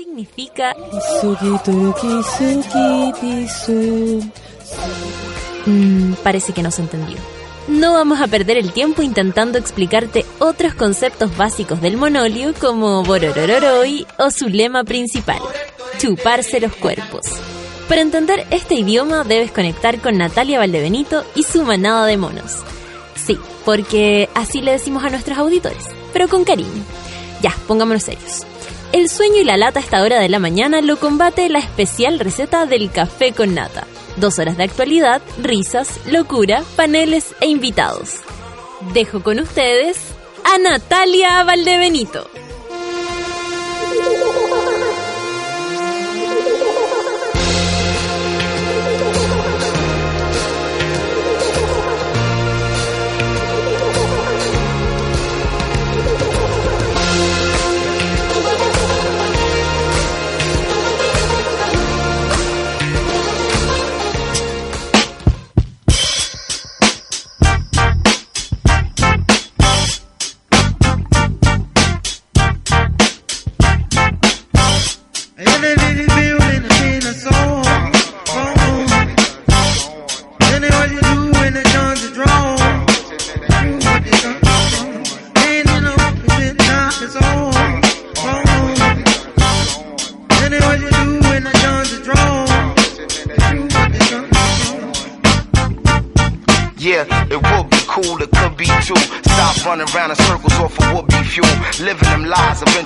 significa 0.00 0.74
Mm, 5.66 6.14
parece 6.22 6.54
que 6.54 6.62
no 6.62 6.70
se 6.70 6.80
entendió. 6.80 7.18
No 7.68 7.92
vamos 7.92 8.20
a 8.20 8.26
perder 8.26 8.56
el 8.56 8.72
tiempo 8.72 9.02
intentando 9.02 9.58
explicarte 9.58 10.24
otros 10.38 10.74
conceptos 10.74 11.36
básicos 11.36 11.82
del 11.82 11.98
monolio 11.98 12.54
como 12.58 13.02
Bororororoi 13.04 14.06
o 14.18 14.30
su 14.30 14.48
lema 14.48 14.84
principal, 14.84 15.40
chuparse 15.98 16.60
los 16.60 16.74
cuerpos. 16.76 17.26
Para 17.86 18.00
entender 18.00 18.46
este 18.50 18.76
idioma 18.76 19.24
debes 19.24 19.52
conectar 19.52 20.00
con 20.00 20.16
Natalia 20.16 20.58
Valdebenito 20.58 21.24
y 21.34 21.42
su 21.42 21.62
manada 21.62 22.06
de 22.06 22.16
monos. 22.16 22.56
Sí, 23.14 23.38
porque 23.66 24.30
así 24.34 24.62
le 24.62 24.72
decimos 24.72 25.04
a 25.04 25.10
nuestros 25.10 25.36
auditores, 25.36 25.84
pero 26.14 26.26
con 26.26 26.44
cariño. 26.44 26.84
Ya, 27.42 27.54
pongámonos 27.68 28.04
serios. 28.04 28.46
El 28.92 29.08
sueño 29.08 29.36
y 29.36 29.44
la 29.44 29.56
lata 29.56 29.78
a 29.78 29.82
esta 29.82 30.02
hora 30.02 30.18
de 30.18 30.28
la 30.28 30.40
mañana 30.40 30.80
lo 30.80 30.98
combate 30.98 31.48
la 31.48 31.60
especial 31.60 32.18
receta 32.18 32.66
del 32.66 32.90
café 32.90 33.32
con 33.32 33.54
nata. 33.54 33.86
Dos 34.16 34.40
horas 34.40 34.56
de 34.56 34.64
actualidad, 34.64 35.22
risas, 35.40 36.00
locura, 36.06 36.64
paneles 36.74 37.36
e 37.40 37.46
invitados. 37.46 38.16
Dejo 38.92 39.22
con 39.22 39.38
ustedes 39.38 39.96
a 40.44 40.58
Natalia 40.58 41.44
Valdebenito. 41.44 42.28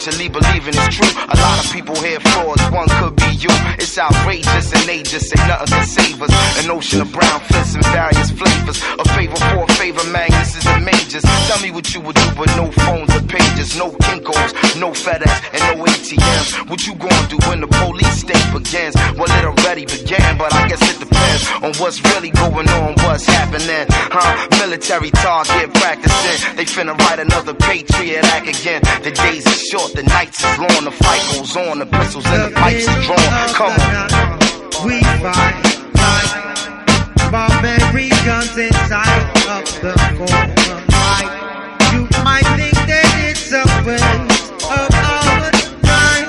Lies, 0.07 0.15
eventually 0.15 0.29
believing 0.29 0.75
it's 0.77 0.97
true. 0.97 1.23
A 1.29 1.37
lot 1.37 1.65
of 1.65 1.73
people 1.73 1.95
here 1.97 2.21
frauds, 2.21 2.63
one 2.71 2.89
could. 2.89 3.04
It's 3.85 3.99
outrageous 3.99 4.73
and 4.73 4.89
they 4.89 5.03
just 5.03 5.29
say 5.29 5.37
nothing 5.47 5.69
can 5.69 5.85
save 5.85 6.23
us. 6.23 6.33
An 6.65 6.71
ocean 6.71 7.03
of 7.03 7.13
brown 7.13 7.39
fists 7.41 7.75
and 7.75 7.85
various 7.93 8.31
flavors. 8.31 8.81
A 8.97 9.05
favor 9.13 9.37
for 9.37 9.65
a 9.69 9.73
favor, 9.77 10.01
this 10.01 10.57
is 10.57 10.65
the 10.65 10.81
majors. 10.81 11.23
Tell 11.45 11.61
me 11.61 11.71
what 11.71 11.93
you 11.93 12.01
would 12.01 12.17
do 12.17 12.29
with 12.41 12.49
no 12.57 12.73
phones 12.73 13.13
or 13.15 13.21
pages, 13.29 13.77
no 13.77 13.93
Kinkos, 14.09 14.81
no 14.81 14.89
FedEx, 14.97 15.29
and 15.53 15.61
no 15.69 15.85
ATMs. 15.85 16.71
What 16.71 16.87
you 16.87 16.95
gonna 16.95 17.29
do 17.29 17.37
when 17.45 17.61
the 17.61 17.69
police 17.69 18.25
state 18.25 18.49
begins? 18.57 18.97
Well, 19.21 19.29
it 19.29 19.45
already 19.45 19.85
began, 19.85 20.39
but 20.39 20.55
I 20.55 20.67
guess 20.67 20.81
it 20.89 20.99
depends 20.99 21.45
on 21.61 21.77
what's 21.77 22.01
really 22.17 22.31
going 22.31 22.69
on, 22.81 22.95
what's 23.05 23.27
happening. 23.27 23.85
Huh? 23.91 24.49
Military 24.65 25.11
target 25.11 25.75
practicing. 25.75 26.57
They 26.57 26.65
finna 26.65 26.97
write 27.05 27.19
another 27.19 27.53
Patriot 27.53 28.25
Act 28.33 28.49
again. 28.49 28.81
The 29.05 29.11
days 29.11 29.45
are 29.47 29.61
short, 29.69 29.93
the 29.93 30.05
nights 30.05 30.41
is 30.41 30.57
long, 30.57 30.85
the 30.89 30.91
fight 31.05 31.21
goes 31.37 31.55
on, 31.55 31.81
the 31.81 31.87
pistols 31.87 32.25
and 32.27 32.49
the 32.49 32.57
pipes 32.57 32.89
are 32.89 33.03
drawn. 33.05 33.49
Come. 33.53 33.74
We 34.85 35.03
fight, 35.23 35.65
guns 38.25 38.57
inside 38.57 39.25
of 39.49 39.65
the. 39.83 39.93
Fight. 40.91 41.31
You 41.93 42.03
might 42.23 42.49
think 42.57 42.77
that 42.89 43.11
it's 43.29 43.53
a 43.53 43.65
waste 43.87 44.53
of 44.65 44.89
time, 45.83 46.29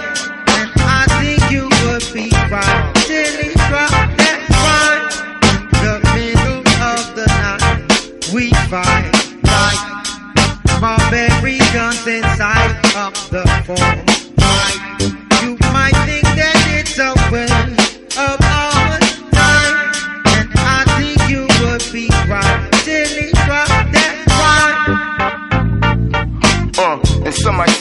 and 0.58 0.70
I 0.78 1.06
think 1.20 1.52
you 1.52 1.66
would 1.84 2.06
be 2.14 2.30
right 2.52 2.96
drop 3.70 3.92
that 4.18 4.40
the 5.72 5.96
middle 6.16 6.64
of 6.82 7.04
the 7.16 7.28
night, 7.28 8.34
we 8.34 8.50
fight 8.70 9.16
guns 11.76 12.08
inside 12.08 12.72
of 12.96 13.30
the 13.32 13.44
phone. 13.66 14.25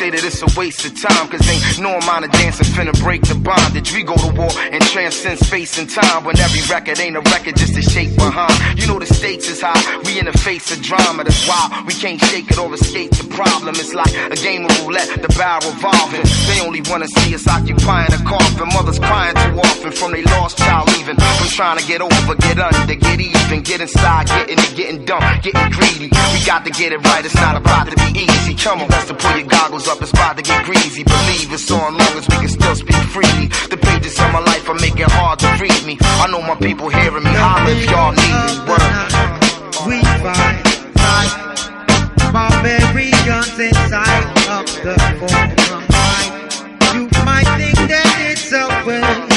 Say 0.05 0.11
that 0.11 0.25
it's 0.25 0.43
a 0.45 0.51
waste 0.59 0.85
of 0.85 0.93
time, 1.01 1.29
cause 1.29 1.41
ain't 1.49 1.81
no 1.81 1.97
amount 1.97 2.25
of 2.25 2.31
dancing 2.33 2.69
finna 2.77 2.93
break 3.01 3.23
the 3.23 3.35
bondage. 3.35 3.93
We 3.93 4.03
go 4.03 4.17
to 4.17 4.31
war 4.37 4.53
and 4.73 4.83
transcend 4.93 5.39
space 5.39 5.79
and 5.79 5.89
time 5.89 6.25
when 6.25 6.37
every 6.39 6.61
record 6.69 6.99
ain't 7.01 7.17
a 7.17 7.25
record 7.33 7.57
just 7.57 7.77
a 7.77 7.83
shake 7.83 8.13
behind. 8.17 8.53
You 8.79 8.87
know 8.87 8.99
the 8.99 9.07
stakes 9.07 9.49
is 9.49 9.61
high, 9.63 9.81
we 10.05 10.19
in 10.19 10.27
the 10.27 10.37
face 10.37 10.69
of 10.73 10.83
drama, 10.83 11.25
that's 11.25 11.49
why 11.49 11.85
we 11.87 11.95
can't 11.95 12.21
shake 12.21 12.51
it 12.51 12.59
or 12.59 12.73
escape 12.75 13.13
the 13.13 13.25
problem. 13.33 13.75
It's 13.77 13.95
like 13.95 14.13
a 14.29 14.37
game 14.37 14.67
of 14.67 14.73
roulette, 14.85 15.09
the 15.23 15.33
barrel 15.41 15.73
revolving. 15.73 16.25
They 16.49 16.61
only 16.61 16.83
wanna 16.91 17.09
see 17.09 17.35
us 17.35 17.47
occupying 17.49 18.13
a 18.13 18.21
coffin. 18.29 18.69
Mothers 18.77 18.99
crying 18.99 19.37
too 19.37 19.57
often 19.57 19.93
from 19.93 20.13
they 20.13 20.25
lost 20.37 20.59
child 20.59 20.89
leaving. 20.93 21.17
From 21.17 21.49
trying 21.49 21.79
to 21.79 21.87
get 21.87 22.01
over, 22.03 22.35
get 22.37 22.59
under, 22.59 22.95
get 22.95 23.21
even, 23.21 23.63
get 23.63 23.81
inside, 23.81 24.27
getting 24.27 24.59
it, 24.59 24.73
getting 24.77 25.05
dumb, 25.05 25.25
getting 25.41 25.71
greedy. 25.73 26.09
We 26.13 26.39
got 26.45 26.65
to 26.65 26.71
get 26.71 26.93
it 26.93 27.01
right, 27.09 27.25
it's 27.25 27.35
not 27.35 27.57
about 27.57 27.89
to 27.89 27.97
be 27.97 28.27
easy. 28.27 28.55
Come 28.55 28.83
on, 28.83 28.89
best 28.89 29.09
to 29.09 29.15
put 29.15 29.37
your 29.39 29.47
goggles 29.47 29.89
up, 29.89 29.94
it's 30.03 30.13
about 30.13 30.37
to 30.37 30.43
get 30.43 30.65
greasy. 30.65 31.05
Believe 31.05 31.53
it's 31.53 31.71
on 31.71 31.97
long 31.97 32.15
as 32.17 32.27
we 32.29 32.37
can 32.37 32.49
still 32.49 32.75
speak 32.75 33.03
freely. 33.15 33.49
The 33.71 33.77
pages 33.77 34.19
of 34.19 34.33
my 34.33 34.41
life 34.41 34.69
are 34.69 34.75
making 34.75 35.11
hard 35.11 35.39
to 35.41 35.49
read 35.61 35.85
me. 35.85 35.99
I 36.01 36.27
know 36.31 36.43
my 36.43 36.57
people 36.57 36.89
hearing 36.89 37.25
me 37.25 37.31
holler 37.35 37.71
if 37.71 37.91
y'all 37.91 38.13
need 38.13 38.37
me. 38.45 38.55
Word. 38.69 39.15
We 39.87 40.01
fight, 40.25 40.63
fight, 40.97 42.33
barbaric 42.33 43.13
guns 43.27 43.59
inside 43.59 44.25
of 44.49 44.67
the 44.83 44.95
forum. 45.21 45.51
You 46.95 47.09
might 47.25 47.49
think 47.59 47.79
that 47.91 48.09
it's 48.31 48.53
a 48.53 48.65
waste 48.87 49.34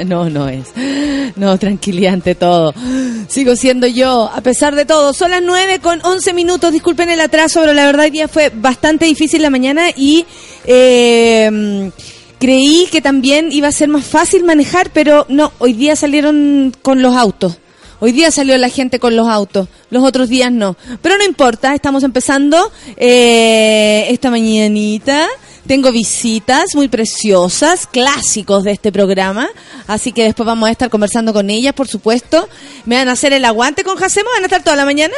No, 0.06 0.28
no 0.30 0.48
es. 0.48 0.66
No, 1.36 1.58
tranquilidad 1.58 2.14
ante 2.14 2.34
todo. 2.34 2.74
Sigo 3.28 3.56
siendo 3.56 3.86
yo, 3.86 4.30
a 4.32 4.40
pesar 4.40 4.74
de 4.74 4.84
todo. 4.84 5.12
Son 5.12 5.30
las 5.30 5.42
9 5.42 5.80
con 5.80 6.00
11 6.04 6.32
minutos. 6.32 6.72
Disculpen 6.72 7.10
el 7.10 7.20
atraso, 7.20 7.60
pero 7.60 7.72
la 7.72 7.86
verdad 7.86 8.04
hoy 8.04 8.10
día 8.10 8.28
fue 8.28 8.50
bastante 8.54 9.06
difícil 9.06 9.42
la 9.42 9.50
mañana 9.50 9.88
y 9.94 10.26
eh, 10.66 11.90
creí 12.38 12.86
que 12.90 13.00
también 13.00 13.50
iba 13.52 13.68
a 13.68 13.72
ser 13.72 13.88
más 13.88 14.04
fácil 14.04 14.44
manejar, 14.44 14.90
pero 14.92 15.26
no, 15.28 15.52
hoy 15.58 15.72
día 15.72 15.96
salieron 15.96 16.72
con 16.82 17.02
los 17.02 17.14
autos. 17.14 17.58
Hoy 17.98 18.12
día 18.12 18.30
salió 18.30 18.58
la 18.58 18.68
gente 18.68 18.98
con 18.98 19.16
los 19.16 19.26
autos, 19.26 19.68
los 19.88 20.04
otros 20.04 20.28
días 20.28 20.52
no. 20.52 20.76
Pero 21.00 21.16
no 21.16 21.24
importa, 21.24 21.74
estamos 21.74 22.02
empezando 22.02 22.70
eh, 22.96 24.06
esta 24.10 24.30
mañanita. 24.30 25.26
Tengo 25.66 25.90
visitas 25.90 26.76
muy 26.76 26.86
preciosas, 26.86 27.88
clásicos 27.88 28.62
de 28.62 28.70
este 28.70 28.92
programa, 28.92 29.48
así 29.88 30.12
que 30.12 30.22
después 30.22 30.46
vamos 30.46 30.68
a 30.68 30.72
estar 30.72 30.90
conversando 30.90 31.32
con 31.32 31.50
ellas, 31.50 31.74
por 31.74 31.88
supuesto. 31.88 32.48
¿Me 32.84 32.94
van 32.96 33.08
a 33.08 33.12
hacer 33.12 33.32
el 33.32 33.44
aguante 33.44 33.82
con 33.82 33.96
Jacemo? 33.96 34.30
¿Van 34.32 34.44
a 34.44 34.46
estar 34.46 34.62
toda 34.62 34.76
la 34.76 34.84
mañana? 34.84 35.14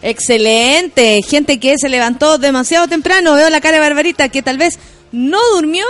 Excelente, 0.00 1.20
gente 1.22 1.60
que 1.60 1.76
se 1.78 1.90
levantó 1.90 2.38
demasiado 2.38 2.88
temprano, 2.88 3.34
veo 3.34 3.50
la 3.50 3.60
cara 3.60 3.76
de 3.76 3.80
Barbarita 3.80 4.30
que 4.30 4.42
tal 4.42 4.56
vez 4.56 4.78
no 5.12 5.38
durmió 5.54 5.84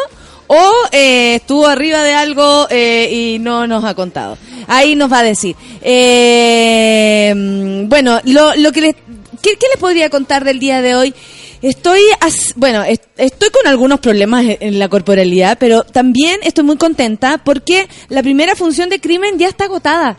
o 0.48 0.72
eh, 0.90 1.36
estuvo 1.36 1.68
arriba 1.68 2.02
de 2.02 2.14
algo 2.14 2.66
eh, 2.70 3.08
y 3.12 3.38
no 3.38 3.68
nos 3.68 3.84
ha 3.84 3.94
contado. 3.94 4.36
Ahí 4.66 4.96
nos 4.96 5.12
va 5.12 5.20
a 5.20 5.24
decir. 5.24 5.54
Eh, 5.82 7.32
bueno, 7.86 8.20
lo, 8.24 8.56
lo 8.56 8.72
que 8.72 8.80
les, 8.80 8.94
¿qué, 9.40 9.56
¿qué 9.56 9.66
les 9.70 9.78
podría 9.78 10.10
contar 10.10 10.44
del 10.44 10.58
día 10.58 10.82
de 10.82 10.96
hoy? 10.96 11.14
Estoy, 11.68 12.00
bueno, 12.56 12.84
est- 12.84 13.04
estoy 13.16 13.48
con 13.48 13.66
algunos 13.66 14.00
problemas 14.00 14.44
en- 14.44 14.58
en 14.60 14.78
la 14.78 14.88
corporalidad, 14.90 15.56
pero 15.58 15.82
también 15.82 16.38
estoy 16.42 16.62
muy 16.64 16.76
contenta 16.76 17.38
porque 17.38 17.88
la 18.10 18.22
primera 18.22 18.54
función 18.54 18.90
de 18.90 19.00
crimen 19.00 19.38
ya 19.38 19.48
está 19.48 19.64
agotada. 19.64 20.18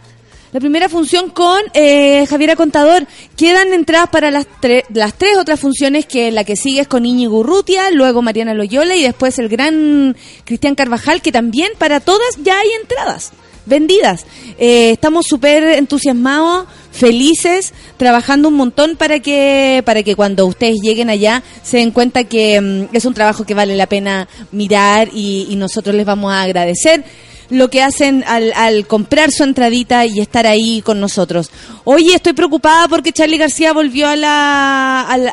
La 0.54 0.60
primera 0.60 0.90
función 0.90 1.30
con 1.30 1.60
eh, 1.74 2.26
Javiera 2.28 2.56
Contador. 2.56 3.06
Quedan 3.38 3.74
entradas 3.74 4.10
para 4.10 4.32
las, 4.32 4.48
tre- 4.62 4.86
las 4.94 5.14
tres 5.14 5.38
otras 5.38 5.60
funciones, 5.60 6.06
que 6.08 6.32
la 6.32 6.46
que 6.46 6.56
sigue 6.56 6.80
es 6.82 6.88
con 6.88 7.06
Íñigo 7.06 7.40
Urrutia, 7.40 7.92
luego 7.92 8.22
Mariana 8.24 8.54
Loyola 8.56 8.96
y 8.96 9.04
después 9.04 9.38
el 9.38 9.48
gran 9.50 10.16
Cristian 10.46 10.74
Carvajal, 10.74 11.22
que 11.22 11.32
también 11.32 11.72
para 11.78 12.00
todas 12.00 12.38
ya 12.42 12.58
hay 12.58 12.70
entradas 12.82 13.34
vendidas. 13.68 14.26
Eh, 14.58 14.92
estamos 14.92 15.26
súper 15.28 15.64
entusiasmados, 15.64 16.68
felices, 16.96 17.74
trabajando 17.98 18.48
un 18.48 18.56
montón 18.56 18.96
para 18.96 19.20
que, 19.20 19.84
para 19.86 20.02
que 20.02 20.16
cuando 20.16 20.46
ustedes 20.46 20.78
lleguen 20.82 21.10
allá 21.10 21.44
se 21.62 21.78
den 21.78 21.92
cuenta 21.92 22.24
que 22.24 22.60
mm, 22.60 22.96
es 22.96 23.06
un 23.06 23.14
trabajo 23.14 23.44
que 23.44 23.54
vale 23.54 23.76
la 23.76 23.88
pena 23.88 24.28
mirar 24.52 25.10
y, 25.14 25.54
nosotros 25.56 25.96
les 25.96 26.06
vamos 26.06 26.34
a 26.34 26.42
agradecer 26.42 27.06
lo 27.50 27.70
que 27.70 27.82
hacen 27.82 28.26
al, 28.28 28.52
al 28.54 28.88
comprar 28.88 29.32
su 29.32 29.44
entradita 29.44 30.06
y 30.06 30.20
estar 30.20 30.46
ahí 30.46 30.82
con 30.82 31.00
nosotros. 31.00 31.50
Oye, 31.86 32.14
estoy 32.14 32.34
preocupada 32.34 32.90
porque 32.90 33.14
Charlie 33.14 33.38
García 33.38 33.72
volvió 33.72 34.10
al, 34.10 34.24
al, 34.24 35.28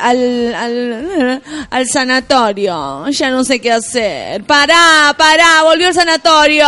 al, 1.70 1.88
sanatorio. 1.88 3.08
Ya 3.08 3.30
no 3.30 3.42
sé 3.42 3.60
qué 3.60 3.72
hacer. 3.72 4.44
Pará, 4.44 5.14
pará, 5.18 5.64
volvió 5.64 5.88
al 5.88 5.94
sanatorio. 5.94 6.66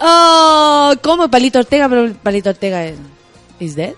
Oh, 0.00 0.94
¿cómo? 1.02 1.30
Palito 1.30 1.58
Ortega, 1.58 1.88
pero 1.88 2.12
Palito 2.14 2.50
Ortega 2.50 2.86
es... 2.86 2.96
¿Is 3.58 3.76
dead? 3.76 3.92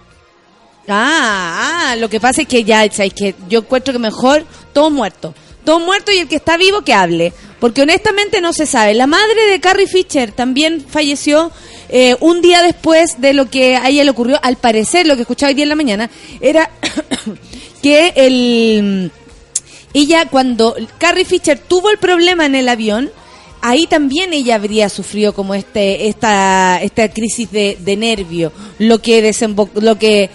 Ah, 0.89 1.93
ah, 1.93 1.97
lo 1.97 2.11
que 2.11 2.19
pasa 2.19 2.43
es 2.43 2.49
que 2.49 2.65
ya, 2.65 2.91
¿sabes? 2.91 3.15
que 3.15 3.37
yo 3.49 3.61
encuentro 3.61 3.93
que 3.93 4.01
mejor 4.01 4.45
todo 4.73 4.91
muerto. 4.91 5.33
Todo 5.65 5.79
muerto 5.79 6.11
y 6.11 6.19
el 6.19 6.29
que 6.29 6.37
está 6.37 6.57
vivo 6.57 6.83
que 6.83 6.93
hable. 6.93 7.33
Porque 7.61 7.83
honestamente 7.83 8.41
no 8.41 8.53
se 8.53 8.67
sabe. 8.67 8.95
La 8.95 9.07
madre 9.07 9.47
de 9.49 9.61
Carrie 9.61 9.87
Fisher 9.87 10.33
también 10.33 10.85
falleció 10.85 11.53
eh, 11.89 12.17
un 12.19 12.43
día 12.43 12.63
después 12.63 13.21
de 13.21 13.33
lo 13.33 13.49
que 13.49 13.77
a 13.77 13.89
ella 13.89 14.03
le 14.03 14.11
ocurrió. 14.11 14.41
Al 14.43 14.57
parecer, 14.57 15.07
lo 15.07 15.15
que 15.15 15.23
escuchaba 15.23 15.51
hoy 15.51 15.55
día 15.55 15.65
en 15.65 15.69
la 15.69 15.77
mañana, 15.77 16.11
era 16.41 16.69
que 17.83 18.13
el 18.17 19.13
ella 19.95 20.27
cuando 20.27 20.75
Carrie 20.99 21.25
Fisher 21.25 21.59
tuvo 21.59 21.91
el 21.91 21.99
problema 21.99 22.47
en 22.47 22.55
el 22.55 22.69
avión, 22.69 23.11
ahí 23.63 23.87
también 23.87 24.33
ella 24.35 24.57
habría 24.57 24.89
sufrido 24.91 25.33
como 25.33 25.55
este 25.55 26.09
esta 26.09 26.83
esta 26.83 27.09
crisis 27.09 27.51
de, 27.51 27.79
de 27.81 27.97
nervio, 27.97 28.53
lo 28.79 29.01
que 29.01 29.23
desembocó, 29.23 29.81
lo 29.81 29.99
que 29.99 30.29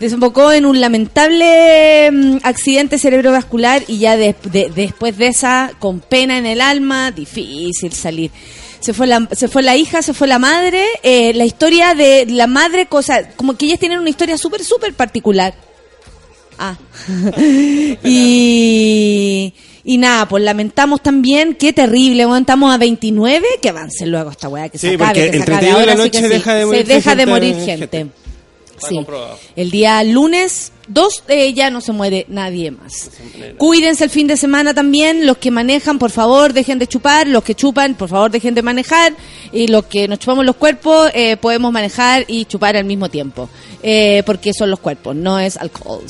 desembocó 0.00 0.52
en 0.52 0.64
un 0.64 0.80
lamentable 0.80 2.10
mm, 2.10 2.36
accidente 2.44 2.98
cerebrovascular 2.98 3.82
y 3.88 3.98
ya 3.98 4.16
de- 4.16 4.34
de- 4.44 4.70
después 4.74 5.18
de 5.18 5.26
esa 5.26 5.72
con 5.80 6.00
pena 6.00 6.38
en 6.38 6.46
el 6.46 6.60
alma, 6.60 7.10
difícil 7.10 7.92
salir. 7.92 8.30
Se 8.80 8.94
fue 8.94 9.08
la, 9.08 9.28
se 9.32 9.48
fue 9.48 9.64
la 9.64 9.76
hija, 9.76 10.02
se 10.02 10.14
fue 10.14 10.28
la 10.28 10.38
madre, 10.38 10.84
eh, 11.02 11.32
la 11.34 11.44
historia 11.44 11.94
de 11.94 12.26
la 12.26 12.46
madre, 12.46 12.86
cosa, 12.86 13.30
como 13.34 13.56
que 13.56 13.66
ellas 13.66 13.80
tienen 13.80 13.98
una 13.98 14.08
historia 14.08 14.38
súper, 14.38 14.62
súper 14.62 14.94
particular. 14.94 15.52
Ah. 16.60 16.76
y, 18.04 19.52
y 19.84 19.98
nada, 19.98 20.28
pues 20.28 20.42
lamentamos 20.44 21.02
también, 21.02 21.54
qué 21.54 21.72
terrible, 21.72 22.24
bueno, 22.26 22.40
estamos 22.40 22.74
a 22.74 22.78
29, 22.78 23.46
que 23.62 23.68
avance 23.68 24.06
luego 24.06 24.30
esta 24.30 24.48
weá, 24.48 24.68
que 24.68 24.78
se 24.78 24.94
acabe, 24.94 25.06
porque 25.06 25.20
que 25.24 25.30
se 25.30 25.36
el 25.36 25.42
acabe. 25.42 25.58
31 25.58 25.78
de 25.80 25.86
la 25.86 25.92
Ahora 25.92 26.04
sí 26.04 26.10
que 26.10 26.18
noche 26.20 26.28
sí, 26.28 26.34
deja 26.34 26.54
de 26.54 26.60
se 26.60 26.66
morir 26.66 26.86
deja 26.86 27.10
de 27.14 27.16
gente, 27.16 27.32
morir 27.32 27.54
gente. 27.56 27.98
gente. 27.98 28.12
Sí. 28.88 29.06
El 29.56 29.70
día 29.70 30.02
lunes 30.04 30.72
2 30.88 31.24
eh, 31.28 31.52
ya 31.52 31.70
no 31.70 31.80
se 31.80 31.92
muere 31.92 32.26
nadie 32.28 32.70
más. 32.70 33.10
Cuídense 33.56 34.04
el 34.04 34.10
fin 34.10 34.26
de 34.26 34.36
semana 34.36 34.74
también. 34.74 35.26
Los 35.26 35.38
que 35.38 35.50
manejan, 35.50 35.98
por 35.98 36.10
favor, 36.10 36.52
dejen 36.52 36.78
de 36.78 36.86
chupar. 36.86 37.26
Los 37.28 37.44
que 37.44 37.54
chupan, 37.54 37.94
por 37.94 38.08
favor, 38.08 38.30
dejen 38.30 38.54
de 38.54 38.62
manejar. 38.62 39.14
Y 39.52 39.68
los 39.68 39.84
que 39.84 40.08
nos 40.08 40.18
chupamos 40.18 40.44
los 40.44 40.56
cuerpos, 40.56 41.10
eh, 41.14 41.36
podemos 41.36 41.72
manejar 41.72 42.24
y 42.26 42.44
chupar 42.46 42.76
al 42.76 42.84
mismo 42.84 43.08
tiempo. 43.08 43.48
Eh, 43.80 44.22
porque 44.26 44.52
son 44.52 44.70
los 44.70 44.80
cuerpos, 44.80 45.14
no 45.14 45.38
es 45.38 45.56
alcohol. 45.56 46.02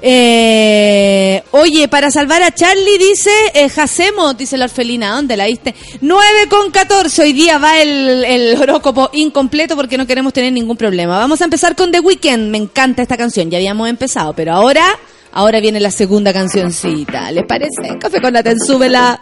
Eh, 0.00 1.42
oye, 1.50 1.86
para 1.88 2.10
salvar 2.10 2.42
a 2.42 2.54
Charlie, 2.54 2.98
dice 2.98 3.30
eh, 3.52 3.68
Jacemo, 3.68 4.32
dice 4.34 4.56
la 4.56 4.64
orfelina. 4.64 5.14
¿Dónde 5.14 5.36
la 5.36 5.46
viste? 5.46 5.74
9 6.00 6.48
con 6.48 6.70
14. 6.70 7.22
Hoy 7.22 7.32
día 7.34 7.58
va 7.58 7.80
el, 7.80 8.24
el 8.24 8.56
horóscopo 8.60 9.10
incompleto 9.12 9.76
porque 9.76 9.98
no 9.98 10.06
queremos 10.06 10.32
tener 10.32 10.52
ningún 10.52 10.76
problema. 10.76 11.18
Vamos 11.18 11.42
a 11.42 11.44
empezar 11.44 11.76
con 11.76 11.92
The 11.92 12.00
Weeknd. 12.00 12.50
Me 12.50 12.58
encanta 12.58 13.02
esta 13.02 13.18
canción. 13.18 13.50
Ya 13.50 13.58
habíamos 13.58 13.88
empezado, 13.88 14.19
pero 14.34 14.52
ahora, 14.52 14.98
ahora 15.32 15.60
viene 15.60 15.80
la 15.80 15.90
segunda 15.90 16.32
cancioncita. 16.32 17.32
¿Les 17.32 17.44
parece? 17.44 17.98
Café 17.98 18.20
con 18.20 18.32
la 18.32 18.42
súbela. 18.66 19.20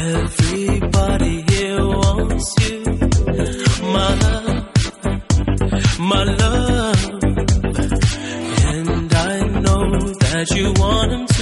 Everybody 0.00 1.44
here 1.50 1.86
wants 1.86 2.54
you, 2.62 2.80
my 3.94 4.14
love, 4.24 4.64
my 5.98 6.24
love, 6.24 7.04
and 8.70 9.14
I 9.14 9.38
know 9.62 9.84
that 10.24 10.46
you 10.56 10.72
want 10.82 11.28
to, 11.28 11.37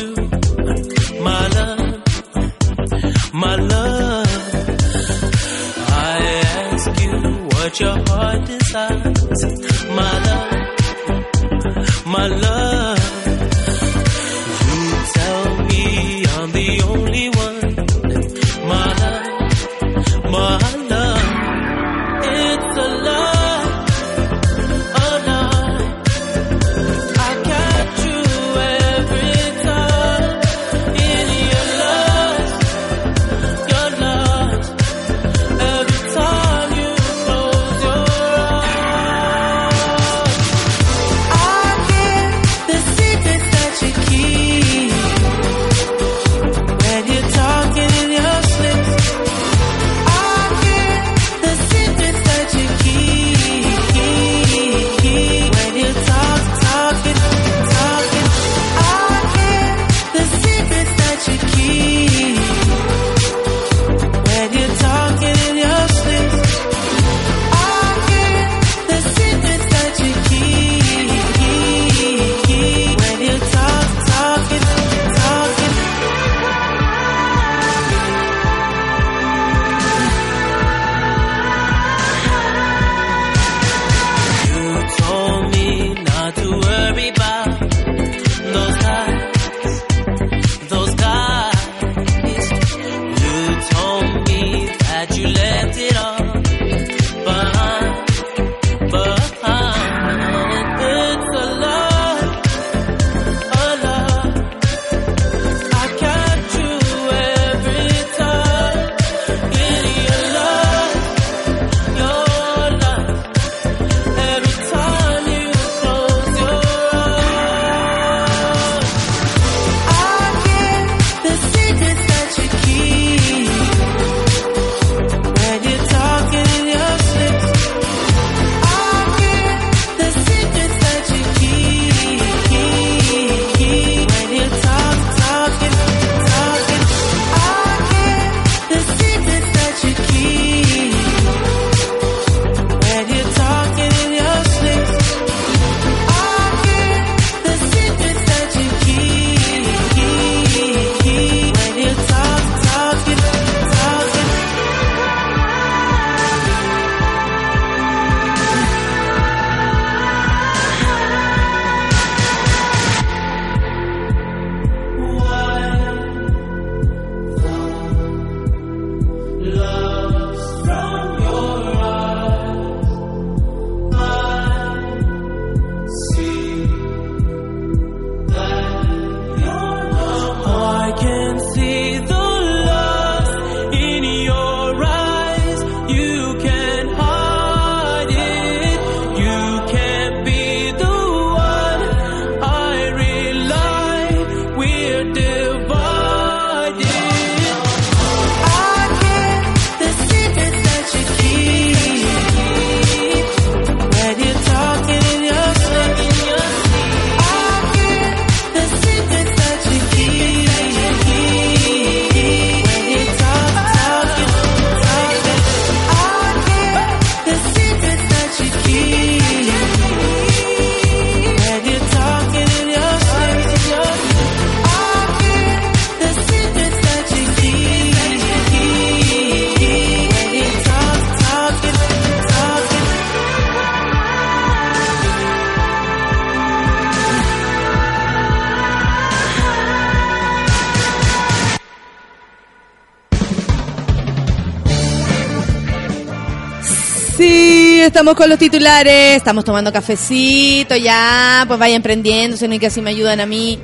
estamos 247.96 248.14
con 248.14 248.28
los 248.28 248.38
titulares, 248.38 249.16
estamos 249.16 249.42
tomando 249.42 249.72
cafecito, 249.72 250.76
ya, 250.76 251.44
pues 251.46 251.58
vayan 251.58 251.80
prendiéndose, 251.80 252.46
no 252.46 252.52
hay 252.52 252.58
que 252.58 252.66
así 252.66 252.82
me 252.82 252.90
ayudan 252.90 253.20
a 253.20 253.26
mí. 253.26 253.58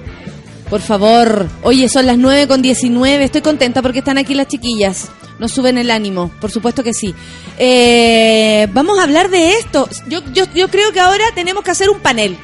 Por 0.71 0.81
favor. 0.81 1.47
Oye, 1.63 1.87
son 1.91 2.07
las 2.07 2.17
9 2.17 2.49
con 2.49 2.63
19, 2.63 3.25
estoy 3.25 3.43
contenta 3.43 3.83
porque 3.83 3.99
están 3.99 4.17
aquí 4.17 4.33
las 4.33 4.49
chiquillas. 4.49 5.11
Nos 5.39 5.53
suben 5.53 5.77
el 5.77 5.91
ánimo, 5.91 6.31
por 6.41 6.51
supuesto 6.51 6.83
que 6.83 6.95
sí. 6.95 7.15
Eh, 7.59 8.69
vamos 8.73 8.99
a 8.99 9.03
hablar 9.03 9.29
de 9.29 9.59
esto. 9.59 9.87
Yo, 10.09 10.21
yo, 10.33 10.45
yo 10.55 10.69
creo 10.69 10.93
que 10.93 11.01
ahora 11.01 11.25
tenemos 11.35 11.63
que 11.63 11.73
hacer 11.73 11.91
un 11.91 12.01
panel. 12.01 12.39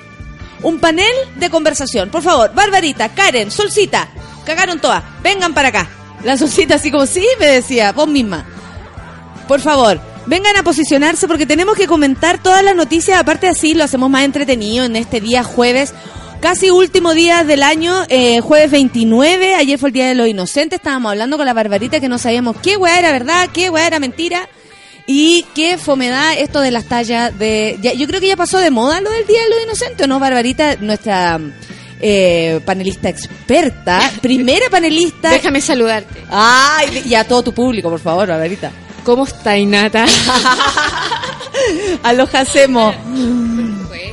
Un 0.62 0.80
panel 0.80 1.14
de 1.36 1.48
conversación. 1.48 2.10
Por 2.10 2.20
favor, 2.20 2.52
Barbarita, 2.54 3.14
Karen, 3.14 3.50
Solcita, 3.50 4.10
cagaron 4.44 4.78
todas. 4.78 5.02
Vengan 5.22 5.54
para 5.54 5.68
acá. 5.68 5.88
La 6.22 6.36
Solcita 6.36 6.74
así 6.74 6.90
como, 6.90 7.06
sí, 7.06 7.26
me 7.40 7.46
decía, 7.46 7.92
vos 7.92 8.08
misma. 8.08 8.46
Por 9.48 9.60
favor, 9.60 9.98
vengan 10.28 10.56
a 10.56 10.62
posicionarse 10.62 11.26
porque 11.26 11.46
tenemos 11.46 11.76
que 11.76 11.86
comentar 11.86 12.42
todas 12.42 12.62
las 12.62 12.76
noticias. 12.76 13.18
Aparte 13.18 13.48
así 13.48 13.74
lo 13.74 13.84
hacemos 13.84 14.08
más 14.10 14.24
entretenido 14.24 14.84
en 14.84 14.96
este 14.96 15.20
día 15.20 15.42
jueves. 15.42 15.92
Casi 16.40 16.70
último 16.70 17.14
día 17.14 17.42
del 17.42 17.64
año, 17.64 18.04
eh, 18.08 18.40
jueves 18.40 18.70
29. 18.70 19.56
Ayer 19.56 19.76
fue 19.78 19.88
el 19.88 19.92
Día 19.92 20.06
de 20.06 20.14
los 20.14 20.28
Inocentes. 20.28 20.78
Estábamos 20.78 21.10
hablando 21.10 21.36
con 21.36 21.44
la 21.46 21.52
Barbarita 21.52 21.98
que 21.98 22.08
no 22.08 22.18
sabíamos 22.18 22.56
qué 22.62 22.76
weá 22.76 22.98
era 22.98 23.10
verdad, 23.10 23.48
qué 23.52 23.70
weá 23.70 23.86
era 23.88 23.98
mentira. 23.98 24.48
Y 25.10 25.46
qué 25.54 25.78
fomedad 25.78 26.34
esto 26.38 26.60
de 26.60 26.70
las 26.70 26.84
tallas 26.84 27.36
de... 27.38 27.78
ya- 27.80 27.94
yo 27.94 28.06
creo 28.06 28.20
que 28.20 28.28
ya 28.28 28.36
pasó 28.36 28.58
de 28.58 28.70
moda 28.70 29.00
lo 29.00 29.10
del 29.10 29.26
Día 29.26 29.42
de 29.42 29.48
los 29.48 29.62
Inocentes, 29.64 30.04
¿o 30.04 30.06
¿no, 30.06 30.20
Barbarita? 30.20 30.76
Nuestra 30.76 31.40
eh, 31.98 32.60
panelista 32.64 33.08
experta, 33.08 33.98
primera 34.20 34.68
panelista... 34.70 35.30
Déjame 35.30 35.60
saludarte. 35.62 36.24
Ay, 36.30 37.02
y 37.06 37.14
a 37.14 37.24
todo 37.24 37.42
tu 37.42 37.52
público, 37.54 37.88
por 37.90 38.00
favor, 38.00 38.28
Barbarita. 38.28 38.70
¿Cómo 39.08 39.24
está 39.24 39.56
Inata? 39.56 40.04
Aloha 42.02 42.44
Semo. 42.44 42.92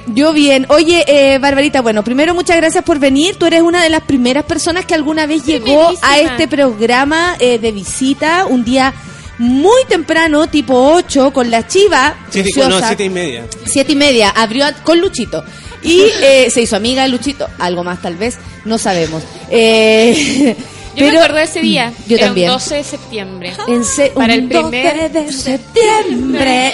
Yo 0.08 0.32
bien. 0.32 0.66
Oye, 0.70 1.04
eh, 1.06 1.38
Barbarita, 1.38 1.82
bueno, 1.82 2.02
primero 2.02 2.34
muchas 2.34 2.56
gracias 2.56 2.82
por 2.82 2.98
venir. 2.98 3.36
Tú 3.36 3.46
eres 3.46 3.62
una 3.62 3.84
de 3.84 3.90
las 3.90 4.04
primeras 4.04 4.46
personas 4.46 4.86
que 4.86 4.94
alguna 4.94 5.26
vez 5.26 5.44
llegó 5.46 5.92
a 6.02 6.20
este 6.20 6.48
programa 6.48 7.36
eh, 7.40 7.60
de 7.60 7.74
visita 7.74 8.46
un 8.46 8.64
día 8.64 8.94
muy 9.38 9.84
temprano, 9.90 10.48
tipo 10.48 10.94
8, 10.94 11.34
con 11.34 11.52
la 11.52 11.68
chiva. 11.68 12.16
Siete, 12.30 12.52
no, 12.56 12.80
siete 12.80 13.04
y 13.04 13.10
media. 13.10 13.46
Siete 13.66 13.92
y 13.92 13.96
media, 13.98 14.30
abrió 14.30 14.66
a- 14.66 14.72
con 14.76 15.02
Luchito. 15.02 15.44
Y 15.84 16.04
eh, 16.22 16.50
se 16.50 16.62
hizo 16.62 16.78
amiga 16.78 17.04
de 17.04 17.10
Luchito, 17.10 17.50
algo 17.60 17.84
más 17.84 18.02
tal 18.02 18.16
vez, 18.16 18.38
no 18.64 18.78
sabemos. 18.78 19.24
Eh, 19.50 20.56
Yo 20.96 21.06
pero- 21.06 21.12
me 21.12 21.18
acuerdo 21.18 21.36
de 21.38 21.44
ese 21.44 21.62
día. 21.62 21.92
Yo 22.08 22.16
Era 22.16 22.26
también. 22.28 22.50
Un 22.50 22.54
12 22.56 22.76
de 22.76 22.84
septiembre. 22.84 23.54
Se- 23.84 24.10
Para 24.12 24.34
el 24.34 24.42
un 24.44 24.50
12 24.50 24.70
primer- 24.70 25.12
de 25.12 25.32
septiembre. 25.34 26.74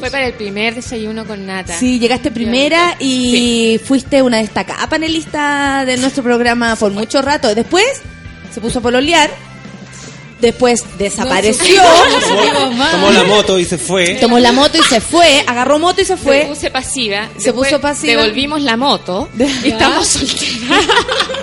Fue 0.00 0.10
para 0.10 0.26
el 0.26 0.34
primer 0.34 0.74
desayuno 0.74 1.26
con 1.26 1.44
nata. 1.46 1.78
Sí, 1.78 1.98
llegaste 1.98 2.30
primera 2.30 2.96
y 2.98 3.80
fuiste 3.84 4.22
una 4.22 4.38
destacada 4.38 4.86
panelista 4.88 5.84
de 5.84 5.96
nuestro 5.96 6.22
programa 6.22 6.76
por 6.76 6.92
mucho 6.92 7.20
rato. 7.22 7.54
Después 7.54 7.84
se 8.52 8.60
puso 8.60 8.78
a 8.78 8.82
pololear, 8.82 9.30
después 10.40 10.84
desapareció, 10.98 11.82
Tomó 12.92 13.10
la 13.10 13.24
moto 13.24 13.58
y 13.58 13.64
se 13.64 13.78
fue. 13.78 14.14
tomó 14.20 14.38
la 14.38 14.52
moto 14.52 14.78
y 14.78 14.82
se 14.82 15.00
fue, 15.00 15.44
agarró 15.46 15.78
moto 15.78 16.00
y 16.00 16.04
se 16.04 16.16
fue. 16.16 16.46
puse 16.48 16.70
pasiva. 16.70 17.28
Se 17.36 17.44
Después 17.46 17.70
puso 17.70 17.80
pasiva. 17.80 18.22
Devolvimos 18.22 18.62
la 18.62 18.76
moto. 18.76 19.28
Y 19.38 19.68
estamos 19.70 20.06
solteras. 20.06 20.84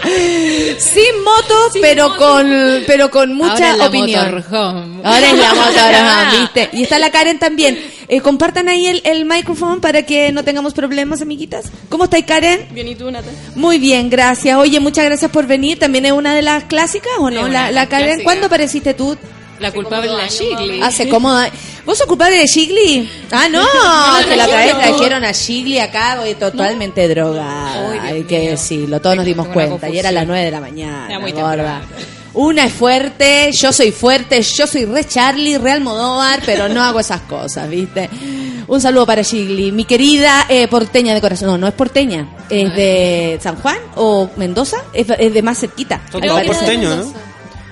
Sin 0.77 1.24
moto, 1.24 1.56
pero 1.82 2.16
con 2.18 2.84
pero 2.86 3.10
con 3.10 3.34
mucha 3.34 3.51
Ahora 3.54 3.72
es 3.72 3.77
la 3.77 3.88
opinión. 3.88 4.36
motorhome. 4.36 5.01
Ahora 5.04 5.27
es 5.32 5.38
la 5.38 5.54
moto, 5.54 5.80
ahora 5.80 6.32
¿viste? 6.39 6.70
Y 6.74 6.84
está 6.84 7.00
la 7.00 7.12
Karen 7.12 7.39
también. 7.39 7.97
Eh, 8.10 8.22
compartan 8.22 8.70
ahí 8.70 8.88
el, 8.88 9.02
el 9.04 9.26
micrófono 9.26 9.82
para 9.82 10.04
que 10.04 10.32
no 10.32 10.44
tengamos 10.44 10.74
problemas, 10.74 11.22
amiguitas. 11.22 11.66
¿Cómo 11.90 12.06
estáis, 12.06 12.26
Karen? 12.26 12.66
Bien, 12.72 12.88
¿y 12.88 12.96
tú, 12.96 13.12
Nata? 13.12 13.30
Muy 13.56 13.80
bien, 13.80 14.10
gracias. 14.10 14.58
Oye, 14.58 14.80
muchas 14.80 15.04
gracias 15.06 15.30
por 15.30 15.46
venir. 15.46 15.78
¿También 15.78 16.06
es 16.06 16.14
una 16.14 16.34
de 16.34 16.42
las 16.42 16.64
clásicas 16.66 17.12
o 17.20 17.30
no? 17.30 17.48
La, 17.50 17.68
de 17.68 17.74
Karen, 17.74 17.90
clásicas. 17.90 18.24
¿cuándo 18.24 18.46
apareciste 18.48 18.94
tú? 18.94 19.18
La 19.60 19.72
culpable 19.72 20.08
es 20.08 20.14
la 20.14 20.28
Shirley. 20.28 20.82
Hace 20.82 21.10
cómoda. 21.10 21.50
¿Vos 21.86 21.98
sos 21.98 22.08
culpable 22.08 22.38
de 22.38 22.46
Shigli? 22.46 23.10
Ah, 23.32 23.48
no, 23.50 23.66
que 24.30 24.36
la 24.36 24.46
otra 24.46 24.66
vez 24.66 24.78
trajeron 24.78 25.24
a 25.24 25.32
Shigli 25.32 25.80
acá 25.80 26.20
oye, 26.22 26.36
totalmente 26.36 27.08
drogada. 27.08 27.92
Ay, 27.92 28.00
Dios 28.00 28.04
Hay 28.04 28.24
que 28.24 28.50
decirlo, 28.50 29.02
todos 29.02 29.16
nos 29.16 29.26
dimos 29.26 29.48
cuenta. 29.48 29.90
Y 29.90 29.98
era 29.98 30.10
confusión. 30.10 30.16
las 30.16 30.28
9 30.28 30.46
de 30.46 30.52
la 30.52 30.62
mañana. 30.62 31.08
Era 31.10 31.20
muy 31.20 31.32
gorda. 31.32 31.82
Una 32.39 32.65
es 32.65 32.74
fuerte, 32.74 33.51
yo 33.51 33.74
soy 33.74 33.91
fuerte, 33.91 34.41
yo 34.41 34.67
soy 34.67 34.86
re 34.86 35.03
Charlie, 35.06 35.58
Real 35.58 35.82
Modóvar, 35.82 36.41
pero 36.46 36.70
no 36.70 36.84
hago 36.84 37.00
esas 37.00 37.22
cosas, 37.22 37.67
¿viste? 37.67 38.10
Un 38.67 38.79
saludo 38.79 39.08
para 39.08 39.24
Shigli, 39.24 39.72
mi 39.72 39.86
querida 39.86 40.46
eh, 40.48 40.67
porteña 40.67 41.15
de 41.15 41.22
corazón. 41.22 41.48
No, 41.48 41.58
no 41.58 41.67
es 41.67 41.74
porteña, 41.74 42.27
es 42.50 42.75
de 42.75 43.39
San 43.41 43.56
Juan 43.56 43.77
o 43.96 44.29
Mendoza, 44.36 44.77
es, 44.94 45.08
es 45.17 45.34
de 45.34 45.41
más 45.41 45.58
cerquita. 45.60 46.00
¿no? 46.13 47.13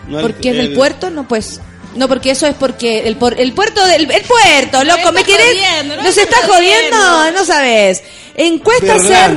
No, 0.08 0.18
el- 0.20 0.22
Porque 0.26 0.50
es 0.50 0.56
del 0.58 0.66
el- 0.68 0.74
puerto, 0.74 1.10
no 1.12 1.28
pues. 1.28 1.62
No, 1.96 2.08
porque 2.08 2.32
eso 2.32 2.48
es 2.48 2.56
porque 2.56 3.08
el, 3.08 3.18
por- 3.18 3.40
el 3.40 3.54
puerto 3.54 3.86
del 3.86 4.10
el 4.12 4.22
puerto, 4.24 4.84
loco, 4.84 5.12
¿me 5.14 5.24
quieres? 5.24 5.46
jodiendo, 5.48 5.96
no 5.96 6.04
¿Nos 6.04 6.18
estás 6.18 6.40
jodiendo? 6.42 6.98
jodiendo. 6.98 7.40
No 7.40 7.46
sabes. 7.46 8.04
Encuesta 8.36 9.00
ser. 9.00 9.32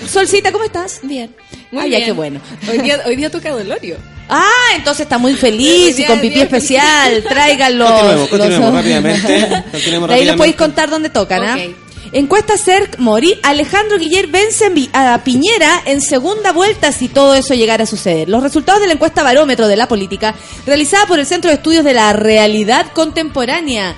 Solcita, 0.10 0.52
¿cómo 0.52 0.64
estás? 0.64 1.00
Bien. 1.02 1.34
Ay, 1.72 1.90
ya, 1.90 2.04
qué 2.04 2.12
bueno. 2.12 2.40
Hoy 2.70 2.78
día, 2.78 3.00
hoy 3.06 3.16
día 3.16 3.30
toca 3.30 3.54
Delorio. 3.56 3.96
Ah, 4.28 4.74
entonces 4.76 5.02
está 5.04 5.18
muy 5.18 5.34
feliz 5.34 5.98
y 5.98 6.04
con 6.04 6.20
pipí 6.20 6.40
especial. 6.40 7.22
Traigan 7.28 7.78
los. 7.78 7.90
Continuemos, 7.90 8.28
continuemos 8.28 8.66
los- 8.66 8.74
rápidamente. 8.82 9.64
Continuemos 9.72 10.08
De 10.08 10.14
ahí 10.14 10.20
rápidamente. 10.20 10.36
podéis 10.36 10.56
contar 10.56 10.90
dónde 10.90 11.10
tocan, 11.10 11.42
¿ah? 11.44 11.56
Ok. 11.56 11.76
Encuesta 12.12 12.56
CERC 12.56 12.98
Mori, 12.98 13.40
Alejandro 13.42 13.98
Guiller 13.98 14.28
vence 14.28 14.70
a 14.92 15.18
Piñera 15.24 15.82
en 15.84 16.00
segunda 16.00 16.52
vuelta 16.52 16.92
si 16.92 17.08
todo 17.08 17.34
eso 17.34 17.54
llegara 17.54 17.84
a 17.84 17.86
suceder. 17.86 18.28
Los 18.28 18.40
resultados 18.42 18.80
de 18.80 18.86
la 18.86 18.92
encuesta 18.92 19.24
barómetro 19.24 19.66
de 19.66 19.74
la 19.76 19.88
política 19.88 20.32
realizada 20.64 21.06
por 21.06 21.18
el 21.18 21.26
Centro 21.26 21.50
de 21.50 21.56
Estudios 21.56 21.82
de 21.84 21.92
la 21.92 22.12
Realidad 22.12 22.86
Contemporánea. 22.92 23.96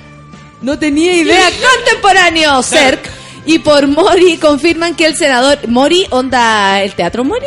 No 0.62 0.78
tenía 0.78 1.12
idea. 1.14 1.42
Contemporáneo, 1.84 2.62
CERC. 2.62 3.06
Y 3.44 3.58
por 3.58 3.86
Mori 3.86 4.38
confirman 4.38 4.94
que 4.96 5.06
el 5.06 5.14
senador 5.16 5.68
Mori, 5.68 6.06
onda 6.10 6.82
el 6.82 6.94
teatro 6.94 7.22
Mori. 7.22 7.46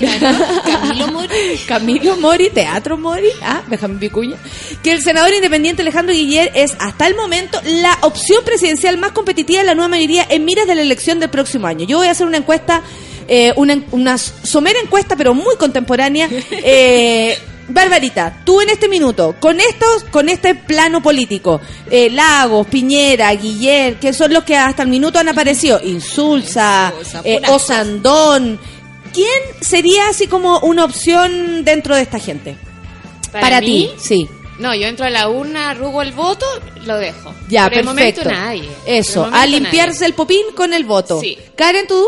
Camilo 0.00 1.08
Mori. 1.08 1.58
Camilo 1.68 2.16
Mori, 2.16 2.50
Teatro 2.50 2.96
Mori, 2.96 3.28
ah, 3.42 3.62
Benjamín 3.68 3.98
Vicuña, 3.98 4.36
que 4.82 4.92
el 4.92 5.02
senador 5.02 5.32
independiente 5.34 5.82
Alejandro 5.82 6.14
Guiller 6.14 6.50
es 6.54 6.74
hasta 6.78 7.06
el 7.06 7.14
momento 7.14 7.60
la 7.64 7.98
opción 8.02 8.44
presidencial 8.44 8.96
más 8.98 9.12
competitiva 9.12 9.60
de 9.60 9.66
la 9.66 9.74
nueva 9.74 9.88
mayoría 9.88 10.26
en 10.28 10.44
miras 10.44 10.66
de 10.66 10.74
la 10.74 10.82
elección 10.82 11.20
del 11.20 11.30
próximo 11.30 11.66
año. 11.66 11.86
Yo 11.86 11.98
voy 11.98 12.08
a 12.08 12.12
hacer 12.12 12.26
una 12.26 12.38
encuesta, 12.38 12.82
eh, 13.28 13.52
una, 13.56 13.82
una 13.90 14.18
somera 14.18 14.80
encuesta, 14.80 15.16
pero 15.16 15.34
muy 15.34 15.56
contemporánea. 15.56 16.28
Eh, 16.62 17.36
Barbarita, 17.72 18.42
tú 18.44 18.60
en 18.60 18.70
este 18.70 18.88
minuto, 18.88 19.36
con 19.38 19.60
estos, 19.60 20.04
con 20.10 20.28
este 20.28 20.54
plano 20.54 21.02
político, 21.02 21.60
eh, 21.90 22.10
Lagos, 22.10 22.66
Piñera, 22.66 23.32
Guiller, 23.32 23.98
que 23.98 24.12
son 24.12 24.32
los 24.32 24.44
que 24.44 24.56
hasta 24.56 24.82
el 24.82 24.88
minuto 24.88 25.18
han 25.18 25.28
aparecido, 25.28 25.80
Insulza, 25.82 26.92
Insulza, 26.98 27.20
eh, 27.24 27.40
Osandón, 27.48 28.58
¿quién 29.12 29.28
sería 29.60 30.08
así 30.08 30.26
como 30.26 30.58
una 30.60 30.84
opción 30.84 31.64
dentro 31.64 31.94
de 31.96 32.02
esta 32.02 32.18
gente? 32.18 32.56
Para, 33.32 33.60
ti, 33.60 33.90
sí. 33.98 34.28
No, 34.58 34.74
yo 34.74 34.86
entro 34.88 35.06
a 35.06 35.10
la 35.10 35.28
urna, 35.28 35.70
arrugo 35.70 36.02
el 36.02 36.12
voto, 36.12 36.44
lo 36.84 36.96
dejo. 36.96 37.32
Ya, 37.48 37.64
Por 37.64 37.78
el 37.78 37.84
perfecto. 37.84 38.22
momento 38.24 38.30
nadie. 38.30 38.68
Eso, 38.86 39.26
el 39.28 39.34
a 39.34 39.46
limpiarse 39.46 40.00
nadie. 40.00 40.06
el 40.08 40.14
popín 40.14 40.42
con 40.54 40.74
el 40.74 40.84
voto. 40.84 41.20
Sí. 41.20 41.38
Karen, 41.56 41.86
tú 41.86 42.04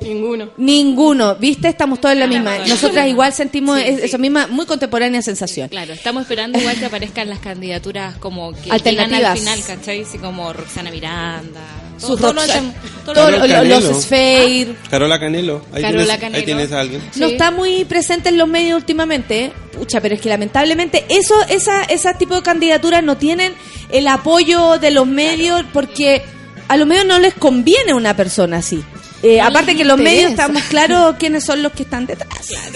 Ninguno. 0.00 0.50
ninguno, 0.56 1.34
¿viste? 1.36 1.68
Estamos 1.68 2.00
todos 2.00 2.12
en 2.12 2.20
la 2.20 2.26
misma. 2.26 2.58
Nosotras 2.66 3.06
igual 3.08 3.32
sentimos 3.32 3.78
Sí, 3.80 3.84
es- 3.86 3.96
sí. 4.00 4.06
esa 4.06 4.18
misma 4.18 4.46
muy 4.46 4.66
contemporánea 4.66 5.20
sensación. 5.22 5.68
Claro, 5.68 5.92
estamos 5.94 6.22
esperando 6.22 6.58
igual 6.58 6.78
que 6.78 6.84
aparezcan 6.86 7.28
las 7.28 7.40
candidaturas 7.40 8.16
como 8.18 8.52
que 8.52 8.70
Alternativas. 8.70 9.32
al 9.32 9.38
final, 9.38 9.60
¿cachai? 9.66 10.02
Así 10.02 10.18
como 10.18 10.52
Roxana 10.52 10.90
Miranda. 10.90 11.60
Sus 12.00 12.18
todo- 12.20 12.32
todo 12.34 13.14
todo 13.14 13.30
lo- 13.30 13.64
los. 13.64 14.02
Sphere. 14.04 14.74
Carola 14.90 15.18
Canelo. 15.20 15.64
Ahí, 15.72 15.82
Carola 15.82 16.04
tienes, 16.04 16.18
Canelo. 16.20 16.38
ahí 16.38 16.44
tienes 16.44 16.72
a 16.72 16.80
alguien. 16.80 17.02
No 17.16 17.26
Sí. 17.28 17.32
está 17.34 17.50
muy 17.50 17.84
presente 17.84 18.28
en 18.30 18.38
los 18.38 18.48
medios 18.48 18.76
últimamente, 18.78 19.44
¿eh? 19.46 19.52
pucha, 19.76 20.00
pero 20.00 20.14
es 20.14 20.20
que 20.20 20.28
lamentablemente 20.28 21.04
eso, 21.08 21.34
esa, 21.48 21.82
ese 21.84 22.12
tipo 22.14 22.34
de 22.36 22.42
candidaturas 22.42 23.02
no 23.02 23.16
tienen 23.16 23.54
el 23.90 24.06
apoyo 24.08 24.78
de 24.78 24.90
los 24.90 25.06
medios 25.06 25.62
porque 25.72 26.22
a 26.68 26.76
los 26.76 26.86
medios 26.86 27.04
no 27.06 27.18
les 27.18 27.34
conviene 27.34 27.94
una 27.94 28.14
persona 28.16 28.58
así. 28.58 28.82
Eh, 29.22 29.38
No 29.38 29.48
aparte 29.48 29.76
que 29.76 29.84
los 29.84 29.98
medios 29.98 30.30
estamos 30.30 30.62
claros 30.64 31.16
quiénes 31.18 31.44
son 31.44 31.62
los 31.62 31.72
que 31.72 31.82
están 31.82 32.06
detrás. 32.06 32.28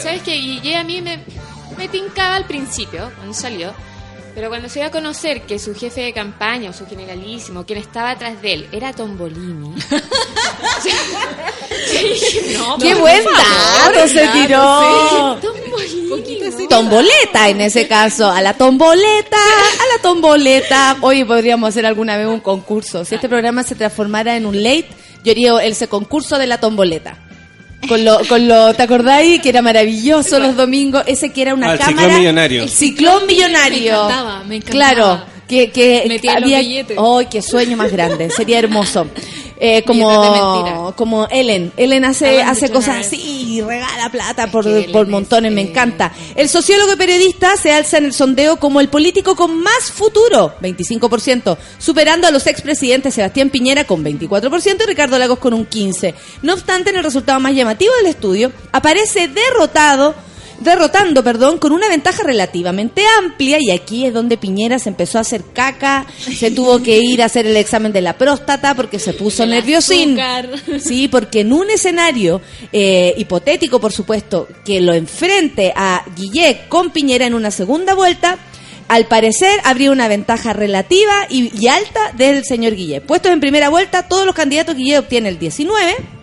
¿Sabes 0.02 0.22
qué? 0.22 0.36
Y 0.36 0.74
a 0.74 0.84
mí 0.84 1.00
me, 1.00 1.20
me 1.78 1.88
tincaba 1.88 2.36
al 2.36 2.44
principio, 2.46 3.10
cuando 3.16 3.32
salió. 3.34 3.72
Pero 4.34 4.48
cuando 4.48 4.68
se 4.68 4.80
iba 4.80 4.88
a 4.88 4.90
conocer 4.90 5.42
que 5.42 5.60
su 5.60 5.74
jefe 5.74 6.00
de 6.00 6.12
campaña 6.12 6.70
o 6.70 6.72
su 6.72 6.86
generalísimo, 6.86 7.64
quien 7.64 7.78
estaba 7.78 8.10
atrás 8.10 8.42
de 8.42 8.54
él, 8.54 8.68
era 8.72 8.92
Tombolini. 8.92 9.74
no, 12.58 12.78
¡Qué 12.78 12.94
buen 12.96 13.24
dato 13.24 14.08
se 14.08 14.26
tiró! 14.28 15.38
sí. 16.56 16.66
Tomboleta 16.68 17.48
en 17.48 17.60
ese 17.60 17.86
caso, 17.86 18.30
a 18.30 18.40
la 18.40 18.54
tomboleta, 18.54 19.36
a 19.36 19.96
la 19.96 20.02
tomboleta. 20.02 20.96
Hoy 21.00 21.24
podríamos 21.24 21.68
hacer 21.68 21.86
alguna 21.86 22.16
vez 22.16 22.26
un 22.26 22.40
concurso. 22.40 23.04
Si 23.04 23.14
este 23.14 23.28
programa 23.28 23.62
se 23.62 23.74
transformara 23.74 24.36
en 24.36 24.46
un 24.46 24.62
late, 24.62 24.88
yo 25.22 25.32
haría 25.32 25.58
ese 25.64 25.88
concurso 25.88 26.38
de 26.38 26.46
la 26.46 26.58
tomboleta. 26.58 27.18
Con 27.88 28.04
lo, 28.04 28.18
con 28.28 28.46
lo, 28.48 28.72
¿te 28.74 28.82
acordáis? 28.82 29.40
Que 29.40 29.48
era 29.50 29.62
maravilloso 29.62 30.38
los 30.38 30.56
domingos, 30.56 31.02
ese 31.06 31.30
que 31.32 31.42
era 31.42 31.54
una 31.54 31.70
Ah, 31.70 31.72
el 31.74 31.78
cámara. 31.78 31.98
ciclón 32.02 32.18
millonario. 32.18 32.62
El 32.62 32.68
ciclón 32.70 33.26
millonario. 33.26 33.82
Me 33.82 33.88
encantaba, 34.04 34.44
me 34.44 34.56
encantaba. 34.56 34.72
Claro, 34.94 35.22
que, 35.48 35.70
que 35.70 36.04
Metían 36.08 36.34
los 36.36 36.44
había, 36.44 36.58
billetes. 36.60 36.96
¡ay, 36.98 37.26
qué 37.30 37.42
sueño 37.42 37.76
más 37.76 37.92
grande! 37.92 38.30
Sería 38.30 38.58
hermoso. 38.58 39.06
Eh, 39.58 39.82
como, 39.84 40.92
como 40.96 41.28
Ellen. 41.30 41.72
Ellen 41.76 42.04
hace, 42.04 42.42
hace 42.42 42.70
cosas 42.70 43.06
así 43.06 43.54
y 43.54 43.60
regala 43.60 44.10
plata 44.10 44.50
por, 44.50 44.64
que 44.64 44.88
por 44.92 45.04
es, 45.04 45.10
montones, 45.10 45.52
me 45.52 45.60
encanta. 45.60 46.12
El 46.34 46.48
sociólogo 46.48 46.94
y 46.94 46.96
periodista 46.96 47.56
se 47.56 47.72
alza 47.72 47.98
en 47.98 48.06
el 48.06 48.12
sondeo 48.12 48.56
como 48.56 48.80
el 48.80 48.88
político 48.88 49.36
con 49.36 49.62
más 49.62 49.92
futuro, 49.92 50.54
25%, 50.60 51.56
superando 51.78 52.26
a 52.26 52.30
los 52.30 52.46
expresidentes 52.46 53.14
Sebastián 53.14 53.50
Piñera 53.50 53.84
con 53.84 54.04
24% 54.04 54.82
y 54.82 54.86
Ricardo 54.86 55.18
Lagos 55.18 55.38
con 55.38 55.54
un 55.54 55.68
15%. 55.68 56.14
No 56.42 56.54
obstante, 56.54 56.90
en 56.90 56.96
el 56.96 57.04
resultado 57.04 57.38
más 57.40 57.54
llamativo 57.54 57.92
del 58.02 58.06
estudio, 58.06 58.52
aparece 58.72 59.28
derrotado 59.28 60.14
derrotando, 60.60 61.22
perdón, 61.24 61.58
con 61.58 61.72
una 61.72 61.88
ventaja 61.88 62.22
relativamente 62.22 63.02
amplia 63.18 63.58
y 63.60 63.70
aquí 63.70 64.06
es 64.06 64.14
donde 64.14 64.36
Piñera 64.36 64.78
se 64.78 64.88
empezó 64.88 65.18
a 65.18 65.22
hacer 65.22 65.42
caca, 65.52 66.06
se 66.18 66.50
tuvo 66.50 66.82
que 66.82 66.98
ir 66.98 67.22
a 67.22 67.26
hacer 67.26 67.46
el 67.46 67.56
examen 67.56 67.92
de 67.92 68.00
la 68.00 68.16
próstata 68.16 68.74
porque 68.74 68.98
se 68.98 69.12
puso 69.12 69.46
nerviosín. 69.46 70.18
Sí, 70.78 71.08
porque 71.08 71.40
en 71.40 71.52
un 71.52 71.70
escenario 71.70 72.40
eh, 72.72 73.14
hipotético, 73.16 73.80
por 73.80 73.92
supuesto, 73.92 74.48
que 74.64 74.80
lo 74.80 74.92
enfrente 74.92 75.72
a 75.74 76.04
Guillet 76.16 76.68
con 76.68 76.90
Piñera 76.90 77.26
en 77.26 77.34
una 77.34 77.50
segunda 77.50 77.94
vuelta, 77.94 78.38
al 78.88 79.06
parecer 79.06 79.60
habría 79.64 79.90
una 79.90 80.08
ventaja 80.08 80.52
relativa 80.52 81.26
y, 81.30 81.50
y 81.58 81.68
alta 81.68 82.12
del 82.16 82.44
señor 82.44 82.74
Guillet. 82.74 83.00
Puestos 83.02 83.32
en 83.32 83.40
primera 83.40 83.68
vuelta, 83.68 84.08
todos 84.08 84.26
los 84.26 84.34
candidatos 84.34 84.74
Guillet 84.74 84.98
obtiene 84.98 85.28
el 85.28 85.38
19 85.38 86.13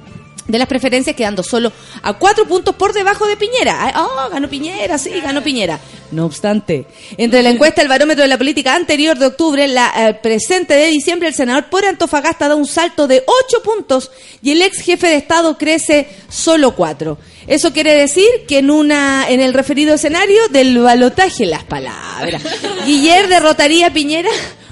de 0.51 0.59
las 0.59 0.67
preferencias 0.67 1.15
quedando 1.15 1.43
solo 1.43 1.71
a 2.01 2.13
cuatro 2.13 2.45
puntos 2.45 2.75
por 2.75 2.93
debajo 2.93 3.25
de 3.25 3.37
Piñera. 3.37 3.77
Ay, 3.85 3.93
Oh, 3.95 4.29
ganó 4.29 4.49
Piñera, 4.49 4.97
sí, 4.97 5.11
ganó 5.21 5.41
Piñera. 5.41 5.79
No 6.11 6.25
obstante, 6.25 6.85
entre 7.17 7.41
la 7.41 7.49
encuesta 7.49 7.81
El 7.81 7.87
Barómetro 7.87 8.23
de 8.23 8.27
la 8.27 8.37
Política 8.37 8.75
anterior 8.75 9.17
de 9.17 9.27
octubre, 9.27 9.67
la 9.67 9.91
eh, 9.95 10.13
presente 10.15 10.73
de 10.73 10.87
diciembre, 10.87 11.29
el 11.29 11.33
senador 11.33 11.65
por 11.65 11.85
Antofagasta 11.85 12.49
da 12.49 12.55
un 12.55 12.67
salto 12.67 13.07
de 13.07 13.23
ocho 13.25 13.63
puntos 13.63 14.11
y 14.41 14.51
el 14.51 14.61
ex 14.61 14.81
jefe 14.81 15.07
de 15.07 15.15
Estado 15.15 15.57
crece 15.57 16.07
solo 16.29 16.75
cuatro. 16.75 17.17
Eso 17.47 17.71
quiere 17.71 17.95
decir 17.95 18.27
que 18.47 18.59
en 18.59 18.69
una 18.71 19.29
en 19.29 19.39
el 19.39 19.53
referido 19.53 19.93
escenario 19.93 20.47
del 20.49 20.77
balotaje, 20.79 21.45
las 21.45 21.63
palabras, 21.63 22.41
Guiller 22.85 23.27
derrotaría 23.27 23.87
a 23.87 23.93
Piñera 23.93 24.29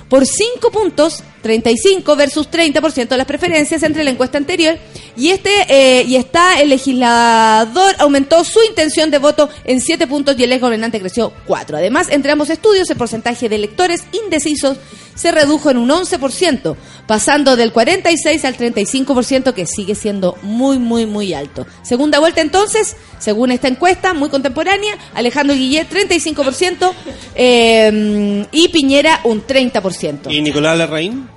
por 0.10 0.26
5 0.26 0.72
puntos, 0.72 1.24
35 1.42 2.16
versus 2.16 2.50
30% 2.50 3.08
de 3.08 3.18
las 3.18 3.26
preferencias 3.26 3.84
entre 3.84 4.04
la 4.04 4.12
encuesta 4.12 4.38
anterior 4.38 4.78
y 5.16 5.30
este 5.30 5.50
eh, 5.70 6.04
y 6.04 6.16
está 6.16 6.60
el 6.62 6.70
legislador 6.70 7.96
aumentó 8.00 8.44
su 8.44 8.60
intención 8.68 9.12
de 9.12 9.18
voto 9.18 9.50
en 9.64 9.82
7 9.82 10.08
puntos 10.08 10.36
y 10.38 10.44
el 10.44 10.52
ex 10.52 10.62
gobernante 10.62 11.00
creció 11.00 11.34
4. 11.48 11.78
Además, 11.78 12.08
entre 12.10 12.32
ambos 12.32 12.50
estudios 12.50 12.90
el 12.90 12.98
porcentaje 12.98 13.50
de 13.50 13.56
electores 13.56 14.04
indecisos 14.12 14.78
se 15.16 15.32
redujo 15.32 15.70
en 15.70 15.78
un 15.78 15.90
11%, 15.90 16.78
pasando 17.06 17.58
del 17.58 17.74
46 17.74 18.46
al 18.46 18.56
35% 18.56 19.54
que 19.54 19.66
sigue 19.66 19.94
siendo 19.94 20.38
muy 20.42 20.80
muy 20.80 21.06
muy 21.06 21.34
alto. 21.34 21.68
Segunda 21.84 22.20
vuelta 22.20 22.40
entonces, 22.40 22.96
según 23.18 23.52
esta 23.52 23.68
encuesta 23.68 24.14
muy 24.14 24.30
contemporánea, 24.30 24.98
Alejandro 25.14 25.56
Guillet 25.56 25.90
35% 25.90 26.94
eh, 27.36 28.46
y 28.52 28.70
Piñera 28.70 29.20
un 29.26 29.46
30%. 29.46 30.32
¿Y 30.32 30.42
Nicolás 30.42 30.78
Larraín? 30.78 31.29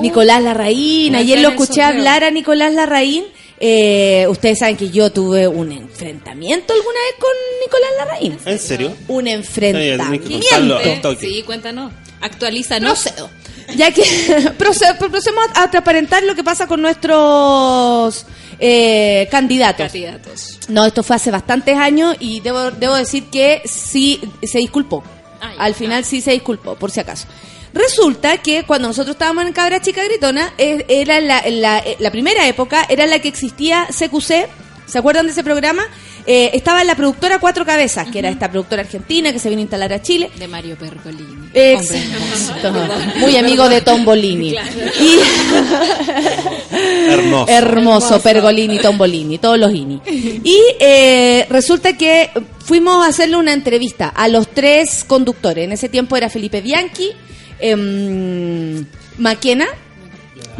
Nicolás 0.00 0.42
Larraín, 0.42 1.14
ayer 1.16 1.40
lo 1.40 1.48
escuché 1.50 1.82
hablar 1.82 2.24
a 2.24 2.30
Nicolás 2.30 2.72
Larraín. 2.72 3.24
Eh, 3.64 4.26
ustedes 4.28 4.58
saben 4.58 4.76
que 4.76 4.90
yo 4.90 5.12
tuve 5.12 5.46
un 5.46 5.70
enfrentamiento 5.70 6.72
alguna 6.72 6.98
vez 6.98 7.14
con 7.20 7.30
Nicolás 7.64 7.90
Larraín. 7.98 8.38
¿En 8.44 8.58
serio? 8.58 8.92
Un 9.08 9.28
enfrentamiento. 9.28 11.14
Sí, 11.20 11.42
cuéntanos. 11.44 11.92
Actualízanos. 12.20 13.02
Procedo. 13.02 13.30
Ya 13.76 13.92
que 13.92 14.02
proce- 14.58 14.96
procedemos 14.98 15.44
a 15.54 15.70
transparentar 15.70 16.24
lo 16.24 16.34
que 16.34 16.42
pasa 16.42 16.66
con 16.66 16.82
nuestros 16.82 18.26
eh, 18.58 19.28
candidatos. 19.30 19.86
Candidatos. 19.86 20.58
No, 20.68 20.84
esto 20.84 21.02
fue 21.04 21.16
hace 21.16 21.30
bastantes 21.30 21.76
años 21.76 22.16
y 22.18 22.40
debo, 22.40 22.70
debo 22.72 22.94
decir 22.96 23.24
que 23.30 23.62
sí 23.64 24.20
se 24.42 24.58
disculpó. 24.58 25.04
Al 25.58 25.74
final 25.74 26.04
sí 26.04 26.20
se 26.20 26.32
disculpó, 26.32 26.76
por 26.76 26.90
si 26.90 27.00
acaso. 27.00 27.26
Resulta 27.74 28.38
que 28.38 28.64
cuando 28.64 28.88
nosotros 28.88 29.14
estábamos 29.14 29.46
en 29.46 29.52
Cabra 29.52 29.80
Chica 29.80 30.04
Gritona, 30.04 30.52
eh, 30.58 30.84
era 30.88 31.20
la, 31.20 31.42
la, 31.48 31.82
la 31.98 32.10
primera 32.10 32.46
época, 32.46 32.84
era 32.88 33.06
la 33.06 33.18
que 33.20 33.28
existía 33.28 33.86
CQC. 33.86 34.48
¿Se 34.86 34.98
acuerdan 34.98 35.26
de 35.26 35.32
ese 35.32 35.42
programa? 35.42 35.84
Eh, 36.26 36.50
estaba 36.54 36.84
la 36.84 36.94
productora 36.94 37.38
Cuatro 37.40 37.64
Cabezas, 37.64 38.08
que 38.08 38.20
era 38.20 38.28
esta 38.28 38.50
productora 38.50 38.82
argentina 38.82 39.32
que 39.32 39.38
se 39.38 39.48
vino 39.48 39.60
a 39.60 39.62
instalar 39.62 39.92
a 39.92 40.00
Chile. 40.02 40.30
De 40.36 40.46
Mario 40.46 40.76
Pergolini. 40.76 41.48
Exacto. 41.52 42.72
Muy 43.18 43.36
amigo 43.36 43.68
de 43.68 43.80
Tombolini. 43.80 44.50
Y 44.50 45.18
Hermoso. 47.08 47.50
Hermoso, 47.50 48.20
Pergolini, 48.20 48.78
Tombolini, 48.78 49.38
todos 49.38 49.58
los 49.58 49.72
ini. 49.74 50.00
Y 50.06 50.58
eh, 50.78 51.46
resulta 51.48 51.96
que 51.96 52.30
fuimos 52.64 53.04
a 53.04 53.08
hacerle 53.08 53.36
una 53.36 53.52
entrevista 53.52 54.08
a 54.08 54.28
los 54.28 54.48
tres 54.48 55.04
conductores. 55.04 55.64
En 55.64 55.72
ese 55.72 55.88
tiempo 55.88 56.16
era 56.16 56.30
Felipe 56.30 56.60
Bianchi, 56.60 57.10
em, 57.62 58.84
Maquena, 59.18 59.66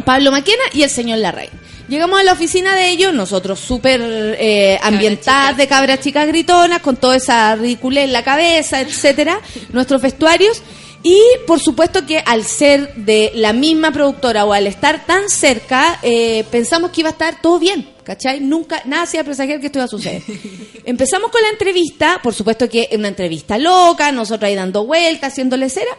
Pablo 0.05 0.31
Maquena 0.31 0.63
y 0.73 0.83
el 0.83 0.89
señor 0.89 1.19
Larraín. 1.19 1.51
Llegamos 1.89 2.19
a 2.19 2.23
la 2.23 2.31
oficina 2.31 2.75
de 2.75 2.89
ellos, 2.89 3.13
nosotros 3.13 3.59
súper 3.59 4.01
eh, 4.39 4.79
ambientadas 4.81 5.57
de 5.57 5.67
cabras 5.67 5.99
chicas 5.99 6.27
gritonas, 6.27 6.81
con 6.81 6.95
toda 6.95 7.17
esa 7.17 7.55
ridiculez 7.55 8.05
en 8.05 8.13
la 8.13 8.23
cabeza, 8.23 8.79
etcétera, 8.79 9.39
nuestros 9.73 10.01
vestuarios. 10.01 10.61
Y 11.05 11.19
por 11.45 11.59
supuesto 11.59 12.05
que 12.05 12.19
al 12.19 12.45
ser 12.45 12.95
de 12.95 13.31
la 13.35 13.51
misma 13.51 13.91
productora 13.91 14.45
o 14.45 14.53
al 14.53 14.67
estar 14.67 15.05
tan 15.05 15.29
cerca, 15.29 15.99
eh, 16.01 16.45
pensamos 16.49 16.91
que 16.91 17.01
iba 17.01 17.09
a 17.09 17.11
estar 17.11 17.41
todo 17.41 17.59
bien, 17.59 17.89
¿cachai? 18.03 18.39
Nunca, 18.39 18.81
nada 18.85 19.03
hacía 19.03 19.25
presagiar 19.25 19.59
que 19.59 19.65
esto 19.65 19.79
iba 19.79 19.85
a 19.85 19.89
suceder. 19.89 20.23
Empezamos 20.85 21.29
con 21.29 21.41
la 21.41 21.49
entrevista, 21.49 22.21
por 22.23 22.33
supuesto 22.33 22.69
que 22.69 22.87
una 22.93 23.09
entrevista 23.09 23.57
loca, 23.57 24.13
nosotros 24.13 24.47
ahí 24.47 24.55
dando 24.55 24.85
vueltas, 24.85 25.33
haciéndole 25.33 25.69
cera. 25.69 25.91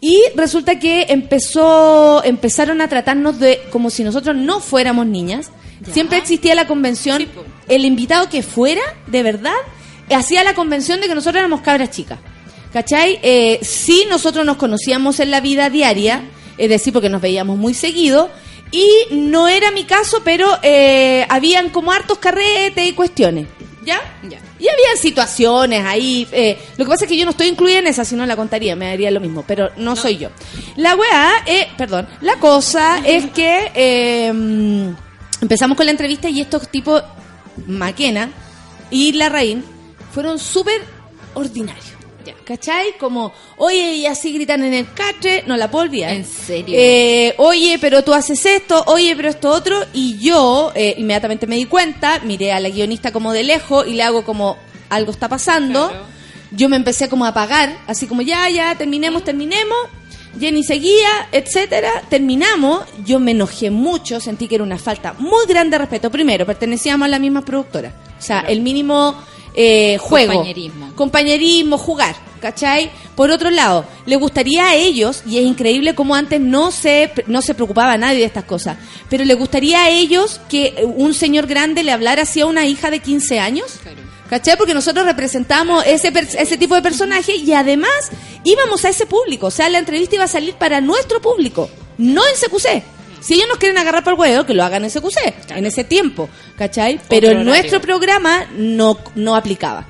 Y 0.00 0.22
resulta 0.34 0.78
que 0.78 1.06
empezó, 1.08 2.22
empezaron 2.24 2.80
a 2.80 2.88
tratarnos 2.88 3.38
de 3.38 3.60
como 3.70 3.90
si 3.90 4.04
nosotros 4.04 4.36
no 4.36 4.60
fuéramos 4.60 5.06
niñas. 5.06 5.50
Siempre 5.92 6.18
existía 6.18 6.54
la 6.54 6.66
convención, 6.66 7.26
el 7.68 7.84
invitado 7.84 8.28
que 8.28 8.42
fuera, 8.42 8.82
de 9.06 9.22
verdad, 9.22 9.54
hacía 10.14 10.44
la 10.44 10.54
convención 10.54 11.00
de 11.00 11.08
que 11.08 11.14
nosotros 11.14 11.38
éramos 11.38 11.60
cabras 11.60 11.90
chicas. 11.90 12.18
¿Cachai? 12.72 13.18
Eh, 13.22 13.58
sí, 13.62 14.04
nosotros 14.08 14.44
nos 14.44 14.56
conocíamos 14.56 15.20
en 15.20 15.30
la 15.30 15.40
vida 15.40 15.70
diaria, 15.70 16.24
es 16.58 16.68
decir, 16.68 16.92
porque 16.92 17.08
nos 17.08 17.22
veíamos 17.22 17.56
muy 17.56 17.74
seguido. 17.74 18.30
Y 18.70 18.88
no 19.12 19.48
era 19.48 19.70
mi 19.70 19.84
caso, 19.84 20.22
pero 20.24 20.46
eh, 20.62 21.24
habían 21.28 21.70
como 21.70 21.92
hartos 21.92 22.18
carretes 22.18 22.86
y 22.86 22.92
cuestiones. 22.92 23.46
¿Ya? 23.86 24.00
Ya. 24.24 24.38
Y 24.58 24.68
había 24.68 24.96
situaciones 25.00 25.84
ahí. 25.84 26.26
eh, 26.32 26.58
lo 26.76 26.84
que 26.84 26.90
pasa 26.90 27.04
es 27.04 27.08
que 27.08 27.16
yo 27.16 27.24
no 27.24 27.30
estoy 27.30 27.46
incluida 27.46 27.78
en 27.78 27.86
esa, 27.86 28.04
si 28.04 28.16
no 28.16 28.26
la 28.26 28.34
contaría, 28.34 28.74
me 28.74 28.86
daría 28.88 29.12
lo 29.12 29.20
mismo, 29.20 29.44
pero 29.46 29.70
no, 29.76 29.94
soy 29.94 30.18
yo. 30.18 30.30
La 30.74 30.96
weá, 30.96 31.30
eh, 31.46 31.68
perdón, 31.78 32.08
la 32.20 32.34
cosa 32.36 32.98
es 33.04 33.26
que 33.30 33.70
eh, 33.74 34.32
mm, 34.32 34.88
empezamos 35.42 35.76
con 35.76 35.86
la 35.86 35.92
entrevista 35.92 36.28
y 36.28 36.40
estos 36.40 36.68
tipos, 36.68 37.02
Maquena 37.68 38.30
y 38.90 39.12
Larraín, 39.12 39.64
fueron 40.12 40.40
súper 40.40 40.82
ordinarios. 41.34 41.95
¿Cachai? 42.44 42.96
Como, 42.98 43.32
oye, 43.56 43.94
y 43.94 44.06
así 44.06 44.32
gritan 44.32 44.64
en 44.64 44.74
el 44.74 44.92
catre, 44.92 45.44
no 45.46 45.56
la 45.56 45.70
puedo 45.70 45.84
olvidar. 45.84 46.12
¿En 46.12 46.24
serio? 46.24 46.74
Eh, 46.78 47.34
oye, 47.38 47.78
pero 47.80 48.02
tú 48.02 48.12
haces 48.12 48.44
esto, 48.46 48.82
oye, 48.86 49.14
pero 49.16 49.28
esto 49.28 49.50
otro. 49.50 49.84
Y 49.92 50.18
yo 50.18 50.72
eh, 50.74 50.94
inmediatamente 50.98 51.46
me 51.46 51.56
di 51.56 51.66
cuenta, 51.66 52.20
miré 52.20 52.52
a 52.52 52.60
la 52.60 52.68
guionista 52.68 53.12
como 53.12 53.32
de 53.32 53.44
lejos 53.44 53.86
y 53.86 53.94
le 53.94 54.02
hago 54.02 54.24
como, 54.24 54.56
algo 54.88 55.10
está 55.10 55.28
pasando. 55.28 55.92
Yo 56.52 56.68
me 56.68 56.76
empecé 56.76 57.08
como 57.08 57.24
a 57.24 57.28
apagar, 57.28 57.76
así 57.86 58.06
como, 58.06 58.22
ya, 58.22 58.48
ya, 58.48 58.74
terminemos, 58.76 59.24
terminemos. 59.24 59.76
Jenny 60.38 60.62
seguía, 60.62 61.28
etcétera. 61.32 62.02
Terminamos. 62.08 62.84
Yo 63.04 63.18
me 63.18 63.30
enojé 63.30 63.70
mucho, 63.70 64.20
sentí 64.20 64.48
que 64.48 64.56
era 64.56 64.64
una 64.64 64.78
falta 64.78 65.14
muy 65.14 65.46
grande 65.46 65.74
de 65.74 65.78
respeto. 65.78 66.10
Primero, 66.10 66.46
pertenecíamos 66.46 67.06
a 67.06 67.08
la 67.08 67.18
misma 67.18 67.42
productora. 67.42 67.92
O 68.18 68.22
sea, 68.22 68.40
el 68.40 68.60
mínimo 68.60 69.16
eh, 69.56 69.96
juego. 69.98 70.34
Compañerismo. 70.34 70.94
Compañerismo, 70.94 71.78
jugar. 71.78 72.14
¿Cachai? 72.40 72.90
Por 73.16 73.30
otro 73.30 73.50
lado, 73.50 73.86
le 74.04 74.16
gustaría 74.16 74.66
a 74.66 74.74
ellos, 74.74 75.22
y 75.26 75.38
es 75.38 75.44
increíble 75.44 75.94
cómo 75.94 76.14
antes 76.14 76.38
no 76.38 76.70
se, 76.70 77.10
no 77.26 77.40
se 77.40 77.54
preocupaba 77.54 77.96
nadie 77.96 78.18
de 78.18 78.26
estas 78.26 78.44
cosas, 78.44 78.76
pero 79.08 79.24
le 79.24 79.32
gustaría 79.34 79.84
a 79.84 79.88
ellos 79.88 80.38
que 80.50 80.84
un 80.84 81.14
señor 81.14 81.46
grande 81.46 81.82
le 81.82 81.92
hablara 81.92 82.22
así 82.22 82.42
a 82.42 82.46
una 82.46 82.66
hija 82.66 82.90
de 82.90 83.00
15 83.00 83.40
años. 83.40 83.80
¿Cachai? 84.28 84.56
Porque 84.56 84.74
nosotros 84.74 85.06
representamos 85.06 85.84
ese, 85.86 86.12
ese 86.38 86.58
tipo 86.58 86.74
de 86.74 86.82
personaje 86.82 87.36
y 87.36 87.52
además 87.52 88.10
íbamos 88.44 88.84
a 88.84 88.90
ese 88.90 89.06
público. 89.06 89.46
O 89.46 89.50
sea, 89.52 89.70
la 89.70 89.78
entrevista 89.78 90.16
iba 90.16 90.24
a 90.24 90.28
salir 90.28 90.54
para 90.54 90.80
nuestro 90.80 91.20
público, 91.20 91.70
no 91.96 92.22
en 92.26 92.34
CQC. 92.34 92.95
Si 93.20 93.34
ellos 93.34 93.46
nos 93.48 93.58
quieren 93.58 93.78
agarrar 93.78 94.04
por 94.04 94.14
el 94.14 94.18
huevo, 94.18 94.46
que 94.46 94.54
lo 94.54 94.64
hagan 94.64 94.84
en 94.84 94.90
CQC, 94.90 95.50
en 95.56 95.66
ese 95.66 95.84
tiempo, 95.84 96.28
¿cachai? 96.56 97.00
Pero 97.08 97.28
en 97.28 97.38
horario. 97.38 97.52
nuestro 97.52 97.80
programa 97.80 98.46
no, 98.56 98.98
no 99.14 99.34
aplicaba. 99.34 99.86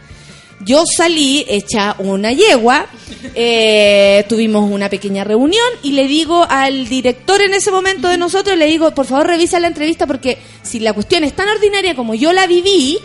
Yo 0.60 0.84
salí 0.86 1.44
hecha 1.48 1.94
una 1.98 2.32
yegua, 2.32 2.86
eh, 3.34 4.24
tuvimos 4.28 4.70
una 4.70 4.88
pequeña 4.88 5.22
reunión 5.24 5.66
y 5.82 5.92
le 5.92 6.06
digo 6.08 6.46
al 6.48 6.88
director 6.88 7.40
en 7.42 7.54
ese 7.54 7.70
momento 7.70 8.08
de 8.08 8.16
nosotros, 8.16 8.56
le 8.56 8.66
digo, 8.66 8.92
por 8.92 9.06
favor 9.06 9.26
revisa 9.26 9.60
la 9.60 9.68
entrevista 9.68 10.06
porque 10.06 10.38
si 10.62 10.80
la 10.80 10.92
cuestión 10.94 11.24
es 11.24 11.34
tan 11.34 11.48
ordinaria 11.48 11.94
como 11.94 12.14
yo 12.14 12.32
la 12.32 12.46
viví, 12.46 12.98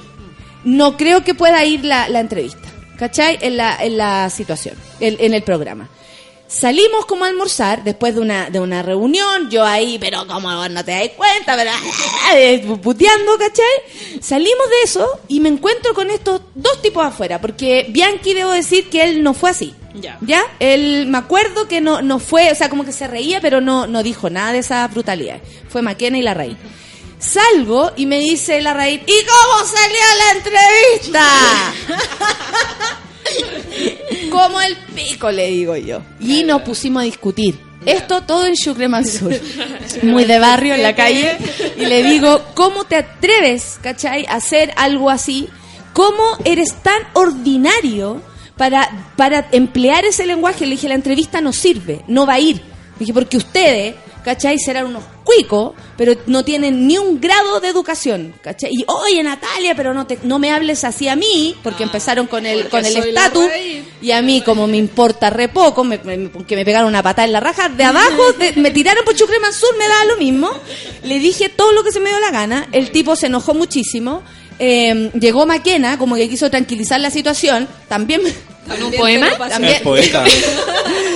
no 0.64 0.96
creo 0.96 1.24
que 1.24 1.34
pueda 1.34 1.64
ir 1.66 1.84
la, 1.84 2.08
la 2.08 2.20
entrevista, 2.22 2.70
¿cachai? 2.98 3.38
En 3.42 3.58
la, 3.58 3.76
en 3.84 3.98
la 3.98 4.30
situación, 4.30 4.76
en, 5.00 5.18
en 5.20 5.34
el 5.34 5.44
programa. 5.44 5.90
Salimos 6.52 7.06
como 7.06 7.24
a 7.24 7.30
almorzar 7.30 7.82
después 7.86 8.14
de 8.14 8.20
una, 8.20 8.50
de 8.50 8.60
una 8.60 8.84
reunión, 8.84 9.50
yo 9.50 9.64
ahí, 9.64 9.98
pero 9.98 10.28
como 10.28 10.52
no 10.68 10.84
te 10.84 10.92
das 10.92 11.10
cuenta, 11.16 11.56
pero 11.56 11.72
eh, 12.36 12.78
puteando, 12.84 13.38
¿cachai? 13.38 14.20
Salimos 14.22 14.70
de 14.70 14.82
eso 14.84 15.22
y 15.30 15.40
me 15.40 15.48
encuentro 15.48 15.94
con 15.94 16.10
estos 16.10 16.42
dos 16.54 16.82
tipos 16.82 17.06
afuera, 17.06 17.40
porque 17.40 17.86
Bianchi 17.88 18.34
debo 18.34 18.52
decir 18.52 18.90
que 18.90 19.02
él 19.04 19.24
no 19.24 19.34
fue 19.34 19.52
así. 19.52 19.74
Ya. 19.94 20.18
¿Ya? 20.20 20.44
Él, 20.60 21.08
me 21.08 21.20
acuerdo 21.20 21.70
que 21.70 21.80
no, 21.80 22.02
no 22.02 22.20
fue, 22.20 22.52
o 22.52 22.56
sea, 22.56 22.70
como 22.70 22.84
que 22.84 22.92
se 22.92 23.08
reía, 23.08 23.40
pero 23.40 23.62
no, 23.62 23.88
no 23.88 24.04
dijo 24.04 24.30
nada 24.30 24.52
de 24.52 24.60
esa 24.60 24.86
brutalidad. 24.90 25.40
Fue 25.70 25.82
Maquena 25.82 26.18
y 26.18 26.22
la 26.22 26.34
raíz. 26.34 26.58
Salgo 27.18 27.94
y 27.96 28.06
me 28.06 28.20
dice 28.20 28.62
la 28.62 28.74
raíz, 28.74 29.00
¿y 29.08 29.26
cómo 29.26 29.66
salió 29.66 30.00
la 30.20 30.32
entrevista? 30.38 31.24
Como 34.32 34.62
el 34.62 34.76
pico, 34.96 35.32
le 35.32 35.48
digo 35.48 35.76
yo. 35.76 36.02
Y 36.20 36.44
nos 36.44 36.62
pusimos 36.62 37.02
a 37.02 37.06
discutir. 37.06 37.60
Esto 37.86 38.22
todo 38.22 38.46
en 38.46 38.56
Chucreman 38.56 39.06
Sur. 39.06 39.34
Muy 40.04 40.26
de 40.26 40.40
barrio, 40.40 40.76
en 40.76 40.84
la 40.84 40.96
calle. 40.96 41.38
Y 41.78 41.86
le 41.86 42.04
digo, 42.04 42.42
¿cómo 42.54 42.84
te 42.84 42.96
atreves, 42.96 43.80
cachai, 43.82 44.26
a 44.28 44.36
hacer 44.36 44.72
algo 44.78 45.10
así? 45.10 45.50
¿Cómo 45.94 46.24
eres 46.46 46.76
tan 46.84 47.02
ordinario 47.14 48.22
para, 48.56 49.12
para 49.18 49.48
emplear 49.52 50.06
ese 50.06 50.26
lenguaje? 50.26 50.66
Le 50.66 50.76
dije, 50.76 50.88
la 50.88 50.96
entrevista 50.96 51.42
no 51.42 51.54
sirve, 51.54 52.04
no 52.08 52.26
va 52.26 52.34
a 52.34 52.40
ir. 52.40 52.62
Dije, 53.00 53.14
porque 53.14 53.38
ustedes, 53.38 53.96
¿cachai? 54.24 54.60
Serán 54.60 54.86
unos 54.86 55.04
cuicos, 55.36 55.74
pero 55.98 56.14
no 56.28 56.44
tienen 56.44 56.88
ni 56.88 56.98
un 56.98 57.20
grado 57.22 57.60
de 57.60 57.68
educación, 57.70 58.34
¿cachai? 58.42 58.72
Y, 58.74 58.84
oye, 58.88 59.22
Natalia, 59.24 59.76
pero 59.76 59.94
no, 59.94 60.06
te, 60.08 60.18
no 60.24 60.40
me 60.40 60.52
hables 60.52 60.84
así 60.84 61.08
a 61.08 61.16
mí, 61.16 61.56
porque 61.64 61.84
empezaron 61.84 62.28
con 62.28 62.46
el 62.46 62.68
con 62.70 62.86
el 62.86 62.94
estatus, 62.98 63.46
y 64.02 64.12
a 64.12 64.22
mí, 64.22 64.42
como 64.42 64.68
me 64.68 64.78
importa 64.78 65.30
re 65.30 65.48
poco, 65.50 65.84
me- 65.84 66.00
me- 66.00 66.30
que 66.46 66.56
me 66.56 66.66
pegaron 66.66 66.88
una 66.90 67.04
patada 67.04 67.26
en 67.26 67.32
la 67.34 67.40
raja, 67.40 67.70
de 67.70 67.84
abajo, 67.84 68.34
de- 68.40 68.54
me 68.54 68.72
tiraron 68.72 69.06
por 69.06 69.16
Chucre 69.16 69.40
Mansur, 69.40 69.78
me 69.78 69.88
da 69.88 70.06
lo 70.06 70.18
mismo. 70.18 70.50
Le 71.04 71.20
dije 71.20 71.50
todo 71.50 71.72
lo 71.72 71.84
que 71.84 71.92
se 71.92 72.00
me 72.00 72.10
dio 72.10 72.20
la 72.20 72.32
gana, 72.32 72.68
el 72.72 72.92
tipo 72.92 73.16
se 73.16 73.28
enojó 73.28 73.54
muchísimo. 73.54 74.24
eh, 74.64 75.10
llegó 75.20 75.48
Maquena, 75.48 75.98
como 75.98 76.16
que 76.16 76.30
quiso 76.30 76.50
tranquilizar 76.52 77.00
la 77.00 77.10
situación, 77.10 77.68
también... 77.88 78.22
¿Con 78.68 78.84
un 78.84 78.92
poema? 78.94 79.30
También, 79.50 79.74
Es 79.76 79.82
poeta. 79.82 80.24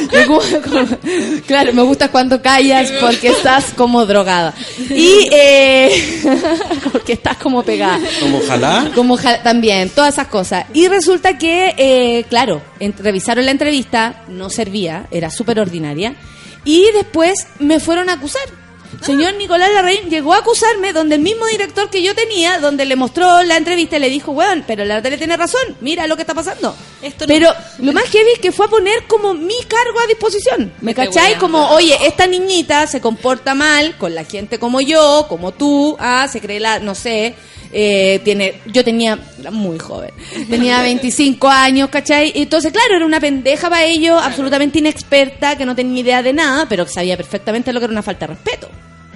claro, 1.48 1.74
me 1.74 1.82
gusta 1.84 2.10
cuando 2.10 2.42
callas 2.42 2.92
porque 3.00 3.30
estás 3.30 3.66
como 3.76 4.06
drogada. 4.06 4.54
Y 4.90 5.28
eh, 5.32 6.24
porque 6.92 7.14
estás 7.14 7.38
como 7.38 7.64
pegada. 7.64 8.00
Como 8.20 8.38
ojalá. 8.40 8.92
Como 8.94 9.18
también, 9.18 9.90
todas 9.90 10.14
esas 10.14 10.28
cosas. 10.28 10.66
Y 10.74 10.88
resulta 10.88 11.38
que, 11.38 11.74
eh, 11.78 12.26
claro, 12.30 12.62
en- 12.80 12.96
revisaron 12.98 13.46
la 13.46 13.52
entrevista, 13.52 14.24
no 14.28 14.50
servía, 14.50 15.08
era 15.12 15.30
súper 15.30 15.60
ordinaria. 15.60 16.16
Y 16.64 16.86
después 16.94 17.48
me 17.60 17.80
fueron 17.80 18.10
a 18.10 18.14
acusar. 18.14 18.65
Señor 19.02 19.34
Nicolás 19.36 19.70
Larraín 19.74 20.10
llegó 20.10 20.34
a 20.34 20.38
acusarme 20.38 20.94
donde 20.94 21.16
el 21.16 21.22
mismo 21.22 21.46
director 21.48 21.90
que 21.90 22.02
yo 22.02 22.14
tenía, 22.16 22.60
donde 22.60 22.86
le 22.86 22.96
mostró 22.96 23.42
la 23.44 23.58
entrevista 23.58 23.98
y 23.98 24.00
le 24.00 24.10
dijo, 24.10 24.32
weón, 24.32 24.64
pero 24.68 24.86
la 24.86 25.02
tele 25.02 25.18
tiene 25.18 25.38
razón, 25.38 25.62
mira 25.82 26.08
lo 26.08 26.16
que 26.16 26.22
está 26.24 26.34
pasando. 26.34 26.76
Esto 27.02 27.26
no- 27.26 27.34
pero 27.34 27.50
lo 27.80 27.94
más 27.94 28.06
heavy 28.06 28.32
es 28.34 28.40
que 28.40 28.52
fue 28.52 28.66
a 28.66 28.70
poner 28.70 29.06
como 29.08 29.34
mi 29.34 29.58
cargo 29.68 30.00
a 30.04 30.08
disposición. 30.08 30.74
¿Me 30.82 30.94
cachai? 30.96 31.24
weando. 31.34 31.40
Como, 31.40 31.70
oye, 31.72 31.98
esta 32.08 32.28
niñita 32.28 32.88
se 32.88 33.02
comporta 33.02 33.54
mal 33.56 33.98
con 33.98 34.16
la 34.16 34.24
gente 34.24 34.60
como 34.60 34.82
yo, 34.82 35.26
como 35.30 35.52
tú, 35.52 35.96
ah, 36.00 36.28
se 36.32 36.42
cree 36.42 36.60
la, 36.60 36.80
no 36.80 36.96
sé, 36.96 37.36
eh, 37.78 38.22
tiene, 38.24 38.54
yo 38.72 38.86
tenía, 38.86 39.20
era 39.38 39.52
muy 39.52 39.78
joven, 39.78 40.12
tenía 40.50 40.82
25 40.82 41.50
años, 41.50 41.90
¿cachai? 41.90 42.32
Y 42.34 42.44
Entonces, 42.44 42.72
claro, 42.72 42.96
era 42.96 43.06
una 43.06 43.20
pendeja 43.20 43.70
para 43.70 43.84
ellos, 43.84 44.18
absolutamente 44.24 44.80
inexperta, 44.80 45.58
que 45.58 45.66
no 45.66 45.76
tenía 45.76 46.00
idea 46.02 46.24
de 46.24 46.32
nada, 46.32 46.68
pero 46.70 46.86
que 46.86 46.92
sabía 46.94 47.18
perfectamente 47.18 47.74
lo 47.74 47.80
que 47.82 47.84
era 47.86 47.92
una 47.92 48.02
falta 48.02 48.28
de 48.28 48.34
respeto, 48.36 48.70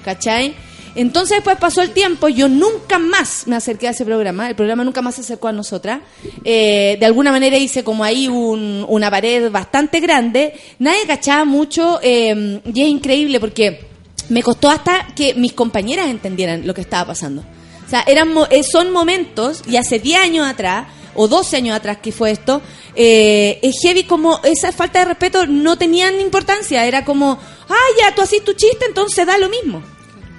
¿cachai? 0.04 0.54
Entonces 0.95 1.38
después 1.38 1.56
pasó 1.58 1.82
el 1.82 1.91
tiempo, 1.91 2.28
yo 2.28 2.50
nunca 2.50 2.98
más 3.00 3.43
me 3.48 3.56
acerqué 3.56 3.88
a 3.88 3.91
ese 3.91 4.04
programa, 4.04 4.50
el 4.50 4.56
programa 4.56 4.84
nunca 4.84 5.02
más 5.02 5.15
se 5.15 5.22
acercó 5.22 5.48
a 5.48 5.52
nosotras. 5.54 6.00
Eh, 6.43 6.98
de 7.00 7.06
alguna 7.06 7.32
manera 7.32 7.56
hice 7.58 7.84
como 7.86 8.04
ahí 8.04 8.28
un- 8.28 8.84
una 8.89 9.10
pared 9.10 9.50
bastante 9.52 10.00
grande, 10.02 10.54
nadie 10.80 11.06
cachaba 11.08 11.45
mucho 11.45 12.00
eh, 12.04 12.60
y 12.74 12.82
es 12.82 12.88
increíble 12.89 13.39
porque 13.39 13.86
me 14.30 14.43
costó 14.43 14.69
hasta 14.69 15.08
que 15.15 15.36
mis 15.36 15.54
compañeras 15.54 16.10
entendieran 16.10 16.65
lo 16.67 16.74
que 16.74 16.82
estaba 16.82 17.06
pasando. 17.06 17.45
O 17.89 17.91
sea, 17.91 18.04
eran, 18.06 18.32
mo- 18.32 18.45
eh, 18.52 18.62
son 18.62 18.91
momentos, 18.91 19.63
y 19.67 19.78
hace 19.78 19.97
10 19.97 20.19
años 20.19 20.47
atrás, 20.47 20.86
o 21.15 21.28
12 21.28 21.58
años 21.58 21.75
atrás 21.75 21.97
que 22.04 22.12
fue 22.12 22.30
esto, 22.30 22.62
eh, 22.93 23.58
es 23.63 23.78
heavy 23.82 24.04
como 24.04 24.39
esa 24.43 24.71
falta 24.71 24.99
de 24.99 25.06
respeto 25.06 25.47
no 25.47 25.75
tenían 25.75 26.21
importancia, 26.21 26.86
era 26.86 27.04
como, 27.04 27.39
ah, 27.67 27.88
ya, 27.99 28.13
tú 28.13 28.21
haces 28.21 28.43
tu 28.43 28.54
chiste, 28.54 28.86
entonces 28.88 29.25
da 29.25 29.39
lo 29.39 29.49
mismo. 29.49 29.82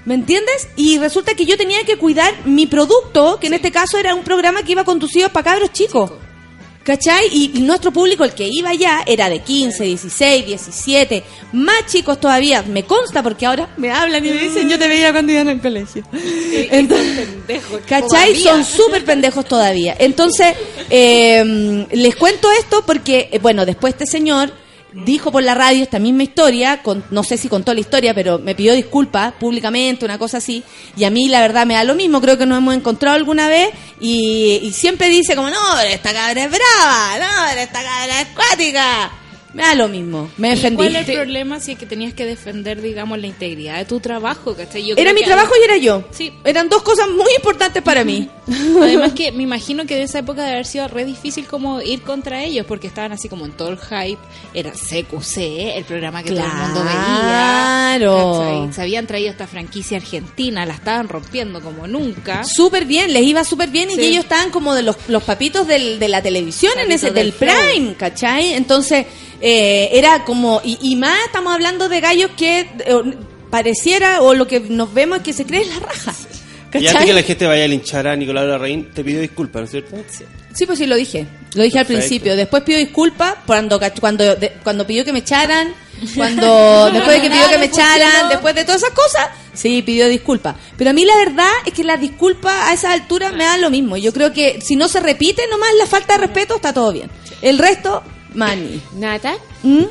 ¿Me 0.04 0.14
entiendes? 0.14 0.68
Y 0.76 0.98
resulta 0.98 1.34
que 1.34 1.44
yo 1.44 1.56
tenía 1.56 1.82
que 1.84 1.98
cuidar 1.98 2.32
mi 2.46 2.68
producto, 2.68 3.38
que 3.40 3.48
en 3.48 3.54
este 3.54 3.72
caso 3.72 3.98
era 3.98 4.14
un 4.14 4.22
programa 4.22 4.62
que 4.62 4.70
iba 4.72 4.84
conducido 4.84 5.28
para 5.30 5.50
cabros 5.50 5.72
chicos. 5.72 6.12
¿Cachai? 6.82 7.26
Y, 7.30 7.58
y 7.58 7.60
nuestro 7.60 7.90
público, 7.90 8.24
el 8.24 8.32
que 8.32 8.48
iba 8.50 8.70
allá, 8.70 9.02
era 9.06 9.28
de 9.28 9.40
15, 9.40 9.84
16, 9.84 10.46
17, 10.46 11.22
más 11.52 11.86
chicos 11.86 12.18
todavía. 12.18 12.62
Me 12.62 12.84
consta 12.84 13.22
porque 13.22 13.44
ahora 13.44 13.68
me 13.76 13.90
hablan 13.90 14.24
y 14.24 14.30
me 14.30 14.40
dicen, 14.40 14.68
yo 14.68 14.78
te 14.78 14.88
veía 14.88 15.12
cuando 15.12 15.32
iban 15.32 15.48
al 15.48 15.60
colegio. 15.60 16.02
Entonces, 16.12 17.28
¿Cachai? 17.86 18.34
Son 18.36 18.64
súper 18.64 19.04
pendejos 19.04 19.44
todavía. 19.44 19.94
Entonces, 19.98 20.54
eh, 20.88 21.86
les 21.92 22.16
cuento 22.16 22.50
esto 22.52 22.82
porque, 22.86 23.28
eh, 23.30 23.38
bueno, 23.38 23.66
después 23.66 23.92
este 23.92 24.06
señor 24.06 24.50
dijo 24.92 25.30
por 25.30 25.42
la 25.42 25.54
radio 25.54 25.82
esta 25.82 25.98
misma 25.98 26.22
historia, 26.22 26.82
con, 26.82 27.04
no 27.10 27.22
sé 27.22 27.36
si 27.36 27.48
contó 27.48 27.74
la 27.74 27.80
historia, 27.80 28.14
pero 28.14 28.38
me 28.38 28.54
pidió 28.54 28.74
disculpas 28.74 29.32
públicamente, 29.34 30.04
una 30.04 30.18
cosa 30.18 30.38
así, 30.38 30.62
y 30.96 31.04
a 31.04 31.10
mí 31.10 31.28
la 31.28 31.40
verdad 31.40 31.66
me 31.66 31.74
da 31.74 31.84
lo 31.84 31.94
mismo, 31.94 32.20
creo 32.20 32.38
que 32.38 32.46
nos 32.46 32.58
hemos 32.58 32.74
encontrado 32.74 33.16
alguna 33.16 33.48
vez, 33.48 33.70
y, 34.00 34.60
y 34.62 34.72
siempre 34.72 35.08
dice 35.08 35.36
como, 35.36 35.50
no, 35.50 35.80
esta 35.80 36.12
cabra 36.12 36.44
es 36.44 36.50
brava, 36.50 37.18
no, 37.18 37.60
esta 37.60 37.82
cabra 37.82 38.20
es 38.20 38.28
cuática. 38.28 39.19
Me 39.52 39.62
da 39.62 39.74
lo 39.74 39.88
mismo, 39.88 40.30
me 40.36 40.48
¿Y 40.48 40.50
defendí. 40.52 40.76
¿Cuál 40.76 40.96
es 40.96 41.08
el 41.08 41.14
problema 41.16 41.58
si 41.58 41.72
es 41.72 41.78
que 41.78 41.86
tenías 41.86 42.14
que 42.14 42.24
defender, 42.24 42.80
digamos, 42.80 43.18
la 43.18 43.26
integridad 43.26 43.78
de 43.78 43.84
tu 43.84 43.98
trabajo? 43.98 44.54
¿cachai? 44.54 44.86
Yo 44.86 44.94
Era 44.96 45.12
mi 45.12 45.22
trabajo 45.22 45.52
y 45.60 45.64
era 45.64 45.76
yo. 45.76 46.04
Sí. 46.10 46.32
Eran 46.44 46.68
dos 46.68 46.82
cosas 46.82 47.08
muy 47.08 47.32
importantes 47.36 47.82
para 47.82 48.04
mí. 48.04 48.28
Además 48.80 49.12
que 49.12 49.32
me 49.32 49.42
imagino 49.42 49.86
que 49.86 49.96
de 49.96 50.04
esa 50.04 50.20
época 50.20 50.42
debe 50.42 50.54
haber 50.54 50.66
sido 50.66 50.86
re 50.86 51.04
difícil 51.04 51.46
como 51.46 51.80
ir 51.80 52.02
contra 52.02 52.44
ellos 52.44 52.64
porque 52.66 52.86
estaban 52.86 53.12
así 53.12 53.28
como 53.28 53.44
en 53.44 53.52
todo 53.52 53.70
el 53.70 53.78
hype. 53.78 54.20
Era 54.54 54.70
CQC, 54.70 55.76
el 55.76 55.84
programa 55.84 56.22
que 56.22 56.30
todo 56.30 56.44
el 56.44 56.52
mundo 56.52 56.84
veía. 56.84 57.18
Claro. 57.20 58.70
Se 58.72 58.82
habían 58.82 59.06
traído 59.08 59.30
esta 59.30 59.48
franquicia 59.48 59.96
argentina, 59.96 60.64
la 60.64 60.74
estaban 60.74 61.08
rompiendo 61.08 61.60
como 61.60 61.88
nunca. 61.88 62.44
Súper 62.44 62.84
bien, 62.84 63.12
les 63.12 63.24
iba 63.24 63.42
súper 63.42 63.70
bien 63.70 63.90
y 63.90 64.00
ellos 64.00 64.24
estaban 64.24 64.50
como 64.50 64.74
de 64.74 64.82
los, 64.82 64.96
los 65.08 65.24
papitos 65.24 65.66
del, 65.66 65.98
de 65.98 66.08
la 66.08 66.22
televisión 66.22 66.72
en 66.78 66.92
ese, 66.92 67.10
del 67.10 67.32
prime, 67.32 67.94
¿cachai? 67.96 68.54
Entonces, 68.54 69.06
eh, 69.40 69.90
era 69.92 70.24
como, 70.24 70.60
y, 70.64 70.78
y 70.82 70.96
más 70.96 71.18
estamos 71.26 71.52
hablando 71.54 71.88
de 71.88 72.00
gallos 72.00 72.30
que 72.36 72.60
eh, 72.60 73.16
pareciera, 73.50 74.22
o 74.22 74.34
lo 74.34 74.46
que 74.46 74.60
nos 74.60 74.92
vemos 74.94 75.18
es 75.18 75.24
que 75.24 75.32
se 75.32 75.44
creen 75.46 75.68
la 75.70 75.80
raja. 75.80 76.14
Y 76.72 76.86
antes 76.86 77.04
que 77.04 77.12
la 77.12 77.22
gente 77.24 77.46
vaya 77.48 77.64
a 77.64 77.66
linchar 77.66 78.06
a 78.06 78.14
Nicolás 78.14 78.46
Larraín, 78.46 78.92
te 78.94 79.02
pido 79.02 79.20
disculpas, 79.20 79.58
¿no 79.62 79.64
es 79.64 79.70
cierto? 79.72 79.96
Sí, 80.54 80.66
pues 80.66 80.78
sí, 80.78 80.86
lo 80.86 80.94
dije. 80.94 81.26
Lo 81.54 81.64
dije 81.64 81.80
al 81.80 81.84
principio. 81.86 82.36
Después 82.36 82.62
pido 82.62 82.78
disculpas 82.78 83.34
cuando, 83.44 83.80
cuando, 83.98 84.36
de- 84.36 84.52
cuando 84.62 84.86
pidió 84.86 85.04
que 85.04 85.12
me 85.12 85.18
echaran, 85.18 85.74
cuando 86.14 86.88
después 86.92 87.16
de 87.16 87.22
que 87.22 87.28
pidió 87.34 87.48
que 87.48 87.58
me 87.58 87.64
echaran, 87.64 88.28
después 88.28 88.54
de 88.54 88.64
todas 88.64 88.84
esas 88.84 88.94
cosas, 88.94 89.30
sí, 89.52 89.82
pidió 89.82 90.06
disculpas. 90.08 90.54
Pero 90.76 90.90
a 90.90 90.92
mí 90.92 91.04
la 91.04 91.16
verdad 91.16 91.50
es 91.66 91.72
que 91.74 91.82
las 91.82 92.00
disculpas 92.00 92.68
a 92.70 92.72
esas 92.72 92.92
alturas 92.92 93.32
me 93.32 93.42
dan 93.42 93.60
lo 93.60 93.70
mismo. 93.70 93.96
Yo 93.96 94.12
creo 94.12 94.32
que 94.32 94.60
si 94.60 94.76
no 94.76 94.86
se 94.88 95.00
repite 95.00 95.42
nomás 95.50 95.70
la 95.76 95.86
falta 95.86 96.12
de 96.12 96.18
respeto, 96.20 96.54
está 96.54 96.72
todo 96.72 96.92
bien. 96.92 97.10
El 97.42 97.58
resto, 97.58 98.04
mani. 98.34 98.80
Nata, 98.96 99.34
¿Mm? 99.62 99.84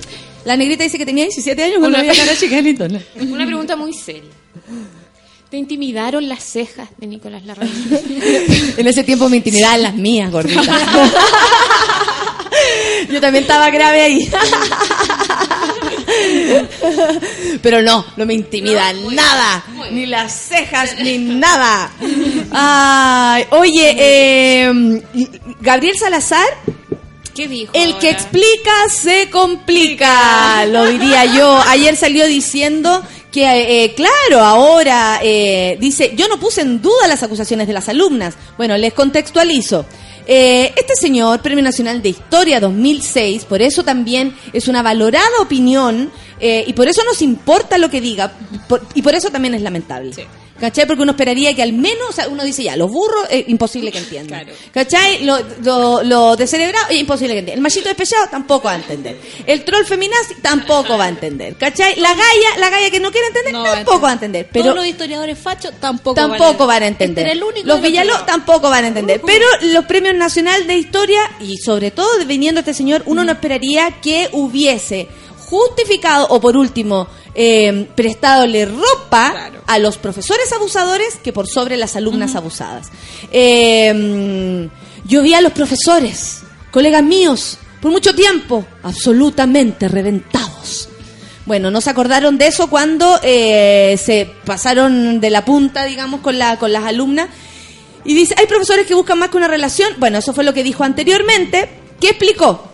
La 0.45 0.55
negrita 0.55 0.83
dice 0.83 0.97
que 0.97 1.05
tenía 1.05 1.25
17 1.25 1.61
años 1.63 1.79
cuando 1.79 1.99
Una- 1.99 2.09
había 2.09 2.23
cara 2.25 2.37
chicanito. 2.37 2.87
¿no? 2.87 2.99
una 3.33 3.45
pregunta 3.45 3.75
muy 3.75 3.93
seria. 3.93 4.29
Te 5.49 5.57
intimidaron 5.57 6.27
las 6.29 6.43
cejas 6.43 6.89
de 6.97 7.07
Nicolás 7.07 7.43
Larraín. 7.45 7.73
En 8.77 8.87
ese 8.87 9.03
tiempo 9.03 9.27
me 9.29 9.37
intimidaban 9.37 9.81
las 9.83 9.95
mías, 9.95 10.31
gordita. 10.31 10.61
Yo 13.11 13.19
también 13.21 13.43
estaba 13.43 13.69
grave 13.71 14.01
ahí. 14.01 14.29
Pero 17.61 17.81
no, 17.81 18.05
no 18.17 18.25
me 18.25 18.33
intimidan 18.33 19.15
nada. 19.15 19.63
Ni 19.91 20.05
las 20.05 20.31
cejas, 20.33 20.95
ni 21.01 21.17
nada. 21.17 21.91
Ay, 22.51 23.45
oye, 23.51 23.95
eh, 23.97 25.01
Gabriel 25.61 25.95
Salazar, 25.97 26.45
¿Qué 27.33 27.47
dijo? 27.47 27.71
el 27.73 27.97
que 27.99 28.09
explica 28.09 28.71
se 28.89 29.29
complica, 29.29 30.65
lo 30.65 30.85
diría 30.85 31.25
yo. 31.25 31.61
Ayer 31.67 31.95
salió 31.95 32.25
diciendo 32.27 33.03
que, 33.31 33.83
eh, 33.83 33.93
claro, 33.93 34.43
ahora 34.43 35.19
eh, 35.21 35.77
dice, 35.79 36.13
yo 36.15 36.27
no 36.27 36.39
puse 36.39 36.61
en 36.61 36.81
duda 36.81 37.07
las 37.07 37.23
acusaciones 37.23 37.67
de 37.67 37.73
las 37.73 37.89
alumnas. 37.89 38.35
Bueno, 38.57 38.77
les 38.77 38.93
contextualizo. 38.93 39.85
Eh, 40.31 40.71
este 40.77 40.95
señor, 40.95 41.41
Premio 41.41 41.63
Nacional 41.63 42.03
de 42.03 42.09
Historia 42.09 42.59
2006, 42.59 43.45
por 43.45 43.63
eso 43.63 43.83
también 43.83 44.35
es 44.53 44.67
una 44.67 44.83
valorada 44.83 45.25
opinión 45.41 46.11
eh, 46.39 46.63
y 46.67 46.73
por 46.73 46.87
eso 46.87 47.01
nos 47.03 47.23
importa 47.23 47.79
lo 47.79 47.89
que 47.89 47.99
diga 47.99 48.31
por- 48.67 48.85
y 48.93 49.01
por 49.01 49.15
eso 49.15 49.31
también 49.31 49.55
es 49.55 49.63
lamentable. 49.63 50.27
¿Cachai? 50.59 50.85
Porque 50.85 51.03
uno 51.03 51.13
esperaría 51.13 51.55
que 51.55 51.63
al 51.63 51.71
menos, 51.71 52.09
o 52.09 52.11
sea, 52.11 52.27
uno 52.27 52.43
dice 52.43 52.63
ya, 52.63 52.75
los 52.75 52.91
burros, 52.91 53.25
es 53.29 53.47
imposible 53.47 53.93
que 53.93 53.99
entiendan. 53.99 54.43
Claro. 54.43 54.59
¿Cachai? 54.73 55.23
Lo, 55.23 55.39
lo, 55.63 56.03
lo 56.03 56.35
descerebrado, 56.35 56.87
es 56.89 56.99
imposible 56.99 57.31
que 57.33 57.39
entienda. 57.39 57.55
El 57.55 57.61
machito 57.61 57.87
despechado 57.87 58.27
tampoco 58.29 58.65
va 58.65 58.73
a 58.73 58.75
entender. 58.75 59.17
El 59.47 59.63
troll 59.63 59.85
feminazi 59.85 60.35
tampoco 60.41 60.97
va 60.97 61.05
a 61.05 61.07
entender. 61.07 61.55
¿Cachai? 61.55 61.95
La 62.01 62.09
galla, 62.09 62.57
la 62.57 62.69
galla 62.69 62.91
que 62.91 62.99
no 62.99 63.09
quiere 63.09 63.27
entender, 63.27 63.53
No 63.53 63.63
tampoco 63.63 64.01
va 64.01 64.09
a 64.09 64.13
entender. 64.13 64.49
Pero 64.51 64.63
Todos 64.65 64.75
los 64.75 64.87
historiadores 64.87 65.39
fachos 65.39 65.71
tampoco, 65.79 66.15
tampoco 66.15 66.67
van 66.67 66.83
a 66.83 66.87
entender. 66.87 67.25
Este 67.25 67.31
era 67.37 67.39
el 67.39 67.43
único 67.53 67.65
los 67.65 67.81
Villalobos 67.81 68.25
tampoco 68.25 68.69
van 68.69 68.83
a 68.83 68.87
entender. 68.89 69.21
Pero 69.25 69.45
los 69.61 69.85
premios 69.85 70.15
nacional 70.19 70.67
de 70.67 70.75
historia, 70.77 71.19
y 71.39 71.57
sobre 71.57 71.89
todo 71.89 72.07
viniendo 72.27 72.59
este 72.59 72.75
señor, 72.75 73.01
uno 73.07 73.23
no 73.23 73.31
esperaría 73.31 73.99
que 74.01 74.29
hubiese 74.33 75.07
justificado 75.39 76.27
o 76.29 76.39
por 76.39 76.55
último 76.55 77.07
eh, 77.33 77.87
prestadole 77.95 78.65
ropa 78.65 79.31
Claro. 79.31 79.63
a 79.65 79.79
los 79.79 79.97
profesores 79.97 80.51
abusadores 80.53 81.15
que 81.23 81.33
por 81.33 81.47
sobre 81.47 81.75
las 81.77 81.95
alumnas 81.95 82.35
abusadas. 82.35 82.89
Eh, 83.31 84.69
yo 85.05 85.23
vi 85.23 85.33
a 85.33 85.41
los 85.41 85.53
profesores, 85.53 86.41
colegas 86.71 87.03
míos, 87.03 87.57
por 87.81 87.91
mucho 87.91 88.13
tiempo, 88.13 88.65
absolutamente 88.83 89.87
reventados. 89.87 90.89
Bueno, 91.45 91.71
no 91.71 91.81
se 91.81 91.89
acordaron 91.89 92.37
de 92.37 92.45
eso 92.45 92.69
cuando 92.69 93.19
eh, 93.23 93.97
se 93.97 94.29
pasaron 94.45 95.19
de 95.19 95.31
la 95.31 95.45
punta, 95.45 95.85
digamos, 95.85 96.19
con, 96.21 96.37
la, 96.37 96.57
con 96.57 96.71
las 96.71 96.83
alumnas. 96.83 97.29
Y 98.05 98.13
dice, 98.13 98.35
hay 98.37 98.47
profesores 98.47 98.87
que 98.87 98.93
buscan 98.93 99.19
más 99.19 99.29
que 99.29 99.37
una 99.37 99.47
relación. 99.47 99.93
Bueno, 99.97 100.17
eso 100.17 100.33
fue 100.33 100.43
lo 100.43 100.53
que 100.53 100.63
dijo 100.63 100.83
anteriormente. 100.83 101.69
¿Qué 101.99 102.09
explicó? 102.09 102.69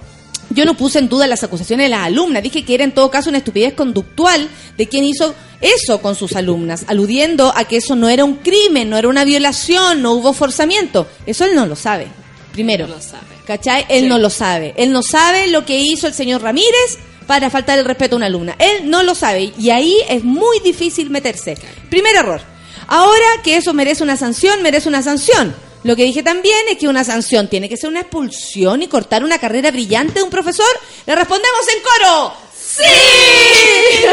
Yo 0.52 0.66
no 0.66 0.78
puse 0.78 1.00
en 1.00 1.10
duda 1.10 1.28
las 1.28 1.44
acusaciones 1.44 1.86
de 1.86 1.90
las 1.90 2.06
alumnas. 2.06 2.44
Dije 2.44 2.64
que 2.64 2.76
era 2.76 2.84
en 2.84 2.94
todo 2.94 3.10
caso 3.10 3.30
una 3.30 3.40
estupidez 3.40 3.74
conductual 3.74 4.48
de 4.78 4.88
quien 4.88 5.04
hizo 5.04 5.34
eso 5.60 6.02
con 6.02 6.16
sus 6.16 6.36
alumnas, 6.36 6.86
aludiendo 6.88 7.52
a 7.56 7.66
que 7.66 7.78
eso 7.78 7.96
no 7.96 8.10
era 8.10 8.24
un 8.24 8.36
crimen, 8.36 8.90
no 8.90 8.98
era 8.98 9.08
una 9.08 9.26
violación, 9.26 10.02
no 10.02 10.14
hubo 10.14 10.34
forzamiento. 10.34 11.08
Eso 11.26 11.46
él 11.46 11.56
no 11.56 11.66
lo 11.66 11.76
sabe. 11.76 12.08
Primero. 12.54 12.88
No 12.88 12.96
lo 12.96 13.02
sabe. 13.02 13.26
¿Cachai? 13.46 13.86
Él 13.90 14.08
no 14.08 14.18
lo 14.18 14.30
sabe. 14.30 14.74
Él 14.78 14.92
no 14.92 15.04
sabe 15.04 15.48
lo 15.48 15.66
que 15.66 15.80
hizo 15.80 16.08
el 16.08 16.14
señor 16.14 16.42
Ramírez 16.42 16.98
para 17.28 17.50
faltar 17.50 17.80
el 17.80 17.86
respeto 17.86 18.16
a 18.16 18.18
una 18.18 18.28
alumna. 18.28 18.56
Él 18.60 18.90
no 18.90 19.04
lo 19.04 19.16
sabe. 19.16 19.52
Y 19.58 19.72
ahí 19.72 19.98
es 20.08 20.24
muy 20.24 20.60
difícil 20.60 21.10
meterse. 21.10 21.58
Primer 21.90 22.16
error. 22.16 22.55
Ahora 22.88 23.26
que 23.44 23.58
eso 23.58 23.74
merece 23.74 24.04
una 24.04 24.18
sanción, 24.18 24.62
merece 24.62 24.90
una 24.90 25.02
sanción. 25.02 25.56
Lo 25.84 25.96
que 25.96 26.04
dije 26.04 26.24
también 26.24 26.68
es 26.70 26.78
que 26.78 26.88
una 26.88 27.04
sanción 27.04 27.48
tiene 27.48 27.70
que 27.70 27.78
ser 27.78 27.90
una 27.90 28.02
expulsión 28.02 28.82
y 28.82 28.88
cortar 28.88 29.24
una 29.24 29.38
carrera 29.38 29.70
brillante 29.70 30.16
de 30.16 30.24
un 30.24 30.32
profesor. 30.32 30.66
Le 31.06 31.16
respondemos 31.16 31.62
en 31.76 31.84
coro. 31.84 32.45
¡Sí! 32.76 32.84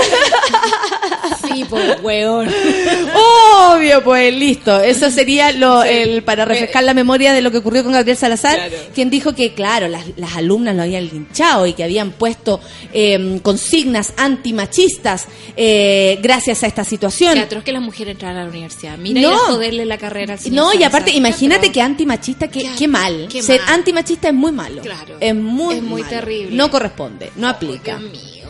Sí, 1.42 1.64
pues, 1.68 2.00
weón. 2.02 2.48
Obvio, 3.14 4.02
pues 4.02 4.32
listo. 4.34 4.80
Eso 4.80 5.10
sería 5.10 5.52
lo, 5.52 5.82
el, 5.82 6.22
para 6.22 6.44
refrescar 6.44 6.84
la 6.84 6.94
memoria 6.94 7.32
de 7.32 7.42
lo 7.42 7.50
que 7.50 7.58
ocurrió 7.58 7.82
con 7.82 7.92
Gabriel 7.92 8.16
Salazar, 8.16 8.54
Claro. 8.56 8.76
quien 8.94 9.10
dijo 9.10 9.34
que, 9.34 9.52
claro, 9.52 9.88
las, 9.88 10.04
las 10.16 10.36
alumnas 10.36 10.74
lo 10.76 10.82
habían 10.82 11.06
linchado 11.08 11.66
y 11.66 11.72
que 11.74 11.84
habían 11.84 12.12
puesto 12.12 12.60
eh, 12.92 13.40
consignas 13.42 14.12
antimachistas 14.16 15.26
eh, 15.56 16.18
gracias 16.22 16.62
a 16.62 16.66
esta 16.68 16.84
situación. 16.84 17.34
Qué 17.34 17.40
atroz 17.40 17.64
que 17.64 17.72
las 17.72 17.82
mujeres 17.82 18.12
entraran 18.12 18.38
a 18.38 18.44
la 18.44 18.50
universidad. 18.50 18.96
Mira, 18.98 19.20
No. 19.20 19.34
a 19.34 19.38
joderle 19.38 19.84
la 19.84 19.98
carrera 19.98 20.34
al 20.34 20.38
señor 20.40 20.72
No, 20.74 20.78
y 20.78 20.82
aparte, 20.84 21.10
imagínate 21.10 21.70
que 21.72 21.82
antimachista, 21.82 22.48
qué, 22.48 22.66
Qué- 22.78 22.88
mal. 22.88 23.28
qué 23.30 23.42
Ser 23.42 23.60
mal. 23.62 23.74
antimachista 23.74 24.28
es 24.28 24.34
muy 24.34 24.52
malo. 24.52 24.80
Claro. 24.82 25.16
Es 25.20 25.34
muy, 25.34 25.76
Es 25.76 25.82
muy 25.82 26.02
malo. 26.02 26.14
terrible. 26.14 26.56
No 26.56 26.70
corresponde, 26.70 27.32
no 27.36 27.48
aplica. 27.48 27.98
Dios 27.98 28.12
mío. 28.12 28.42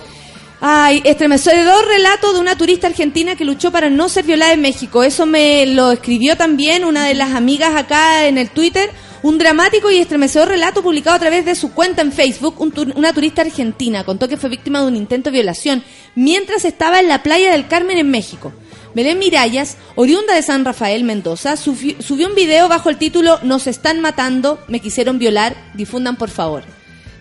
Ay, 0.65 1.03
estremecedor 1.05 1.89
relato 1.89 2.33
de 2.33 2.39
una 2.39 2.57
turista 2.57 2.87
argentina 2.87 3.35
que 3.35 3.45
luchó 3.45 3.73
para 3.73 3.91
no 3.91 4.09
ser 4.09 4.25
violada 4.25 4.53
en 4.53 4.61
México. 4.61 5.03
Eso 5.03 5.27
me 5.27 5.67
lo 5.67 5.91
escribió 5.91 6.37
también 6.37 6.85
una 6.85 7.05
de 7.05 7.15
las 7.15 7.35
amigas 7.35 7.75
acá 7.75 8.29
en 8.29 8.39
el 8.39 8.49
Twitter. 8.51 8.89
Un 9.25 9.39
dramático 9.39 9.91
y 9.91 9.99
estremecedor 9.99 10.47
relato 10.47 10.81
publicado 10.81 11.17
a 11.17 11.19
través 11.19 11.45
de 11.45 11.57
su 11.57 11.73
cuenta 11.73 12.01
en 12.01 12.13
Facebook. 12.13 12.61
Un 12.61 12.93
una 12.95 13.13
turista 13.13 13.43
argentina 13.43 14.05
contó 14.05 14.29
que 14.29 14.37
fue 14.37 14.51
víctima 14.51 14.81
de 14.81 14.87
un 14.87 14.95
intento 14.95 15.31
de 15.31 15.39
violación 15.39 15.83
mientras 16.15 16.65
estaba 16.65 17.01
en 17.01 17.09
la 17.09 17.25
playa 17.25 17.51
del 17.51 17.67
Carmen 17.67 17.99
en 17.99 18.13
México. 18.13 18.53
Belén 18.95 19.19
Mirallas, 19.19 19.79
oriunda 19.97 20.33
de 20.33 20.43
San 20.43 20.65
Rafael, 20.65 21.03
Mendoza, 21.03 21.57
subió 21.57 22.29
un 22.29 22.37
video 22.37 22.69
bajo 22.69 22.89
el 22.89 22.99
título 22.99 23.41
Nos 23.43 23.67
están 23.67 24.01
matando, 24.01 24.61
me 24.69 24.79
quisieron 24.79 25.19
violar, 25.19 25.57
difundan 25.75 26.15
por 26.15 26.31
favor. 26.31 26.63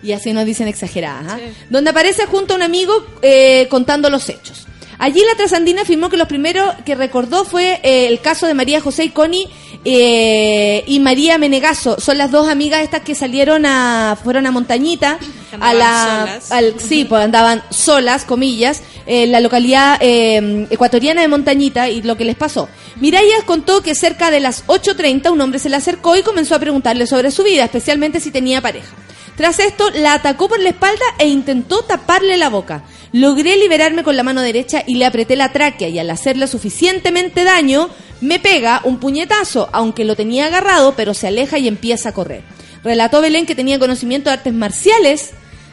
Y 0.02 0.12
así 0.12 0.32
nos 0.32 0.44
dicen 0.44 0.68
exageradas, 0.68 1.34
¿ah? 1.34 1.38
donde 1.70 1.90
aparece 1.90 2.26
junto 2.26 2.54
a 2.54 2.56
un 2.56 2.62
amigo 2.62 2.92
eh, 3.22 3.66
contando 3.70 4.10
los 4.10 4.28
hechos. 4.28 4.66
Allí 5.02 5.20
la 5.26 5.36
trasandina 5.36 5.82
afirmó 5.82 6.08
que 6.10 6.16
lo 6.16 6.28
primero 6.28 6.64
que 6.84 6.94
recordó 6.94 7.44
fue 7.44 7.80
eh, 7.82 8.06
el 8.06 8.20
caso 8.20 8.46
de 8.46 8.54
María 8.54 8.80
José 8.80 9.02
y 9.02 9.08
Connie 9.08 9.48
eh, 9.84 10.84
y 10.86 11.00
María 11.00 11.38
Menegazo. 11.38 11.98
Son 11.98 12.18
las 12.18 12.30
dos 12.30 12.48
amigas 12.48 12.82
estas 12.82 13.02
que 13.02 13.16
salieron 13.16 13.66
a, 13.66 14.16
fueron 14.22 14.46
a 14.46 14.52
Montañita, 14.52 15.18
a 15.58 15.74
la, 15.74 16.20
solas. 16.20 16.52
al, 16.52 16.80
sí, 16.80 17.04
pues 17.04 17.24
andaban 17.24 17.64
solas, 17.70 18.24
comillas, 18.24 18.82
en 19.06 19.32
la 19.32 19.40
localidad 19.40 19.98
eh, 20.00 20.68
ecuatoriana 20.70 21.22
de 21.22 21.26
Montañita 21.26 21.88
y 21.88 22.02
lo 22.02 22.16
que 22.16 22.24
les 22.24 22.36
pasó. 22.36 22.68
Mirallas 23.00 23.42
contó 23.44 23.82
que 23.82 23.96
cerca 23.96 24.30
de 24.30 24.38
las 24.38 24.64
8.30 24.68 25.32
un 25.32 25.40
hombre 25.40 25.58
se 25.58 25.68
le 25.68 25.76
acercó 25.76 26.14
y 26.16 26.22
comenzó 26.22 26.54
a 26.54 26.60
preguntarle 26.60 27.08
sobre 27.08 27.32
su 27.32 27.42
vida, 27.42 27.64
especialmente 27.64 28.20
si 28.20 28.30
tenía 28.30 28.60
pareja. 28.60 28.94
Tras 29.36 29.58
esto, 29.58 29.90
la 29.90 30.14
atacó 30.14 30.48
por 30.48 30.60
la 30.60 30.70
espalda 30.70 31.04
e 31.18 31.28
intentó 31.28 31.82
taparle 31.82 32.36
la 32.36 32.50
boca. 32.50 32.84
Logré 33.12 33.56
liberarme 33.56 34.02
con 34.02 34.16
la 34.16 34.22
mano 34.22 34.40
derecha 34.40 34.82
y 34.86 34.94
le 34.94 35.06
apreté 35.06 35.36
la 35.36 35.52
tráquea 35.52 35.88
y 35.88 35.98
al 35.98 36.10
hacerle 36.10 36.46
suficientemente 36.46 37.44
daño, 37.44 37.90
me 38.20 38.38
pega 38.38 38.80
un 38.84 38.98
puñetazo, 38.98 39.68
aunque 39.72 40.04
lo 40.04 40.16
tenía 40.16 40.46
agarrado, 40.46 40.94
pero 40.94 41.12
se 41.12 41.26
aleja 41.26 41.58
y 41.58 41.68
empieza 41.68 42.10
a 42.10 42.14
correr. 42.14 42.42
Relató 42.84 43.20
Belén 43.20 43.46
que 43.46 43.54
tenía 43.54 43.78
conocimiento 43.78 44.30
de 44.30 44.34
artes 44.34 44.54
marciales, 44.54 45.32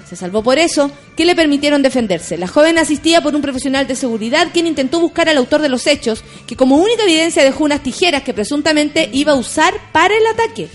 se 0.09 0.15
salvó 0.15 0.41
por 0.41 0.57
eso, 0.57 0.89
que 1.15 1.23
le 1.25 1.35
permitieron 1.35 1.83
defenderse. 1.83 2.37
La 2.37 2.47
joven 2.47 2.79
asistía 2.79 3.21
por 3.21 3.35
un 3.35 3.43
profesional 3.43 3.85
de 3.85 3.95
seguridad 3.95 4.47
quien 4.51 4.65
intentó 4.65 4.99
buscar 4.99 5.29
al 5.29 5.37
autor 5.37 5.61
de 5.61 5.69
los 5.69 5.85
hechos, 5.85 6.23
que 6.47 6.55
como 6.55 6.77
única 6.77 7.03
evidencia 7.03 7.43
dejó 7.43 7.63
unas 7.63 7.83
tijeras 7.83 8.23
que 8.23 8.33
presuntamente 8.33 9.09
iba 9.13 9.33
a 9.33 9.35
usar 9.35 9.75
para 9.91 10.17
el 10.17 10.25
ataque. 10.25 10.67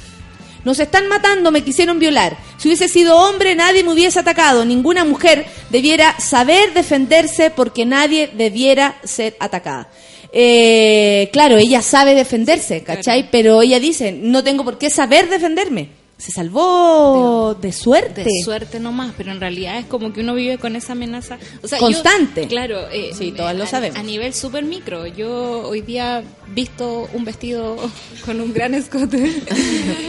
Nos 0.64 0.80
están 0.80 1.08
matando, 1.08 1.50
me 1.50 1.62
quisieron 1.62 1.98
violar. 1.98 2.36
Si 2.56 2.68
hubiese 2.68 2.88
sido 2.88 3.16
hombre, 3.18 3.54
nadie 3.54 3.84
me 3.84 3.92
hubiese 3.92 4.20
atacado. 4.20 4.64
Ninguna 4.64 5.04
mujer 5.04 5.46
debiera 5.70 6.18
saber 6.18 6.72
defenderse 6.72 7.50
porque 7.50 7.84
nadie 7.84 8.30
debiera 8.34 8.96
ser 9.04 9.36
atacada. 9.40 9.88
Eh, 10.32 11.28
claro, 11.32 11.56
ella 11.58 11.80
sabe 11.82 12.14
defenderse, 12.14 12.82
¿cachai? 12.82 13.28
Pero 13.30 13.62
ella 13.62 13.78
dice, 13.78 14.12
no 14.12 14.42
tengo 14.42 14.64
por 14.64 14.78
qué 14.78 14.90
saber 14.90 15.28
defenderme. 15.28 16.03
Se 16.16 16.30
salvó 16.30 17.54
de 17.60 17.72
suerte. 17.72 18.22
De 18.24 18.30
suerte 18.44 18.78
nomás, 18.80 19.12
pero 19.16 19.32
en 19.32 19.40
realidad 19.40 19.78
es 19.78 19.86
como 19.86 20.12
que 20.12 20.20
uno 20.20 20.34
vive 20.34 20.58
con 20.58 20.76
esa 20.76 20.92
amenaza. 20.92 21.38
O 21.62 21.68
sea, 21.68 21.78
Constante. 21.78 22.42
yo- 22.42 22.48
claro. 22.48 22.88
eh, 22.90 23.10
Sí, 23.18 23.32
todas 23.32 23.56
lo 23.56 23.64
a- 23.64 23.66
sabemos. 23.66 23.98
A 23.98 24.02
nivel 24.02 24.32
súper 24.32 24.64
micro. 24.64 25.06
Yo 25.06 25.66
hoy 25.68 25.80
día 25.82 26.22
visto 26.54 27.08
un 27.12 27.24
vestido 27.24 27.76
con 28.24 28.40
un 28.40 28.52
gran 28.52 28.74
escote 28.74 29.32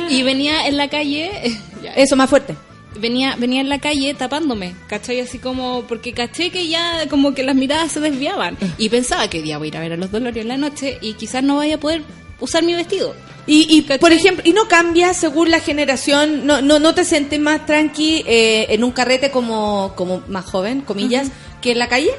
y 0.09 0.23
venía 0.23 0.67
en 0.67 0.77
la 0.77 0.89
calle. 0.89 1.31
Eso 1.95 2.15
más 2.15 2.29
fuerte. 2.29 2.55
venía 2.99 3.35
venía 3.37 3.59
en 3.61 3.67
la 3.69 3.79
calle 3.79 4.13
tapándome, 4.13 4.73
¿cachai? 4.87 5.19
Así 5.19 5.37
como, 5.39 5.83
porque 5.87 6.13
caché 6.13 6.49
que 6.51 6.67
ya 6.69 7.07
como 7.09 7.33
que 7.33 7.43
las 7.43 7.55
miradas 7.55 7.91
se 7.91 7.99
desviaban 7.99 8.57
y 8.77 8.87
pensaba 8.89 9.27
que 9.29 9.41
día 9.41 9.57
voy 9.57 9.67
a 9.67 9.69
ir 9.69 9.77
a 9.77 9.79
ver 9.81 9.93
a 9.93 9.97
los 9.97 10.11
dolores 10.11 10.41
en 10.43 10.47
la 10.47 10.57
noche 10.57 10.97
y 11.01 11.13
quizás 11.13 11.43
no 11.43 11.57
vaya 11.57 11.75
a 11.75 11.79
poder 11.79 12.03
usar 12.39 12.63
mi 12.63 12.73
vestido. 12.73 13.13
Y, 13.47 13.67
y 13.69 13.81
por 13.97 14.11
ejemplo, 14.11 14.43
y 14.45 14.53
no 14.53 14.67
cambia 14.67 15.13
según 15.13 15.51
la 15.51 15.59
generación, 15.59 16.47
no, 16.47 16.61
no, 16.61 16.79
no 16.79 16.95
te 16.95 17.05
sientes 17.05 17.39
más 17.39 17.65
tranqui 17.65 18.23
eh, 18.25 18.65
en 18.69 18.83
un 18.83 18.91
carrete 18.91 19.29
como, 19.29 19.93
como 19.95 20.23
más 20.27 20.45
joven, 20.45 20.81
comillas, 20.81 21.27
que 21.61 21.71
en 21.71 21.79
la 21.79 21.87
calle. 21.87 22.11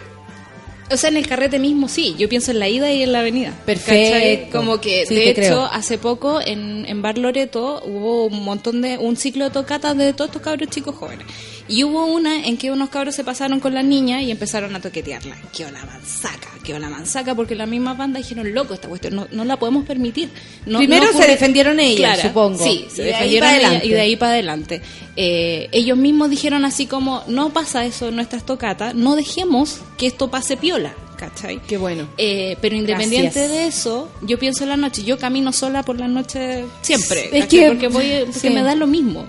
O 0.89 0.97
sea, 0.97 1.11
en 1.11 1.17
el 1.17 1.27
carrete 1.27 1.59
mismo 1.59 1.89
sí, 1.89 2.15
yo 2.17 2.29
pienso 2.29 2.53
en 2.53 2.61
la 2.61 2.69
ida 2.69 2.93
y 2.93 3.03
en 3.03 3.11
la 3.11 3.19
avenida. 3.19 3.53
Perfecto. 3.67 4.13
¿Cachai? 4.13 4.51
Como 4.51 4.81
que, 4.81 5.05
Sí, 5.05 5.17
de 5.17 5.31
hecho, 5.31 5.41
creo. 5.41 5.65
hace 5.65 5.99
poco 5.99 6.41
en, 6.41 6.87
en 6.87 7.03
Bar 7.03 7.19
Loreto 7.19 7.83
hubo 7.85 8.27
un 8.27 8.45
montón 8.45 8.83
de, 8.83 8.97
un 8.97 9.17
ciclo 9.17 9.47
de 9.47 9.51
tocatas 9.51 9.97
de 9.97 10.13
todos 10.13 10.29
estos 10.29 10.43
cabros 10.43 10.69
chicos 10.69 10.95
jóvenes. 10.95 11.27
Y 11.69 11.83
hubo 11.85 12.07
una 12.07 12.47
en 12.47 12.57
que 12.57 12.71
unos 12.71 12.91
cabros 12.91 13.15
se 13.15 13.25
pasaron 13.25 13.61
con 13.61 13.75
la 13.75 13.83
niña 13.83 14.23
y 14.23 14.31
empezaron 14.31 14.75
a 14.77 14.81
toquetearla. 14.81 15.37
Que 15.53 15.65
la 15.65 15.85
manzaca, 15.85 16.49
que 16.63 16.79
la 16.79 16.89
manzaca, 16.89 17.35
porque 17.35 17.55
la 17.55 17.67
misma 17.67 17.95
banda 17.95 18.19
dijeron, 18.19 18.53
loco, 18.55 18.75
esta 18.75 18.89
cuestión 18.89 19.17
no, 19.17 19.27
no 19.33 19.45
la 19.45 19.59
podemos 19.59 19.85
permitir. 19.85 20.31
No- 20.65 20.79
Primero 20.79 21.13
no 21.13 21.19
se 21.21 21.27
defendieron 21.27 21.81
ellas, 21.81 22.21
supongo. 22.21 22.63
Sí, 22.63 22.87
Y 22.87 22.91
se 22.91 23.03
de 23.03 23.09
ahí 23.15 23.31
defendieron 23.35 23.49
ellas 23.51 23.65
adelante. 23.65 23.87
y 23.87 23.91
de 23.91 24.01
ahí 24.01 24.17
para 24.17 24.33
adelante. 24.33 24.83
Eh, 25.17 25.69
ellos 25.73 25.97
mismos 25.99 26.31
dijeron 26.31 26.65
así 26.65 26.87
como, 26.87 27.23
no 27.27 27.51
pasa 27.53 27.85
eso 27.85 28.09
en 28.09 28.17
nuestras 28.17 28.45
tocatas, 28.47 28.95
no 28.95 29.17
dejemos 29.17 29.81
que 29.97 30.07
esto 30.07 30.31
pase 30.31 30.57
piola, 30.57 30.95
¿cachai? 31.17 31.61
Qué 31.67 31.79
bueno. 31.79 32.07
Eh, 32.19 32.57
pero 32.61 32.77
independiente 32.77 33.41
Gracias. 33.41 33.51
de 33.51 33.67
eso, 33.67 34.11
yo 34.23 34.39
pienso 34.39 34.65
en 34.65 34.71
la 34.71 34.77
noche. 34.77 35.03
Yo 35.05 35.19
camino 35.19 35.53
sola 35.53 35.83
por 35.83 35.99
la 35.99 36.07
noche 36.09 36.65
siempre. 36.83 37.31
Es 37.37 37.47
que- 37.47 37.67
porque 37.69 37.89
voy, 37.89 38.11
porque 38.27 38.39
sí. 38.41 38.51
me 38.51 38.63
da 38.63 38.75
lo 38.75 38.87
mismo. 38.87 39.27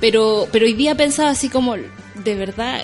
Pero, 0.00 0.48
pero 0.50 0.66
hoy 0.66 0.72
día 0.74 0.94
pensaba 0.94 1.30
así 1.30 1.48
como, 1.48 1.74
de 1.76 2.34
verdad, 2.34 2.82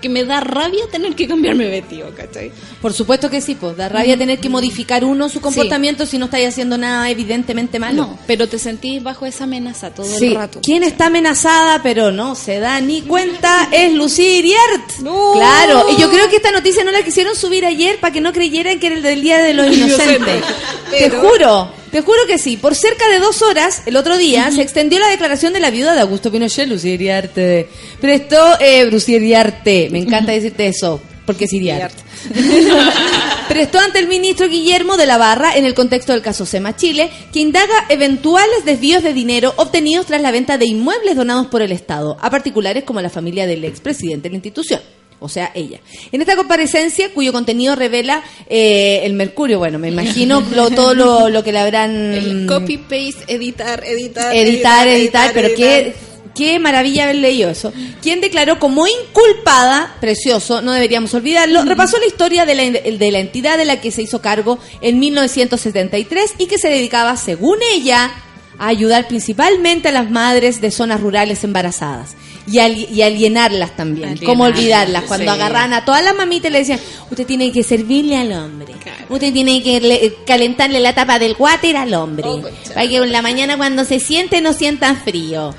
que 0.00 0.08
me 0.08 0.24
da 0.24 0.40
rabia 0.40 0.84
tener 0.90 1.14
que 1.14 1.26
cambiarme 1.28 1.64
de 1.64 1.70
vestido, 1.80 2.10
¿cachai? 2.16 2.50
Por 2.82 2.92
supuesto 2.92 3.30
que 3.30 3.40
sí, 3.40 3.54
pues 3.54 3.76
da 3.76 3.88
rabia 3.88 4.16
tener 4.16 4.38
que 4.38 4.48
modificar 4.48 5.04
uno 5.04 5.28
su 5.28 5.40
comportamiento 5.40 6.06
si 6.06 6.18
no 6.18 6.24
estáis 6.26 6.48
haciendo 6.48 6.76
nada 6.78 7.08
evidentemente 7.10 7.78
malo. 7.78 8.02
No, 8.02 8.18
pero 8.26 8.48
te 8.48 8.58
sentís 8.58 9.02
bajo 9.02 9.26
esa 9.26 9.44
amenaza 9.44 9.90
todo 9.94 10.06
Sí. 10.06 10.26
el 10.28 10.34
rato. 10.34 10.60
¿Quién 10.62 10.82
está 10.82 11.06
amenazada 11.06 11.82
pero 11.82 12.10
no 12.12 12.34
se 12.34 12.58
da 12.60 12.80
ni 12.80 13.02
cuenta? 13.02 13.68
Es 13.72 13.92
Lucía 13.92 14.38
Iriart. 14.38 14.92
No. 15.02 15.32
Claro, 15.34 15.86
y 15.96 16.00
yo 16.00 16.10
creo 16.10 16.28
que 16.28 16.36
esta 16.36 16.50
noticia 16.52 16.82
no 16.84 16.90
la 16.92 17.02
quisieron 17.02 17.34
subir 17.36 17.64
ayer 17.66 17.98
para 18.00 18.12
que 18.12 18.20
no 18.20 18.32
creyeran 18.32 18.78
que 18.80 18.86
era 18.88 18.96
el 18.96 19.02
del 19.02 19.22
Día 19.22 19.38
de 19.38 19.54
los 19.54 19.66
Inocentes. 19.76 20.44
Te 20.90 21.10
juro, 21.10 21.70
te 21.96 22.02
juro 22.02 22.26
que 22.26 22.36
sí. 22.36 22.58
Por 22.58 22.74
cerca 22.74 23.08
de 23.08 23.18
dos 23.20 23.40
horas, 23.40 23.80
el 23.86 23.96
otro 23.96 24.18
día, 24.18 24.50
se 24.50 24.60
extendió 24.60 24.98
la 24.98 25.08
declaración 25.08 25.54
de 25.54 25.60
la 25.60 25.70
viuda 25.70 25.94
de 25.94 26.02
Augusto 26.02 26.30
Pinochet, 26.30 26.68
Lucía 26.68 26.92
Iriarte. 26.92 27.68
Prestó, 28.02 28.60
eh, 28.60 28.84
Lucía 28.84 29.16
Iriarte, 29.16 29.88
me 29.90 30.00
encanta 30.00 30.32
decirte 30.32 30.66
eso, 30.66 31.00
porque 31.24 31.46
es 31.46 31.54
Iriarte. 31.54 31.96
Prestó 33.48 33.78
ante 33.78 33.98
el 33.98 34.08
ministro 34.08 34.46
Guillermo 34.46 34.98
de 34.98 35.06
la 35.06 35.16
Barra 35.16 35.56
en 35.56 35.64
el 35.64 35.72
contexto 35.72 36.12
del 36.12 36.20
caso 36.20 36.44
SEMA 36.44 36.76
Chile, 36.76 37.10
que 37.32 37.40
indaga 37.40 37.86
eventuales 37.88 38.66
desvíos 38.66 39.02
de 39.02 39.14
dinero 39.14 39.54
obtenidos 39.56 40.04
tras 40.04 40.20
la 40.20 40.32
venta 40.32 40.58
de 40.58 40.66
inmuebles 40.66 41.16
donados 41.16 41.46
por 41.46 41.62
el 41.62 41.72
Estado 41.72 42.18
a 42.20 42.28
particulares 42.28 42.84
como 42.84 43.00
la 43.00 43.08
familia 43.08 43.46
del 43.46 43.64
expresidente 43.64 44.24
de 44.24 44.32
la 44.32 44.36
institución. 44.36 44.80
O 45.18 45.28
sea, 45.30 45.50
ella. 45.54 45.80
En 46.12 46.20
esta 46.20 46.36
comparecencia, 46.36 47.10
cuyo 47.14 47.32
contenido 47.32 47.74
revela 47.74 48.22
eh, 48.50 49.00
el 49.04 49.14
Mercurio, 49.14 49.58
bueno, 49.58 49.78
me 49.78 49.88
imagino 49.88 50.42
lo- 50.54 50.70
todo 50.70 50.94
lo, 50.94 51.28
lo 51.30 51.42
que 51.42 51.52
le 51.52 51.58
habrán... 51.58 52.12
El 52.14 52.46
copy, 52.46 52.76
paste, 52.78 53.24
editar, 53.28 53.82
editar, 53.84 54.34
editar, 54.36 54.86
editar, 54.88 55.30
pero 55.32 55.48
qué, 55.56 55.94
qué 56.34 56.58
maravilla 56.58 57.04
haber 57.04 57.16
leído 57.16 57.48
eso. 57.48 57.72
Quien 58.02 58.20
declaró 58.20 58.58
como 58.58 58.86
inculpada, 58.86 59.96
precioso, 60.02 60.60
no 60.60 60.72
deberíamos 60.72 61.14
olvidarlo, 61.14 61.64
repasó 61.64 61.98
la 61.98 62.06
historia 62.06 62.44
de 62.44 62.54
la, 62.54 62.62
de 62.70 63.10
la 63.10 63.18
entidad 63.18 63.56
de 63.56 63.64
la 63.64 63.80
que 63.80 63.90
se 63.90 64.02
hizo 64.02 64.20
cargo 64.20 64.58
en 64.82 64.98
1973 64.98 66.34
y 66.38 66.46
que 66.46 66.58
se 66.58 66.68
dedicaba, 66.68 67.16
según 67.16 67.56
ella, 67.72 68.10
a 68.58 68.68
ayudar 68.68 69.08
principalmente 69.08 69.88
a 69.88 69.92
las 69.92 70.10
madres 70.10 70.60
de 70.60 70.70
zonas 70.70 71.00
rurales 71.00 71.42
embarazadas. 71.44 72.14
Y, 72.48 72.60
ali- 72.60 72.86
y 72.92 73.02
alienarlas 73.02 73.74
también. 73.74 74.10
Alienarlas, 74.10 74.28
¿Cómo 74.30 74.44
olvidarlas? 74.44 75.02
Cuando 75.04 75.24
sí. 75.32 75.38
agarran 75.40 75.72
a 75.72 75.84
todas 75.84 76.04
las 76.04 76.14
mamitas 76.14 76.48
y 76.48 76.52
le 76.52 76.58
decían, 76.60 76.78
usted 77.10 77.26
tiene 77.26 77.50
que 77.50 77.64
servirle 77.64 78.16
al 78.16 78.30
hombre. 78.32 78.72
Claro. 78.80 79.04
Usted 79.08 79.32
tiene 79.32 79.60
que 79.64 79.80
le- 79.80 80.14
calentarle 80.24 80.78
la 80.78 80.94
tapa 80.94 81.18
del 81.18 81.34
water 81.36 81.76
al 81.76 81.92
hombre. 81.94 82.28
Oh, 82.28 82.42
para 82.72 82.86
que 82.88 82.96
en 82.98 83.10
la 83.10 83.20
mañana 83.22 83.56
cuando 83.56 83.84
se 83.84 83.98
siente 83.98 84.40
no 84.40 84.52
sientan 84.52 84.96
frío. 84.96 85.54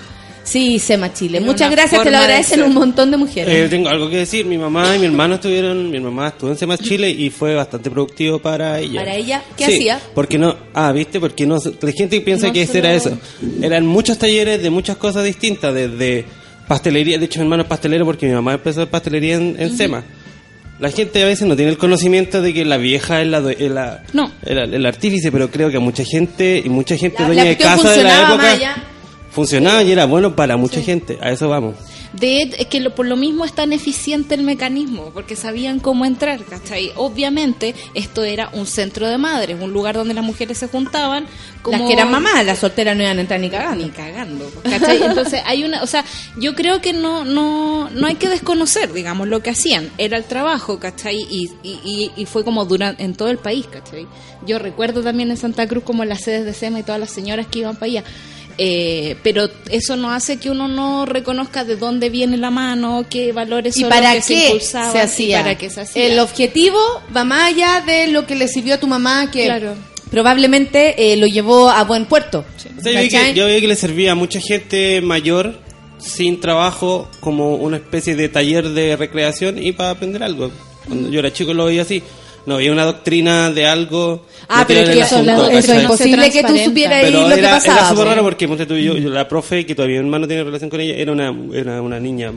Sí, 0.47 0.79
Sema 0.79 1.13
Chile. 1.13 1.41
Muchas 1.41 1.69
gracias, 1.69 2.01
te 2.03 2.09
lo 2.09 2.17
agradecen 2.17 2.63
un 2.63 2.73
montón 2.73 3.11
de 3.11 3.17
mujeres. 3.17 3.53
Eh, 3.53 3.67
tengo 3.69 3.89
algo 3.89 4.09
que 4.09 4.17
decir. 4.17 4.45
Mi 4.45 4.57
mamá 4.57 4.95
y 4.95 4.99
mi 4.99 5.05
hermano 5.07 5.35
estuvieron. 5.35 5.91
Mi 5.91 5.99
mamá 5.99 6.29
estuvo 6.29 6.49
en 6.51 6.57
Semas 6.57 6.79
Chile 6.79 7.09
y 7.09 7.29
fue 7.29 7.53
bastante 7.53 7.91
productivo 7.91 8.39
para 8.39 8.79
ella. 8.79 9.01
¿Para 9.01 9.15
ella? 9.15 9.43
¿Qué 9.57 9.65
Sí, 9.65 9.73
hacía? 9.75 9.99
Porque 10.15 10.37
no. 10.37 10.55
Ah, 10.73 10.93
¿viste? 10.93 11.19
Porque 11.19 11.45
no. 11.45 11.57
La 11.81 11.91
gente 11.91 12.21
piensa 12.21 12.47
No 12.47 12.53
que 12.53 12.65
solo- 12.65 12.79
era 12.79 12.93
eso. 12.93 13.17
Eran 13.61 13.85
muchos 13.85 14.17
talleres 14.17 14.63
de 14.63 14.69
muchas 14.69 14.95
cosas 14.95 15.25
distintas. 15.25 15.73
Desde 15.73 16.23
pastelería. 16.65 17.17
De 17.17 17.25
hecho, 17.25 17.39
mi 17.39 17.43
hermano 17.45 17.63
es 17.63 17.69
pastelero 17.69 18.05
porque 18.05 18.25
mi 18.25 18.33
mamá 18.33 18.53
empezó 18.53 18.83
en 18.83 18.87
pastelería 18.87 19.35
en, 19.35 19.55
en 19.59 19.75
Sema. 19.75 20.03
La 20.79 20.91
gente 20.91 21.21
a 21.23 21.25
veces 21.25 21.47
no 21.47 21.55
tiene 21.55 21.71
el 21.71 21.77
conocimiento 21.77 22.41
de 22.41 22.53
que 22.53 22.63
la 22.63 22.77
vieja 22.77 23.21
es 23.21 23.27
la, 23.27 23.39
es 23.51 23.71
la- 23.71 24.03
No. 24.13 24.31
el, 24.45 24.75
el 24.75 24.85
artífice, 24.85 25.31
pero 25.31 25.49
creo 25.49 25.69
que 25.71 25.79
mucha 25.79 26.05
gente 26.05 26.61
y 26.63 26.69
mucha 26.69 26.95
gente 26.95 27.17
La- 27.19 27.25
dueña 27.25 27.43
la 27.43 27.49
de 27.49 27.57
casa 27.57 27.91
de 27.91 28.03
la 28.03 28.21
época. 28.31 28.83
Funcionaba 29.37 29.83
y 29.83 29.91
era 29.91 30.05
bueno 30.05 30.35
para 30.35 30.57
mucha 30.57 30.81
gente. 30.81 31.19
A 31.21 31.29
eso 31.31 31.47
vamos. 31.47 31.75
De 32.13 32.41
es 32.57 32.65
que 32.67 32.79
lo- 32.79 32.95
por 32.95 33.05
lo 33.05 33.15
mismo 33.15 33.45
es 33.45 33.53
tan 33.53 33.71
eficiente 33.71 34.33
el 34.33 34.41
mecanismo, 34.41 35.11
porque 35.13 35.35
sabían 35.35 35.79
cómo 35.79 36.05
entrar, 36.05 36.43
¿cachai? 36.43 36.91
Obviamente, 36.95 37.75
esto 37.93 38.23
era 38.23 38.49
un 38.53 38.65
centro 38.65 39.07
de 39.07 39.17
madres, 39.19 39.57
un 39.61 39.71
lugar 39.73 39.93
donde 39.95 40.15
las 40.15 40.23
mujeres 40.23 40.57
se 40.57 40.67
juntaban. 40.67 41.25
Como... 41.61 41.77
Las 41.77 41.85
que 41.87 41.93
eran 41.93 42.09
mamás, 42.09 42.43
las 42.45 42.57
solteras 42.59 42.95
no 42.97 43.03
iban 43.03 43.17
a 43.19 43.21
entrar 43.21 43.39
ni 43.39 43.49
cagando. 43.51 43.85
Ni 43.85 43.91
cagando, 43.91 44.49
¿cachai? 44.63 45.03
Entonces 45.03 45.41
hay 45.45 45.63
una, 45.65 45.83
o 45.83 45.87
sea, 45.87 46.03
yo 46.39 46.55
creo 46.55 46.81
que 46.81 46.93
no, 46.93 47.23
no, 47.23 47.89
no 47.91 48.07
hay 48.07 48.15
que 48.15 48.29
desconocer, 48.29 48.91
digamos, 48.93 49.27
lo 49.27 49.43
que 49.43 49.51
hacían. 49.51 49.89
Era 49.99 50.17
el 50.17 50.23
trabajo, 50.23 50.79
¿cachai? 50.79 51.17
Y, 51.29 51.51
y, 51.61 51.79
y- 51.85 52.11
y 52.15 52.25
fue 52.25 52.43
como 52.43 52.65
durante, 52.65 53.03
en 53.03 53.13
todo 53.13 53.29
el 53.29 53.37
país, 53.37 53.67
¿cachai? 53.67 54.07
Yo 54.47 54.57
recuerdo 54.57 55.03
también 55.03 55.29
en 55.29 55.37
Santa 55.37 55.67
Cruz 55.67 55.83
como 55.83 56.03
las 56.05 56.21
sedes 56.21 56.45
de 56.45 56.53
SEMA 56.55 56.79
y 56.79 56.83
todas 56.83 56.99
las 57.01 57.11
señoras 57.11 57.45
que 57.47 57.59
iban 57.59 57.75
para 57.75 57.85
allá. 57.87 58.03
Eh, 58.59 59.17
pero 59.21 59.49
eso 59.69 59.95
no 59.95 60.11
hace 60.11 60.37
que 60.37 60.49
uno 60.49 60.67
no 60.67 61.05
reconozca 61.05 61.63
de 61.63 61.75
dónde 61.75 62.09
viene 62.09 62.37
la 62.37 62.49
mano, 62.49 63.05
qué 63.09 63.31
valores 63.31 63.77
¿Y 63.77 63.81
son 63.81 63.89
para 63.89 64.15
los 64.15 64.25
que 64.25 64.33
se 64.33 64.39
qué 64.39 64.45
impulsaban 64.47 64.91
se 64.91 64.99
hacía? 65.01 65.39
y 65.39 65.41
para 65.43 65.57
qué 65.57 65.69
se 65.69 65.81
hacía. 65.81 66.05
El 66.07 66.19
objetivo 66.19 66.79
va 67.15 67.23
más 67.23 67.43
allá 67.53 67.83
de 67.85 68.07
lo 68.07 68.25
que 68.25 68.35
le 68.35 68.47
sirvió 68.47 68.73
a 68.75 68.79
tu 68.79 68.87
mamá, 68.87 69.29
que 69.29 69.45
Claro. 69.45 69.75
probablemente 70.09 71.11
eh, 71.13 71.17
lo 71.17 71.27
llevó 71.27 71.69
a 71.69 71.83
buen 71.83 72.05
puerto. 72.05 72.45
O 72.55 72.59
sea, 72.59 72.71
yo, 72.93 72.99
vi 73.01 73.09
que, 73.09 73.33
yo 73.35 73.45
vi 73.47 73.61
que 73.61 73.67
le 73.67 73.75
servía 73.75 74.13
a 74.13 74.15
mucha 74.15 74.39
gente 74.39 75.01
mayor 75.01 75.59
sin 75.99 76.39
trabajo 76.39 77.09
como 77.19 77.55
una 77.55 77.77
especie 77.77 78.15
de 78.15 78.29
taller 78.29 78.69
de 78.69 78.95
recreación 78.95 79.61
y 79.61 79.71
para 79.71 79.91
aprender 79.91 80.23
algo. 80.23 80.51
Cuando 80.87 81.09
yo 81.09 81.19
era 81.19 81.31
chico 81.31 81.53
lo 81.53 81.65
veía 81.65 81.83
así. 81.83 82.01
No 82.47 82.55
había 82.55 82.71
una 82.71 82.85
doctrina 82.85 83.51
de 83.51 83.67
algo. 83.67 84.25
Ah, 84.47 84.63
pero 84.67 84.79
es 84.79 84.85
que 84.87 84.91
el 84.93 84.99
eso, 84.99 85.19
es 85.19 85.81
imposible 85.83 86.31
que 86.31 86.43
tú 86.43 86.57
supieras 86.57 87.03
ahí 87.03 87.11
Pero 87.11 87.27
lo 87.27 87.35
que 87.35 87.39
era, 87.41 87.51
pasaba. 87.51 87.79
era 87.79 87.89
súper 87.89 88.05
raro 88.07 88.23
porque 88.23 88.47
ponte 88.47 88.65
tú, 88.65 88.75
yo, 88.75 88.97
yo, 88.97 89.09
la 89.09 89.27
profe, 89.27 89.65
que 89.65 89.75
todavía 89.75 89.99
mi 89.99 90.05
hermano 90.07 90.27
tiene 90.27 90.43
relación 90.45 90.69
con 90.69 90.79
ella, 90.79 90.95
era 90.95 91.11
una, 91.11 91.35
era 91.53 91.81
una 91.81 91.99
niña 91.99 92.31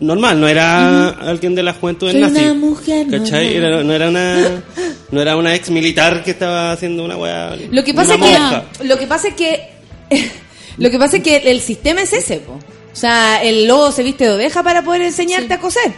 normal, 0.00 0.40
no 0.40 0.48
era 0.48 1.08
alguien 1.10 1.54
de 1.54 1.62
la 1.62 1.74
juventud 1.74 2.10
Soy 2.10 2.20
nazi. 2.20 2.38
una 2.42 2.54
mujer 2.54 3.06
¿cachai? 3.10 3.54
normal. 3.58 3.72
Era- 3.72 3.82
no 3.84 3.92
era 3.94 4.08
una 4.08 4.62
no 5.10 5.20
era 5.22 5.36
una 5.36 5.54
ex 5.54 5.70
militar 5.70 6.22
que 6.24 6.30
estaba 6.30 6.72
haciendo 6.72 7.04
una 7.04 7.16
weá. 7.16 7.56
Lo 7.70 7.84
que 7.84 7.92
pasa 7.94 8.14
es 8.14 8.20
monja. 8.20 8.64
que 8.78 8.84
lo 8.84 8.98
que 8.98 9.06
pasa 9.06 9.28
es 9.28 9.34
que 9.34 9.68
lo 10.78 10.90
que 10.90 10.98
pasa 10.98 11.16
es 11.18 11.22
que 11.22 11.36
el 11.36 11.60
sistema 11.60 12.00
es 12.02 12.12
ese, 12.12 12.38
po. 12.38 12.52
o 12.52 12.96
sea, 12.96 13.42
el 13.42 13.66
lobo 13.66 13.92
se 13.92 14.02
viste 14.02 14.24
de 14.24 14.30
oveja 14.32 14.62
para 14.62 14.82
poder 14.82 15.02
enseñarte 15.02 15.52
a 15.54 15.58
coser. 15.60 15.92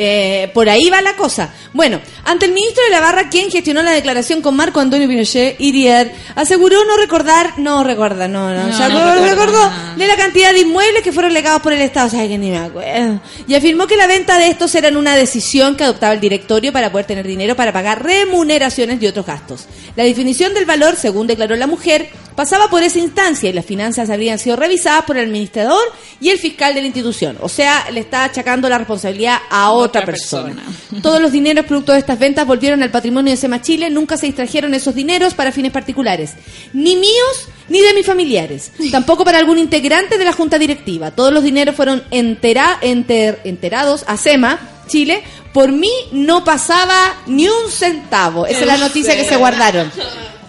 Eh, 0.00 0.48
por 0.54 0.68
ahí 0.68 0.88
va 0.90 1.02
la 1.02 1.16
cosa. 1.16 1.52
Bueno, 1.72 2.00
ante 2.24 2.46
el 2.46 2.52
ministro 2.52 2.84
de 2.84 2.90
la 2.90 3.00
Barra, 3.00 3.28
quien 3.28 3.50
gestionó 3.50 3.82
la 3.82 3.90
declaración 3.90 4.40
con 4.40 4.54
Marco 4.54 4.78
Antonio 4.78 5.08
Pinochet, 5.08 5.56
Iriar, 5.58 6.12
aseguró 6.36 6.84
no 6.84 6.96
recordar, 6.96 7.58
no 7.58 7.82
recuerda, 7.82 8.28
no, 8.28 8.48
no, 8.54 8.68
No, 8.68 8.88
recuerda 8.88 9.26
recordó 9.28 9.72
de 9.96 10.06
la 10.06 10.14
cantidad 10.14 10.52
de 10.52 10.60
inmuebles 10.60 11.02
que 11.02 11.10
fueron 11.10 11.34
legados 11.34 11.62
por 11.62 11.72
el 11.72 11.82
Estado, 11.82 12.06
o 12.06 12.10
sea, 12.10 12.28
que 12.28 12.38
ni 12.38 12.50
me 12.50 12.58
acuerdo. 12.58 13.20
Y 13.48 13.56
afirmó 13.56 13.88
que 13.88 13.96
la 13.96 14.06
venta 14.06 14.38
de 14.38 14.46
estos 14.46 14.72
eran 14.76 14.96
una 14.96 15.16
decisión 15.16 15.74
que 15.74 15.82
adoptaba 15.82 16.12
el 16.12 16.20
directorio 16.20 16.72
para 16.72 16.92
poder 16.92 17.06
tener 17.06 17.26
dinero 17.26 17.56
para 17.56 17.72
pagar 17.72 18.04
remuneraciones 18.04 19.02
y 19.02 19.06
otros 19.08 19.26
gastos. 19.26 19.66
La 19.96 20.04
definición 20.04 20.54
del 20.54 20.64
valor, 20.64 20.94
según 20.94 21.26
declaró 21.26 21.56
la 21.56 21.66
mujer, 21.66 22.08
pasaba 22.38 22.70
por 22.70 22.84
esa 22.84 23.00
instancia 23.00 23.50
y 23.50 23.52
las 23.52 23.66
finanzas 23.66 24.10
habrían 24.10 24.38
sido 24.38 24.54
revisadas 24.54 25.04
por 25.04 25.16
el 25.16 25.24
administrador 25.24 25.82
y 26.20 26.28
el 26.28 26.38
fiscal 26.38 26.72
de 26.72 26.82
la 26.82 26.86
institución. 26.86 27.36
O 27.40 27.48
sea, 27.48 27.90
le 27.90 27.98
está 27.98 28.22
achacando 28.22 28.68
la 28.68 28.78
responsabilidad 28.78 29.38
a 29.50 29.72
otra, 29.72 29.87
Otra 29.88 30.04
persona. 30.06 30.54
persona. 30.62 31.02
Todos 31.02 31.20
los 31.20 31.32
dineros 31.32 31.66
producto 31.66 31.92
de 31.92 31.98
estas 31.98 32.18
ventas 32.18 32.46
volvieron 32.46 32.82
al 32.82 32.90
patrimonio 32.90 33.30
de 33.32 33.36
Sema 33.36 33.60
Chile, 33.60 33.90
nunca 33.90 34.16
se 34.16 34.26
extrajeron 34.26 34.72
esos 34.74 34.94
dineros 34.94 35.34
para 35.34 35.52
fines 35.52 35.72
particulares, 35.72 36.34
ni 36.72 36.96
míos 36.96 37.48
ni 37.68 37.80
de 37.80 37.92
mis 37.94 38.06
familiares, 38.06 38.70
tampoco 38.90 39.24
para 39.24 39.38
algún 39.38 39.58
integrante 39.58 40.16
de 40.16 40.24
la 40.24 40.32
junta 40.32 40.58
directiva. 40.58 41.10
Todos 41.10 41.32
los 41.32 41.42
dineros 41.44 41.74
fueron 41.74 42.02
entera- 42.10 42.78
enter- 42.80 43.40
enterados 43.44 44.04
a 44.06 44.16
Sema 44.16 44.58
Chile. 44.86 45.22
Por 45.52 45.72
mí 45.72 45.90
no 46.12 46.44
pasaba 46.44 47.14
ni 47.26 47.46
un 47.48 47.70
centavo. 47.70 48.46
Esa 48.46 48.60
es 48.60 48.66
la 48.66 48.76
noticia 48.78 49.16
que 49.16 49.24
se 49.24 49.36
guardaron. 49.36 49.90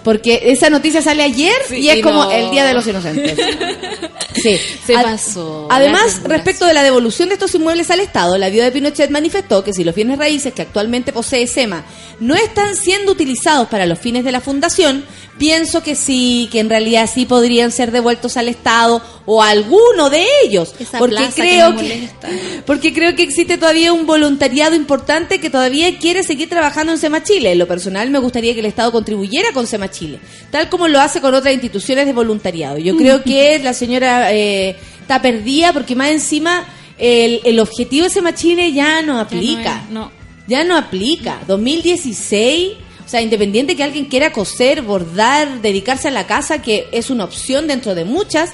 Porque 0.04 0.42
esa 0.46 0.70
noticia 0.70 1.02
sale 1.02 1.24
ayer 1.24 1.54
Sí, 1.68 1.78
y 1.78 1.90
es 1.90 1.98
y 1.98 2.02
como 2.02 2.24
no. 2.26 2.32
el 2.32 2.50
Día 2.52 2.66
de 2.66 2.74
los 2.74 2.86
Inocentes. 2.88 3.38
Sí. 4.42 4.58
Se 4.86 4.96
Ad- 4.96 5.04
pasó. 5.04 5.68
Además, 5.70 6.22
respecto 6.24 6.66
de 6.66 6.74
la 6.74 6.82
devolución 6.84 7.28
de 7.28 7.34
estos 7.34 7.54
inmuebles 7.56 7.92
al 7.92 8.00
Estado, 8.00 8.38
la 8.38 8.50
viuda 8.50 8.66
de 8.66 8.72
Pinochet 8.72 9.10
manifestó 9.10 9.66
que 9.66 9.74
si 9.74 9.84
los 9.84 9.94
bienes 9.94 10.18
raíces 10.18 10.54
que 10.54 10.62
actualmente 10.62 11.12
posee 11.12 11.46
SEMA 11.46 11.84
no 12.22 12.36
están 12.36 12.76
siendo 12.78 13.12
utilizados 13.12 13.68
para 13.68 13.86
los 13.86 14.00
fines 14.00 14.24
de 14.24 14.32
la 14.32 14.40
fundación, 14.40 15.04
pienso 15.38 15.84
que 15.84 15.96
sí, 15.96 16.48
que 16.54 16.60
en 16.60 16.70
realidad 16.70 17.10
sí 17.14 17.26
podrían 17.26 17.72
ser 17.72 17.92
devueltos 17.92 18.38
al 18.38 18.48
Estado 18.48 19.02
o 19.26 19.44
a 19.44 19.50
alguno 19.50 20.10
de 20.10 20.26
ellos. 20.46 20.74
Esa 20.80 21.00
porque 21.00 21.18
que 21.36 21.42
creo 21.42 21.76
que, 21.76 22.10
porque 22.66 22.94
creo 22.94 23.16
que 23.16 23.24
existe 23.24 23.58
todavía 23.58 23.92
un 23.92 24.06
voluntariado 24.06 24.74
importante 24.76 25.40
que 25.42 25.50
todavía 25.50 25.98
quiere 25.98 26.24
seguir 26.24 26.48
trabajando 26.48 26.94
en 26.94 27.00
SEMA 27.00 27.24
Chile. 27.24 27.52
En 27.54 27.60
lo 27.60 27.68
personal 27.68 28.10
me 28.10 28.20
gustaría 28.20 28.54
que 28.54 28.62
el 28.62 28.68
Estado 28.68 28.92
contribuyera 28.94 29.52
con 29.54 29.68
SEMA 29.68 29.89
Chile, 29.92 30.20
tal 30.52 30.70
como 30.70 30.88
lo 30.88 31.00
hace 31.00 31.22
con 31.22 31.34
otras 31.34 31.54
instituciones 31.54 32.06
de 32.06 32.14
voluntariado. 32.14 32.78
Yo 32.78 32.96
creo 32.98 33.24
que 33.24 33.60
la 33.60 33.74
señora 33.74 34.34
eh, 34.34 34.76
está 35.02 35.22
perdida 35.22 35.74
porque 35.74 35.96
más 35.96 36.10
encima 36.12 36.66
el, 36.98 37.42
el 37.46 37.60
objetivo 37.60 38.04
de 38.06 38.10
SEMA 38.10 38.34
Chile 38.36 38.72
ya 38.74 39.02
no 39.02 39.16
Ya 39.16 39.22
aplica. 39.22 39.76
no 39.76 39.84
es- 39.84 39.90
no. 39.92 40.20
Ya 40.48 40.64
no 40.64 40.76
aplica. 40.78 41.40
2016, 41.48 42.72
o 43.06 43.10
sea, 43.10 43.22
independiente 43.22 43.76
que 43.76 43.84
alguien 43.84 44.06
quiera 44.06 44.32
coser, 44.32 44.82
bordar, 44.82 45.62
dedicarse 45.62 46.08
a 46.08 46.12
la 46.12 46.26
casa, 46.28 46.62
que 46.62 46.88
es 46.92 47.10
una 47.10 47.24
opción 47.24 47.68
dentro 47.68 47.96
de 47.96 48.06
muchas, 48.06 48.52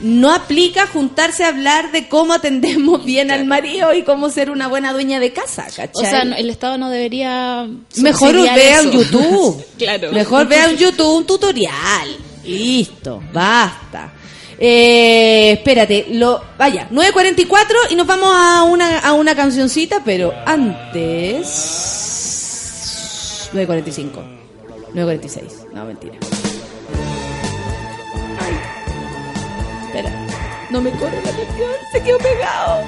no 0.00 0.32
aplica 0.32 0.86
juntarse 0.86 1.44
a 1.44 1.48
hablar 1.48 1.92
de 1.92 2.08
cómo 2.08 2.32
atendemos 2.34 3.04
bien 3.04 3.30
al 3.30 3.44
marido 3.44 3.92
y 3.94 4.02
cómo 4.02 4.30
ser 4.30 4.50
una 4.50 4.68
buena 4.68 4.92
dueña 4.92 5.20
de 5.20 5.32
casa, 5.32 5.64
¿cachai? 5.64 5.90
O 5.92 6.00
sea, 6.04 6.22
el 6.22 6.50
Estado 6.50 6.78
no 6.78 6.90
debería. 6.90 7.68
Mejor 7.96 8.34
vea 8.34 8.82
un 8.82 8.90
YouTube. 8.92 9.64
Claro. 9.76 10.12
Mejor 10.12 10.46
vea 10.46 10.68
un 10.68 10.76
YouTube, 10.76 11.16
un 11.16 11.26
tutorial. 11.26 12.16
Listo, 12.44 13.22
basta. 13.32 14.12
Eh, 14.60 15.52
espérate, 15.52 16.06
lo, 16.10 16.42
vaya, 16.58 16.88
9.44 16.90 17.90
y 17.90 17.94
nos 17.94 18.06
vamos 18.06 18.30
a 18.34 18.64
una, 18.64 18.98
a 18.98 19.12
una 19.12 19.34
cancioncita, 19.36 20.02
pero 20.04 20.34
antes... 20.44 21.46
9.45. 23.52 24.38
9.46. 24.94 25.72
No, 25.72 25.84
mentira. 25.84 26.18
Espera. 29.98 30.10
No 30.70 30.80
me 30.80 30.90
corre 30.92 31.16
la 31.24 31.30
canción, 31.30 31.72
se 31.92 32.02
quedó 32.02 32.18
pegado. 32.18 32.84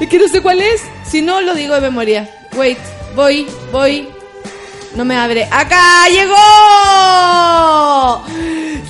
Es 0.00 0.08
que 0.08 0.18
no 0.18 0.28
sé 0.28 0.40
cuál 0.40 0.60
es. 0.60 0.82
Si 1.04 1.20
no, 1.22 1.40
lo 1.40 1.54
digo 1.54 1.74
de 1.74 1.80
memoria. 1.80 2.28
Wait, 2.56 2.78
voy, 3.14 3.46
voy. 3.72 4.08
No 4.94 5.04
me 5.04 5.16
abre. 5.16 5.46
¡Acá 5.50 6.08
llegó! 6.08 6.36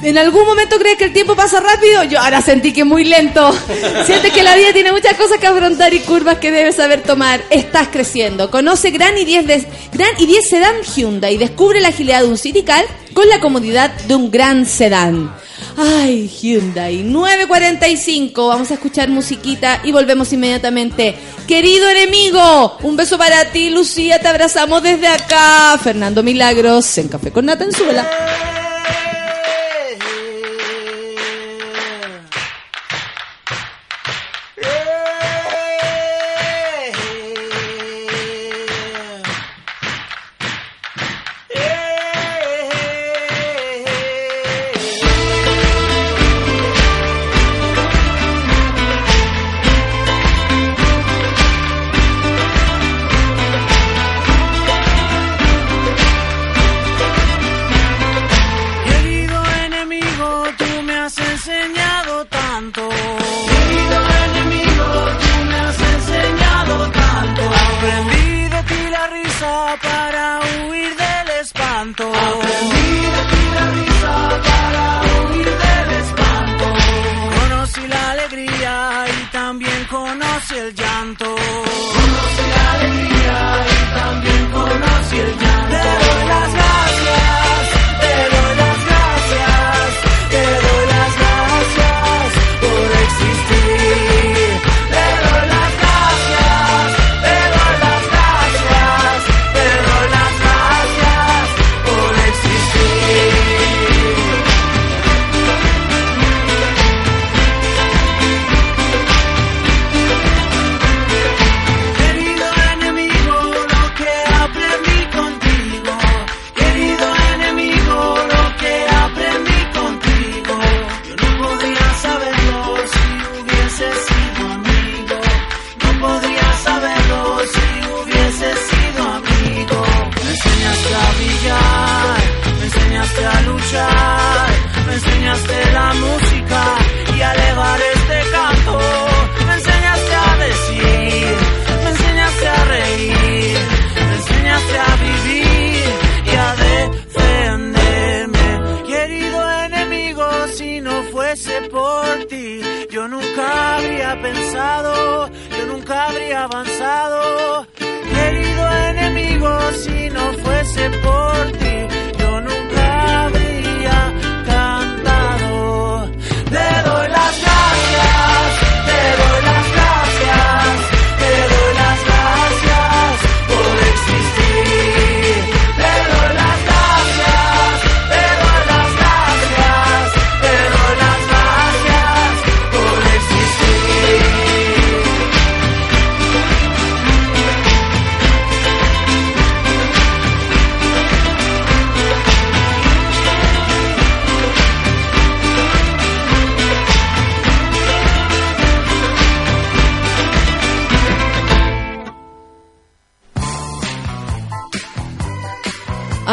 ¿En 0.02 0.16
algún 0.16 0.46
momento 0.46 0.78
crees 0.78 0.96
que 0.96 1.04
el 1.04 1.12
tiempo 1.12 1.34
pasa 1.34 1.60
rápido? 1.60 2.04
Yo 2.04 2.20
ahora 2.20 2.40
sentí 2.40 2.72
que 2.72 2.84
muy 2.84 3.04
lento. 3.04 3.52
Sientes 4.06 4.32
que 4.32 4.42
la 4.44 4.54
vida 4.54 4.72
tiene 4.72 4.92
muchas 4.92 5.14
cosas 5.14 5.38
que 5.38 5.46
afrontar 5.46 5.92
y 5.92 6.00
curvas 6.00 6.38
que 6.38 6.52
debes 6.52 6.76
saber 6.76 7.02
tomar. 7.02 7.42
Estás 7.50 7.88
creciendo. 7.88 8.50
Conoce 8.50 8.90
Gran 8.90 9.16
i10 9.16 9.44
de, 9.44 9.66
Gran 9.92 10.14
i10 10.16 10.42
Sedan 10.42 10.82
Hyundai. 10.82 11.36
Descubre 11.36 11.80
la 11.80 11.88
agilidad 11.88 12.20
de 12.22 12.28
un 12.28 12.38
City 12.38 12.62
Car 12.62 12.84
con 13.12 13.28
la 13.28 13.40
comodidad 13.40 13.90
de 13.90 14.14
un 14.14 14.30
gran 14.30 14.66
sedán. 14.66 15.34
Ay, 15.80 16.26
Hyundai. 16.26 17.04
9.45. 17.04 18.48
Vamos 18.48 18.70
a 18.72 18.74
escuchar 18.74 19.08
musiquita 19.08 19.80
y 19.84 19.92
volvemos 19.92 20.32
inmediatamente. 20.32 21.14
Querido 21.46 21.88
enemigo, 21.88 22.78
un 22.82 22.96
beso 22.96 23.16
para 23.16 23.44
ti, 23.52 23.70
Lucía. 23.70 24.18
Te 24.18 24.26
abrazamos 24.26 24.82
desde 24.82 25.06
acá. 25.06 25.78
Fernando 25.80 26.24
Milagros 26.24 26.98
en 26.98 27.06
Café 27.06 27.30
con 27.30 27.46
Nata 27.46 27.62
en 27.62 27.72
Suela. 27.72 28.10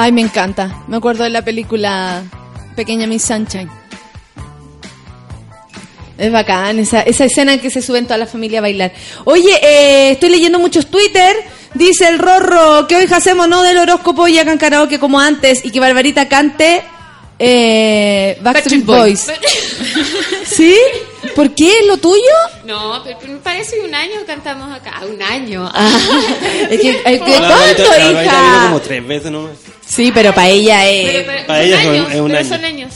Ay, 0.05 0.11
me 0.11 0.21
encanta. 0.21 0.83
Me 0.87 0.97
acuerdo 0.97 1.23
de 1.23 1.31
la 1.31 1.43
película 1.43 2.21
Pequeña 2.75 3.07
Miss 3.07 3.23
Sunshine. 3.23 3.67
Es 6.15 6.31
bacán, 6.31 6.77
esa, 6.77 7.01
esa 7.01 7.25
escena 7.25 7.53
en 7.55 7.59
que 7.59 7.71
se 7.71 7.81
suben 7.81 8.05
toda 8.05 8.19
la 8.19 8.27
familia 8.27 8.59
a 8.59 8.61
bailar. 8.61 8.93
Oye, 9.23 9.59
eh, 9.63 10.11
estoy 10.11 10.29
leyendo 10.29 10.59
muchos 10.59 10.91
Twitter. 10.91 11.35
Dice 11.73 12.07
el 12.07 12.19
Rorro 12.19 12.85
que 12.85 12.97
hoy 12.97 13.07
hacemos 13.11 13.49
no 13.49 13.63
del 13.63 13.79
horóscopo 13.79 14.27
y 14.27 14.37
hagan 14.37 14.59
karaoke 14.59 14.99
como 14.99 15.19
antes 15.19 15.65
y 15.65 15.71
que 15.71 15.79
Barbarita 15.79 16.29
cante 16.29 16.83
eh, 17.39 18.37
Backstreet 18.43 18.85
Boys. 18.85 19.25
¿Sí? 20.45 20.77
¿Por 21.35 21.53
qué? 21.53 21.69
¿Es 21.69 21.85
lo 21.87 21.97
tuyo? 21.97 22.21
No, 22.63 23.01
pero 23.03 23.17
me 23.27 23.37
parece 23.39 23.79
un 23.81 23.93
año 23.93 24.15
cantamos 24.25 24.73
acá. 24.73 25.01
Un 25.07 25.21
año. 25.21 25.69
Es 26.69 26.79
que, 26.81 26.89
es 26.91 27.03
que 27.03 27.19
¿cuánto, 27.19 27.83
la 27.99 28.23
hija? 28.23 28.63
como 28.67 28.79
tres 28.81 29.05
veces 29.05 29.31
nomás. 29.31 29.51
Sí, 29.85 30.11
pero 30.13 30.33
para 30.33 30.49
ella 30.49 30.89
es... 30.89 31.11
Pero, 31.11 31.25
pero- 31.27 31.47
Para 31.47 31.63
ella 31.63 31.81
son- 31.83 31.91
años, 31.93 32.07
es 32.13 32.19
un 32.21 32.27
pero 32.27 32.39
año. 32.39 32.49
son 32.49 32.65
años. 32.65 32.93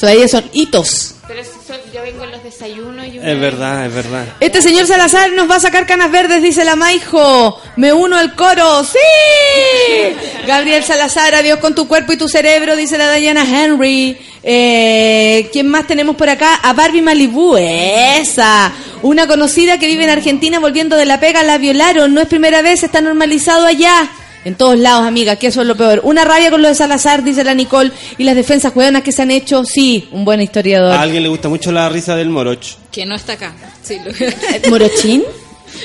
Para 0.00 0.12
ella 0.12 0.28
son 0.28 0.50
hitos. 0.52 1.13
Pero 1.26 1.42
si 1.42 1.52
son- 1.66 1.80
yo 1.92 2.02
vengo 2.02 2.24
en 2.24 2.32
los 2.32 2.42
desayunos 2.44 3.06
y 3.06 3.16
Es 3.18 3.40
verdad, 3.40 3.86
es 3.86 3.94
verdad. 3.94 4.24
Este 4.40 4.60
señor 4.60 4.86
Salazar 4.86 5.32
nos 5.32 5.50
va 5.50 5.56
a 5.56 5.60
sacar 5.60 5.86
canas 5.86 6.10
verdes, 6.10 6.42
dice 6.42 6.64
la 6.64 6.76
Maijo. 6.76 7.58
Me 7.76 7.92
uno 7.94 8.16
al 8.18 8.34
coro. 8.34 8.84
¡Sí! 8.84 8.98
Gabriel 10.46 10.84
Salazar, 10.84 11.34
adiós 11.34 11.58
con 11.60 11.74
tu 11.74 11.88
cuerpo 11.88 12.12
y 12.12 12.16
tu 12.18 12.28
cerebro, 12.28 12.76
dice 12.76 12.98
la 12.98 13.12
Diana 13.14 13.44
Henry. 13.48 14.18
Eh, 14.42 15.48
¿Quién 15.52 15.68
más 15.68 15.86
tenemos 15.86 16.16
por 16.16 16.28
acá? 16.28 16.56
A 16.56 16.72
Barbie 16.74 17.00
Malibu. 17.02 17.56
Esa. 17.56 18.72
Una 19.02 19.26
conocida 19.26 19.78
que 19.78 19.86
vive 19.86 20.04
en 20.04 20.10
Argentina 20.10 20.58
volviendo 20.60 20.96
de 20.96 21.06
la 21.06 21.20
pega, 21.20 21.42
la 21.42 21.56
violaron. 21.58 22.12
No 22.12 22.20
es 22.20 22.28
primera 22.28 22.60
vez, 22.62 22.82
está 22.82 23.00
normalizado 23.00 23.66
allá. 23.66 24.10
En 24.44 24.54
todos 24.56 24.78
lados, 24.78 25.06
amiga, 25.06 25.36
que 25.36 25.46
eso 25.46 25.62
es 25.62 25.66
lo 25.66 25.76
peor. 25.76 26.00
Una 26.04 26.24
rabia 26.24 26.50
con 26.50 26.60
lo 26.62 26.68
de 26.68 26.74
Salazar, 26.74 27.24
dice 27.24 27.42
la 27.44 27.54
Nicole. 27.54 27.90
Y 28.18 28.24
las 28.24 28.34
defensas 28.36 28.72
juegonas 28.72 29.02
que 29.02 29.10
se 29.12 29.22
han 29.22 29.30
hecho, 29.30 29.64
sí, 29.64 30.08
un 30.12 30.24
buen 30.24 30.40
historiador. 30.42 30.92
A 30.92 31.00
alguien 31.00 31.22
le 31.22 31.28
gusta 31.28 31.48
mucho 31.48 31.72
la 31.72 31.88
risa 31.88 32.14
del 32.16 32.28
morocho. 32.28 32.76
Que 32.92 33.06
no 33.06 33.14
está 33.14 33.32
acá. 33.34 33.54
Sí, 33.82 33.98
lo- 34.04 34.12
¿Morochín? 34.70 35.22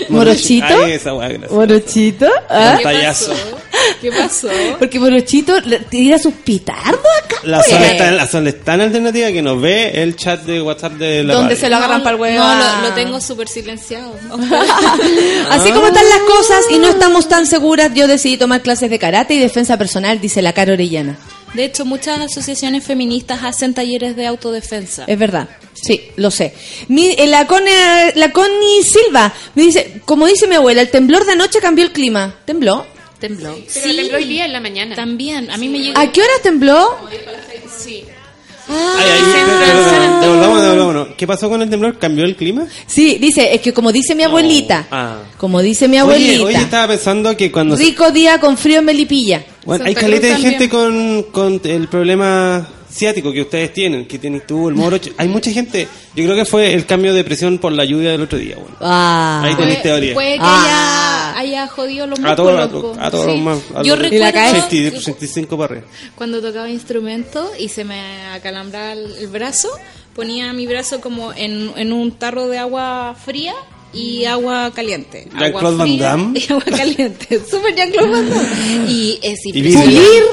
¿Morochito? 0.10 0.66
Ay, 0.84 0.92
esa 0.94 1.14
weá, 1.14 1.28
gracias. 1.30 1.52
¿Morochito? 1.52 2.28
¿Ah? 2.50 2.76
Un 2.78 2.84
payaso. 2.84 3.34
¿Qué 4.02 4.12
pasó? 4.12 4.50
Porque 4.78 5.00
Morochito 5.00 5.60
le- 5.62 5.80
tira 5.80 6.18
sus 6.20 6.34
pitardos 6.34 7.00
acá. 7.24 7.38
La 7.44 7.58
pues. 7.60 7.70
Sol, 7.70 7.84
está, 7.84 8.12
la 8.12 8.28
Sol 8.28 8.48
es 8.48 8.62
tan 8.64 8.82
alternativa 8.82 9.32
que 9.32 9.42
nos 9.42 9.62
ve 9.62 9.92
el 10.02 10.16
chat 10.16 10.42
de 10.44 10.62
WhatsApp 10.62 10.94
de 10.94 11.24
la 11.24 11.34
Donde 11.34 11.50
radio. 11.56 11.62
se 11.62 11.70
lo 11.70 11.76
agarran 11.78 12.04
para 12.04 12.16
el 12.16 12.22
huevo. 12.22 12.44
No, 12.44 12.56
lo, 12.82 12.90
lo 12.90 12.94
tengo 12.96 13.22
súper 13.22 13.48
silenciado. 13.48 14.14
Así 15.50 15.72
como 15.72 15.88
están 15.88 16.08
las 16.10 16.20
cosas 16.28 16.66
y 16.72 16.78
no 16.80 16.90
estamos 16.90 17.28
tan 17.28 17.46
seguras, 17.46 17.92
yo 17.94 18.08
decidí 18.08 18.38
tomar 18.38 18.62
clases 18.62 18.90
de 18.90 19.00
karate 19.00 19.34
y 19.36 19.40
defensa 19.40 19.78
personal, 19.78 20.20
dice 20.20 20.42
la 20.42 20.54
cara 20.54 20.74
orellana. 20.74 21.18
De 21.54 21.64
hecho, 21.66 21.84
muchas 21.86 22.20
asociaciones 22.20 22.84
feministas 22.84 23.44
hacen 23.44 23.74
talleres 23.74 24.16
de 24.16 24.28
autodefensa. 24.28 25.06
Es 25.08 25.18
verdad, 25.18 25.50
sí, 25.82 26.02
lo 26.18 26.32
sé. 26.32 26.54
Mi- 26.88 27.12
eh, 27.18 27.28
la, 27.28 27.46
Connie, 27.48 27.72
la 28.16 28.32
Connie 28.32 28.84
Silva 28.84 29.34
me 29.56 29.64
dice, 29.64 30.02
como 30.06 30.26
dice 30.28 30.48
mi 30.48 30.56
abuela, 30.56 30.82
el 30.82 30.90
temblor 30.90 31.26
de 31.26 31.34
anoche 31.34 31.60
cambió 31.60 31.84
el 31.86 31.92
clima. 31.92 32.36
¿Tembló? 32.46 32.86
Tembló. 33.20 33.56
Pero 33.74 33.96
tembló 33.96 34.18
hoy 34.18 34.26
día 34.26 34.46
en 34.46 34.54
la 34.54 34.60
mañana. 34.62 34.96
También, 34.96 35.50
a 35.52 35.58
mí 35.58 35.68
me 35.70 35.80
llegó. 35.80 36.00
¿A 36.00 36.12
qué 36.12 36.22
hora 36.22 36.34
tembló? 36.42 36.98
Sí. 37.78 38.04
Ay, 38.72 38.76
ay, 39.04 39.22
pero, 39.34 39.48
pero, 39.60 40.20
devolvamos, 40.22 40.62
devolvámonos. 40.62 41.08
¿Qué 41.18 41.26
pasó 41.26 41.50
con 41.50 41.60
el 41.64 41.70
temblor? 41.72 41.98
¿Cambió 41.98 42.24
el 42.24 42.36
clima? 42.36 42.68
Sí, 42.86 43.18
dice, 43.20 43.52
es 43.54 43.62
que 43.62 43.74
como 43.74 43.92
dice 43.92 44.14
mi 44.14 44.22
abuelita, 44.24 44.86
Ah. 44.92 45.18
como 45.38 45.60
dice 45.62 45.88
mi 45.88 46.00
Oye, 46.00 46.02
abuelita, 46.02 46.46
oye, 46.46 46.58
estaba 46.58 46.88
pensando 46.90 47.36
que 47.36 47.52
cuando... 47.52 47.76
se- 47.76 47.84
rico 47.84 48.12
día 48.12 48.40
con 48.40 48.58
frío 48.60 48.78
en 48.80 48.86
Melipilla. 48.86 49.44
Bueno, 49.66 49.84
Santa 49.86 49.90
hay 49.90 49.96
caleta 50.06 50.28
de 50.28 50.36
gente 50.38 50.70
con, 50.70 51.24
con 51.32 51.60
el 51.64 51.88
problema 51.88 52.70
ciático 52.92 53.32
que 53.32 53.42
ustedes 53.42 53.72
tienen, 53.74 54.06
que 54.06 54.18
tienes 54.20 54.46
tú, 54.48 54.68
el 54.70 54.76
morocho. 54.76 55.12
Hay 55.18 55.28
mucha 55.28 55.52
gente. 55.52 55.88
Yo 56.16 56.24
creo 56.26 56.36
que 56.36 56.46
fue 56.46 56.74
el 56.74 56.86
cambio 56.86 57.14
de 57.14 57.24
presión 57.24 57.58
por 57.60 57.72
la 57.72 57.86
lluvia 57.86 58.12
del 58.12 58.22
otro 58.22 58.38
día. 58.38 58.56
Bueno. 58.56 58.76
Ah. 58.82 59.42
Ahí 59.44 59.56
tenés 59.56 59.82
teoría. 59.82 60.14
Puede 60.14 60.34
que 60.36 60.40
Ah. 60.42 61.34
haya, 61.36 61.40
haya 61.40 61.68
jodido 61.68 62.08
los 62.08 62.20
A 62.20 62.36
todos, 62.36 62.54
a 62.60 62.62
músculos. 62.68 62.82
todos, 62.82 62.98
po. 62.98 63.04
a 63.04 63.12
todos 63.12 63.26
Sí. 63.26 63.32
los 63.32 63.40
más. 63.42 63.60
a 63.76 63.84
Yo 63.84 63.96
los- 63.96 64.12
¿Y 64.12 64.18
la 64.18 64.32
recuerdo 64.32 64.62
60, 64.70 64.98
65 64.98 65.58
para 65.58 65.82
cuando 66.16 66.42
tocaba 66.42 66.70
instrumento 66.70 67.52
y 67.60 67.70
se 67.70 67.84
me 67.86 68.02
acalambraba 68.34 68.94
el 68.94 69.16
el 69.18 69.28
brazo, 69.28 69.70
ponía 70.16 70.52
mi 70.54 70.66
brazo 70.68 71.00
como 71.02 71.32
en, 71.34 71.72
en 71.78 71.94
un 71.94 72.12
tarro 72.12 72.48
de 72.48 72.58
agua 72.58 73.16
fría 73.24 73.54
y 73.94 74.26
agua 74.26 74.72
caliente. 74.76 75.28
Agua 75.34 75.40
Jean-Claude 75.62 75.78
Van 75.78 75.98
Damme. 75.98 76.40
Y 76.48 76.52
agua 76.52 76.64
caliente. 76.66 77.42
Súper 77.50 77.76
Jean-Claude 77.76 78.10
Van 78.12 78.30
Damme. 78.30 78.92
Y 78.92 79.20
es 79.22 79.40
Y 79.46 79.52
vidrios, 79.62 79.86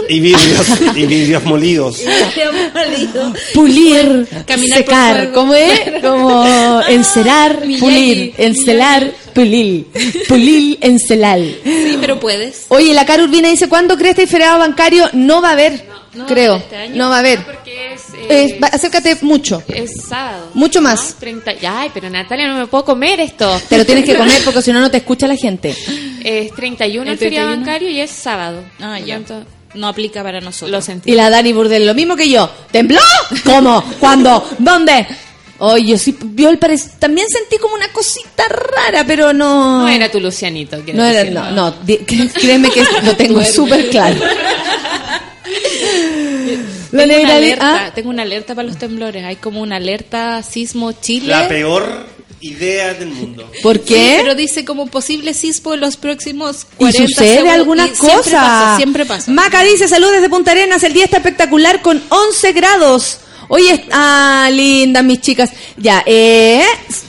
y 0.08 0.20
vidrios, 0.20 0.66
y 0.94 1.06
vidrios 1.06 1.44
molidos. 1.44 2.00
molido. 2.74 3.32
Pulir, 3.54 4.26
Caminar 4.46 4.78
secar. 4.78 5.32
¿cómo 5.32 5.54
es? 5.54 6.02
Como 6.02 6.44
encerar, 6.88 7.66
Miyagi. 7.66 7.80
pulir, 7.80 8.34
encelar, 8.38 9.12
pulir, 9.34 9.86
pulir, 10.28 10.78
encelar. 10.80 11.40
Sí, 11.64 11.96
pero 12.00 12.20
puedes. 12.20 12.66
Oye, 12.68 12.92
la 12.94 13.06
cara 13.06 13.24
Urbina 13.24 13.48
dice, 13.48 13.68
¿cuándo 13.68 13.96
crees 13.96 14.14
que 14.16 14.22
el 14.22 14.28
feriado 14.28 14.58
bancario 14.58 15.08
no 15.12 15.40
va 15.42 15.50
a 15.50 15.52
haber? 15.52 15.84
No, 16.14 16.26
Creo, 16.26 16.56
este 16.56 16.76
año. 16.76 16.94
no 16.96 17.10
va 17.10 17.16
a 17.16 17.18
haber. 17.20 17.40
Eh, 18.28 18.58
acércate 18.72 19.16
mucho, 19.22 19.62
es 19.68 19.92
sábado. 20.08 20.50
mucho 20.54 20.80
más. 20.80 21.10
¿no? 21.10 21.16
30 21.20 21.52
Ay, 21.68 21.90
pero 21.94 22.08
Natalia, 22.10 22.48
no 22.48 22.58
me 22.58 22.66
puedo 22.66 22.84
comer 22.84 23.20
esto. 23.20 23.60
Te 23.68 23.78
lo 23.78 23.84
tienes 23.86 24.04
que 24.04 24.16
comer 24.16 24.40
porque 24.44 24.62
si 24.62 24.72
no, 24.72 24.80
no 24.80 24.90
te 24.90 24.96
escucha 24.98 25.26
la 25.26 25.36
gente. 25.36 25.74
Es 26.24 26.52
31 26.54 27.02
el, 27.04 27.08
¿El 27.12 27.18
feriado 27.18 27.48
31? 27.48 27.56
bancario 27.66 27.90
y 27.90 28.00
es 28.00 28.10
sábado. 28.10 28.62
Ah, 28.80 28.98
ya. 28.98 29.14
tanto, 29.16 29.44
No 29.74 29.88
aplica 29.88 30.22
para 30.22 30.40
nosotros. 30.40 30.70
Lo 30.70 30.80
sentí. 30.82 31.12
Y 31.12 31.14
la 31.14 31.30
Dani 31.30 31.52
Burdel, 31.52 31.86
lo 31.86 31.94
mismo 31.94 32.16
que 32.16 32.28
yo. 32.28 32.50
¿Tembló? 32.70 33.00
¿Cómo? 33.44 33.82
¿Cuándo? 34.00 34.44
¿Dónde? 34.58 35.06
Oye, 35.58 35.86
yo 35.92 35.96
sí, 35.98 36.14
yo 36.34 36.50
el 36.50 36.60
parec- 36.60 36.98
también 36.98 37.26
sentí 37.30 37.56
como 37.56 37.74
una 37.76 37.88
cosita 37.90 38.42
rara, 38.46 39.04
pero 39.06 39.32
no... 39.32 39.80
No 39.80 39.88
era 39.88 40.10
tu 40.10 40.20
Lucianito. 40.20 40.78
quiero 40.84 40.98
No 40.98 41.04
era, 41.06 41.20
decir. 41.20 41.32
no, 41.32 41.50
no, 41.50 41.70
di- 41.82 41.96
créeme 42.34 42.68
que 42.70 42.84
lo 43.02 43.16
tengo 43.16 43.42
súper 43.42 43.88
claro. 43.88 44.16
La 46.96 47.06
Tengo 47.06 47.22
una 47.24 47.34
alerta, 47.36 47.86
ah, 47.86 47.92
tengo 47.94 48.10
una 48.10 48.22
alerta 48.22 48.54
para 48.54 48.68
los 48.68 48.78
temblores. 48.78 49.24
Hay 49.24 49.36
como 49.36 49.60
una 49.60 49.76
alerta 49.76 50.42
sismo 50.42 50.92
Chile. 50.92 51.28
La 51.28 51.48
peor 51.48 52.06
idea 52.40 52.94
del 52.94 53.08
mundo. 53.08 53.50
¿Por 53.62 53.76
Sí, 53.78 53.82
qué? 53.86 54.18
pero 54.22 54.34
dice 54.34 54.64
como 54.64 54.86
posible 54.86 55.34
sismo 55.34 55.74
en 55.74 55.80
los 55.80 55.96
próximos 55.96 56.66
y 56.74 56.76
40 56.76 57.06
sucede 57.08 57.28
segundos. 57.34 57.54
alguna 57.54 57.86
Y 57.86 57.90
cosa. 57.90 58.06
Siempre 58.12 58.32
pasa, 58.32 58.76
siempre 58.76 59.06
pasa. 59.06 59.30
Maca 59.32 59.62
dice, 59.64 59.88
saludos 59.88 60.14
desde 60.14 60.28
Punta 60.28 60.50
Arenas, 60.52 60.82
el 60.84 60.92
día 60.92 61.04
está 61.04 61.16
espectacular 61.16 61.82
con 61.82 62.02
11 62.08 62.52
grados. 62.52 63.18
Hoy 63.48 63.68
es... 63.68 63.80
Ah, 63.92 64.48
linda, 64.52 65.02
mis 65.02 65.20
chicas. 65.20 65.50
Ya, 65.76 66.02
eh... 66.06 66.62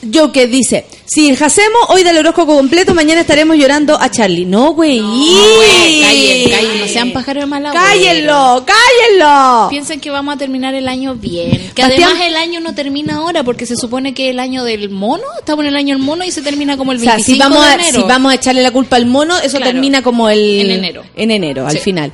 Yo 0.03 0.31
que 0.31 0.47
dice, 0.47 0.85
si 1.05 1.31
hacemos 1.31 1.81
hoy 1.89 2.03
del 2.03 2.17
horóscopo 2.17 2.55
completo, 2.55 2.93
mañana 2.93 3.21
estaremos 3.21 3.57
llorando 3.57 3.99
a 3.99 4.09
Charlie. 4.09 4.45
No, 4.45 4.73
güey. 4.73 4.99
güey, 4.99 6.01
callen, 6.01 6.49
callen, 6.49 6.79
no 6.81 6.87
sean 6.87 7.11
pájaros 7.11 7.43
de 7.43 7.47
mal 7.47 7.65
agüero. 7.65 7.85
Cállenlo, 7.85 8.65
cállenlo. 8.65 9.69
Piensen 9.69 9.99
que 9.99 10.09
vamos 10.09 10.35
a 10.35 10.37
terminar 10.37 10.73
el 10.75 10.87
año 10.87 11.15
bien. 11.15 11.51
Que 11.75 11.81
Bastián- 11.83 12.03
además 12.11 12.27
el 12.27 12.35
año 12.37 12.59
no 12.61 12.73
termina 12.73 13.15
ahora 13.17 13.43
porque 13.43 13.65
se 13.65 13.75
supone 13.75 14.13
que 14.13 14.29
el 14.29 14.39
año 14.39 14.63
del 14.63 14.89
mono, 14.89 15.23
estamos 15.39 15.63
en 15.63 15.69
el 15.69 15.75
año 15.75 15.95
del 15.95 16.03
mono 16.03 16.23
y 16.23 16.31
se 16.31 16.41
termina 16.41 16.77
como 16.77 16.91
el 16.93 16.99
O 16.99 17.01
sea, 17.01 17.15
25 17.15 17.33
si 17.35 17.39
vamos, 17.39 17.63
de 17.65 17.69
a, 17.71 17.73
enero. 17.75 18.01
si 18.01 18.07
vamos 18.07 18.31
a 18.31 18.35
echarle 18.35 18.61
la 18.61 18.71
culpa 18.71 18.95
al 18.95 19.05
mono, 19.07 19.37
eso 19.39 19.57
Claro. 19.57 19.71
termina 19.73 20.01
como 20.01 20.29
el... 20.29 20.61
En 20.61 20.71
enero. 20.71 21.03
En 21.15 21.31
enero, 21.31 21.65
al 21.67 21.73
Sí. 21.73 21.79
final. 21.79 22.11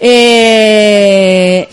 Eh... 0.00 1.68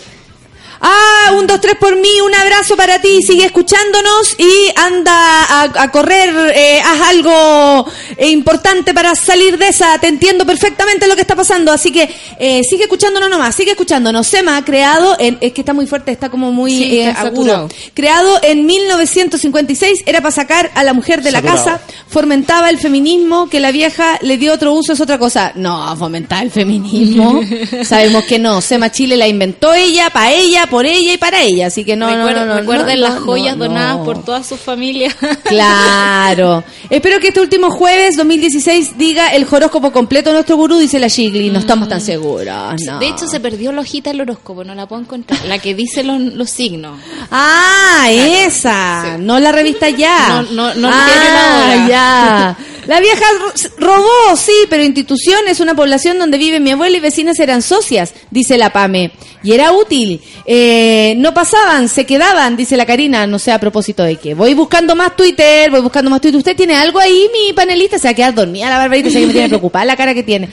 Ah, 0.86 1.32
un, 1.32 1.46
dos, 1.46 1.62
tres 1.62 1.76
por 1.76 1.96
mí, 1.96 2.20
un 2.20 2.34
abrazo 2.34 2.76
para 2.76 3.00
ti, 3.00 3.22
sigue 3.22 3.46
escuchándonos 3.46 4.36
y 4.38 4.70
anda 4.76 5.14
a, 5.14 5.62
a 5.82 5.90
correr, 5.90 6.52
eh, 6.54 6.78
haz 6.84 7.00
algo 7.08 7.86
eh, 8.18 8.28
importante 8.28 8.92
para 8.92 9.14
salir 9.14 9.56
de 9.56 9.68
esa, 9.68 9.98
te 9.98 10.08
entiendo 10.08 10.44
perfectamente 10.44 11.06
lo 11.06 11.14
que 11.14 11.22
está 11.22 11.34
pasando, 11.34 11.72
así 11.72 11.90
que 11.90 12.14
eh, 12.38 12.60
sigue 12.68 12.82
escuchándonos 12.82 13.30
nomás, 13.30 13.54
sigue 13.54 13.70
escuchándonos. 13.70 14.26
Sema, 14.26 14.62
creado, 14.62 15.16
en, 15.18 15.38
es 15.40 15.54
que 15.54 15.62
está 15.62 15.72
muy 15.72 15.86
fuerte, 15.86 16.12
está 16.12 16.28
como 16.28 16.52
muy 16.52 16.70
Sí, 16.70 16.98
eh, 16.98 17.08
está 17.08 17.22
agudo. 17.22 17.68
Creado 17.94 18.40
en 18.42 18.66
1956, 18.66 20.02
era 20.04 20.20
para 20.20 20.32
sacar 20.32 20.70
a 20.74 20.84
la 20.84 20.92
mujer 20.92 21.22
de 21.22 21.32
la 21.32 21.40
casa, 21.40 21.80
fomentaba 22.08 22.68
el 22.68 22.78
feminismo, 22.78 23.48
que 23.48 23.58
la 23.58 23.72
vieja 23.72 24.18
le 24.20 24.36
dio 24.36 24.52
otro 24.52 24.74
uso 24.74 24.92
es 24.92 25.00
otra 25.00 25.18
cosa. 25.18 25.52
No, 25.54 25.96
fomentar 25.96 26.44
el 26.44 26.50
feminismo. 26.50 27.40
Sabemos 27.84 28.24
que 28.24 28.38
no. 28.38 28.60
Sema 28.60 28.90
Chile 28.90 29.16
la 29.16 29.28
inventó 29.28 29.72
ella, 29.72 30.10
para 30.10 30.32
ella, 30.32 30.66
por 30.74 30.86
ella 30.86 31.12
y 31.12 31.18
para 31.18 31.40
ella. 31.40 31.68
Así 31.68 31.84
que 31.84 31.94
no, 31.94 32.10
no, 32.10 32.16
Recuerden, 32.16 32.48
no, 32.48 32.54
no, 32.54 32.60
recuerden 32.60 32.98
no, 33.00 33.08
las 33.08 33.18
joyas 33.20 33.56
donadas 33.56 33.98
por 33.98 34.24
toda 34.24 34.42
su 34.42 34.56
familia. 34.56 35.14
Claro. 35.44 36.64
Espero 36.90 37.20
que 37.20 37.28
este 37.28 37.40
último 37.40 37.70
jueves 37.70 38.16
2016 38.16 38.98
diga 38.98 39.28
el 39.28 39.46
horóscopo 39.48 39.92
completo 39.92 40.32
nuestro 40.32 40.56
gurú, 40.56 40.78
dice 40.78 40.98
la 40.98 41.06
Shigli. 41.06 41.50
No 41.50 41.60
estamos 41.60 41.88
tan 41.88 42.00
seguros. 42.00 42.80
no. 42.84 42.98
De 42.98 43.06
hecho, 43.08 43.28
se 43.28 43.38
perdió 43.38 43.70
la 43.70 43.82
hojita 43.82 44.10
del 44.10 44.22
horóscopo, 44.22 44.64
no 44.64 44.74
la 44.74 44.86
puedo 44.86 45.02
encontrar. 45.02 45.44
La 45.44 45.58
que 45.58 45.74
dice 45.74 46.02
los, 46.02 46.20
los 46.20 46.50
signos. 46.50 46.98
Ah, 47.30 48.08
esa. 48.10 49.16
No 49.18 49.38
la 49.38 49.52
revista 49.52 49.90
ya. 49.90 50.28
No, 50.28 50.42
no, 50.42 50.74
no 50.74 50.90
ah, 50.92 51.06
La 51.06 51.84
Hora. 51.84 51.88
ya. 51.88 52.56
La 52.86 53.00
vieja 53.00 53.24
ro- 53.40 53.70
robó, 53.78 54.36
sí, 54.36 54.52
pero 54.68 54.82
institución 54.82 55.40
es 55.48 55.60
una 55.60 55.74
población 55.74 56.18
donde 56.18 56.36
vive 56.38 56.60
mi 56.60 56.70
abuela 56.72 56.96
y 56.96 57.00
vecinas 57.00 57.38
eran 57.40 57.62
socias, 57.62 58.12
dice 58.30 58.58
la 58.58 58.70
Pame. 58.70 59.12
Y 59.42 59.52
era 59.52 59.72
útil. 59.72 60.20
Eh, 60.46 61.14
no 61.18 61.32
pasaban, 61.34 61.88
se 61.88 62.04
quedaban, 62.06 62.56
dice 62.56 62.76
la 62.76 62.86
Karina, 62.86 63.26
no 63.26 63.38
sé 63.38 63.52
a 63.52 63.58
propósito 63.58 64.02
de 64.02 64.16
qué. 64.16 64.34
Voy 64.34 64.54
buscando 64.54 64.94
más 64.94 65.16
Twitter, 65.16 65.70
voy 65.70 65.80
buscando 65.80 66.10
más 66.10 66.20
Twitter. 66.20 66.38
¿Usted 66.38 66.56
tiene 66.56 66.74
algo 66.76 66.98
ahí, 66.98 67.28
mi 67.32 67.52
panelista? 67.52 67.98
Se 67.98 68.06
va 68.08 68.10
a 68.12 68.14
quedar 68.14 68.34
dormida 68.34 68.68
la 68.70 68.78
barbarita, 68.78 69.10
se 69.10 69.26
me 69.26 69.32
tiene 69.32 69.48
preocupada 69.48 69.84
la 69.84 69.96
cara 69.96 70.14
que 70.14 70.22
tiene. 70.22 70.48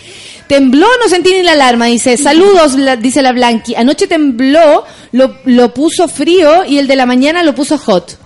Tembló, 0.47 0.87
no 1.01 1.07
sentí 1.09 1.31
ni 1.31 1.43
la 1.43 1.53
alarma, 1.53 1.85
dice. 1.85 2.17
Saludos, 2.17 2.73
la- 2.75 2.97
dice 2.97 3.21
la 3.21 3.31
Blanqui. 3.31 3.75
Anoche 3.75 4.07
tembló, 4.07 4.83
lo, 5.13 5.37
lo 5.45 5.73
puso 5.73 6.07
frío 6.09 6.65
y 6.65 6.77
el 6.77 6.87
de 6.87 6.95
la 6.97 7.05
mañana 7.05 7.43
lo 7.43 7.55
puso 7.55 7.77
hot. 7.77 8.17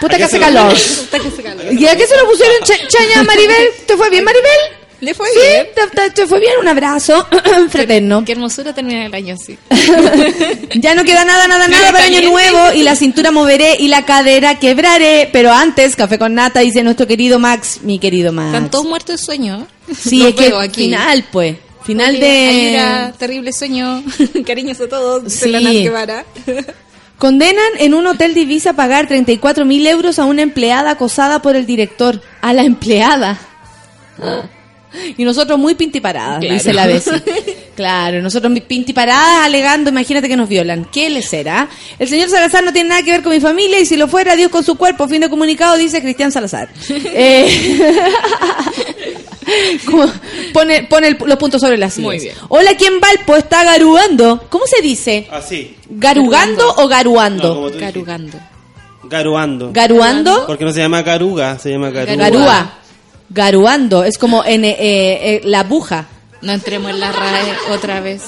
Puta 0.00 0.14
¿A 0.14 0.16
que 0.16 0.16
qué 0.18 0.24
hace 0.24 0.38
calor. 0.38 0.74
¿Y 1.72 1.86
a 1.86 1.96
qué 1.96 2.06
se 2.06 2.16
lo 2.16 2.26
pusieron, 2.28 2.56
Cha- 2.64 2.88
Chaña 2.88 3.22
Maribel? 3.24 3.68
¿Te 3.86 3.96
fue 3.96 4.10
bien, 4.10 4.24
Maribel? 4.24 4.50
Le 5.00 5.12
fue 5.12 5.28
¿Sí? 5.28 5.38
bien. 5.38 5.66
¿Te, 5.74 5.86
te- 5.94 6.10
te 6.10 6.26
fue 6.26 6.40
bien? 6.40 6.54
Un 6.58 6.68
abrazo 6.68 7.26
fraterno. 7.70 8.24
Qué 8.24 8.32
hermosura 8.32 8.72
terminar 8.74 9.06
el 9.06 9.14
año 9.14 9.34
así. 9.34 9.58
Ya 10.76 10.94
no 10.94 11.04
queda 11.04 11.24
nada, 11.24 11.46
nada, 11.48 11.68
nada 11.68 11.92
para 11.92 12.04
año 12.04 12.22
nuevo 12.30 12.72
y 12.74 12.82
la 12.82 12.96
cintura 12.96 13.30
moveré 13.30 13.76
y 13.78 13.88
la 13.88 14.04
cadera 14.04 14.58
quebraré. 14.58 15.28
Pero 15.32 15.52
antes, 15.52 15.96
café 15.96 16.18
con 16.18 16.34
nata, 16.34 16.60
dice 16.60 16.82
nuestro 16.82 17.06
querido 17.06 17.38
Max, 17.38 17.80
mi 17.82 17.98
querido 17.98 18.32
Max. 18.32 18.48
Están 18.54 18.70
todos 18.70 18.86
muertos 18.86 19.20
de 19.20 19.24
sueño. 19.24 19.66
Sí, 19.98 20.18
Los 20.20 20.28
es 20.30 20.34
que 20.34 20.54
aquí. 20.56 20.84
final, 20.84 21.24
pues. 21.30 21.56
Final 21.84 22.16
Oye, 22.16 22.20
de... 22.24 22.48
Ayura, 22.78 23.12
terrible 23.16 23.52
sueño. 23.52 24.02
Cariños 24.46 24.80
a 24.80 24.88
todos. 24.88 25.32
Sí. 25.32 25.52
Condenan 27.18 27.64
en 27.78 27.94
un 27.94 28.06
hotel 28.06 28.34
de 28.34 28.40
Ibiza 28.40 28.70
a 28.70 28.72
pagar 28.74 29.06
34 29.08 29.64
mil 29.64 29.86
euros 29.86 30.18
a 30.18 30.24
una 30.26 30.42
empleada 30.42 30.90
acosada 30.92 31.40
por 31.40 31.56
el 31.56 31.64
director. 31.66 32.20
A 32.42 32.52
la 32.52 32.62
empleada. 32.62 33.38
Y 35.16 35.24
nosotros 35.24 35.58
muy 35.58 35.74
pintiparadas, 35.74 36.40
Claro. 36.40 36.54
dice 36.54 36.72
la 36.72 36.86
Bessie. 36.86 37.22
Claro, 37.76 38.22
nosotros 38.22 38.50
muy 38.50 38.62
pintiparadas 38.62 39.44
alegando, 39.44 39.90
imagínate 39.90 40.28
que 40.30 40.36
nos 40.36 40.48
violan. 40.48 40.86
¿Qué 40.90 41.10
les 41.10 41.28
será? 41.28 41.68
El 41.98 42.08
señor 42.08 42.30
Salazar 42.30 42.64
no 42.64 42.72
tiene 42.72 42.88
nada 42.88 43.02
que 43.02 43.10
ver 43.10 43.22
con 43.22 43.32
mi 43.32 43.40
familia 43.40 43.78
y 43.78 43.84
si 43.84 43.98
lo 43.98 44.08
fuera, 44.08 44.34
Dios 44.34 44.50
con 44.50 44.64
su 44.64 44.76
cuerpo. 44.76 45.06
Fin 45.06 45.20
de 45.20 45.28
comunicado, 45.28 45.76
dice 45.76 46.00
Cristian 46.00 46.32
Salazar. 46.32 46.70
Eh, 46.88 47.78
como- 49.90 50.10
pone 50.52 50.82
pone 50.84 51.08
el- 51.08 51.18
los 51.24 51.38
puntos 51.38 51.60
sobre 51.60 51.76
las 51.78 51.94
sillas. 51.94 52.06
Muy 52.06 52.18
bien. 52.18 52.34
Hola, 52.48 52.76
¿quién 52.76 53.00
Valpo 53.00 53.36
está 53.36 53.64
garugando? 53.64 54.44
¿Cómo 54.48 54.64
se 54.66 54.82
dice? 54.82 55.26
Así. 55.30 55.76
¿Garugando 55.88 56.72
o 56.74 56.82
No, 56.82 56.88
garuando? 56.88 57.54
como 57.54 57.66
tú 57.70 57.74
dijiste. 57.78 57.92
Carugando. 57.92 58.38
Garuando. 59.04 59.70
¿Garuando? 59.72 60.46
Porque 60.46 60.64
no 60.64 60.72
se 60.72 60.80
llama 60.80 61.02
garuga, 61.02 61.58
se 61.58 61.70
llama 61.70 61.90
garúa. 61.90 62.16
Garúa. 62.16 62.72
Garuando. 63.30 64.04
Es 64.04 64.18
como 64.18 64.44
en 64.44 64.64
eh, 64.64 64.76
eh, 64.78 65.40
la 65.44 65.60
abuja. 65.60 66.06
No 66.46 66.52
entremos 66.52 66.90
en 66.92 67.00
la 67.00 67.10
RAE 67.10 67.52
otra 67.72 67.98
vez. 68.00 68.22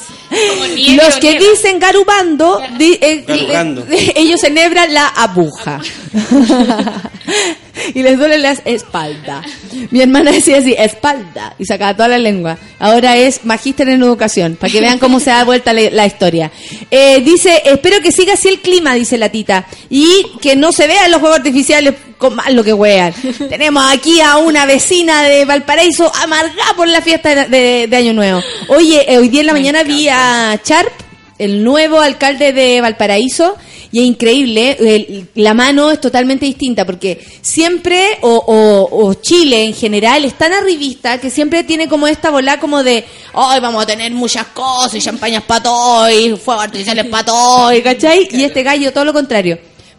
Los 0.96 1.16
que 1.18 1.38
dicen 1.38 1.78
garubando, 1.78 2.60
di- 2.76 2.98
eh, 3.00 3.24
le- 3.28 4.12
ellos 4.16 4.42
enhebran 4.42 4.92
la 4.92 5.06
aguja. 5.06 5.80
y 7.94 8.02
les 8.02 8.18
duele 8.18 8.38
la 8.38 8.52
espalda. 8.52 9.42
Mi 9.90 10.00
hermana 10.02 10.32
decía 10.32 10.58
así, 10.58 10.74
espalda, 10.76 11.54
y 11.60 11.64
sacaba 11.64 11.94
toda 11.94 12.08
la 12.08 12.18
lengua. 12.18 12.58
Ahora 12.80 13.16
es 13.16 13.44
magíster 13.44 13.88
en 13.88 14.02
educación, 14.02 14.56
para 14.56 14.72
que 14.72 14.80
vean 14.80 14.98
cómo 14.98 15.20
se 15.20 15.30
da 15.30 15.44
vuelta 15.44 15.72
la, 15.72 15.88
la 15.90 16.04
historia. 16.06 16.50
Eh, 16.90 17.20
dice, 17.20 17.62
espero 17.66 18.00
que 18.00 18.10
siga 18.10 18.34
así 18.34 18.48
el 18.48 18.60
clima, 18.60 18.94
dice 18.94 19.16
la 19.16 19.28
tita, 19.28 19.64
y 19.88 20.24
que 20.42 20.56
no 20.56 20.72
se 20.72 20.86
vean 20.88 21.10
los 21.10 21.20
juegos 21.20 21.38
artificiales 21.38 21.94
con 22.18 22.34
más 22.34 22.52
lo 22.52 22.62
que 22.64 22.72
wean. 22.72 23.14
Tenemos 23.48 23.82
aquí 23.90 24.20
a 24.20 24.36
una 24.38 24.66
vecina 24.66 25.22
de 25.22 25.44
Valparaíso 25.44 26.12
amargada 26.22 26.74
por 26.76 26.88
la 26.88 27.00
fiesta 27.00 27.46
de, 27.46 27.86
de- 27.86 27.96
Año 27.96 28.12
Nuevo. 28.12 28.42
Oye, 28.68 29.04
eh, 29.12 29.18
hoy 29.18 29.28
día 29.28 29.40
en 29.42 29.46
la 29.46 29.52
mañana 29.52 29.82
vi 29.84 30.08
a 30.08 30.60
Charp, 30.62 30.90
el 31.38 31.62
nuevo 31.64 32.00
alcalde 32.00 32.52
de 32.52 32.80
Valparaíso, 32.80 33.56
y 33.90 34.00
es 34.00 34.04
increíble, 34.06 34.76
el- 34.80 35.28
la 35.36 35.54
mano 35.54 35.90
es 35.90 36.00
totalmente 36.00 36.44
distinta, 36.44 36.84
porque 36.84 37.24
siempre, 37.40 38.18
o, 38.20 38.28
o- 38.34 39.06
o 39.06 39.14
Chile 39.14 39.64
en 39.64 39.72
general, 39.74 40.24
es 40.24 40.34
tan 40.34 40.52
arribista 40.52 41.18
que 41.18 41.30
siempre 41.30 41.64
tiene 41.64 41.88
como 41.88 42.06
esta 42.06 42.30
bola 42.30 42.58
como 42.60 42.82
de, 42.82 43.04
hoy 43.32 43.60
vamos 43.60 43.82
a 43.82 43.86
tener 43.86 44.12
muchas 44.12 44.48
cosas, 44.48 44.94
y 44.96 45.00
champañas 45.00 45.42
para 45.44 45.62
todos, 45.62 46.12
y 46.12 46.36
fuegos 46.36 46.64
artificiales 46.64 47.06
para 47.06 47.24
todos, 47.24 47.74
y 47.74 47.80
¿cachai? 47.82 48.28
Y 48.32 48.44
este 48.44 48.62
gallo 48.62 48.92
todo 48.92 49.04
lo 49.06 49.12
contrario. 49.14 49.58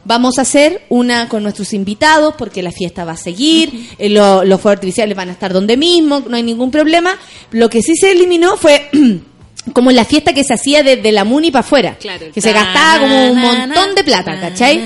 Vamos 0.09 0.39
a 0.39 0.41
hacer 0.41 0.81
una 0.89 1.29
con 1.29 1.43
nuestros 1.43 1.71
invitados 1.71 2.33
porque 2.35 2.63
la 2.63 2.71
fiesta 2.71 3.05
va 3.05 3.11
a 3.11 3.17
seguir, 3.17 3.89
eh, 3.99 4.09
lo- 4.09 4.43
los 4.43 4.59
fuegos 4.59 4.77
artificiales 4.77 5.15
van 5.15 5.29
a 5.29 5.33
estar 5.33 5.53
donde 5.53 5.77
mismo, 5.77 6.23
no 6.27 6.35
hay 6.35 6.41
ningún 6.41 6.71
problema. 6.71 7.15
Lo 7.51 7.69
que 7.69 7.83
sí 7.83 7.95
se 7.95 8.11
eliminó 8.13 8.57
fue 8.57 8.89
como 9.73 9.91
la 9.91 10.05
fiesta 10.05 10.33
que 10.33 10.43
se 10.43 10.55
hacía 10.55 10.81
desde 10.81 11.11
la 11.11 11.25
Muni 11.25 11.51
para 11.51 11.59
afuera, 11.59 11.95
Claro. 11.99 12.25
que 12.33 12.41
se 12.41 12.51
gastaba 12.51 13.01
como 13.01 13.31
un 13.33 13.37
montón 13.39 13.93
de 13.93 14.03
plata, 14.03 14.39
¿cachai? 14.41 14.77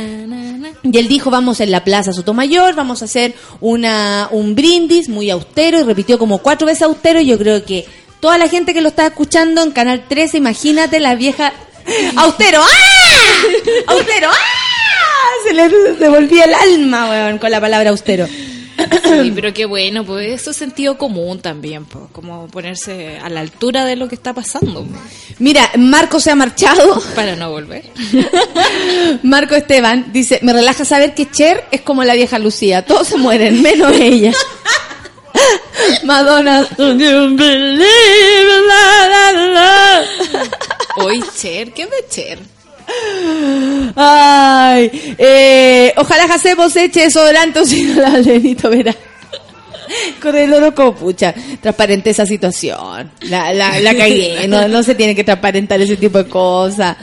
Y 0.92 0.98
él 0.98 1.08
dijo, 1.08 1.30
vamos 1.30 1.62
en 1.62 1.72
la 1.72 1.86
Plaza 1.86 2.12
Sotomayor, 2.12 2.76
vamos 2.76 3.02
a 3.02 3.06
hacer 3.06 3.34
una, 3.62 4.28
un 4.30 4.56
brindis 4.56 5.08
muy 5.08 5.30
austero, 5.30 5.80
y 5.80 5.84
repitió 5.84 6.20
como 6.20 6.40
cuatro 6.40 6.68
veces 6.68 6.82
austero, 6.84 7.22
y 7.22 7.28
yo 7.28 7.38
creo 7.38 7.64
que 7.64 7.86
toda 8.20 8.38
la 8.38 8.50
gente 8.50 8.74
que 8.74 8.82
lo 8.82 8.90
está 8.90 9.06
escuchando 9.08 9.64
en 9.64 9.72
Canal 9.72 10.04
13, 10.10 10.38
imagínate 10.40 11.00
la 11.00 11.16
vieja... 11.16 11.54
¡Austero! 12.18 12.60
¡Ah! 12.62 13.44
¡Austero! 13.88 14.28
¡Ah! 14.30 14.73
Se 15.46 15.54
le 15.54 15.70
devolvía 15.96 16.46
el 16.46 16.54
alma, 16.54 17.10
weón, 17.10 17.38
con 17.38 17.52
la 17.52 17.60
palabra 17.60 17.90
austero. 17.90 18.28
Sí, 19.04 19.32
pero 19.36 19.54
qué 19.54 19.66
bueno, 19.66 20.04
pues 20.04 20.42
eso 20.42 20.52
es 20.52 20.58
sentido 20.58 20.98
común 20.98 21.40
también, 21.40 21.86
pues, 21.86 22.06
como 22.12 22.48
ponerse 22.48 23.20
a 23.24 23.30
la 23.30 23.42
altura 23.42 23.86
de 23.86 23.96
lo 23.96 24.08
que 24.08 24.16
está 24.16 24.34
pasando, 24.34 24.86
Mira, 25.40 25.70
Marco 25.78 26.20
se 26.20 26.32
ha 26.32 26.36
marchado. 26.36 27.02
para 27.16 27.36
no 27.36 27.52
volver. 27.52 27.84
Marco 29.24 29.56
Esteban 29.56 30.12
dice, 30.12 30.40
me 30.42 30.54
relaja 30.54 30.86
saber 30.86 31.14
que 31.14 31.30
Cher 31.30 31.66
es 31.72 31.82
como 31.82 32.04
la 32.04 32.16
vieja 32.16 32.40
Lucía, 32.40 32.84
todos 32.84 33.08
se 33.08 33.18
mueren, 33.18 33.62
menos 33.62 33.92
ella. 33.94 34.34
Madonna. 36.04 36.68
Hoy 40.98 41.24
Cher, 41.38 41.74
¿qué 41.74 41.86
de 41.86 42.08
Cher? 42.10 42.40
Ay, 43.96 45.16
eh, 45.18 45.94
ojalá 45.98 46.28
Jacemos 46.28 46.76
eche 46.76 47.02
desodorante 47.02 47.60
o 47.60 47.66
si 47.66 47.84
no 47.84 48.02
la 48.02 48.18
Lenito 48.18 48.70
verá. 48.70 48.96
Corre 50.22 50.46
el 50.46 50.54
oro 50.54 50.74
como 50.74 50.96
pucha. 50.96 51.34
Transparente 51.62 52.10
esa 52.10 52.26
situación. 52.26 53.12
La, 53.22 53.54
la, 53.54 53.80
la 53.80 53.96
cagué. 53.96 54.48
No, 54.54 54.68
no 54.68 54.84
se 54.84 54.94
tiene 54.94 55.16
que 55.16 55.24
transparentar 55.24 55.82
ese 55.82 55.96
tipo 55.96 56.18
de 56.18 56.28
cosas. 56.28 56.98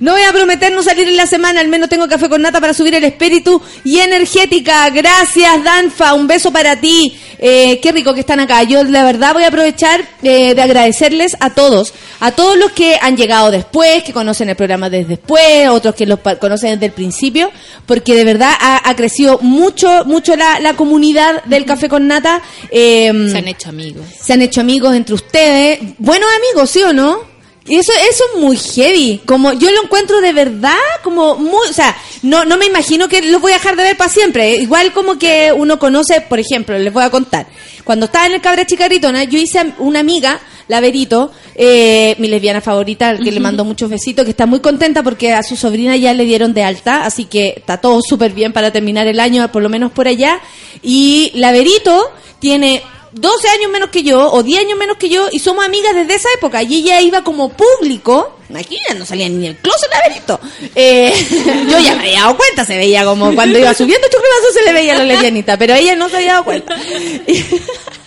No 0.00 0.12
voy 0.12 0.22
a 0.22 0.32
prometer 0.32 0.72
no 0.72 0.82
salir 0.82 1.08
en 1.08 1.16
la 1.16 1.26
semana. 1.26 1.60
Al 1.60 1.68
menos 1.68 1.88
tengo 1.88 2.08
café 2.08 2.28
con 2.28 2.40
nata 2.42 2.60
para 2.60 2.72
subir 2.72 2.94
el 2.94 3.04
espíritu 3.04 3.60
y 3.84 3.98
energética. 3.98 4.88
Gracias, 4.90 5.64
Danfa. 5.64 6.14
Un 6.14 6.26
beso 6.26 6.52
para 6.52 6.76
ti. 6.80 7.16
Eh, 7.38 7.80
qué 7.80 7.92
rico 7.92 8.14
que 8.14 8.20
están 8.20 8.40
acá. 8.40 8.62
Yo, 8.62 8.84
la 8.84 9.04
verdad, 9.04 9.34
voy 9.34 9.44
a 9.44 9.48
aprovechar 9.48 10.00
eh, 10.22 10.54
de 10.54 10.62
agradecerles 10.62 11.36
a 11.40 11.50
todos. 11.50 11.92
A 12.20 12.32
todos 12.32 12.56
los 12.56 12.72
que 12.72 12.96
han 13.00 13.16
llegado 13.16 13.50
después, 13.50 14.02
que 14.02 14.12
conocen 14.12 14.48
el 14.48 14.56
programa 14.56 14.88
desde 14.88 15.16
después, 15.16 15.68
otros 15.68 15.94
que 15.94 16.06
los 16.06 16.20
conocen 16.40 16.70
desde 16.70 16.86
el 16.86 16.92
principio, 16.92 17.50
porque 17.86 18.14
de 18.14 18.24
verdad 18.24 18.52
ha, 18.58 18.88
ha 18.88 18.96
crecido 18.96 19.38
mucho, 19.42 20.04
mucho 20.04 20.36
la, 20.36 20.60
la 20.60 20.74
comunidad 20.74 21.44
del 21.44 21.64
café 21.64 21.88
con 21.88 22.06
nata. 22.06 22.33
Eh, 22.70 23.28
Se 23.30 23.38
han 23.38 23.48
hecho 23.48 23.68
amigos. 23.68 24.04
se 24.20 24.32
han 24.32 24.42
hecho 24.42 24.60
amigos 24.60 24.94
entre 24.94 25.14
ustedes, 25.14 25.80
buenos 25.98 26.28
amigos, 26.36 26.70
¿sí 26.70 26.82
o 26.82 26.92
no? 26.92 27.33
Y 27.66 27.76
eso, 27.76 27.92
eso 28.10 28.24
es 28.32 28.40
muy 28.40 28.56
heavy. 28.56 29.22
Como 29.24 29.52
yo 29.54 29.70
lo 29.70 29.84
encuentro 29.84 30.20
de 30.20 30.32
verdad, 30.32 30.76
como 31.02 31.36
muy, 31.36 31.68
o 31.68 31.72
sea, 31.72 31.96
no, 32.22 32.44
no 32.44 32.58
me 32.58 32.66
imagino 32.66 33.08
que 33.08 33.22
los 33.22 33.40
voy 33.40 33.52
a 33.52 33.56
dejar 33.56 33.76
de 33.76 33.84
ver 33.84 33.96
para 33.96 34.10
siempre. 34.10 34.56
Igual 34.56 34.92
como 34.92 35.18
que 35.18 35.52
uno 35.52 35.78
conoce, 35.78 36.20
por 36.20 36.38
ejemplo, 36.38 36.78
les 36.78 36.92
voy 36.92 37.04
a 37.04 37.10
contar. 37.10 37.46
Cuando 37.84 38.06
estaba 38.06 38.26
en 38.26 38.32
el 38.32 38.40
Cabra 38.40 38.66
Chicarritona, 38.66 39.24
yo 39.24 39.38
hice 39.38 39.72
una 39.78 40.00
amiga, 40.00 40.40
la 40.68 40.80
Verito, 40.80 41.32
eh, 41.54 42.14
mi 42.18 42.28
lesbiana 42.28 42.60
favorita, 42.60 43.16
que 43.16 43.30
le 43.30 43.40
mando 43.40 43.64
muchos 43.64 43.90
besitos, 43.90 44.24
que 44.24 44.30
está 44.30 44.46
muy 44.46 44.60
contenta 44.60 45.02
porque 45.02 45.32
a 45.32 45.42
su 45.42 45.56
sobrina 45.56 45.96
ya 45.96 46.14
le 46.14 46.24
dieron 46.24 46.54
de 46.54 46.64
alta, 46.64 47.04
así 47.04 47.26
que 47.26 47.54
está 47.56 47.78
todo 47.78 48.00
súper 48.02 48.32
bien 48.32 48.52
para 48.52 48.72
terminar 48.72 49.06
el 49.06 49.20
año, 49.20 49.50
por 49.52 49.62
lo 49.62 49.68
menos 49.68 49.92
por 49.92 50.08
allá. 50.08 50.40
Y 50.82 51.30
la 51.34 51.52
Verito 51.52 52.10
tiene 52.40 52.82
12 53.14 53.48
años 53.48 53.70
menos 53.70 53.90
que 53.90 54.02
yo, 54.02 54.30
o 54.32 54.42
10 54.42 54.60
años 54.60 54.78
menos 54.78 54.96
que 54.96 55.08
yo, 55.08 55.28
y 55.30 55.38
somos 55.38 55.64
amigas 55.64 55.94
desde 55.94 56.14
esa 56.14 56.28
época. 56.36 56.62
Y 56.62 56.76
ella 56.76 57.00
iba 57.00 57.22
como 57.22 57.50
público, 57.50 58.38
imagínate, 58.48 58.94
no 58.94 59.06
salía 59.06 59.28
ni 59.28 59.46
el 59.46 59.56
closet 59.56 59.88
laberinto. 59.90 60.40
Eh, 60.74 61.12
yo 61.70 61.78
ya 61.78 61.94
me 61.94 62.02
había 62.02 62.20
dado 62.22 62.36
cuenta, 62.36 62.64
se 62.64 62.76
veía 62.76 63.04
como 63.04 63.34
cuando 63.34 63.58
iba 63.58 63.72
subiendo 63.72 64.06
chocolazo 64.08 64.52
se 64.52 64.62
le 64.64 64.72
veía 64.72 64.94
la 64.96 65.04
lesbianita, 65.04 65.56
pero 65.56 65.74
ella 65.74 65.94
no 65.94 66.08
se 66.08 66.16
había 66.16 66.32
dado 66.32 66.44
cuenta. 66.44 66.76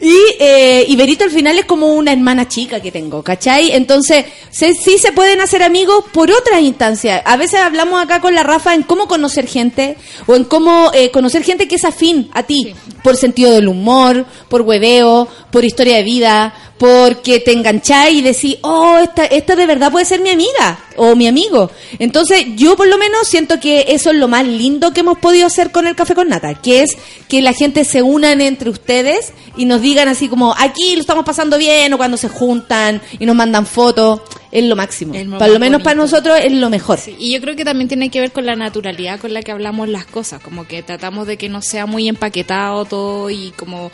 Y 0.00 0.16
eh, 0.38 0.84
y 0.88 0.96
Berito 0.96 1.24
al 1.24 1.30
final 1.30 1.58
es 1.58 1.64
como 1.64 1.88
una 1.94 2.12
hermana 2.12 2.46
chica 2.48 2.80
que 2.80 2.92
tengo, 2.92 3.22
¿cachai? 3.22 3.72
Entonces, 3.72 4.24
se- 4.50 4.74
sí 4.74 4.98
se 4.98 5.12
pueden 5.12 5.40
hacer 5.40 5.62
amigos 5.62 6.04
por 6.12 6.30
otras 6.30 6.60
instancias. 6.60 7.22
A 7.24 7.36
veces 7.36 7.60
hablamos 7.60 8.02
acá 8.02 8.20
con 8.20 8.34
la 8.34 8.42
Rafa 8.42 8.74
en 8.74 8.82
cómo 8.84 9.08
conocer 9.08 9.46
gente 9.46 9.96
o 10.26 10.34
en 10.36 10.44
cómo 10.44 10.90
eh, 10.94 11.10
conocer 11.10 11.42
gente 11.42 11.66
que 11.68 11.76
es 11.76 11.84
afín 11.84 12.30
a 12.34 12.44
ti, 12.44 12.74
por 13.02 13.16
sentido 13.16 13.52
del 13.52 13.68
humor, 13.68 14.26
por 14.48 14.62
hueveo, 14.62 15.28
por 15.50 15.64
historia 15.64 15.96
de 15.96 16.02
vida, 16.04 16.54
porque 16.78 17.40
te 17.40 17.52
engancháis 17.52 18.18
y 18.18 18.22
decís, 18.22 18.56
oh, 18.62 18.98
esta, 19.02 19.24
esta 19.24 19.56
de 19.56 19.66
verdad 19.66 19.90
puede 19.90 20.04
ser 20.04 20.20
mi 20.20 20.30
amiga 20.30 20.78
o 20.98 21.16
mi 21.16 21.26
amigo. 21.26 21.70
Entonces, 21.98 22.44
yo 22.56 22.76
por 22.76 22.88
lo 22.88 22.98
menos 22.98 23.26
siento 23.26 23.58
que 23.60 23.86
eso 23.88 24.10
es 24.10 24.16
lo 24.16 24.28
más 24.28 24.46
lindo 24.46 24.92
que 24.92 25.00
hemos 25.00 25.18
podido 25.18 25.46
hacer 25.46 25.70
con 25.70 25.86
el 25.86 25.96
Café 25.96 26.14
con 26.14 26.28
Nata, 26.28 26.54
que 26.54 26.82
es 26.82 26.96
que 27.28 27.40
la 27.40 27.52
gente 27.52 27.84
se 27.84 28.02
unan 28.02 28.40
entre 28.40 28.70
ustedes 28.70 29.32
y 29.56 29.64
nos 29.64 29.80
digan 29.80 30.08
así 30.08 30.28
como, 30.28 30.54
aquí 30.58 30.94
lo 30.94 31.00
estamos 31.00 31.24
pasando 31.24 31.58
bien, 31.58 31.92
o 31.92 31.96
cuando 31.96 32.16
se 32.16 32.28
juntan 32.28 33.00
y 33.18 33.26
nos 33.26 33.36
mandan 33.36 33.66
fotos, 33.66 34.20
es 34.50 34.64
lo 34.64 34.76
máximo. 34.76 35.14
Lo 35.14 35.38
Para 35.38 35.52
lo 35.52 35.58
menos 35.58 35.82
para 35.82 35.96
nosotros 35.96 36.38
es 36.42 36.52
lo 36.52 36.70
mejor. 36.70 36.98
Sí, 36.98 37.16
y 37.18 37.32
yo 37.32 37.40
creo 37.40 37.56
que 37.56 37.64
también 37.64 37.88
tiene 37.88 38.10
que 38.10 38.20
ver 38.20 38.32
con 38.32 38.46
la 38.46 38.56
naturalidad 38.56 39.20
con 39.20 39.32
la 39.32 39.42
que 39.42 39.52
hablamos 39.52 39.88
las 39.88 40.06
cosas, 40.06 40.40
como 40.40 40.66
que 40.66 40.82
tratamos 40.82 41.26
de 41.26 41.36
que 41.36 41.48
no 41.48 41.62
sea 41.62 41.86
muy 41.86 42.08
empaquetado 42.08 42.84
todo 42.84 43.30
y 43.30 43.52
como 43.56 43.90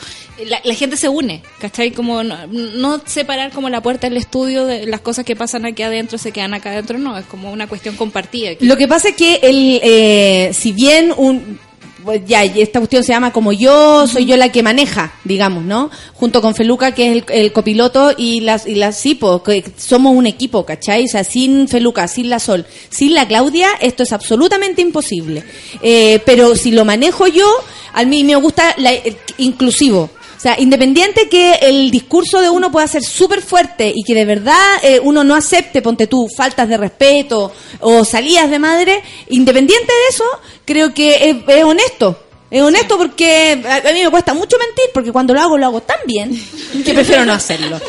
la, 0.46 0.60
la 0.64 0.74
gente 0.74 0.96
se 0.96 1.08
une, 1.08 1.42
¿cachai? 1.58 1.90
Como 1.90 2.22
no, 2.22 2.46
no 2.46 3.00
separar 3.04 3.52
como 3.52 3.68
la 3.68 3.82
puerta 3.82 4.08
del 4.08 4.16
estudio 4.16 4.66
de 4.66 4.86
las 4.86 5.00
cosas 5.00 5.24
que 5.24 5.36
pasan 5.36 5.66
aquí 5.66 5.82
adentro 5.82 6.18
se 6.18 6.32
quedan 6.32 6.54
acá 6.54 6.70
adentro, 6.70 6.98
no, 6.98 7.16
es 7.18 7.26
como 7.26 7.52
una 7.52 7.66
cuestión 7.66 7.96
compartida. 7.96 8.52
Lo 8.60 8.76
que 8.76 8.88
pasa 8.88 9.08
es 9.10 9.16
que 9.16 9.40
el, 9.42 9.80
eh, 9.82 10.50
si 10.52 10.72
bien 10.72 11.12
un 11.16 11.58
pues 12.04 12.22
ya 12.26 12.44
esta 12.44 12.80
cuestión 12.80 13.02
se 13.02 13.12
llama 13.12 13.32
como 13.32 13.52
yo 13.52 14.06
soy 14.06 14.26
yo 14.26 14.36
la 14.36 14.52
que 14.52 14.62
maneja, 14.62 15.14
digamos, 15.24 15.64
¿no? 15.64 15.90
Junto 16.12 16.42
con 16.42 16.54
Feluca 16.54 16.92
que 16.92 17.10
es 17.10 17.16
el, 17.16 17.24
el 17.28 17.52
copiloto 17.52 18.12
y 18.16 18.40
las 18.40 18.66
y 18.66 18.74
las 18.74 19.00
Cipo, 19.00 19.42
que 19.42 19.64
somos 19.76 20.14
un 20.14 20.26
equipo, 20.26 20.66
¿cachai? 20.66 21.04
O 21.04 21.08
sea, 21.08 21.24
sin 21.24 21.66
Feluca, 21.66 22.06
sin 22.06 22.28
la 22.28 22.38
Sol, 22.38 22.66
sin 22.90 23.14
la 23.14 23.26
Claudia, 23.26 23.68
esto 23.80 24.02
es 24.02 24.12
absolutamente 24.12 24.82
imposible. 24.82 25.44
Eh, 25.82 26.20
pero 26.26 26.54
si 26.56 26.72
lo 26.72 26.84
manejo 26.84 27.26
yo, 27.26 27.50
a 27.94 28.04
mí 28.04 28.22
me 28.22 28.36
gusta 28.36 28.74
la, 28.76 28.92
el 28.92 29.16
inclusivo. 29.38 30.10
O 30.44 30.46
sea, 30.46 30.60
independiente 30.60 31.26
que 31.30 31.54
el 31.62 31.90
discurso 31.90 32.38
de 32.42 32.50
uno 32.50 32.70
pueda 32.70 32.86
ser 32.86 33.02
súper 33.02 33.40
fuerte 33.40 33.90
y 33.94 34.02
que 34.04 34.14
de 34.14 34.26
verdad 34.26 34.74
eh, 34.82 35.00
uno 35.02 35.24
no 35.24 35.34
acepte, 35.34 35.80
ponte 35.80 36.06
tú, 36.06 36.28
faltas 36.28 36.68
de 36.68 36.76
respeto 36.76 37.50
o 37.80 38.04
salidas 38.04 38.50
de 38.50 38.58
madre, 38.58 39.02
independiente 39.30 39.90
de 39.90 40.14
eso, 40.14 40.24
creo 40.66 40.92
que 40.92 41.30
es, 41.30 41.36
es 41.48 41.64
honesto. 41.64 42.18
Es 42.50 42.60
honesto 42.60 42.98
porque 42.98 43.52
a, 43.52 43.90
mí 43.90 44.02
me 44.04 44.10
cuesta 44.10 44.34
mucho 44.34 44.58
mentir 44.58 44.84
porque 44.92 45.12
cuando 45.12 45.32
lo 45.32 45.40
hago, 45.40 45.56
lo 45.56 45.64
hago 45.64 45.80
tan 45.80 46.00
bien 46.04 46.38
que 46.84 46.92
prefiero 46.92 47.24
no 47.24 47.32
hacerlo. 47.32 47.80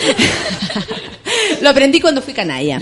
lo 1.61 1.69
aprendí 1.69 1.99
cuando 1.99 2.21
fui 2.21 2.33
canalla. 2.33 2.79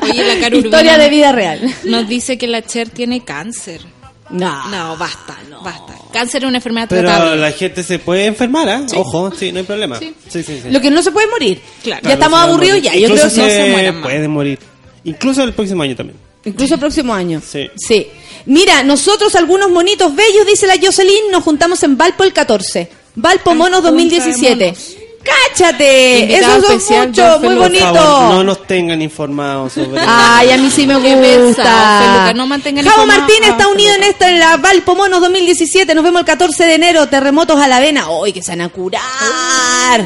Oye, 0.00 0.24
la 0.24 0.40
Caro 0.40 0.56
Historia 0.64 0.96
de 0.96 1.10
vida 1.10 1.32
real. 1.32 1.60
Nos 1.84 2.08
dice 2.08 2.38
que 2.38 2.46
la 2.46 2.62
Cher 2.62 2.88
tiene 2.88 3.26
cáncer. 3.26 3.82
No. 4.30 4.68
No, 4.68 4.96
basta, 4.96 5.36
basta. 5.62 5.94
Cáncer 6.12 6.42
es 6.42 6.48
una 6.48 6.58
enfermedad 6.58 6.88
Pero 6.88 7.02
tratable. 7.08 7.36
la 7.40 7.52
gente 7.52 7.82
se 7.82 7.98
puede 7.98 8.26
enfermar, 8.26 8.68
¿ah? 8.68 8.86
Ojo, 8.96 9.32
sí, 9.32 9.52
no 9.52 9.58
hay 9.60 9.64
problema. 9.64 9.98
Sí, 9.98 10.14
sí, 10.28 10.42
sí. 10.42 10.62
Lo 10.70 10.80
que 10.80 10.90
no 10.90 11.02
se 11.02 11.12
puede 11.12 11.28
morir. 11.28 11.60
Claro. 11.82 12.02
ya 12.02 12.14
estamos 12.14 12.38
aburridos 12.40 12.82
ya. 12.82 12.94
Yo 12.94 13.08
creo 13.08 13.16
que 13.28 13.36
no 13.36 13.48
se 13.48 13.70
mueran 13.70 13.94
más. 13.96 14.04
puede 14.04 14.28
morir. 14.28 14.58
Incluso 15.04 15.42
el 15.44 15.52
próximo 15.52 15.82
año 15.82 15.94
también. 15.94 16.18
Incluso 16.44 16.74
el 16.74 16.80
próximo 16.80 17.14
año. 17.14 17.40
Sí. 17.44 18.06
Mira, 18.46 18.82
nosotros 18.82 19.34
algunos 19.34 19.70
monitos 19.70 20.14
bellos, 20.14 20.46
dice 20.46 20.66
la 20.66 20.76
Jocelyn, 20.80 21.30
nos 21.30 21.42
juntamos 21.42 21.82
en 21.82 21.96
Valpo 21.96 22.22
el 22.24 22.32
14. 22.32 22.88
Valpo 23.16 23.54
Monos 23.54 23.80
punta 23.80 23.90
de 23.90 23.96
2017. 23.96 24.74
¡Cáchate! 25.26 26.20
Invitado 26.20 26.56
Eso 26.58 26.72
es 26.72 27.06
mucho, 27.08 27.38
muy 27.42 27.54
bonito. 27.56 27.84
favor, 27.94 28.34
no 28.34 28.44
nos 28.44 28.66
tengan 28.66 29.02
informados 29.02 29.72
sobre 29.72 30.00
Ay, 30.06 30.50
a 30.50 30.56
mí 30.58 30.70
sí 30.70 30.86
me 30.86 30.96
gusta. 31.42 32.32
no 32.34 32.46
mantengan 32.46 32.84
Javo 32.84 33.02
informado 33.02 33.20
Martínez 33.20 33.48
a 33.48 33.52
está 33.52 33.68
unido 33.68 33.94
en 33.94 34.02
esta 34.04 34.30
en 34.30 34.38
la 34.38 34.56
Valpo 34.56 34.94
Monos 34.94 35.20
2017. 35.20 35.94
Nos 35.94 36.04
vemos 36.04 36.20
el 36.20 36.26
14 36.26 36.64
de 36.66 36.74
enero. 36.74 37.08
Terremotos 37.08 37.60
a 37.60 37.68
la 37.68 37.80
vena. 37.80 38.06
¡Ay, 38.24 38.32
que 38.32 38.42
se 38.42 38.52
van 38.52 38.60
a 38.62 38.68
curar! 38.68 39.02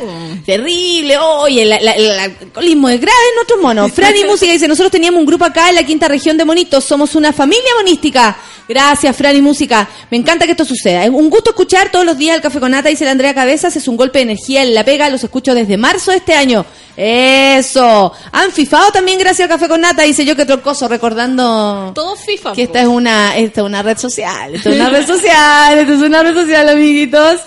Oh. 0.03 0.31
Terrible. 0.45 1.19
Oye, 1.19 1.63
el, 1.63 1.69
la- 1.71 1.77
el 1.93 2.19
alcoholismo 2.19 2.89
es 2.89 3.01
grave 3.01 3.19
en 3.31 3.35
nuestros 3.37 3.61
monos. 3.61 3.93
Franny 3.93 4.25
Música 4.29 4.53
dice, 4.53 4.69
nosotros 4.69 4.91
teníamos 4.91 5.21
un 5.21 5.27
grupo 5.27 5.45
acá 5.45 5.69
en 5.69 5.75
la 5.77 5.83
quinta 5.85 6.09
región 6.09 6.37
de 6.37 6.45
Monitos. 6.45 6.85
Somos 6.85 7.15
una 7.15 7.33
familia 7.33 7.71
monística. 7.77 8.37
Gracias, 8.69 9.17
Franny 9.17 9.41
Música. 9.41 9.89
Me 10.11 10.17
encanta 10.17 10.45
que 10.47 10.53
esto 10.53 10.65
suceda. 10.65 11.05
Es 11.05 11.11
un 11.11 11.31
gusto 11.31 11.51
escuchar 11.51 11.91
todos 11.91 12.05
los 12.05 12.17
días 12.17 12.37
el 12.37 12.43
Café 12.43 12.61
con 12.61 12.71
Nata, 12.71 12.89
dice 12.89 13.05
la 13.05 13.13
Andrea 13.13 13.35
Cabezas. 13.35 13.77
Es 13.77 13.89
un 13.89 13.97
golpe 13.97 14.19
de 14.19 14.25
energía 14.25 14.63
en 14.63 14.75
la 14.75 14.85
pega. 14.85 15.09
Los 15.09 15.25
escucho 15.25 15.55
desde 15.55 15.77
marzo 15.77 16.11
de 16.11 16.19
este 16.19 16.35
año. 16.35 16.65
Eso. 17.03 18.13
Han 18.31 18.53
fifado 18.53 18.93
también 18.93 19.19
gracias 19.19 19.49
al 19.49 19.49
Café 19.49 19.69
con 19.69 19.81
Nata, 19.81 20.03
dice 20.03 20.23
yo 20.27 20.37
que 20.37 20.45
trocoso, 20.45 20.87
recordando 20.87 21.93
Todo 21.95 22.15
FIFA. 22.15 22.53
que 22.53 22.67
po. 22.67 22.73
esta 22.73 22.83
es 22.83 22.89
una 22.89 23.39
esta 23.39 23.63
es 23.63 23.67
una 23.67 23.83
red 23.83 23.97
social, 23.97 24.55
esta 24.55 24.69
es 24.69 24.77
una 24.77 24.91
red 24.91 25.07
social, 25.07 25.79
esta 25.79 25.93
es 25.95 26.01
una 26.01 26.23
red 26.23 26.35
social, 26.35 26.69
amiguitos. 26.69 27.41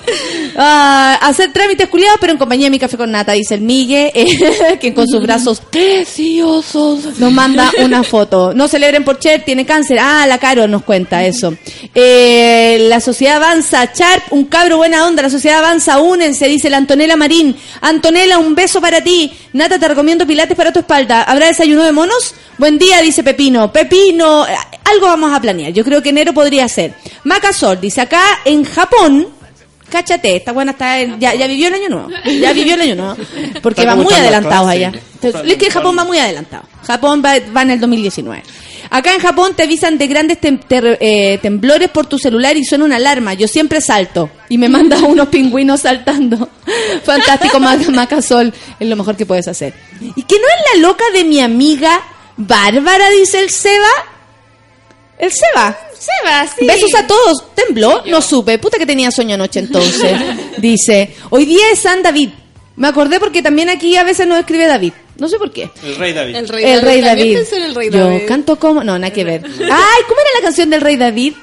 Ah, 0.57 1.19
hacer 1.21 1.53
trámites 1.53 1.87
culiados, 1.87 2.17
pero 2.19 2.33
en 2.33 2.39
compañía 2.39 2.65
de 2.65 2.71
mi 2.71 2.79
café 2.79 2.97
con 2.97 3.11
nata, 3.11 3.33
dice 3.33 3.53
el 3.53 3.61
Migue, 3.61 4.11
eh, 4.15 4.77
que 4.81 4.91
con 4.93 5.07
sus 5.07 5.21
brazos 5.21 5.61
preciosos 5.61 7.19
nos 7.19 7.31
manda 7.31 7.71
una 7.83 8.03
foto. 8.03 8.53
No 8.55 8.67
celebren 8.67 9.03
por 9.03 9.19
Cher, 9.19 9.43
tiene 9.45 9.67
cáncer. 9.67 9.99
Ah, 10.01 10.25
la 10.27 10.39
Caro 10.39 10.67
nos 10.67 10.83
cuenta 10.83 11.23
eso. 11.25 11.53
Eh, 11.93 12.87
la 12.89 12.99
sociedad 12.99 13.37
avanza, 13.37 13.91
Charp, 13.93 14.31
un 14.31 14.45
cabro 14.45 14.77
buena 14.77 15.05
onda, 15.05 15.21
la 15.21 15.29
sociedad 15.29 15.59
avanza, 15.59 15.99
únense, 15.99 16.47
dice 16.47 16.71
la 16.71 16.77
Antonella 16.77 17.15
Marín. 17.15 17.55
Antonella, 17.81 18.39
un 18.39 18.55
beso 18.55 18.81
para 18.81 19.01
ti. 19.01 19.31
Nata, 19.51 19.77
te 19.77 19.87
recomiendo 19.87 20.25
pilates 20.25 20.55
para 20.57 20.71
tu 20.71 20.79
espalda. 20.79 21.23
¿Habrá 21.23 21.47
desayuno 21.47 21.83
de 21.83 21.91
monos? 21.91 22.33
Buen 22.57 22.79
día, 22.79 23.01
dice 23.01 23.23
Pepino. 23.23 23.71
Pepino, 23.71 24.47
eh, 24.47 24.55
algo 24.91 25.07
vamos 25.07 25.31
a 25.33 25.39
planear. 25.41 25.71
Yo 25.73 25.83
creo 25.83 26.01
que 26.01 26.09
enero 26.09 26.33
podría 26.33 26.67
ser. 26.67 26.93
Macasol, 27.23 27.79
dice 27.79 28.01
acá 28.01 28.39
en 28.45 28.63
Japón. 28.63 29.27
Cáchate, 29.89 30.35
esta 30.35 30.51
buena 30.53 30.71
está 30.71 30.99
en- 30.99 31.19
ya, 31.19 31.35
ya 31.35 31.45
vivió 31.45 31.67
el 31.67 31.75
año 31.75 31.89
nuevo. 31.89 32.09
Ya 32.39 32.51
vivió 32.51 32.73
el 32.73 32.81
año 32.81 32.95
nuevo. 32.95 33.15
Porque 33.61 33.85
va 33.85 33.95
muy 33.95 34.11
adelantados 34.11 34.65
las 34.65 34.75
allá. 34.75 34.91
Entonces, 35.21 35.51
Es 35.51 35.57
que 35.57 35.69
Japón 35.69 35.95
va 35.97 36.03
muy 36.03 36.17
adelantado. 36.17 36.63
Japón 36.87 37.21
va, 37.23 37.33
va 37.55 37.61
en 37.61 37.71
el 37.71 37.79
2019. 37.79 38.41
Acá 38.89 39.13
en 39.13 39.19
Japón 39.19 39.53
te 39.55 39.63
avisan 39.63 39.97
de 39.97 40.07
grandes 40.07 40.39
tem- 40.39 40.59
ter- 40.67 40.97
eh, 41.01 41.39
temblores 41.41 41.89
por 41.89 42.05
tu 42.05 42.17
celular 42.19 42.55
y 42.57 42.63
suena 42.65 42.86
una 42.86 42.97
alarma. 42.97 43.34
Yo 43.34 43.47
siempre 43.47 43.81
salto. 43.81 44.29
Y 44.49 44.57
me 44.57 44.69
manda 44.69 44.97
unos 45.03 45.27
pingüinos 45.29 45.81
saltando. 45.81 46.49
Fantástico, 47.03 47.59
Mac- 47.59 47.88
Macasol. 47.89 48.53
Es 48.79 48.88
lo 48.88 48.95
mejor 48.95 49.15
que 49.15 49.25
puedes 49.25 49.47
hacer. 49.47 49.73
¿Y 50.01 50.23
que 50.23 50.36
no 50.36 50.45
es 50.47 50.73
la 50.81 50.88
loca 50.88 51.03
de 51.13 51.23
mi 51.23 51.39
amiga 51.39 52.01
Bárbara, 52.38 53.09
dice 53.09 53.39
el 53.39 53.49
Seba? 53.49 53.89
El 55.17 55.31
Seba. 55.31 55.77
Seba, 55.97 56.47
sí. 56.47 56.65
Besos 56.65 56.93
a 56.95 57.07
todos. 57.07 57.53
¿Tembló? 57.55 58.03
No 58.07 58.21
supe. 58.21 58.57
Puta 58.57 58.77
que 58.77 58.86
tenía 58.86 59.09
sueño 59.11 59.36
anoche 59.36 59.59
entonces. 59.59 60.11
Dice, 60.57 61.15
hoy 61.29 61.45
día 61.45 61.63
es 61.71 61.79
San 61.79 62.01
David. 62.03 62.29
Me 62.76 62.88
acordé 62.88 63.19
porque 63.19 63.41
también 63.43 63.69
aquí 63.69 63.95
a 63.97 64.03
veces 64.03 64.26
nos 64.28 64.39
escribe 64.39 64.65
David. 64.65 64.93
No 65.17 65.28
sé 65.28 65.38
por 65.38 65.51
qué. 65.51 65.69
El 65.84 65.95
rey 65.95 66.11
David. 66.13 66.36
El 66.36 66.47
rey 66.49 66.63
El 66.65 66.82
rey 66.82 67.01
David. 67.01 67.36
pensé 67.38 67.57
en 67.57 67.63
el 67.63 67.76
rey 67.76 67.89
Yo 67.91 67.99
David. 68.07 68.28
canto 68.28 68.57
como... 68.57 68.84
No, 68.84 68.97
nada 68.97 69.13
que 69.13 69.24
ver. 69.24 69.41
Ay, 69.45 70.01
¿cómo 70.07 70.19
era 70.19 70.30
la 70.39 70.41
canción 70.43 70.69
del 70.71 70.82
rey 70.82 70.95
David? 70.95 71.34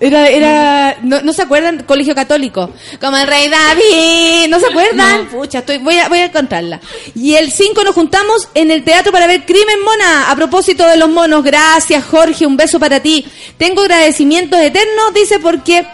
Era, 0.00 0.28
era, 0.30 0.96
no, 1.02 1.20
¿no 1.20 1.32
se 1.34 1.42
acuerdan? 1.42 1.84
Colegio 1.84 2.14
Católico. 2.14 2.70
Como 3.00 3.18
el 3.18 3.26
rey 3.26 3.48
David. 3.48 4.48
¿No 4.48 4.58
se 4.58 4.66
acuerdan? 4.66 5.28
Pucha, 5.28 5.58
estoy, 5.58 5.76
voy 5.78 5.96
a, 5.98 6.08
voy 6.08 6.18
a 6.20 6.24
encontrarla. 6.24 6.80
Y 7.14 7.34
el 7.34 7.52
5 7.52 7.84
nos 7.84 7.94
juntamos 7.94 8.48
en 8.54 8.70
el 8.70 8.82
teatro 8.82 9.12
para 9.12 9.26
ver 9.26 9.44
Crimen 9.44 9.84
Mona. 9.84 10.30
A 10.30 10.36
propósito 10.36 10.86
de 10.88 10.96
los 10.96 11.10
monos. 11.10 11.44
Gracias, 11.44 12.02
Jorge. 12.04 12.46
Un 12.46 12.56
beso 12.56 12.80
para 12.80 13.00
ti. 13.00 13.26
Tengo 13.58 13.82
agradecimientos 13.82 14.58
eternos, 14.60 15.12
dice, 15.14 15.38
porque 15.38 15.86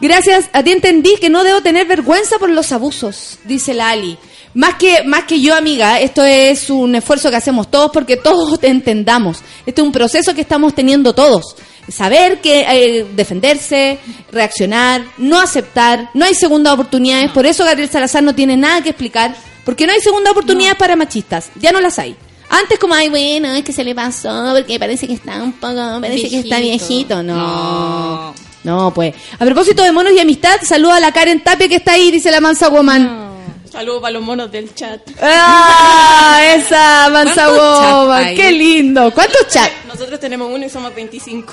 gracias 0.00 0.46
a 0.52 0.64
ti 0.64 0.72
entendí 0.72 1.14
que 1.20 1.30
no 1.30 1.44
debo 1.44 1.60
tener 1.62 1.86
vergüenza 1.86 2.40
por 2.40 2.50
los 2.50 2.72
abusos, 2.72 3.38
dice 3.44 3.74
la 3.74 3.90
Ali. 3.90 4.18
Más 4.54 4.74
que, 4.74 5.02
más 5.04 5.24
que 5.24 5.40
yo, 5.40 5.54
amiga, 5.54 5.98
esto 6.00 6.22
es 6.24 6.68
un 6.68 6.94
esfuerzo 6.94 7.30
que 7.30 7.36
hacemos 7.36 7.70
todos 7.70 7.90
porque 7.90 8.16
todos 8.16 8.60
te 8.60 8.68
entendamos. 8.68 9.38
Este 9.64 9.80
es 9.80 9.86
un 9.86 9.92
proceso 9.92 10.34
que 10.34 10.42
estamos 10.42 10.74
teniendo 10.74 11.14
todos. 11.14 11.56
Saber 11.88 12.40
que 12.40 12.60
eh, 12.60 13.06
defenderse, 13.16 13.98
reaccionar, 14.30 15.02
no 15.16 15.40
aceptar, 15.40 16.10
no 16.14 16.24
hay 16.24 16.34
segunda 16.34 16.72
oportunidades. 16.72 17.30
Por 17.30 17.46
eso 17.46 17.64
Gabriel 17.64 17.88
Salazar 17.88 18.22
no 18.22 18.34
tiene 18.34 18.56
nada 18.56 18.82
que 18.82 18.90
explicar, 18.90 19.34
porque 19.64 19.86
no 19.86 19.92
hay 19.92 20.00
segunda 20.00 20.30
oportunidad 20.30 20.76
para 20.76 20.96
machistas. 20.96 21.50
Ya 21.56 21.72
no 21.72 21.80
las 21.80 21.98
hay. 21.98 22.14
Antes 22.50 22.78
como, 22.78 22.94
ay, 22.94 23.08
bueno, 23.08 23.50
es 23.52 23.64
que 23.64 23.72
se 23.72 23.82
le 23.82 23.94
pasó, 23.94 24.52
porque 24.54 24.78
parece 24.78 25.06
que 25.06 25.14
está 25.14 25.42
un 25.42 25.52
poco, 25.54 26.00
parece 26.00 26.28
que 26.28 26.40
está 26.40 26.58
Viejito. 26.58 27.22
No. 27.22 27.34
No. 27.34 28.34
No, 28.64 28.94
pues. 28.94 29.14
A 29.38 29.44
propósito 29.44 29.82
de 29.82 29.90
monos 29.90 30.12
y 30.12 30.20
amistad, 30.20 30.60
saluda 30.62 30.96
a 30.96 31.00
la 31.00 31.12
Karen 31.12 31.42
Tapia 31.42 31.68
que 31.68 31.76
está 31.76 31.94
ahí, 31.94 32.10
dice 32.10 32.30
la 32.30 32.40
mansa 32.40 32.68
woman. 32.68 33.31
Saludos 33.72 34.02
para 34.02 34.12
los 34.12 34.22
monos 34.22 34.52
del 34.52 34.74
chat. 34.74 35.00
¡Ah! 35.22 36.40
Esa 36.54 37.08
mansa 37.10 37.46
¿Cuántos 37.46 37.78
chats 37.80 37.92
woman. 37.94 38.24
hay? 38.24 38.36
¡Qué 38.36 38.52
lindo! 38.52 39.10
¿Cuántos 39.14 39.48
chats? 39.48 39.72
Nosotros 39.88 40.20
tenemos 40.20 40.50
uno 40.52 40.66
y 40.66 40.68
somos 40.68 40.94
25. 40.94 41.52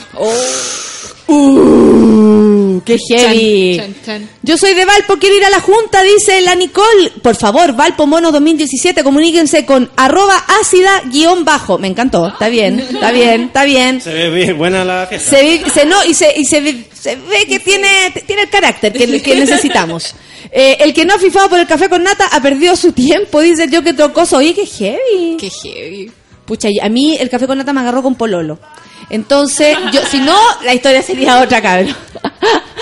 Uh, 1.28 2.82
qué 2.84 2.98
heavy. 2.98 3.78
Chan, 3.78 3.94
chan, 3.94 4.06
chan. 4.06 4.30
Yo 4.44 4.58
soy 4.58 4.74
de 4.74 4.84
Valpo, 4.84 5.16
quiero 5.18 5.38
ir 5.38 5.46
a 5.46 5.50
la 5.50 5.62
junta, 5.62 6.02
dice 6.04 6.42
la 6.42 6.56
Nicole. 6.56 7.12
Por 7.24 7.36
favor, 7.38 7.74
Valpo 7.74 8.06
Mono 8.06 8.32
2017, 8.34 9.04
comuníquense 9.04 9.66
con 9.66 9.90
arroba 9.96 10.36
ácida 10.60 11.02
guion 11.06 11.46
bajo. 11.46 11.78
Me 11.78 11.88
encantó, 11.88 12.28
está 12.28 12.50
bien, 12.50 12.80
está 12.80 13.12
bien, 13.12 13.44
está 13.44 13.64
bien. 13.64 14.02
Se 14.02 14.12
ve 14.14 14.30
bien, 14.30 14.58
buena 14.58 14.84
la 14.84 15.08
fiesta. 15.08 15.38
Se, 15.74 15.86
no, 15.86 16.04
y 16.04 16.14
se, 16.14 16.34
y 16.38 16.44
se, 16.46 16.60
ve- 16.62 16.90
se 16.94 17.16
ve 17.16 17.46
que 17.48 17.60
tiene, 17.60 18.12
tiene 18.28 18.42
el 18.44 18.50
carácter 18.50 18.92
que, 18.92 19.22
que 19.24 19.36
necesitamos. 19.36 20.16
Eh, 20.52 20.78
el 20.80 20.94
que 20.94 21.06
no 21.06 21.16
ha 21.16 21.20
fifado 21.20 21.50
por 21.50 21.60
el 21.60 21.68
café 21.68 21.90
con 21.90 22.04
nata 22.04 22.28
ha 22.32 22.42
perdido 22.42 22.76
su 22.76 22.92
tiempo, 22.92 23.42
dice 23.42 23.68
yo 23.70 23.84
que 23.84 23.94
tocoso. 23.94 24.38
Oye, 24.38 24.54
qué 24.54 24.66
heavy. 24.66 25.38
Qué 25.38 25.50
heavy. 25.50 26.12
Pucha, 26.46 26.70
a 26.82 26.90
mí 26.90 27.16
el 27.20 27.30
café 27.30 27.48
con 27.48 27.58
nata 27.58 27.74
me 27.74 27.82
agarró 27.82 28.02
con 28.02 28.16
pololo. 28.16 28.60
Entonces, 29.10 29.78
yo, 29.92 30.02
si 30.06 30.20
no, 30.20 30.38
la 30.64 30.74
historia 30.74 31.02
sería 31.02 31.42
otra, 31.42 31.62
cabrón. 31.62 31.96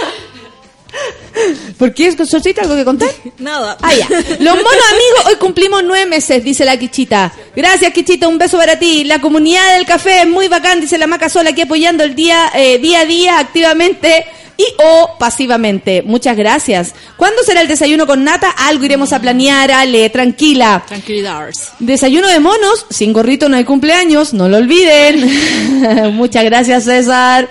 ¿Por 1.78 1.94
qué? 1.94 2.12
¿Solcita 2.26 2.62
algo 2.62 2.76
que 2.76 2.86
contar? 2.86 3.10
Nada. 3.38 3.78
Ah, 3.82 3.94
ya. 3.94 4.08
Los 4.10 4.20
monos 4.56 4.84
amigos, 4.92 5.26
hoy 5.28 5.36
cumplimos 5.36 5.84
nueve 5.84 6.06
meses, 6.06 6.44
dice 6.44 6.66
la 6.66 6.78
Quichita. 6.78 7.34
Gracias, 7.56 7.94
Quichita, 7.94 8.28
un 8.28 8.38
beso 8.38 8.58
para 8.58 8.80
ti. 8.80 9.04
La 9.04 9.20
comunidad 9.20 9.76
del 9.76 9.86
café 9.86 10.22
es 10.22 10.28
muy 10.28 10.48
bacán, 10.48 10.82
dice 10.82 10.98
la 10.98 11.08
Maca 11.08 11.30
Sola, 11.30 11.52
aquí 11.52 11.62
apoyando 11.62 12.04
el 12.04 12.16
día, 12.16 12.52
eh, 12.56 12.80
día 12.80 13.02
a 13.02 13.06
día, 13.06 13.40
activamente 13.40 14.26
y 14.58 14.66
o 14.84 15.18
pasivamente. 15.20 16.02
Muchas 16.02 16.36
gracias. 16.36 16.94
¿Cuándo 17.16 17.44
será 17.44 17.62
el 17.62 17.68
desayuno 17.68 18.08
con 18.08 18.24
nata? 18.24 18.50
Algo 18.50 18.86
iremos 18.86 19.14
a 19.14 19.22
planear, 19.22 19.72
Ale, 19.72 20.10
tranquila. 20.10 20.84
Tranquilidad. 20.88 21.52
Desayuno 21.80 22.28
de 22.28 22.40
monos, 22.40 22.86
sin 22.90 23.14
gorrito 23.14 23.50
no 23.50 23.58
hay 23.58 23.64
cumpleaños, 23.66 24.34
no 24.34 24.50
lo 24.50 24.58
olviden. 24.58 26.14
Muchas 26.16 26.44
gracias, 26.44 26.86
César. 26.86 27.48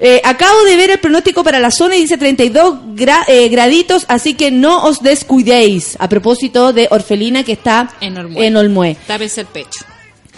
Eh, 0.00 0.20
acabo 0.24 0.62
de 0.64 0.76
ver 0.76 0.90
el 0.90 0.98
pronóstico 1.00 1.42
para 1.42 1.58
la 1.58 1.70
zona 1.70 1.96
y 1.96 2.02
dice 2.02 2.18
32 2.18 2.74
gra- 2.94 3.24
eh, 3.28 3.48
graditos, 3.48 4.04
así 4.08 4.34
que 4.34 4.50
no 4.50 4.84
os 4.84 5.02
descuidéis. 5.02 5.96
A 5.98 6.08
propósito 6.08 6.72
de 6.72 6.86
Orfelina 6.90 7.42
que 7.44 7.52
está 7.52 7.90
En 8.00 8.16
Olmué. 8.16 8.46
en 8.46 8.56
Olmué. 8.56 8.96
El 9.08 9.46
pecho. 9.46 9.80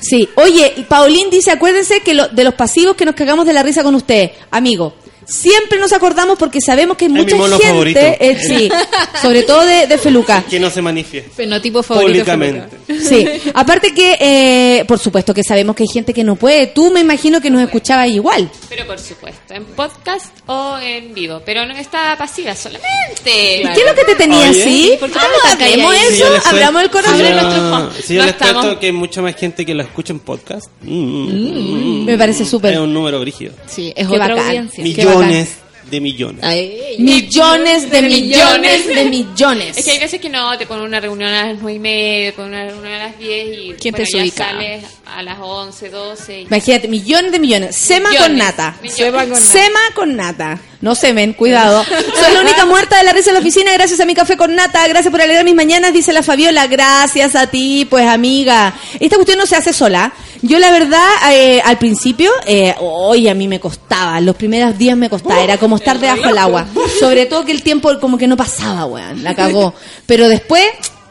Sí, 0.00 0.26
oye, 0.36 0.72
y 0.78 0.82
Paulín 0.84 1.28
dice, 1.28 1.50
acuérdense 1.50 2.00
que 2.00 2.14
lo- 2.14 2.28
de 2.28 2.44
los 2.44 2.54
pasivos 2.54 2.96
que 2.96 3.04
nos 3.04 3.14
cagamos 3.14 3.44
de 3.46 3.52
la 3.52 3.62
risa 3.62 3.82
con 3.82 3.94
usted, 3.94 4.30
amigo. 4.50 4.94
Siempre 5.26 5.78
nos 5.78 5.92
acordamos 5.92 6.38
porque 6.38 6.60
sabemos 6.60 6.96
que 6.96 7.04
hay 7.04 7.10
Es 7.10 7.14
mi 7.14 7.20
mucha 7.20 7.36
mono 7.36 7.56
gente, 7.56 7.68
favorito. 7.72 8.00
eh, 8.00 8.36
sí, 8.40 8.68
sobre 9.22 9.42
todo 9.44 9.64
de, 9.64 9.86
de 9.86 9.98
Feluca. 9.98 10.42
Que 10.48 10.58
no 10.58 10.70
se 10.70 10.82
manifieste. 10.82 11.30
Fenotipo 11.30 11.82
favorito. 11.82 12.08
Públicamente. 12.24 12.76
Sí, 13.00 13.26
aparte 13.54 13.94
que, 13.94 14.16
eh, 14.20 14.84
por 14.86 14.98
supuesto 14.98 15.32
que 15.32 15.44
sabemos 15.44 15.76
que 15.76 15.84
hay 15.84 15.88
gente 15.92 16.12
que 16.12 16.24
no 16.24 16.36
puede. 16.36 16.66
Tú 16.68 16.90
me 16.90 17.00
imagino 17.00 17.40
que 17.40 17.50
nos 17.50 17.62
escuchabas 17.62 18.08
igual. 18.08 18.50
Pero 18.68 18.86
por 18.86 18.98
supuesto, 18.98 19.54
en 19.54 19.64
podcast 19.66 20.26
o 20.46 20.78
en 20.78 21.14
vivo. 21.14 21.40
Pero 21.46 21.64
no 21.66 21.76
está 21.76 22.16
pasiva 22.18 22.54
solamente. 22.56 22.90
¿Qué 23.24 23.62
es 23.62 23.86
lo 23.86 23.94
que 23.94 24.04
te 24.04 24.14
tenía 24.16 24.48
Oye. 24.50 24.60
así? 24.62 24.96
¿Por 24.98 25.10
qué 25.10 25.18
hablemos? 25.18 25.94
Si 25.94 26.18
yo 26.18 26.24
eso, 26.26 26.32
les 26.32 26.42
cuento- 26.42 26.48
abramos 26.48 26.82
el 26.82 26.90
corazón. 26.90 27.16
Si 27.16 27.22
yo, 27.22 27.30
nuestro- 27.30 28.02
si 28.02 28.14
yo 28.14 28.20
no 28.20 28.26
les 28.26 28.34
cuento 28.36 28.58
estamos- 28.60 28.76
que 28.78 28.86
hay 28.86 28.92
mucha 28.92 29.22
más 29.22 29.36
gente 29.36 29.64
que 29.66 29.74
lo 29.74 29.82
escucha 29.82 30.12
en 30.12 30.18
podcast. 30.20 30.68
mm, 30.82 32.04
Me 32.04 32.18
parece 32.18 32.44
súper. 32.44 32.72
Es 32.72 32.78
un 32.78 32.92
número 32.92 33.20
brígido. 33.20 33.52
Sí, 33.66 33.92
es 33.94 34.06
Qué 34.08 34.14
otra 34.14 34.28
bacán. 34.28 34.46
audiencia. 34.46 34.84
Millones 35.18 35.48
de 35.90 36.00
millones. 36.00 36.44
Ay, 36.44 36.94
Millones 37.00 37.90
de 37.90 38.02
millones 38.02 38.86
de 38.86 39.04
millones. 39.06 39.76
Es 39.76 39.84
que 39.84 39.90
hay 39.92 39.98
veces 39.98 40.20
que 40.20 40.28
no, 40.28 40.56
te 40.56 40.64
ponen 40.66 40.84
una 40.84 41.00
reunión 41.00 41.30
a 41.32 41.46
las 41.48 41.58
nueve 41.60 41.74
y 41.74 41.78
media, 41.80 42.30
te 42.30 42.36
ponen 42.36 42.52
una 42.52 42.64
reunión 42.70 42.92
a 42.92 42.98
las 43.06 43.18
10 43.18 43.58
y 43.58 43.72
¿Quién 43.80 43.94
te 43.94 44.02
bueno, 44.02 44.08
ya 44.12 44.18
desubica? 44.22 44.44
sales 44.50 44.84
a 45.06 45.22
las 45.24 45.38
11, 45.40 45.88
12. 45.90 46.40
y- 46.40 46.42
Imagínate, 46.42 46.86
millones 46.86 47.32
de 47.32 47.38
millones. 47.40 47.74
Sema 47.76 48.10
Millones. 48.10 48.28
con 48.28 48.38
nata. 48.38 48.76
Sema 48.88 49.18
con 49.22 49.30
nata. 49.30 49.40
Sema 49.52 49.80
con 49.94 50.16
nata. 50.16 50.60
No 50.80 50.94
semen, 50.94 51.32
cuidado. 51.34 51.84
Soy 51.84 52.34
la 52.34 52.40
única 52.40 52.64
muerta 52.66 52.96
de 52.96 53.04
la 53.04 53.12
risa 53.12 53.30
en 53.30 53.34
la 53.34 53.40
oficina 53.40 53.72
gracias 53.72 53.98
a 54.00 54.06
mi 54.06 54.14
café 54.14 54.36
con 54.36 54.54
nata. 54.54 54.86
Gracias 54.88 55.10
por 55.10 55.20
alegrar 55.20 55.44
mis 55.44 55.54
mañanas, 55.54 55.92
dice 55.92 56.12
la 56.12 56.22
Fabiola. 56.22 56.68
Gracias 56.68 57.34
a 57.34 57.48
ti, 57.48 57.84
pues 57.90 58.06
amiga. 58.06 58.74
Esta 59.00 59.16
cuestión 59.16 59.38
no 59.38 59.46
se 59.46 59.56
hace 59.56 59.72
sola. 59.72 60.12
Yo 60.42 60.58
la 60.58 60.70
verdad, 60.70 61.06
eh, 61.32 61.60
al 61.64 61.78
principio, 61.78 62.30
eh, 62.46 62.74
hoy 62.80 63.28
a 63.28 63.34
mí 63.34 63.46
me 63.46 63.60
costaba. 63.60 64.20
Los 64.20 64.36
primeros 64.36 64.76
días 64.78 64.96
me 64.96 65.10
costaba. 65.10 65.42
Era 65.42 65.58
como 65.58 65.76
estar 65.76 65.98
debajo 65.98 66.28
del 66.28 66.38
agua. 66.38 66.66
Sobre 66.98 67.26
todo 67.26 67.44
que 67.44 67.52
el 67.52 67.62
tiempo 67.62 67.98
como 68.00 68.16
que 68.16 68.26
no 68.26 68.36
pasaba, 68.36 68.86
weón. 68.86 69.22
La 69.22 69.34
cagó. 69.34 69.74
Pero 70.06 70.28
después, 70.28 70.64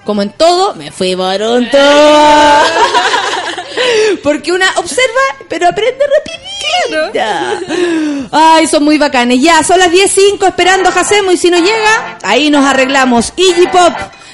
como 0.03 0.21
en 0.21 0.32
todo, 0.32 0.73
me 0.75 0.91
fui 0.91 1.13
tubo. 1.13 1.77
Porque 4.23 4.51
una 4.51 4.67
observa, 4.77 5.21
pero 5.47 5.67
aprende 5.67 6.03
rapidito. 6.17 6.49
Ay, 8.32 8.67
son 8.67 8.84
muy 8.84 8.97
bacanes. 8.97 9.41
Ya, 9.41 9.63
son 9.63 9.80
las 9.80 9.91
10.05 9.91 10.47
esperando 10.47 10.89
a 10.89 10.91
Jacemo 10.91 11.32
y 11.32 11.38
si 11.38 11.49
no 11.49 11.57
llega, 11.57 12.17
ahí 12.23 12.49
nos 12.49 12.65
arreglamos. 12.65 13.34
Iggy 13.36 13.67
Pop, 13.67 13.93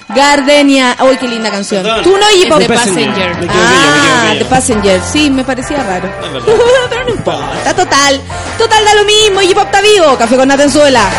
Gardenia. 0.10 0.96
Uy, 1.02 1.18
qué 1.18 1.28
linda 1.28 1.50
canción. 1.50 1.84
Perdón. 1.84 2.04
Tú 2.04 2.12
no, 2.18 2.26
Pop. 2.50 2.60
The 2.60 2.68
Passenger. 2.68 3.50
Ah, 3.50 4.34
The. 4.38 4.46
Passenger. 4.46 5.02
Sí, 5.02 5.30
me 5.30 5.44
parecía 5.44 5.84
raro. 5.84 6.10
Pero 6.90 7.04
no 7.06 7.10
importa, 7.10 7.74
total. 7.74 8.22
Total 8.58 8.86
da 8.86 8.94
lo 8.96 9.04
mismo. 9.06 9.42
Iggy 9.42 9.54
Pop 9.56 9.66
está 9.66 9.82
vivo. 9.82 10.16
Café 10.18 10.36
con 10.36 10.48
Natenzuela. 10.48 11.10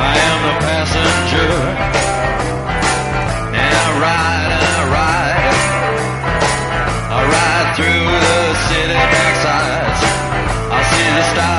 I 0.00 0.14
am 0.28 0.38
the 0.46 0.54
passenger, 0.66 1.52
and 3.58 3.74
I 3.84 3.88
ride 4.04 4.50
and 4.56 4.64
I 4.78 4.84
ride. 4.96 5.54
I 7.10 7.20
ride 7.34 7.68
through 7.76 8.06
the 8.26 8.38
city 8.68 8.94
backsides. 9.12 10.00
I 10.70 10.80
see 10.90 11.08
the 11.16 11.24
stars 11.32 11.57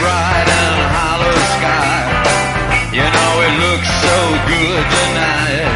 Bright 0.00 0.48
and 0.62 0.78
hollow 0.96 1.36
sky. 1.56 2.02
You 2.96 3.06
know 3.16 3.32
it 3.46 3.54
looks 3.64 3.90
so 4.06 4.16
good 4.50 4.84
tonight. 4.96 5.70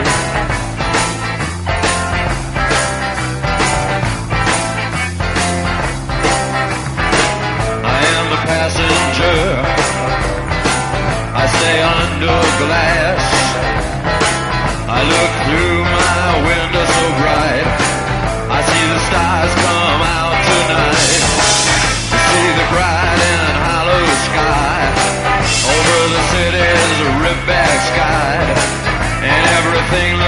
I 7.85 7.99
am 8.16 8.25
the 8.35 8.41
passenger. 8.53 9.41
I 11.35 11.45
stay 11.57 11.79
under 11.99 12.41
glass. 12.62 13.23
I 14.89 15.01
look 15.14 15.33
through 15.47 15.79
my 15.99 16.25
window 16.49 16.85
so 16.97 17.05
bright. 17.21 17.58
nothing 29.91 30.28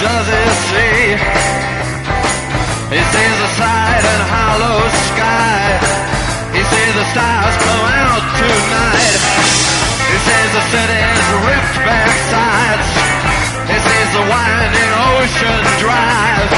Does 0.00 0.26
he 0.32 0.44
see? 0.72 1.12
He 2.88 3.00
sees 3.12 3.36
the 3.44 3.50
side 3.60 4.00
and 4.00 4.22
hollow 4.32 4.80
sky. 5.12 5.60
He 6.56 6.62
sees 6.64 6.94
the 6.96 7.06
stars 7.12 7.54
come 7.60 7.86
out 8.00 8.24
tonight. 8.40 9.20
He 10.08 10.16
sees 10.24 10.50
the 10.56 10.64
city's 10.72 11.20
ripped 11.44 11.78
back 11.84 12.12
sides. 12.32 12.88
He 13.68 13.76
sees 13.76 14.10
the 14.16 14.24
winding 14.24 14.92
ocean 15.20 15.60
drive. 15.84 16.48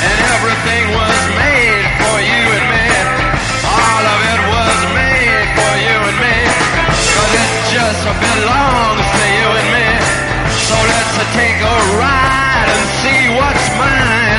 And 0.00 0.18
everything 0.40 0.84
was 0.96 1.20
made 1.36 1.84
for 2.00 2.16
you 2.16 2.42
and 2.48 2.66
me. 2.72 2.86
All 3.68 4.04
of 4.08 4.20
it 4.24 4.40
was 4.56 4.78
made 4.96 5.48
for 5.52 5.72
you 5.84 5.96
and 6.00 6.18
me. 6.24 6.36
But 7.12 7.30
it 7.44 7.52
just 7.76 8.04
belongs 8.24 9.04
to 9.04 9.24
you 9.36 9.48
and 9.60 9.68
me. 9.68 9.89
Take 11.20 11.60
a 11.60 11.76
ride 12.00 12.66
and 12.66 12.88
see 13.00 13.28
what's 13.36 13.68
mine. 13.76 14.29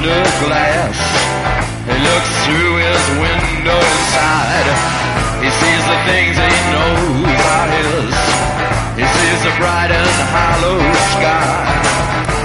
Under 0.00 0.24
glass. 0.48 0.96
He 1.84 1.92
looks 1.92 2.32
through 2.48 2.74
his 2.80 3.04
window 3.20 3.76
inside. 3.76 4.68
He 5.44 5.50
sees 5.52 5.82
the 5.92 5.98
things 6.08 6.34
he 6.40 6.56
knows 6.72 7.36
are 7.52 7.68
his. 7.76 8.14
He 8.96 9.04
sees 9.04 9.40
the 9.44 9.52
bright 9.60 9.92
and 9.92 10.16
hollow 10.32 10.80
sky. 11.20 11.52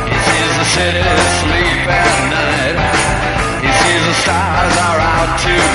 He 0.03 0.17
sees 0.27 0.51
the 0.59 0.67
city 0.75 1.03
sleep 1.39 1.87
at 1.87 2.15
night. 2.35 2.77
He 3.63 3.71
sees 3.71 4.03
the 4.03 4.15
stars 4.19 4.75
are 4.75 4.99
out 4.99 5.39
tonight. 5.39 5.74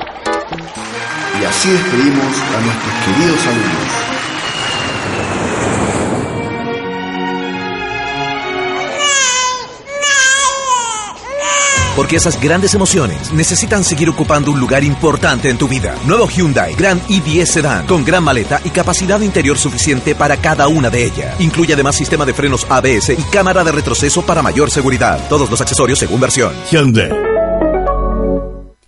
Y 1.41 1.43
así 1.43 1.71
despedimos 1.71 2.37
a 2.37 2.61
nuestros 2.61 2.93
queridos 3.03 3.47
alumnos. 3.47 4.11
Porque 11.95 12.15
esas 12.15 12.39
grandes 12.39 12.73
emociones 12.73 13.33
necesitan 13.33 13.83
seguir 13.83 14.09
ocupando 14.09 14.51
un 14.51 14.59
lugar 14.59 14.83
importante 14.83 15.49
en 15.49 15.57
tu 15.57 15.67
vida. 15.67 15.95
Nuevo 16.05 16.27
Hyundai 16.27 16.75
Grand 16.75 17.01
i10 17.07 17.45
Sedan 17.45 17.87
con 17.87 18.05
gran 18.05 18.23
maleta 18.23 18.61
y 18.63 18.69
capacidad 18.69 19.19
interior 19.21 19.57
suficiente 19.57 20.15
para 20.15 20.37
cada 20.37 20.67
una 20.67 20.89
de 20.89 21.05
ellas. 21.05 21.39
Incluye 21.39 21.73
además 21.73 21.95
sistema 21.95 22.25
de 22.25 22.33
frenos 22.33 22.65
ABS 22.69 23.09
y 23.09 23.23
cámara 23.31 23.63
de 23.63 23.71
retroceso 23.71 24.21
para 24.23 24.41
mayor 24.41 24.69
seguridad. 24.69 25.27
Todos 25.27 25.49
los 25.49 25.59
accesorios 25.59 25.97
según 25.99 26.21
versión. 26.21 26.53
Hyundai. 26.71 27.09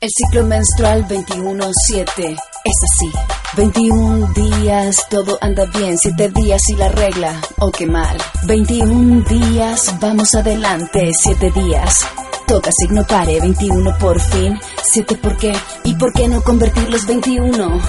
El 0.04 0.10
ciclo 0.10 0.44
menstrual 0.44 1.08
21-7 1.08 2.36
es 2.66 2.74
así. 2.92 3.10
21 3.56 4.34
días, 4.34 4.98
todo 5.10 5.38
anda 5.40 5.64
bien. 5.78 5.98
7 5.98 6.28
días 6.28 6.62
y 6.68 6.76
la 6.76 6.90
regla, 6.90 7.40
oh 7.60 7.72
qué 7.72 7.88
mal. 7.88 8.18
21 8.46 9.24
días, 9.24 9.96
vamos 10.02 10.36
adelante. 10.36 11.10
7 11.14 11.52
días, 11.52 12.06
toca 12.46 12.70
signo 12.74 13.08
pare. 13.08 13.40
21 13.40 13.98
por 13.98 14.20
fin. 14.20 14.60
7 14.84 15.16
por 15.16 15.38
qué 15.38 15.54
y 15.86 15.96
por 15.96 16.12
qué 16.12 16.28
no 16.28 16.44
convertir 16.44 16.90
los 16.90 17.08
21 17.08 17.80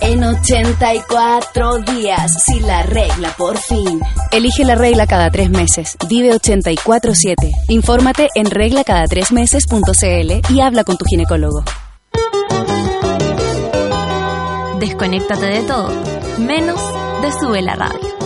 en 0.00 0.24
84 0.24 1.78
días. 1.78 2.42
Si 2.44 2.60
la 2.60 2.82
regla 2.82 3.32
por 3.36 3.58
fin. 3.58 4.00
Elige 4.32 4.64
la 4.64 4.74
regla 4.74 5.06
cada 5.06 5.30
tres 5.30 5.50
meses. 5.50 5.96
Vive 6.08 6.32
84-7. 6.32 7.52
Infórmate 7.68 8.28
en 8.34 8.46
reglacada3meses.cl 8.46 10.52
y 10.52 10.60
habla 10.60 10.82
con 10.84 10.96
tu 10.96 11.04
ginecólogo. 11.04 11.62
Desconéctate 14.80 15.46
de 15.46 15.62
todo, 15.62 15.90
menos 16.38 16.80
de 17.22 17.32
Sube 17.32 17.62
la 17.62 17.76
Radio. 17.76 18.16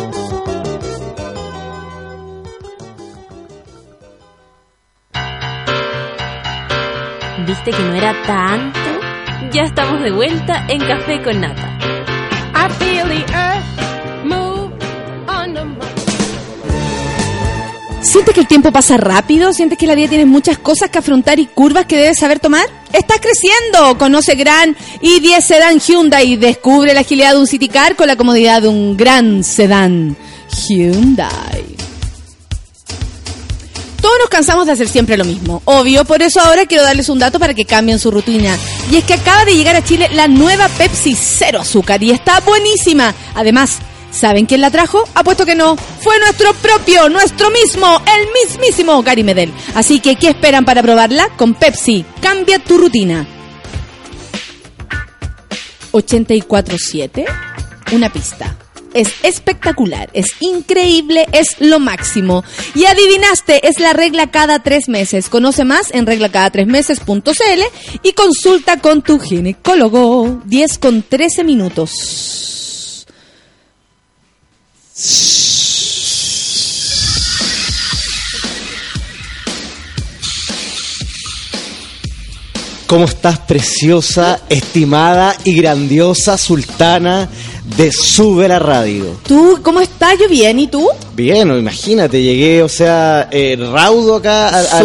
¿Viste 7.47 7.71
que 7.71 7.83
no 7.83 7.95
era 7.95 8.15
tanto? 8.27 8.80
Ya 9.49 9.63
estamos 9.63 10.03
de 10.03 10.13
vuelta 10.13 10.67
en 10.69 10.79
Café 10.81 11.23
con 11.23 11.41
Nata. 11.41 11.77
I 12.55 12.69
feel 12.75 13.09
the 13.09 13.25
earth 13.33 14.25
move 14.25 14.71
under 15.27 15.65
my 15.65 15.91
¿Sientes 18.03 18.35
que 18.35 18.41
el 18.41 18.47
tiempo 18.47 18.71
pasa 18.71 18.97
rápido? 18.97 19.53
¿Sientes 19.53 19.77
que 19.79 19.87
la 19.87 19.95
vida 19.95 20.09
tiene 20.09 20.27
muchas 20.27 20.59
cosas 20.59 20.91
que 20.91 20.99
afrontar 20.99 21.39
y 21.41 21.47
curvas 21.47 21.87
que 21.87 21.97
debes 21.97 22.19
saber 22.19 22.39
tomar? 22.39 22.67
¡Estás 22.93 23.19
creciendo! 23.21 23.99
Conoce 23.99 24.35
Gran 24.35 24.77
i10 25.01 25.41
Sedan 25.41 25.81
Hyundai 25.81 26.33
y 26.33 26.37
descubre 26.37 26.95
la 26.95 27.01
agilidad 27.01 27.33
de 27.33 27.41
un 27.41 27.47
City 27.47 27.69
Car 27.69 27.97
con 27.97 28.07
la 28.07 28.17
comodidad 28.17 28.63
de 28.63 28.69
un 28.69 28.97
gran 28.97 29.43
sedán 29.43 30.17
Hyundai. 30.69 31.60
Todos 34.01 34.15
nos 34.19 34.29
cansamos 34.29 34.67
de 34.67 34.73
hacer 34.73 34.89
siempre 34.89 35.17
lo 35.17 35.25
mismo. 35.25 35.63
Obvio, 35.65 36.05
por 36.05 36.23
eso 36.23 36.41
ahora 36.41 36.67
quiero 36.67 36.85
darles 36.85 37.09
un 37.09 37.19
dato 37.19 37.39
para 37.39 37.55
que 37.55 37.65
cambien 37.65 37.99
su 37.99 38.11
rutina. 38.11 38.57
Y 38.91 38.97
es 38.97 39.05
que 39.05 39.15
acaba 39.15 39.45
de 39.45 39.57
llegar 39.57 39.77
a 39.77 39.85
Chile 39.85 40.09
la 40.13 40.29
nueva 40.29 40.69
Pepsi 40.69 41.15
Cero 41.15 41.61
Azúcar 41.61 42.03
y 42.03 42.11
está 42.11 42.41
buenísima. 42.41 43.15
Además, 43.35 43.79
¿Saben 44.11 44.47
quién 44.47 44.61
la 44.61 44.71
trajo? 44.71 45.05
Apuesto 45.15 45.47
que 45.47 45.55
no. 45.55 45.77
Fue 45.77 46.19
nuestro 46.19 46.53
propio, 46.55 47.09
nuestro 47.09 47.49
mismo, 47.51 48.03
el 48.19 48.29
mismísimo 48.45 49.01
Gary 49.03 49.23
Medel. 49.23 49.53
Así 49.75 50.01
que, 50.01 50.17
¿qué 50.17 50.31
esperan 50.31 50.65
para 50.65 50.83
probarla? 50.83 51.29
Con 51.37 51.55
Pepsi, 51.55 52.05
cambia 52.21 52.59
tu 52.59 52.77
rutina. 52.77 53.27
847, 55.93 57.25
una 57.93 58.13
pista. 58.13 58.57
Es 58.93 59.13
espectacular, 59.23 60.11
es 60.15 60.35
increíble, 60.41 61.27
es 61.33 61.61
lo 61.61 61.79
máximo. 61.79 62.43
Y 62.75 62.87
adivinaste, 62.87 63.69
es 63.69 63.79
la 63.79 63.93
regla 63.93 64.31
cada 64.31 64.63
tres 64.63 64.89
meses. 64.89 65.29
Conoce 65.29 65.65
más 65.65 65.93
en 65.93 66.07
reglacada3meses.cl 66.07 67.63
y 68.03 68.13
consulta 68.13 68.81
con 68.81 69.03
tu 69.03 69.21
ginecólogo. 69.21 70.41
10 70.45 70.79
con 70.79 71.03
13 71.03 71.45
minutos. 71.45 73.07
¿Cómo 82.91 83.05
estás, 83.05 83.39
preciosa, 83.39 84.41
estimada 84.49 85.37
y 85.45 85.55
grandiosa 85.55 86.37
sultana 86.37 87.29
de 87.77 87.91
Sube 87.93 88.49
la 88.49 88.59
Radio? 88.59 89.17
¿Tú 89.27 89.59
cómo 89.63 89.81
estás? 89.81 90.15
Yo 90.19 90.29
bien, 90.29 90.59
¿y 90.59 90.67
tú? 90.67 90.87
Bien, 91.15 91.49
imagínate, 91.57 92.23
llegué, 92.23 92.63
o 92.63 92.69
sea, 92.69 93.29
eh, 93.31 93.57
raudo 93.73 94.17
acá 94.17 94.49
al, 94.49 94.67
a- 94.67 94.79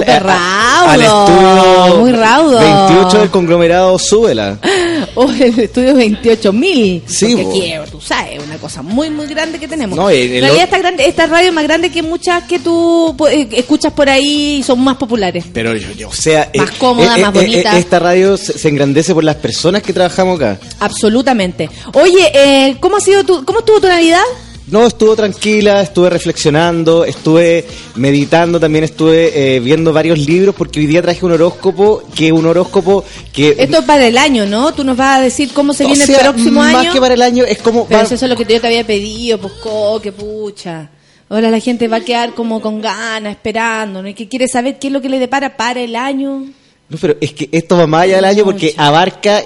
al 0.91 1.01
raudo, 1.01 1.25
estudio 1.25 1.97
muy 2.01 2.11
raudo. 2.11 2.59
28 2.59 3.17
del 3.19 3.29
conglomerado 3.29 3.97
Súbela. 3.99 4.57
Oh, 5.18 5.32
el 5.32 5.57
estudio 5.59 5.95
28 5.95 6.51
mil. 6.53 7.01
Sí, 7.07 7.28
Porque 7.36 7.43
bo. 7.43 7.49
aquí, 7.51 7.61
eh, 7.63 7.80
tú 7.89 8.01
sabes, 8.01 8.43
una 8.43 8.57
cosa 8.57 8.82
muy, 8.82 9.09
muy 9.09 9.28
grande 9.28 9.57
que 9.59 9.68
tenemos. 9.68 9.97
No, 9.97 10.09
el- 10.09 10.18
en 10.18 10.34
el 10.36 10.41
realidad, 10.41 10.61
o- 10.61 10.63
esta, 10.66 10.78
grande, 10.78 11.07
esta 11.07 11.26
radio 11.28 11.47
es 11.49 11.53
más 11.53 11.63
grande 11.63 11.89
que 11.89 12.01
muchas 12.03 12.43
que 12.43 12.59
tú 12.59 13.16
pues, 13.18 13.34
eh, 13.34 13.47
escuchas 13.53 13.93
por 13.93 14.09
ahí 14.09 14.57
y 14.59 14.63
son 14.63 14.82
más 14.82 14.97
populares. 14.97 15.45
Pero, 15.53 15.76
yo- 15.76 15.91
yo, 15.93 16.09
o 16.09 16.13
sea... 16.13 16.51
Más 16.55 16.72
cómoda, 16.72 17.18
más 17.18 17.34
bonita. 17.34 17.78
esta 17.78 17.99
radio 17.99 18.36
se, 18.38 18.57
se 18.57 18.68
engrandece 18.68 19.13
por 19.13 19.24
las 19.24 19.38
personas 19.38 19.82
que 19.82 19.93
trabajamos 19.93 20.36
acá. 20.39 20.59
Absolutamente. 20.80 21.70
Oye, 21.93 22.32
eh, 22.34 22.78
¿cómo 22.82 22.97
ha 22.97 22.99
sido 23.01 23.24
tu, 23.24 23.45
cómo 23.45 23.59
estuvo 23.59 23.80
tu 23.80 23.88
Navidad? 23.88 24.22
No, 24.68 24.88
estuvo 24.88 25.16
tranquila, 25.16 25.82
estuve 25.82 26.09
reflexionando, 26.09 27.05
estuve 27.05 27.66
meditando, 27.95 28.59
también 28.59 28.83
estuve 28.83 29.55
eh, 29.55 29.59
viendo 29.59 29.93
varios 29.93 30.17
libros 30.17 30.55
porque 30.55 30.79
hoy 30.79 30.87
día 30.87 31.04
traje 31.04 31.24
un 31.24 31.33
horóscopo, 31.33 32.01
que 32.16 32.32
un 32.32 32.47
horóscopo 32.47 33.04
que... 33.32 33.55
Esto 33.59 33.78
es 33.78 33.86
para 33.86 34.08
el 34.08 34.17
año, 34.17 34.47
¿no? 34.47 34.74
Tú 34.74 34.83
nos 34.83 34.97
vas 34.97 35.20
a 35.20 35.21
decir 35.21 35.51
cómo 35.54 35.71
se 35.71 35.86
o 35.86 35.87
viene 35.87 36.08
sea, 36.08 36.17
el 36.17 36.24
próximo 36.24 36.62
más 36.62 36.74
año. 36.74 36.93
que 36.93 37.00
para 37.00 37.13
el 37.13 37.21
año, 37.21 37.43
es 37.43 37.59
como... 37.59 37.86
Pero 37.86 38.01
eso 38.01 38.16
es 38.16 38.21
lo 38.24 38.36
que 38.36 38.43
yo 38.46 38.59
te 38.59 38.66
había 38.66 38.83
pedido, 38.83 39.37
pues, 39.37 39.54
co, 39.54 40.01
que 40.01 40.12
pucha. 40.12 40.89
Ahora 41.29 41.51
la 41.51 41.59
gente 41.59 41.87
va 41.87 41.97
a 41.97 42.01
quedar 42.01 42.33
como 42.33 42.59
con 42.59 42.82
ganas, 42.82 43.33
esperando, 43.33 44.01
¿no? 44.01 44.08
Y 44.08 44.16
que 44.16 44.28
quiere 44.28 44.47
saber 44.47 44.79
qué 44.79 44.87
es 44.87 44.93
lo 44.93 45.01
que 45.01 45.09
le 45.09 45.20
depara 45.20 45.55
para 45.58 45.79
el 45.79 45.96
año. 45.96 46.43
No, 46.89 46.97
pero 47.00 47.16
es 47.21 47.33
que 47.33 47.50
esto 47.51 47.78
va 47.78 47.86
más 47.86 48.04
allá 48.04 48.16
del 48.16 48.25
año 48.25 48.43
porque 48.43 48.74
abarca... 48.75 49.43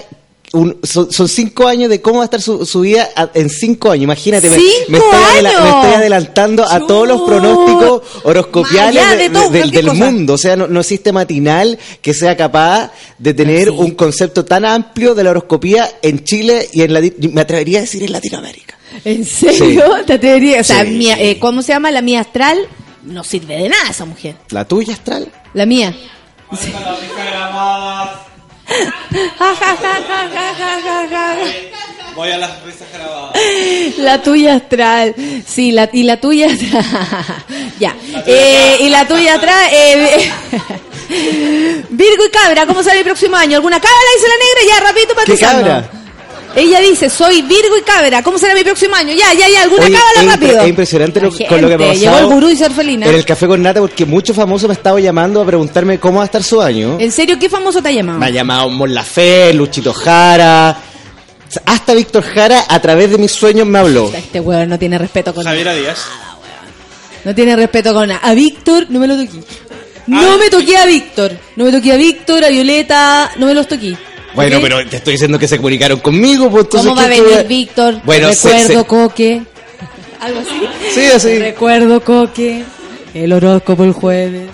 un- 0.53 0.77
son, 0.83 1.11
son 1.11 1.27
cinco 1.27 1.67
años 1.67 1.89
de 1.89 2.01
cómo 2.01 2.17
va 2.17 2.23
a 2.23 2.25
estar 2.25 2.41
su, 2.41 2.65
su 2.65 2.81
vida 2.81 3.09
a- 3.15 3.29
en 3.33 3.49
cinco 3.49 3.91
años. 3.91 4.03
Imagínate, 4.03 4.49
me, 4.49 4.55
¡Cinco 4.57 4.71
me 4.89 4.97
estoy, 4.97 5.23
adela- 5.23 5.49
años! 5.49 5.61
me 5.63 5.69
estoy 5.69 5.93
adelantando 5.93 6.65
a 6.69 6.79
todos 6.87 7.07
los 7.07 7.21
pronósticos 7.21 8.01
horoscopiales 8.23 8.95
Más 9.03 9.11
allá 9.13 9.15
de- 9.17 9.23
de 9.23 9.29
todo, 9.29 9.43
de- 9.43 9.49
del, 9.49 9.59
cualquier 9.61 9.83
del 9.85 9.91
cosa. 9.93 10.05
mundo. 10.11 10.33
O 10.33 10.37
sea, 10.37 10.55
no, 10.55 10.67
no 10.67 10.79
existe 10.79 11.11
matinal 11.11 11.77
que 12.01 12.13
sea 12.13 12.35
capaz 12.37 12.91
de 13.17 13.33
tener 13.33 13.69
un 13.69 13.91
concepto 13.91 14.45
tan 14.45 14.65
amplio 14.65 15.15
de 15.15 15.23
la 15.23 15.31
horoscopía 15.31 15.89
en 16.01 16.23
Chile 16.23 16.67
y 16.73 16.81
en 16.81 16.91
Lati- 16.93 17.31
me 17.31 17.41
atrevería 17.41 17.79
a 17.79 17.81
decir 17.81 18.03
en 18.03 18.11
Latinoamérica. 18.11 18.77
¿En 19.05 19.23
serio? 19.25 19.83
¿Te 20.05 20.13
atreverías? 20.13 20.61
O 20.69 20.73
sea, 20.73 20.83
Sí. 20.83 20.91
mía- 20.91 21.17
eh, 21.19 21.37
¿cómo 21.39 21.61
se 21.61 21.73
llama? 21.73 21.91
La 21.91 22.01
mía 22.01 22.21
astral 22.21 22.57
no 23.03 23.23
sirve 23.23 23.55
de 23.55 23.69
nada 23.69 23.89
esa 23.91 24.05
mujer. 24.05 24.35
¿La 24.49 24.65
tuya 24.65 24.93
astral? 24.93 25.31
La 25.53 25.65
mía. 25.65 25.95
Voy 32.15 32.31
a 32.31 32.37
las 32.37 32.63
risas 32.63 32.87
grabadas. 32.93 33.37
La 33.97 34.21
tuya 34.21 34.55
astral. 34.55 35.15
Sí, 35.47 35.71
la, 35.71 35.89
y 35.93 36.03
la 36.03 36.19
tuya 36.19 36.47
ya. 37.79 37.95
Eh, 38.25 38.77
y 38.81 38.89
la 38.89 39.07
tuya 39.07 39.35
atrás. 39.35 39.69
eh, 39.71 40.31
Virgo 41.89 42.25
y 42.25 42.29
cabra, 42.29 42.65
¿cómo 42.67 42.83
sale 42.83 42.99
el 42.99 43.05
próximo 43.05 43.35
año? 43.35 43.55
¿Alguna 43.57 43.79
cabra? 43.79 43.97
Dice 44.15 44.27
la 44.27 44.35
negra, 44.35 44.61
ya, 44.75 44.79
rapidito 44.87 45.15
para 45.15 45.25
¿Qué 45.25 45.37
cabra? 45.37 45.89
Ella 46.55 46.79
dice, 46.81 47.09
soy 47.09 47.41
Virgo 47.43 47.77
y 47.77 47.81
cabra, 47.83 48.23
¿cómo 48.23 48.37
será 48.39 48.53
mi 48.55 48.63
próximo 48.63 48.95
año? 48.95 49.13
Ya, 49.13 49.33
ya, 49.33 49.47
ya, 49.47 49.61
alguna 49.63 49.85
Oye, 49.85 49.93
cabra 49.93 50.21
es, 50.21 50.25
rápido. 50.25 50.61
es 50.61 50.67
impresionante 50.67 51.21
lo- 51.21 51.29
con 51.31 51.61
lo 51.61 51.69
que 51.69 51.77
me 51.77 51.85
ha 51.85 51.87
pasado 51.89 51.99
Llegó 51.99 52.17
el 52.17 52.25
gurú 52.25 52.49
y 52.49 52.55
ser 52.57 52.71
felina. 52.71 53.05
en 53.07 53.15
el 53.15 53.23
café 53.23 53.47
con 53.47 53.61
nata 53.61 53.79
porque 53.79 54.05
muchos 54.05 54.35
famosos 54.35 54.67
me 54.67 54.73
estaban 54.73 55.01
llamando 55.01 55.41
a 55.41 55.45
preguntarme 55.45 55.99
cómo 55.99 56.17
va 56.17 56.23
a 56.23 56.25
estar 56.25 56.43
su 56.43 56.59
año. 56.61 56.97
¿En 56.99 57.11
serio 57.11 57.37
qué 57.39 57.49
famoso 57.49 57.81
te 57.81 57.89
ha 57.89 57.91
llamado? 57.91 58.19
Me 58.19 58.25
ha 58.25 58.29
llamado 58.31 58.67
Mon 58.69 58.93
Laferte, 58.93 59.53
Luchito 59.53 59.93
Jara, 59.93 60.75
hasta 61.65 61.93
Víctor 61.93 62.23
Jara 62.23 62.65
a 62.67 62.79
través 62.81 63.11
de 63.11 63.17
mis 63.19 63.31
sueños 63.31 63.67
me 63.67 63.79
habló. 63.79 64.11
Este 64.13 64.39
weón 64.39 64.69
no 64.69 64.79
tiene 64.79 64.97
respeto 64.97 65.33
con 65.35 65.43
Javiera 65.45 65.73
Díaz. 65.75 65.99
No 67.25 67.35
tiene 67.35 67.55
respeto 67.55 67.93
con 67.93 68.07
nada. 68.07 68.21
A 68.23 68.33
Víctor 68.33 68.87
no 68.89 68.99
me 68.99 69.07
lo 69.07 69.15
toqué. 69.15 69.39
No 70.07 70.37
me 70.39 70.49
toqué 70.49 70.75
a 70.77 70.85
Víctor. 70.87 71.37
No 71.55 71.65
me 71.65 71.71
toqué 71.71 71.91
a 71.93 71.95
Víctor, 71.95 72.43
a 72.43 72.49
Violeta, 72.49 73.31
no 73.37 73.45
me 73.45 73.53
los 73.53 73.67
toqué. 73.67 73.95
Bueno, 74.35 74.57
¿Ok? 74.57 74.63
pero 74.63 74.89
te 74.89 74.97
estoy 74.97 75.13
diciendo 75.13 75.39
que 75.39 75.47
se 75.47 75.57
comunicaron 75.57 75.99
conmigo, 75.99 76.49
pues 76.49 76.65
entonces 76.65 76.89
¿Cómo 76.89 77.01
va 77.01 77.07
a 77.07 77.09
¿qué- 77.09 77.15
qué 77.15 77.21
venir 77.21 77.47
Víctor? 77.47 78.01
Bueno, 78.03 78.29
Recuerdo 78.29 78.67
se- 78.81 78.85
Coque. 78.85 79.41
Algo 80.21 80.39
así. 80.39 80.61
Sí, 80.93 81.05
así. 81.13 81.39
Recuerdo 81.39 82.01
Coque. 82.03 82.63
El 83.13 83.33
horóscopo 83.33 83.83
el 83.85 83.93
jueves. 83.93 84.49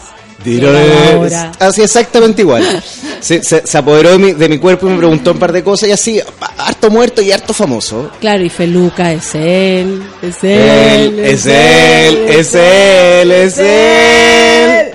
Hora. 1.18 1.52
Así 1.60 1.82
exactamente 1.82 2.44
igual. 2.44 2.64
Se, 3.20 3.42
se- 3.42 3.66
se 3.66 3.78
apoderó 3.80 4.12
de 4.12 4.20
mi, 4.20 4.34
de 4.34 4.48
mi 4.48 4.60
cuerpo 4.60 4.86
y 4.86 4.92
me 4.92 4.98
preguntó 4.98 5.32
un 5.32 5.40
par 5.40 5.52
de 5.52 5.64
cosas 5.64 5.90
y 5.90 5.92
así, 5.92 6.22
harto 6.58 6.92
muerto 6.92 7.24
y 7.24 7.32
harto 7.32 7.56
famoso. 7.56 8.12
Claro, 8.22 8.44
y 8.44 8.50
Feluca 8.52 9.12
es 9.14 9.34
él. 9.34 10.04
Es 10.22 10.44
él. 10.44 11.18
Él, 11.18 11.20
es 11.26 11.46
él, 11.48 12.18
es 12.30 12.54
él, 12.54 13.32
es 13.32 13.58
él. 13.58 14.92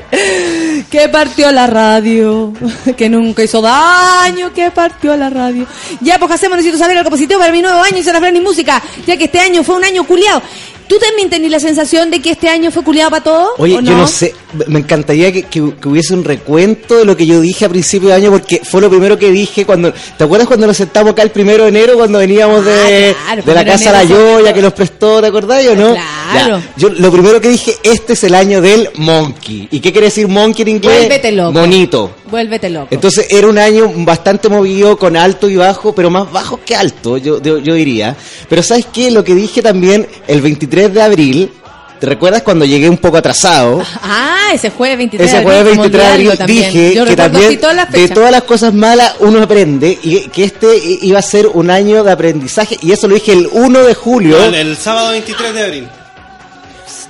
Que 0.90 1.08
partió 1.08 1.52
la 1.52 1.66
radio, 1.68 2.52
que 2.96 3.08
nunca 3.08 3.44
hizo 3.44 3.60
daño, 3.62 4.52
que 4.52 4.70
partió 4.70 5.16
la 5.16 5.30
radio. 5.30 5.66
Ya, 6.00 6.18
pues 6.18 6.32
hacemos, 6.32 6.56
necesito 6.56 6.78
saber 6.78 6.98
algo 6.98 7.10
positivo 7.10 7.38
para 7.38 7.52
mi 7.52 7.62
nuevo 7.62 7.80
año 7.80 7.98
y 7.98 8.02
se 8.02 8.12
la 8.12 8.28
y 8.28 8.40
música, 8.40 8.82
ya 9.06 9.16
que 9.16 9.24
este 9.24 9.38
año 9.38 9.62
fue 9.62 9.76
un 9.76 9.84
año 9.84 10.04
culiado. 10.04 10.42
¿Tú 10.90 10.98
también 10.98 11.30
tenés 11.30 11.52
la 11.52 11.60
sensación 11.60 12.10
de 12.10 12.20
que 12.20 12.30
este 12.32 12.48
año 12.48 12.72
fue 12.72 12.82
culiado 12.82 13.10
para 13.10 13.22
todos? 13.22 13.50
Oye, 13.58 13.76
¿o 13.76 13.80
yo 13.80 13.92
no 13.96 14.08
sé, 14.08 14.34
me 14.66 14.80
encantaría 14.80 15.30
que, 15.30 15.44
que- 15.44 15.72
que 15.80 15.88
hubiese 15.88 16.14
un 16.14 16.24
recuento 16.24 16.96
de 16.96 17.04
lo 17.04 17.16
que 17.16 17.26
yo 17.26 17.40
dije 17.40 17.64
a 17.64 17.68
principio 17.68 18.08
de 18.08 18.16
año, 18.16 18.32
porque 18.32 18.60
fue 18.64 18.80
lo 18.80 18.90
primero 18.90 19.16
que 19.16 19.30
dije 19.30 19.64
cuando. 19.64 19.92
¿Te 20.18 20.24
acuerdas 20.24 20.48
cuando 20.48 20.66
nos 20.66 20.76
sentamos 20.76 21.12
acá 21.12 21.22
el 21.22 21.30
primero 21.30 21.62
de 21.62 21.68
enero, 21.68 21.94
cuando 21.94 22.18
veníamos 22.18 22.64
de, 22.64 23.14
Ah, 23.20 23.34
claro, 23.34 23.42
de 23.44 23.54
la 23.54 23.64
casa 23.64 23.92
La 23.92 24.02
Yoya 24.02 24.52
que 24.52 24.60
nos 24.62 24.72
prestó, 24.72 25.20
¿te 25.20 25.28
acordás 25.28 25.64
o 25.68 25.76
no? 25.76 25.92
Claro. 26.32 26.58
Ya, 26.58 26.62
Yo 26.76 26.88
lo 26.88 27.12
primero 27.12 27.40
que 27.40 27.50
dije, 27.50 27.76
este 27.84 28.14
es 28.14 28.24
el 28.24 28.34
año 28.34 28.60
del 28.60 28.88
monkey. 28.96 29.68
¿Y 29.70 29.78
qué 29.78 29.92
quiere 29.92 30.08
decir 30.08 30.26
monkey 30.26 30.62
en 30.62 30.68
inglés? 30.70 30.98
Vuélvete 30.98 31.30
loco. 31.30 31.52
Bonito. 31.52 32.10
Vuélvete 32.30 32.68
loco. 32.70 32.88
Entonces 32.90 33.26
era 33.30 33.46
un 33.46 33.58
año 33.58 33.92
bastante 33.98 34.48
movido, 34.48 34.96
con 34.98 35.16
alto 35.16 35.48
y 35.48 35.54
bajo, 35.54 35.94
pero 35.94 36.10
más 36.10 36.30
bajo 36.32 36.58
que 36.64 36.74
alto, 36.74 37.16
yo, 37.16 37.40
yo, 37.40 37.58
yo 37.58 37.74
diría. 37.74 38.16
Pero 38.48 38.62
¿sabes 38.64 38.86
qué? 38.92 39.10
Lo 39.12 39.22
que 39.22 39.34
dije 39.36 39.62
también 39.62 40.06
el 40.26 40.40
23 40.40 40.79
de 40.88 41.02
abril, 41.02 41.52
¿te 41.98 42.06
recuerdas 42.06 42.42
cuando 42.42 42.64
llegué 42.64 42.88
un 42.88 42.98
poco 42.98 43.18
atrasado? 43.18 43.82
Ah, 44.02 44.48
ese 44.52 44.70
jueves 44.70 44.98
23 44.98 45.28
Ese 45.28 45.36
de 45.38 45.42
jueves 45.44 45.60
abril, 45.60 45.78
23 45.80 46.02
de 46.06 46.12
abril 46.12 46.38
también. 46.38 46.72
dije 46.72 46.94
Yo 46.94 47.04
que 47.04 47.16
también 47.16 47.60
todas 47.60 47.76
las 47.76 47.90
de 47.92 48.08
todas 48.08 48.30
las 48.30 48.42
cosas 48.44 48.74
malas 48.74 49.14
uno 49.20 49.42
aprende 49.42 49.98
y 50.02 50.20
que 50.28 50.44
este 50.44 50.66
iba 51.02 51.18
a 51.18 51.22
ser 51.22 51.46
un 51.46 51.70
año 51.70 52.02
de 52.02 52.10
aprendizaje 52.12 52.78
y 52.80 52.92
eso 52.92 53.06
lo 53.06 53.14
dije 53.14 53.32
el 53.32 53.48
1 53.52 53.84
de 53.84 53.94
julio. 53.94 54.38
No, 54.38 54.44
el, 54.46 54.54
el 54.54 54.76
sábado 54.76 55.10
23 55.10 55.54
de 55.54 55.62
abril. 55.62 55.88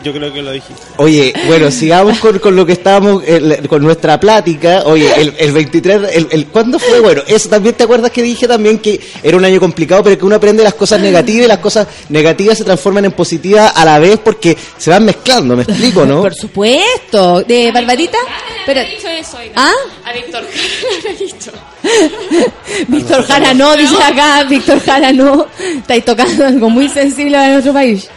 Yo 0.03 0.13
creo 0.13 0.33
que 0.33 0.41
lo 0.41 0.53
dijiste. 0.53 0.83
Oye, 0.97 1.33
bueno, 1.47 1.71
sigamos 1.71 2.19
con, 2.19 2.39
con 2.39 2.57
lo 2.57 2.65
que 2.65 2.73
estábamos, 2.73 3.23
con 3.69 3.83
nuestra 3.83 4.19
plática. 4.19 4.83
Oye, 4.87 5.13
el, 5.21 5.35
el 5.39 5.53
23, 5.53 6.01
el, 6.13 6.29
el, 6.31 6.47
¿cuándo 6.47 6.79
fue? 6.79 7.01
Bueno, 7.01 7.23
eso 7.27 7.49
también 7.49 7.75
te 7.75 7.85
acuerdas 7.85 8.11
que 8.11 8.23
dije 8.23 8.49
también 8.49 8.79
que 8.79 9.01
era 9.23 9.37
un 9.37 9.45
año 9.45 9.61
complicado, 9.61 10.03
pero 10.03 10.17
que 10.19 10.25
uno 10.25 10.37
aprende 10.37 10.63
las 10.63 10.75
cosas 10.75 11.01
negativas 11.01 11.45
y 11.45 11.49
las 11.49 11.59
cosas 11.59 11.87
negativas 12.09 12.59
se 12.59 12.65
transforman 12.65 13.05
en 13.05 13.13
positivas 13.13 13.73
a 13.75 13.85
la 13.85 13.99
vez 13.99 14.19
porque 14.25 14.57
se 14.79 14.91
van 14.91 15.05
mezclando, 15.05 15.57
¿me 15.57 15.65
explico, 15.65 16.07
no? 16.07 16.23
Por 16.23 16.35
supuesto. 16.35 17.43
¿De 17.43 17.71
Barbarita? 17.71 18.19
Pero, 18.65 18.81
dicho 18.81 19.09
eso, 19.09 19.37
oiga. 19.39 19.53
¿Ah? 19.57 19.73
A 20.05 20.13
Víctor 20.13 20.45
Jara. 20.45 21.61
Víctor 22.89 23.25
Jara 23.25 23.55
no, 23.55 23.77
dice 23.77 24.03
acá, 24.03 24.45
Víctor 24.45 24.81
Jara 24.81 25.13
no. 25.13 25.47
Estáis 25.59 26.05
tocando 26.05 26.47
algo 26.47 26.71
muy 26.71 26.89
sensible 26.89 27.37
a 27.37 27.51
nuestro 27.53 27.73
país. 27.73 28.09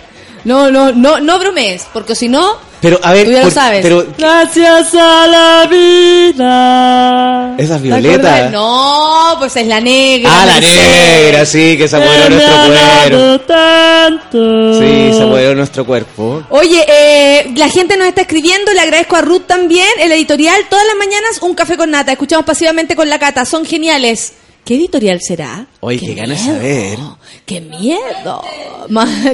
No, 0.44 0.70
no, 0.72 0.92
no, 0.92 1.20
no 1.20 1.40
bromees, 1.40 1.86
porque 1.94 2.16
si 2.16 2.28
no, 2.28 2.58
Pero, 2.82 3.00
a 3.02 3.14
ver, 3.14 3.26
Tú 3.28 3.32
ya 3.32 3.44
lo 3.46 3.50
sabes. 3.52 3.80
pero 3.82 4.06
Gracias 4.18 4.94
a 4.94 5.26
la 5.28 5.68
vida. 5.70 7.56
esa 7.58 7.76
es 7.76 7.82
¿Te 7.82 7.88
Violeta. 7.88 8.14
acordás? 8.36 8.52
No, 8.52 9.36
pues 9.40 9.56
es 9.56 9.68
la 9.68 9.80
negra. 9.80 10.30
Ah, 10.34 10.46
la 10.46 10.60
negra, 10.60 11.46
sí, 11.46 11.78
que 11.78 11.88
se 11.88 11.96
apoderó 11.96 12.30
nuestro 12.30 12.56
cuerpo. 12.68 13.46
tanto. 13.46 14.74
Sí, 14.80 15.14
se 15.14 15.24
apoderó 15.24 15.50
de 15.50 15.56
nuestro 15.56 15.86
cuerpo. 15.86 16.44
Oye, 16.50 16.84
eh, 16.88 17.54
la 17.56 17.70
gente 17.70 17.96
nos 17.96 18.08
está 18.08 18.22
escribiendo, 18.22 18.74
le 18.74 18.82
agradezco 18.82 19.16
a 19.16 19.22
Ruth 19.22 19.44
también, 19.48 19.88
el 20.00 20.12
editorial, 20.12 20.62
todas 20.70 20.86
las 20.86 20.96
mañanas 20.98 21.42
un 21.42 21.56
café 21.56 21.78
con 21.78 21.90
nata, 21.92 22.12
escuchamos 22.12 22.46
pasivamente 22.46 22.96
con 22.98 23.10
la 23.10 23.18
cata, 23.20 23.46
son 23.46 23.66
geniales. 23.66 24.34
¿Qué 24.66 24.76
editorial 24.76 25.20
será? 25.22 25.68
Oye, 25.82 26.00
qué 26.00 26.14
ganas 26.14 26.40
de 26.40 26.54
saber. 26.54 27.00
¡Qué 27.46 27.60
miedo! 27.60 28.42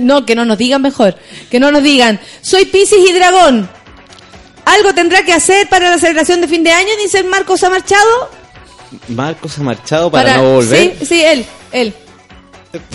No, 0.02 0.26
que 0.26 0.36
no 0.36 0.46
nos 0.46 0.58
digan 0.58 0.82
mejor, 0.82 1.16
que 1.52 1.60
no 1.60 1.72
nos 1.72 1.84
digan, 1.84 2.20
soy 2.42 2.66
Piscis 2.66 3.10
y 3.10 3.14
Dragón. 3.14 3.70
¿Algo 4.66 4.94
tendrá 4.94 5.24
que 5.24 5.34
hacer 5.34 5.68
para 5.70 5.90
la 5.90 5.98
celebración 5.98 6.42
de 6.42 6.48
fin 6.48 6.64
de 6.64 6.72
año? 6.72 6.90
Dice 7.02 7.24
Marcos 7.24 7.64
ha 7.64 7.70
marchado. 7.70 8.30
Marcos 9.08 9.58
ha 9.60 9.64
marchado 9.64 10.12
para, 10.12 10.38
no 10.38 10.54
volver. 10.56 10.96
Sí, 11.00 11.06
sí, 11.06 11.24
él, 11.24 11.46
él. 11.72 11.94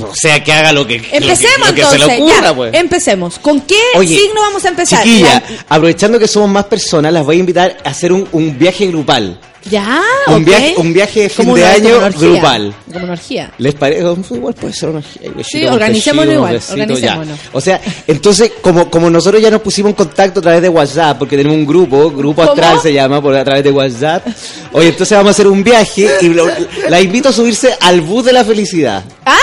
O 0.03 0.15
sea, 0.15 0.43
que 0.43 0.53
haga 0.53 0.73
lo 0.73 0.87
que, 0.87 0.99
lo 0.99 1.03
que- 1.05 1.17
Empecemos 1.17 1.69
lo 1.69 1.75
que, 1.75 1.81
entonces. 1.83 2.01
se 2.03 2.07
le 2.07 2.23
ocurra, 2.23 2.41
ya, 2.43 2.55
pues. 2.55 2.75
Empecemos. 2.75 3.39
¿Con 3.41 3.61
qué 3.63 3.81
Oye, 3.97 4.17
signo 4.19 4.41
vamos 4.43 4.65
a 4.65 4.69
empezar? 4.69 5.03
Chiquilla, 5.03 5.43
La- 5.49 5.65
aprovechando 5.77 6.19
que 6.19 6.29
somos 6.29 6.49
más 6.49 6.65
personas, 6.67 7.13
las 7.13 7.25
voy 7.25 7.37
a 7.37 7.41
invitar 7.41 7.77
a 7.85 7.89
hacer 7.91 8.13
un, 8.13 8.29
un 8.33 8.57
viaje 8.59 8.87
grupal. 8.87 9.39
Ya, 9.71 10.03
un, 10.27 10.35
ok. 10.35 10.45
viaje, 10.45 10.75
un 10.77 10.93
viaje 10.93 11.21
de 11.23 11.29
fin 11.31 11.47
Como 11.47 11.57
de 11.57 11.63
una- 11.63 11.73
como 11.73 11.87
año 11.89 11.97
orgía. 12.05 12.29
grupal. 12.29 12.75
Como 12.93 13.05
una 13.05 13.13
orgía. 13.15 13.51
¿Les 13.57 13.75
parece? 13.75 14.01
Igual 14.31 14.55
puede 14.55 14.75
ser 14.75 14.89
una 14.91 14.99
orgía, 14.99 15.23
Sí, 15.23 15.29
besito, 15.35 15.57
igual, 15.59 15.73
organicémonos. 15.75 17.39
O 17.55 17.61
sea, 17.63 17.81
entonces, 18.07 18.53
como, 18.61 18.91
como 18.91 19.09
nosotros 19.09 19.41
ya 19.41 19.51
nos 19.51 19.63
pusimos 19.63 19.89
en 19.91 19.97
contacto 19.97 20.41
a 20.41 20.43
través 20.43 20.61
de 20.61 20.69
WhatsApp, 20.69 21.19
porque 21.19 21.39
tenemos 21.39 21.57
un 21.57 21.67
grupo, 21.67 22.11
Grupo 22.11 22.43
¿Cómo? 22.43 22.53
Astral 22.53 22.79
se 22.81 22.93
llama, 22.93 23.23
por, 23.23 23.35
a 23.35 23.43
través 23.43 23.65
de 23.65 23.71
WhatsApp. 23.71 24.27
Oye, 24.73 24.89
entonces 24.89 25.17
vamos 25.17 25.29
a 25.29 25.33
hacer 25.33 25.47
un 25.47 25.65
viaje 25.65 26.11
y 26.21 26.29
lo- 26.29 26.47
la 26.91 27.01
invito 27.01 27.31
a 27.31 27.33
subirse 27.33 27.75
al 27.81 28.03
bus 28.03 28.23
de 28.27 28.35
la 28.35 28.45
felicidad. 28.45 29.03
¡Ah, 29.25 29.39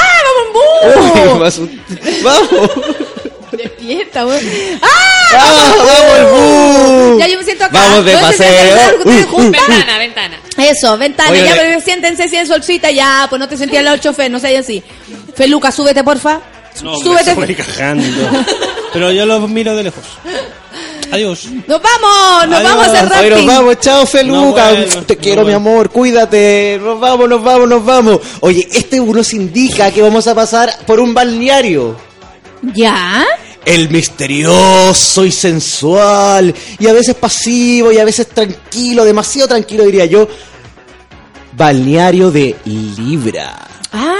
Uy, 0.53 1.39
me 1.39 1.45
asust- 1.47 2.21
¡Vamos! 2.23 2.71
Despierta, 3.51 4.23
güey. 4.23 4.39
¡Ah! 4.81 4.87
¡Vamos, 5.33 5.77
vamos! 5.87 7.19
Ya 7.19 7.27
yo 7.27 7.37
me 7.37 7.43
siento 7.43 7.65
acá. 7.65 7.77
Vamos 7.79 8.05
de 8.05 8.13
Entonces, 8.13 8.37
paseo. 8.37 9.37
Ventana, 9.51 9.97
ventana. 9.97 10.39
Eso, 10.57 10.97
ventana, 10.97 11.31
Oye, 11.31 11.43
ya, 11.45 11.55
pero 11.55 11.81
siéntense 11.81 12.29
si 12.29 12.35
en 12.37 12.47
solcita, 12.47 12.91
ya, 12.91 13.27
pues 13.29 13.39
no 13.39 13.47
te 13.47 13.57
sentías 13.57 13.79
al 13.79 13.85
lado 13.85 13.97
del 13.97 14.03
chofer, 14.03 14.31
no 14.31 14.39
seas 14.39 14.65
así. 14.65 14.83
Feluca, 15.35 15.71
súbete, 15.71 16.03
porfa. 16.03 16.39
No, 16.81 16.91
me 16.97 17.03
súbete. 17.03 17.31
estoy 17.31 17.55
cagando. 17.55 18.05
Pero 18.93 19.11
yo 19.11 19.25
los 19.25 19.49
miro 19.49 19.75
de 19.75 19.83
lejos. 19.83 20.03
Adiós. 21.11 21.45
Nos 21.67 21.81
vamos, 21.81 22.47
nos 22.47 22.59
Adiós. 22.59 22.75
vamos 22.75 22.87
a 22.87 23.05
rafting. 23.05 23.29
nos 23.29 23.45
vamos, 23.45 23.79
chao 23.79 24.05
Feluca. 24.05 24.71
No 24.71 25.03
Te 25.03 25.15
no 25.15 25.21
quiero, 25.21 25.45
mi 25.45 25.53
amor, 25.53 25.89
cuídate. 25.89 26.79
Nos 26.81 26.99
vamos, 26.99 27.27
nos 27.29 27.43
vamos, 27.43 27.67
nos 27.67 27.85
vamos. 27.85 28.19
Oye, 28.39 28.67
este 28.71 28.97
nos 28.99 29.33
indica 29.33 29.91
que 29.91 30.01
vamos 30.01 30.27
a 30.27 30.35
pasar 30.35 30.73
por 30.85 30.99
un 30.99 31.13
balneario. 31.13 31.97
¿Ya? 32.73 33.25
El 33.65 33.89
misterioso 33.89 35.25
y 35.25 35.31
sensual, 35.31 36.53
y 36.79 36.87
a 36.87 36.93
veces 36.93 37.13
pasivo, 37.15 37.91
y 37.91 37.99
a 37.99 38.05
veces 38.05 38.27
tranquilo, 38.27 39.03
demasiado 39.05 39.49
tranquilo 39.49 39.83
diría 39.83 40.05
yo. 40.05 40.27
Balneario 41.53 42.31
de 42.31 42.55
Libra. 42.65 43.67
Ah, 43.91 44.15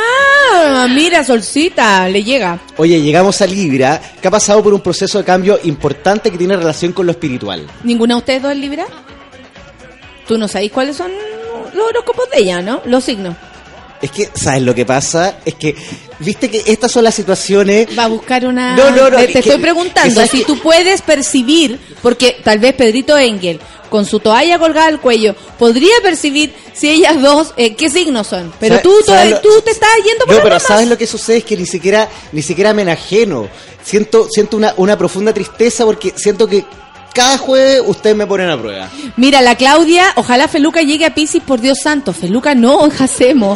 mira, 0.90 1.24
solcita, 1.24 2.08
le 2.08 2.24
llega. 2.24 2.60
Oye, 2.78 3.02
llegamos 3.02 3.42
a 3.42 3.48
Libra, 3.48 4.02
que 4.22 4.28
ha 4.28 4.32
pasado 4.32 4.64
por 4.64 4.74
un 4.74 4.82
proceso 4.82 5.18
de 5.18 5.24
cambio 5.24 5.60
importante 5.64 6.32
que 6.32 6.38
tiene 6.38 6.56
relación 6.56 6.92
con 6.94 7.06
lo 7.06 7.12
espiritual. 7.12 7.68
¿Ninguna 7.84 8.16
de 8.16 8.20
ustedes 8.20 8.42
dos 8.42 8.52
es 8.52 8.58
Libra? 8.58 8.86
Tú 10.28 10.38
no 10.38 10.48
sabéis 10.48 10.72
cuáles 10.72 10.96
son 10.96 11.12
los 11.74 11.88
horóscopos 11.88 12.30
de 12.32 12.40
ella, 12.40 12.62
¿no? 12.62 12.82
Los 12.86 13.04
signos. 13.04 13.36
Es 14.02 14.12
que, 14.12 14.30
¿sabes 14.34 14.64
lo 14.64 14.74
que 14.74 14.86
pasa? 14.86 15.38
Es 15.46 15.54
que, 15.56 15.76
viste 16.20 16.50
que 16.50 16.64
estas 16.66 16.92
son 16.92 17.04
las 17.04 17.14
situaciones 17.16 17.88
Va 17.98 18.06
a 18.06 18.08
buscar 18.08 18.46
una... 18.46 18.76
No, 18.76 18.90
no, 18.92 19.10
no, 19.10 19.18
Te, 19.18 19.26
es 19.26 19.28
te 19.28 19.34
que- 19.44 19.50
estoy 19.50 19.62
preguntando 19.62 20.16
¿sabes 20.16 20.32
si 20.32 20.44
tú 20.44 20.58
puedes 20.60 21.02
percibir, 21.02 21.80
porque 22.02 22.38
tal 22.44 22.58
vez 22.60 22.74
Pedrito 22.74 23.18
Engel, 23.18 23.60
con 23.90 24.06
su 24.06 24.20
toalla 24.20 24.58
colgada 24.58 24.88
al 24.88 25.00
cuello, 25.02 25.36
podría 25.60 25.94
percibir 26.02 26.54
si 26.74 26.90
ellas 26.90 27.22
dos, 27.22 27.54
eh, 27.58 27.76
qué 27.76 27.90
signos 27.90 28.26
son. 28.28 28.52
Pero 28.60 28.76
¿Sabe- 28.76 28.84
tú, 28.84 28.94
tú, 29.06 29.12
lo- 29.14 29.42
tú 29.42 29.62
te 29.64 29.72
estás 29.72 29.90
yendo 30.06 30.26
por 30.26 30.36
No, 30.36 30.42
pero. 30.44 30.60
¿sabes 30.60 30.88
lo 30.88 30.98
que 30.98 31.06
sucede? 31.06 31.38
Es 31.38 31.44
que 31.44 31.58
ni 31.58 31.66
siquiera, 31.66 32.10
ni 32.32 32.42
siquiera 32.42 32.74
me 32.74 32.82
enajeno. 32.84 33.48
Siento, 33.84 34.28
siento 34.32 34.58
una, 34.58 34.74
una 34.78 34.98
profunda 34.98 35.34
tristeza 35.34 35.86
porque 35.86 36.14
siento 36.16 36.48
que 36.48 36.64
cada 37.14 37.38
jueves 37.38 37.82
ustedes 37.86 38.16
me 38.16 38.26
ponen 38.26 38.50
a 38.50 38.58
prueba. 38.60 38.90
Mira, 39.18 39.42
la 39.42 39.56
Claudia, 39.56 40.06
ojalá 40.16 40.48
Feluca 40.48 40.82
llegue 40.82 41.06
a 41.06 41.14
Pisces, 41.14 41.42
por 41.42 41.60
Dios 41.60 41.80
santo. 41.82 42.14
Feluca 42.14 42.56
no, 42.56 42.90
Jacemo. 42.90 43.56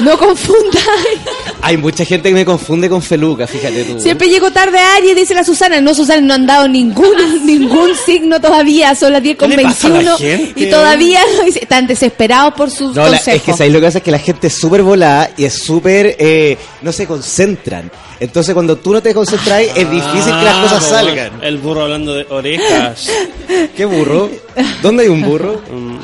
No 0.00 0.18
confundáis. 0.18 1.20
Hay 1.62 1.76
mucha 1.76 2.04
gente 2.04 2.28
que 2.30 2.34
me 2.34 2.44
confunde 2.44 2.88
con 2.88 3.00
Feluca, 3.02 3.46
fíjate 3.46 3.84
tú. 3.84 4.00
Siempre 4.00 4.28
llego 4.28 4.50
tarde 4.50 4.78
a 4.78 4.96
Aries, 4.96 5.16
dice 5.16 5.34
la 5.34 5.44
Susana. 5.44 5.80
No, 5.80 5.94
Susana, 5.94 6.20
no 6.20 6.34
han 6.34 6.46
dado 6.46 6.68
ningún, 6.68 7.44
ningún 7.46 7.90
signo 8.06 8.40
todavía. 8.40 8.94
Son 8.94 9.12
las 9.12 9.22
10 9.22 9.36
con 9.36 9.50
¿Qué 9.50 9.56
le 9.58 9.62
pasa 9.62 9.86
a 9.86 9.90
la 9.90 9.96
21. 10.16 10.16
gente, 10.18 10.60
Y 10.60 10.70
todavía 10.70 11.20
están 11.46 11.86
desesperados 11.86 12.54
por 12.54 12.70
sus 12.70 12.94
No, 12.94 13.02
la- 13.04 13.08
consejos. 13.18 13.36
es 13.40 13.42
que 13.42 13.52
¿sabes 13.52 13.72
lo 13.72 13.80
que 13.80 13.86
pasa? 13.86 13.98
Es 13.98 14.04
que 14.04 14.10
la 14.10 14.18
gente 14.18 14.46
es 14.48 14.54
súper 14.54 14.82
volada 14.82 15.30
y 15.36 15.44
es 15.44 15.62
súper... 15.62 16.16
eh, 16.18 16.58
no 16.82 16.92
se 16.92 17.06
concentran. 17.06 17.90
Entonces 18.20 18.54
cuando 18.54 18.76
tú 18.76 18.92
no 18.92 19.02
te 19.02 19.12
concentras 19.12 19.62
es 19.62 19.90
difícil 19.90 20.32
que 20.38 20.44
las 20.44 20.56
cosas 20.58 20.84
Ah, 20.84 20.90
salgan. 20.90 21.42
El 21.42 21.58
burro 21.58 21.82
hablando 21.82 22.14
de 22.14 22.26
orejas. 22.30 23.08
¿Qué 23.76 23.84
burro? 23.84 24.30
¿Dónde 24.82 25.02
hay 25.04 25.08
un 25.08 25.22
burro? 25.22 25.60
Mm, 25.70 25.96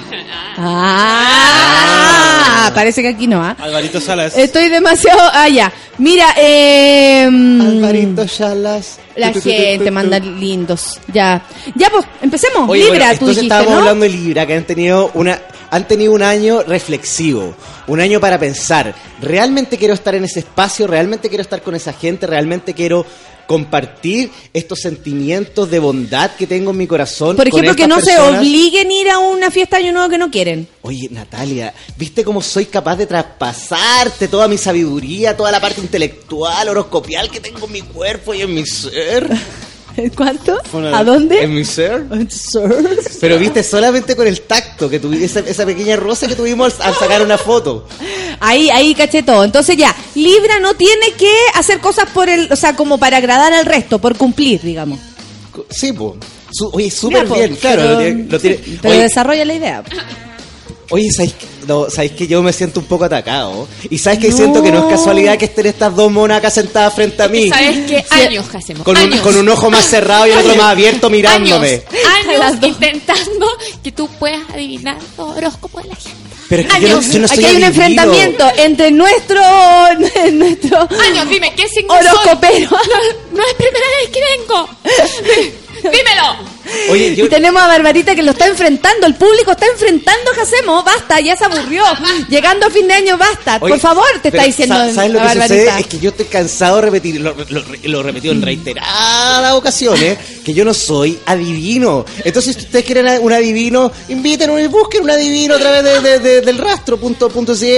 Ah, 2.62 2.70
parece 2.74 3.03
que 3.03 3.09
aquí 3.09 3.27
no, 3.27 3.43
¿ah? 3.43 3.57
Alvarito 3.59 4.01
Salas. 4.01 4.37
Estoy 4.37 4.69
demasiado 4.69 5.20
allá. 5.32 5.73
Mira, 5.99 6.35
eh, 6.37 7.24
Alvarito 7.24 8.28
Salas. 8.28 8.99
La 9.16 9.32
gente 9.32 9.91
manda 9.91 10.19
lindos. 10.19 10.99
Ya. 11.12 11.43
Ya, 11.74 11.89
pues, 11.91 12.05
empecemos. 12.23 12.69
Oye, 12.69 12.85
Libra, 12.85 12.99
bueno, 13.07 13.19
tú 13.19 13.24
entonces 13.27 13.37
dijiste, 13.43 13.47
estábamos 13.47 13.73
¿no? 13.73 13.78
hablando 13.81 14.05
de 14.05 14.11
Libra, 14.11 14.47
que 14.47 14.55
han 14.55 14.65
tenido 14.65 15.11
una 15.15 15.41
han 15.73 15.87
tenido 15.87 16.12
un 16.12 16.23
año 16.23 16.62
reflexivo, 16.65 17.55
un 17.91 18.01
año 18.01 18.21
para 18.21 18.39
pensar, 18.39 18.95
¿realmente 19.21 19.77
quiero 19.77 19.95
estar 19.95 20.15
en 20.15 20.23
ese 20.23 20.41
espacio? 20.41 20.87
¿Realmente 20.87 21.29
quiero 21.29 21.43
estar 21.43 21.61
con 21.61 21.75
esa 21.75 21.93
gente? 21.93 22.25
¿Realmente 22.25 22.73
quiero 22.73 23.05
compartir 23.49 24.31
estos 24.55 24.81
sentimientos 24.81 25.69
de 25.69 25.81
bondad 25.81 26.31
que 26.37 26.47
tengo 26.47 26.71
en 26.71 26.77
mi 26.77 26.87
corazón? 26.87 27.35
Por 27.35 27.51
con 27.51 27.65
ejemplo, 27.65 27.75
que 27.75 27.89
no 27.89 28.01
se 28.01 28.17
obliguen 28.21 28.89
a 28.89 28.93
ir 28.93 29.11
a 29.11 29.19
una 29.19 29.51
fiesta 29.51 29.77
de 29.77 29.85
año 29.85 29.93
nuevo 29.93 30.09
que 30.09 30.19
no 30.19 30.31
quieren. 30.31 30.69
Oye, 30.83 31.09
Natalia, 31.11 31.75
¿viste 31.97 32.23
cómo 32.23 32.41
soy 32.41 32.67
capaz 32.67 32.95
de 32.95 33.07
traspasarte 33.07 34.29
toda 34.29 34.47
mi 34.47 34.57
sabiduría, 34.57 35.37
toda 35.37 35.51
la 35.51 35.61
parte 35.61 35.81
intelectual, 35.81 36.69
horoscopial 36.69 37.29
que 37.29 37.41
tengo 37.41 37.67
en 37.67 37.73
mi 37.73 37.83
cuerpo 37.83 38.35
y 38.35 38.43
en 38.43 38.55
mi 38.55 38.65
ser? 38.67 39.29
¿Cuánto? 40.17 40.59
Una- 40.73 40.99
¿A 40.99 41.05
dónde? 41.05 41.43
En 41.43 41.55
mi 41.55 41.65
ser. 41.65 42.05
Pero 43.21 43.39
viste, 43.39 43.63
solamente 43.63 44.17
con 44.17 44.27
el 44.27 44.41
tacto 44.43 44.89
que 44.89 44.99
tuviste, 45.01 45.25
esa, 45.27 45.41
esa 45.41 45.67
pequeña 45.67 45.97
rosa 45.97 46.27
que 46.27 46.35
tuvimos 46.37 46.81
al 46.81 46.95
sacar 46.95 47.23
una 47.23 47.37
foto. 47.39 47.87
Ahí, 48.41 48.71
ahí 48.71 48.95
caché 48.95 49.23
todo. 49.23 49.45
Entonces 49.45 49.77
ya, 49.77 49.95
Libra 50.15 50.59
no 50.61 50.75
tiene 50.75 51.13
que 51.19 51.33
hacer 51.55 51.81
cosas 51.81 52.09
por 52.15 52.29
el, 52.29 52.51
o 52.53 52.57
sea, 52.57 52.75
como 52.77 52.99
para 52.99 53.19
agradar 53.19 53.53
al 53.53 53.67
resto, 53.67 53.99
por 53.99 54.17
cumplir, 54.17 54.61
digamos. 54.63 54.99
Sí. 55.71 55.93
Su- 56.53 56.71
oye, 56.73 56.91
súper 56.91 57.27
bien, 57.29 57.55
claro. 57.57 57.83
pero- 57.83 57.93
lo 57.93 57.99
tiene- 57.99 58.27
lo 58.29 58.39
tiene- 58.41 58.59
Pero 58.83 58.95
oye, 58.95 59.03
desarrolla 59.03 59.45
la 59.45 59.55
idea. 59.55 59.83
Oye, 60.91 61.11
¿sabéis 61.11 61.33
que, 61.35 61.47
no, 61.67 61.89
¿sabéis 61.91 62.12
que 62.12 62.27
yo 62.27 62.43
me 62.43 62.53
siento 62.53 62.81
un 62.81 62.87
poco 62.87 63.05
atacado? 63.05 63.67
Y 63.89 63.99
¿sabes 63.99 64.19
que 64.19 64.29
No. 64.29 64.37
siento 64.37 64.62
que 64.62 64.71
no 64.71 64.87
es 64.89 64.95
casualidad 64.97 65.39
que 65.39 65.47
estén 65.47 65.67
estas 65.67 65.95
dos 65.97 66.11
monas 66.12 66.39
acá 66.39 66.51
sentadas 66.51 66.95
frente 66.95 67.23
a 67.23 67.29
mí? 67.29 67.49
¿Sabes 67.49 67.79
qué? 67.89 68.05
Años 68.11 68.47
hacemos. 68.55 68.85
Con 68.85 68.97
un, 68.97 69.19
con 69.19 69.37
un 69.37 69.49
ojo 69.49 69.71
más 69.71 69.87
cerrado 69.87 70.27
y 70.27 70.31
el 70.31 70.39
otro 70.39 70.55
más 70.57 70.67
abierto 70.73 71.09
mirándome. 71.11 71.83
Años, 72.27 72.41
años 72.43 72.65
intentando 72.69 73.47
que 73.83 73.93
tú 73.93 74.09
puedas 74.19 74.41
adivinar 74.53 74.97
los 75.17 75.37
horóscopos 75.37 75.83
de 75.85 75.89
la 75.91 75.95
gente. 75.97 76.17
Pero 76.49 76.62
es 76.62 76.69
que 76.69 76.81
yo 76.81 76.89
no, 76.89 76.95
Años. 76.97 77.12
yo 77.12 77.19
no 77.21 77.29
soy 77.29 77.37
Aquí 77.37 77.47
hay 77.47 77.57
un 77.57 77.62
enfrentamiento 77.65 78.45
entre 78.57 78.91
nuestro, 78.91 79.41
nuestro 80.33 80.79
Años, 80.81 81.29
dime, 81.29 81.53
¿qué 81.57 81.69
signo 81.69 81.95
horoscopero. 81.95 82.71
No, 82.71 83.37
no 83.39 83.47
es 83.47 83.55
primera 83.55 83.87
vez 84.01 84.11
que 84.12 84.21
vengo. 84.37 84.69
Dímelo. 85.83 86.60
Oye, 86.91 87.15
yo, 87.16 87.27
Y 87.27 87.28
tenemos 87.28 87.61
a 87.62 87.66
Barbarita 87.69 88.15
que 88.15 88.23
lo 88.23 88.32
está 88.32 88.47
enfrentando, 88.47 89.07
el 89.07 89.15
público 89.15 89.53
está 89.53 89.66
enfrentando 89.66 90.31
a 90.31 90.35
Jacemo, 90.35 90.82
basta, 90.82 91.20
ya 91.20 91.37
se 91.37 91.45
aburrió. 91.45 91.82
Llegando 92.28 92.66
a 92.66 92.70
fin 92.70 92.87
de 92.89 92.95
año, 92.95 93.16
basta. 93.16 93.59
Oye, 93.61 93.73
Por 93.74 93.81
favor, 93.81 94.05
te 94.23 94.28
está 94.28 94.45
diciendo 94.45 94.74
sa- 94.74 94.93
¿Sabes 94.95 95.12
lo 95.12 95.19
que 95.20 95.24
Barbarita. 95.24 95.49
sucede? 95.49 95.81
Es 95.81 95.87
que 95.87 95.99
yo 95.99 96.11
estoy 96.11 96.27
cansado 96.27 96.77
de 96.77 96.82
repetir, 96.82 97.20
lo, 97.20 97.35
lo, 97.85 98.03
repetido 98.03 98.35
en 98.35 98.43
reiteradas 98.43 99.55
ocasiones, 99.55 100.19
que 100.45 100.53
yo 100.53 100.65
no 100.65 100.74
soy 100.74 101.19
adivino. 101.27 102.05
Entonces, 102.24 102.57
si 102.57 102.62
ustedes 102.62 102.85
quieren 102.85 103.07
un 103.20 103.32
adivino, 103.32 103.91
inviten 104.09 104.59
y 104.59 104.66
busquen 104.66 105.03
un 105.03 105.11
adivino 105.11 105.55
a 105.55 105.59
través 105.59 105.82
de, 105.85 106.01
de- 106.01 106.19
de- 106.19 106.41
del 106.43 106.59
rastro, 106.59 106.99
punto, 106.99 107.28
punto, 107.28 107.53
así. 107.53 107.70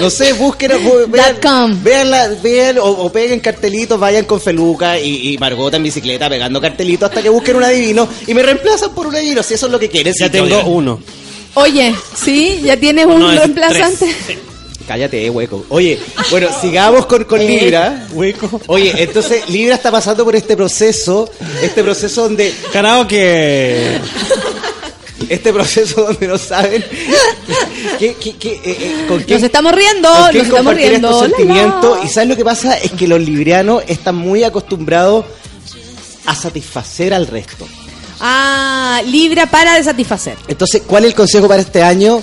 No 0.00 0.10
sé, 0.10 0.32
busquen, 0.34 0.72
bu- 0.84 1.10
vean, 1.10 1.82
vean, 1.82 2.10
la- 2.10 2.28
vean 2.42 2.78
o, 2.78 2.84
o 2.84 3.12
peguen 3.12 3.40
cartelitos, 3.40 3.98
vayan 3.98 4.24
con 4.24 4.40
Feluca 4.40 4.98
y, 4.98 5.32
y 5.34 5.38
Margota 5.38 5.76
en 5.76 5.82
bicicleta 5.82 6.28
pegando 6.28 6.60
cartelitos 6.60 7.08
hasta 7.08 7.22
que 7.22 7.28
busquen 7.28 7.56
un 7.56 7.64
adivino 7.64 7.79
y 7.80 8.34
me 8.34 8.42
reemplazan 8.42 8.94
por 8.94 9.06
un 9.06 9.12
gallino, 9.14 9.42
si 9.42 9.54
eso 9.54 9.66
es 9.66 9.72
lo 9.72 9.78
que 9.78 9.88
quieren. 9.88 10.12
Ya 10.18 10.30
tengo 10.30 10.62
uno. 10.64 11.00
Oye, 11.54 11.94
¿sí? 12.14 12.60
¿Ya 12.62 12.76
tienes 12.76 13.06
un 13.06 13.18
No, 13.20 13.30
reemplazante? 13.32 14.14
Cállate, 14.86 15.24
eh, 15.26 15.30
hueco. 15.30 15.64
Oye, 15.68 15.98
bueno, 16.30 16.48
sigamos 16.60 17.06
con, 17.06 17.22
con 17.24 17.38
Libra. 17.38 18.08
Hueco. 18.12 18.60
Oye, 18.66 18.92
entonces 19.02 19.48
Libra 19.48 19.76
está 19.76 19.90
pasando 19.90 20.24
por 20.24 20.34
este 20.34 20.56
proceso, 20.56 21.30
este 21.62 21.82
proceso 21.84 22.22
donde, 22.22 22.52
Karaoke. 22.72 23.98
este 25.28 25.52
proceso 25.52 26.02
donde 26.06 26.26
no 26.26 26.36
saben 26.38 26.84
qué, 28.00 28.14
qué- 28.20 28.34
qué, 28.36 28.52
eh, 28.52 28.60
eh, 28.64 29.04
con 29.06 29.18
quién 29.22 29.38
Nos 29.38 29.44
estamos 29.46 29.72
riendo, 29.72 30.08
con 30.08 30.34
nos 30.36 30.46
estamos 30.46 30.74
riendo. 30.74 31.22
La, 31.22 31.98
la. 31.98 32.04
Y 32.04 32.08
¿sabes 32.08 32.28
lo 32.28 32.36
que 32.36 32.44
pasa? 32.44 32.76
Es 32.78 32.90
que 32.92 33.06
los 33.06 33.20
librianos 33.20 33.84
están 33.86 34.16
muy 34.16 34.42
acostumbrados 34.42 35.24
a 36.26 36.34
satisfacer 36.34 37.12
al 37.14 37.26
resto. 37.26 37.66
Ah, 38.20 39.00
Libra 39.06 39.46
para 39.46 39.74
de 39.74 39.84
satisfacer. 39.84 40.36
Entonces, 40.48 40.82
¿cuál 40.86 41.04
es 41.04 41.10
el 41.10 41.14
consejo 41.16 41.48
para 41.48 41.62
este 41.62 41.82
año? 41.82 42.22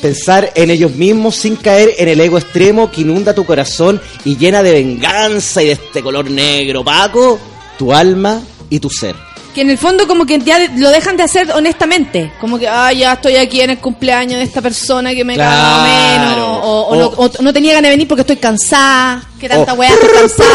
Pensar 0.00 0.50
en 0.56 0.70
ellos 0.70 0.92
mismos 0.94 1.36
sin 1.36 1.54
caer 1.56 1.94
en 1.98 2.08
el 2.08 2.20
ego 2.20 2.36
extremo 2.38 2.90
que 2.90 3.02
inunda 3.02 3.34
tu 3.34 3.44
corazón 3.44 4.00
y 4.24 4.36
llena 4.36 4.62
de 4.62 4.72
venganza 4.72 5.62
y 5.62 5.66
de 5.66 5.72
este 5.72 6.02
color 6.02 6.28
negro 6.30 6.80
opaco 6.80 7.38
tu 7.78 7.92
alma 7.92 8.40
y 8.68 8.80
tu 8.80 8.90
ser. 8.90 9.14
Que 9.54 9.60
en 9.60 9.70
el 9.70 9.78
fondo 9.78 10.08
como 10.08 10.24
que 10.24 10.38
ya 10.40 10.58
lo 10.76 10.90
dejan 10.90 11.16
de 11.16 11.22
hacer 11.24 11.52
honestamente. 11.52 12.32
Como 12.40 12.58
que, 12.58 12.66
ah, 12.66 12.92
ya 12.92 13.12
estoy 13.12 13.36
aquí 13.36 13.60
en 13.60 13.70
el 13.70 13.78
cumpleaños 13.78 14.38
de 14.38 14.44
esta 14.44 14.62
persona 14.62 15.14
que 15.14 15.24
me 15.24 15.34
Claro. 15.34 15.50
caga 15.52 15.84
menos. 15.84 16.38
O, 16.62 16.80
o 16.80 16.86
O- 16.86 16.96
no, 16.96 17.06
o 17.38 17.42
no 17.42 17.52
tenía 17.52 17.72
ganas 17.74 17.88
de 17.88 17.90
venir 17.90 18.08
porque 18.08 18.22
estoy 18.22 18.36
cansada. 18.38 19.22
Que 19.38 19.48
tanta 19.48 19.74
weá, 19.74 19.90
estoy 19.92 20.08
cansada. 20.08 20.48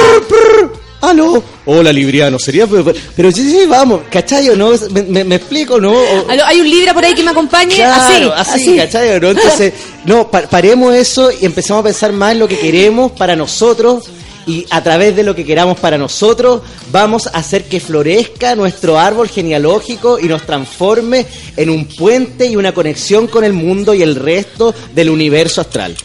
¡Aló! 1.01 1.43
Hola, 1.65 1.93
Libriano, 1.93 2.39
sería... 2.39 2.65
Pero, 2.65 2.91
pero 3.15 3.31
sí, 3.31 3.49
sí, 3.51 3.65
vamos, 3.67 4.01
¿cachai 4.09 4.49
o 4.49 4.55
no? 4.55 4.71
¿Me, 4.91 5.03
me- 5.03 5.23
me 5.23 5.35
explico, 5.35 5.79
no? 5.79 5.91
O- 5.93 6.29
Aló, 6.29 6.43
¿Hay 6.45 6.59
un 6.59 6.69
Libra 6.69 6.93
por 6.93 7.05
ahí 7.05 7.13
que 7.13 7.23
me 7.23 7.31
acompañe? 7.31 7.75
Claro, 7.75 8.33
así, 8.33 8.51
así, 8.53 8.69
así. 8.69 8.77
¿cachai 8.77 9.09
o 9.15 9.19
no? 9.19 9.29
Entonces, 9.29 9.73
no, 10.05 10.31
pa- 10.31 10.43
paremos 10.49 10.95
eso 10.95 11.29
y 11.31 11.45
empezamos 11.45 11.81
a 11.81 11.83
pensar 11.85 12.11
más 12.13 12.31
en 12.31 12.39
lo 12.39 12.47
que 12.47 12.57
queremos 12.57 13.11
para 13.11 13.35
nosotros 13.35 14.05
y 14.47 14.65
a 14.69 14.81
través 14.81 15.13
de 15.15 15.23
lo 15.23 15.35
que 15.35 15.43
queramos 15.45 15.77
para 15.77 15.97
nosotros 15.97 16.61
vamos 16.91 17.27
a 17.27 17.31
hacer 17.31 17.65
que 17.65 17.79
florezca 17.81 18.55
nuestro 18.55 18.97
árbol 18.97 19.27
genealógico 19.27 20.17
y 20.19 20.23
nos 20.27 20.43
transforme 20.45 21.25
en 21.57 21.69
un 21.69 21.85
puente 21.85 22.45
y 22.47 22.55
una 22.55 22.73
conexión 22.73 23.27
con 23.27 23.43
el 23.43 23.51
mundo 23.53 23.93
y 23.93 24.01
el 24.01 24.15
resto 24.15 24.73
del 24.95 25.09
universo 25.09 25.59
astral. 25.61 25.95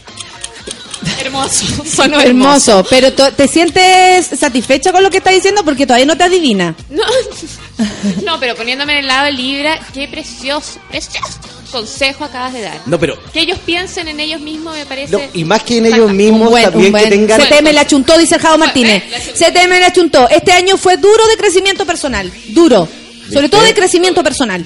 Hermoso, 1.19 1.65
sonó 1.85 2.19
hermoso. 2.19 2.79
Hermoso, 2.79 2.85
pero 2.89 3.11
¿te 3.13 3.47
sientes 3.47 4.27
satisfecha 4.39 4.91
con 4.91 5.03
lo 5.03 5.09
que 5.09 5.17
estás 5.17 5.33
diciendo? 5.33 5.63
Porque 5.63 5.85
todavía 5.85 6.05
no 6.05 6.17
te 6.17 6.23
adivina. 6.23 6.75
No, 6.89 7.03
no, 8.23 8.39
pero 8.39 8.55
poniéndome 8.55 8.93
en 8.93 8.99
el 8.99 9.07
lado 9.07 9.25
de 9.25 9.31
Libra, 9.33 9.79
qué 9.93 10.07
precioso, 10.07 10.79
precioso 10.89 11.39
consejo 11.71 12.23
acabas 12.23 12.53
de 12.53 12.61
dar. 12.61 12.79
No, 12.85 12.99
pero 12.99 13.17
Que 13.33 13.41
ellos 13.41 13.57
piensen 13.65 14.07
en 14.07 14.19
ellos 14.19 14.39
mismos 14.39 14.75
me 14.77 14.85
parece. 14.85 15.11
no, 15.11 15.19
y 15.33 15.43
más 15.43 15.63
que 15.63 15.77
en 15.77 15.87
ellos 15.87 16.11
mismos 16.11 16.51
Buen- 16.51 16.65
también 16.69 16.91
buen- 16.91 17.03
que 17.05 17.09
tengan 17.09 17.41
Se 17.41 17.47
teme 17.47 17.73
la 17.73 17.87
chuntó, 17.87 18.15
dice 18.17 18.35
el 18.35 18.41
Javo 18.41 18.59
Martínez. 18.59 19.03
Se 19.33 19.51
teme 19.51 19.79
la 19.79 19.91
chuntó. 19.91 20.29
Este 20.29 20.51
año 20.51 20.77
fue 20.77 20.97
duro 20.97 21.25
de 21.27 21.35
crecimiento 21.37 21.83
personal. 21.85 22.31
Duro. 22.49 22.87
Sobre 23.31 23.49
todo 23.49 23.61
de 23.63 23.73
crecimiento 23.73 24.21
personal. 24.23 24.63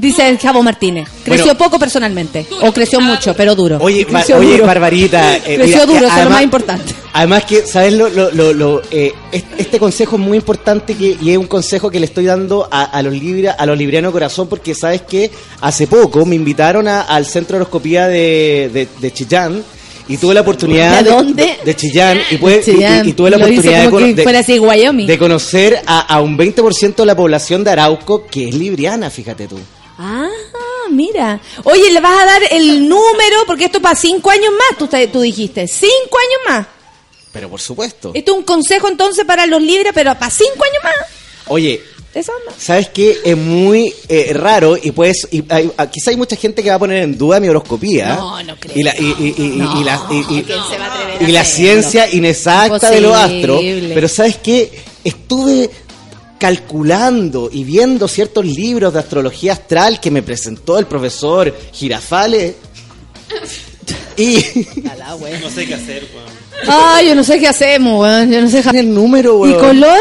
Dice 0.00 0.26
el 0.30 0.38
Javo 0.38 0.62
Martínez. 0.62 1.06
Creció 1.22 1.44
Bueno. 1.44 1.58
poco 1.58 1.78
personalmente. 1.78 2.46
O 2.62 2.72
creció 2.72 3.00
mucho, 3.02 3.34
pero 3.36 3.54
duro. 3.54 3.76
Oye, 3.82 4.06
Creció 4.06 4.38
oye 4.38 4.52
duro. 4.52 4.66
Barbarita. 4.66 5.36
eh, 5.36 5.42
Creció 5.56 5.66
mira, 5.66 5.86
duro, 5.86 6.06
eso 6.06 6.16
es 6.18 6.24
lo 6.24 6.30
más 6.30 6.42
importante. 6.42 6.94
Además 7.12 7.44
que, 7.44 7.66
¿sabes? 7.66 7.92
Lo, 7.92 8.08
lo, 8.08 8.30
lo, 8.30 8.54
lo, 8.54 8.82
eh, 8.90 9.12
es- 9.30 9.44
este 9.58 9.78
consejo 9.78 10.16
es 10.16 10.22
muy 10.22 10.38
importante 10.38 10.94
que, 10.94 11.18
y 11.20 11.30
es 11.32 11.36
un 11.36 11.46
consejo 11.46 11.90
que 11.90 12.00
le 12.00 12.06
estoy 12.06 12.24
dando 12.24 12.66
a, 12.70 12.84
a 12.84 13.02
los 13.02 13.12
libra, 13.12 13.52
a 13.52 13.66
los 13.66 13.76
librianos 13.76 14.10
corazón 14.12 14.48
porque 14.48 14.74
sabes 14.74 15.02
que 15.02 15.30
hace 15.60 15.86
poco 15.86 16.24
me 16.24 16.34
invitaron 16.34 16.88
a- 16.88 17.02
al 17.02 17.26
centro 17.26 17.56
de 17.58 17.62
horoscopía 17.62 18.08
de, 18.08 18.70
de, 18.72 18.88
de 19.00 19.12
Chillán 19.12 19.62
y 20.08 20.16
tuve 20.16 20.32
la 20.34 20.40
oportunidad 20.40 21.02
¿De 21.04 21.10
dónde? 21.10 21.42
de, 21.44 21.56
de 21.64 21.76
Chillán 21.76 22.18
y, 22.30 22.34
y- 22.36 22.60
Chillán. 22.64 23.06
y- 23.06 23.10
y 23.10 23.12
tuve 23.12 23.28
la 23.30 23.36
Lo 23.36 23.44
oportunidad 23.44 23.90
de, 23.90 24.38
así, 24.38 25.06
de 25.06 25.18
conocer 25.18 25.82
a, 25.86 26.00
a 26.14 26.20
un 26.22 26.38
20% 26.38 26.94
de 26.96 27.06
la 27.06 27.14
población 27.16 27.62
de 27.64 27.70
Arauco 27.72 28.24
que 28.26 28.48
es 28.48 28.54
libriana, 28.54 29.10
fíjate 29.10 29.46
tú. 29.46 29.58
Ah, 30.02 30.28
mira. 30.90 31.38
Oye, 31.64 31.90
le 31.90 32.00
vas 32.00 32.22
a 32.22 32.24
dar 32.24 32.42
el 32.50 32.88
número, 32.88 33.44
porque 33.46 33.66
esto 33.66 33.82
para 33.82 33.94
cinco 33.94 34.30
años 34.30 34.50
más, 34.52 34.78
tú, 34.78 34.88
tú 35.12 35.20
dijiste. 35.20 35.68
Cinco 35.68 36.18
años 36.18 36.40
más. 36.48 36.66
Pero 37.32 37.50
por 37.50 37.60
supuesto. 37.60 38.12
Esto 38.14 38.32
es 38.32 38.38
un 38.38 38.44
consejo 38.44 38.88
entonces 38.88 39.26
para 39.26 39.46
los 39.46 39.60
libres, 39.60 39.92
pero 39.94 40.14
para 40.14 40.30
cinco 40.30 40.64
años 40.64 40.82
más. 40.82 40.94
Oye. 41.48 41.82
¿Sabes 42.58 42.88
qué? 42.88 43.18
Es 43.24 43.36
muy 43.36 43.94
eh, 44.08 44.32
raro 44.34 44.76
y 44.76 44.90
pues 44.90 45.28
y 45.30 45.44
hay- 45.48 45.70
ah, 45.76 45.88
quizá 45.88 46.10
hay 46.10 46.16
mucha 46.16 46.34
gente 46.34 46.60
que 46.60 46.68
va 46.68 46.74
a 46.74 46.78
poner 46.80 47.04
en 47.04 47.16
duda 47.16 47.38
mi 47.38 47.48
horoscopía. 47.48 48.16
No, 48.16 48.42
no 48.42 48.56
creo. 48.58 48.76
Y 48.76 48.82
la, 48.82 48.92
y, 48.98 49.84
la, 51.30 51.44
ciencia 51.44 52.12
inexacta 52.12 52.90
de 52.90 53.00
los 53.00 53.14
astros. 53.14 53.60
Pero 53.94 54.08
¿sabes 54.08 54.38
qué? 54.38 54.72
Estuve 55.04 55.70
calculando 56.40 57.50
y 57.52 57.62
viendo 57.62 58.08
ciertos 58.08 58.44
libros 58.46 58.94
de 58.94 58.98
astrología 58.98 59.52
astral 59.52 60.00
que 60.00 60.10
me 60.10 60.22
presentó 60.22 60.78
el 60.78 60.86
profesor 60.86 61.54
Girafales. 61.72 62.54
Y 64.16 64.36
No 65.40 65.50
sé 65.50 65.66
qué 65.66 65.74
hacer, 65.74 66.08
weón. 66.14 66.28
Ay, 66.66 67.08
yo 67.08 67.14
no 67.14 67.22
sé 67.22 67.38
qué 67.38 67.48
hacemos, 67.48 68.00
weón. 68.00 68.30
Yo 68.30 68.40
no 68.40 68.50
sé. 68.50 68.62
el 68.74 68.92
número, 68.92 69.46
¿Y 69.46 69.54
color? 69.54 69.98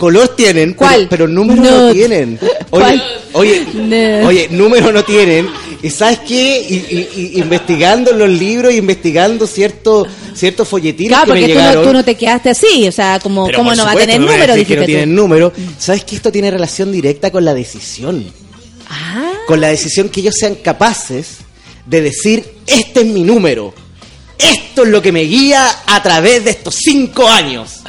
Color 0.00 0.28
tienen, 0.34 0.70
pero- 0.70 0.76
¿Cuál? 0.78 1.06
pero, 1.10 1.28
número 1.28 1.62
no 1.62 1.92
tienen. 1.92 2.38
Oye, 2.70 3.02
oye, 3.34 3.66
Nude. 3.74 4.24
oye, 4.24 4.48
número 4.50 4.90
no 4.92 5.04
tienen. 5.04 5.46
¿Y 5.82 5.90
sabes 5.90 6.20
qué? 6.20 6.58
Y, 6.68 6.74
y- 6.74 7.32
y 7.36 7.40
investigando 7.40 8.12
los 8.12 8.28
libros 8.30 8.72
y 8.72 8.76
investigando 8.76 9.46
ciertos 9.46 10.08
ciertos 10.34 10.66
folletines 10.68 11.10
Claro, 11.10 11.26
que 11.26 11.32
me 11.34 11.40
porque 11.40 11.54
no, 11.54 11.60
llegaron. 11.60 11.84
tú 11.84 11.92
no 11.92 12.02
te 12.04 12.14
quedaste 12.14 12.48
así. 12.50 12.88
O 12.88 12.92
sea, 12.92 13.18
como, 13.20 13.44
Pero 13.46 13.58
¿cómo 13.58 13.74
no 13.74 13.84
va 13.84 13.92
a 13.92 13.96
tener 13.96 14.20
número? 14.20 14.54
decir 14.54 14.66
que 14.68 14.74
no 14.76 14.80
Dijiste 14.82 14.86
tienen 14.86 15.14
número. 15.14 15.52
¿Sabes 15.78 16.04
que 16.04 16.16
esto 16.16 16.32
tiene 16.32 16.50
relación 16.50 16.90
directa 16.92 17.30
con 17.30 17.44
la 17.44 17.52
decisión? 17.52 18.24
Ah. 18.88 19.32
Con 19.46 19.60
la 19.60 19.68
decisión 19.68 20.08
que 20.08 20.20
ellos 20.20 20.34
sean 20.38 20.54
capaces 20.54 21.38
de 21.84 22.00
decir, 22.00 22.44
este 22.66 23.00
es 23.00 23.06
mi 23.06 23.22
número. 23.24 23.74
Esto 24.38 24.84
es 24.84 24.88
lo 24.88 25.02
que 25.02 25.12
me 25.12 25.22
guía 25.22 25.68
a 25.86 26.02
través 26.02 26.44
de 26.44 26.52
estos 26.52 26.76
cinco 26.82 27.28
años. 27.28 27.80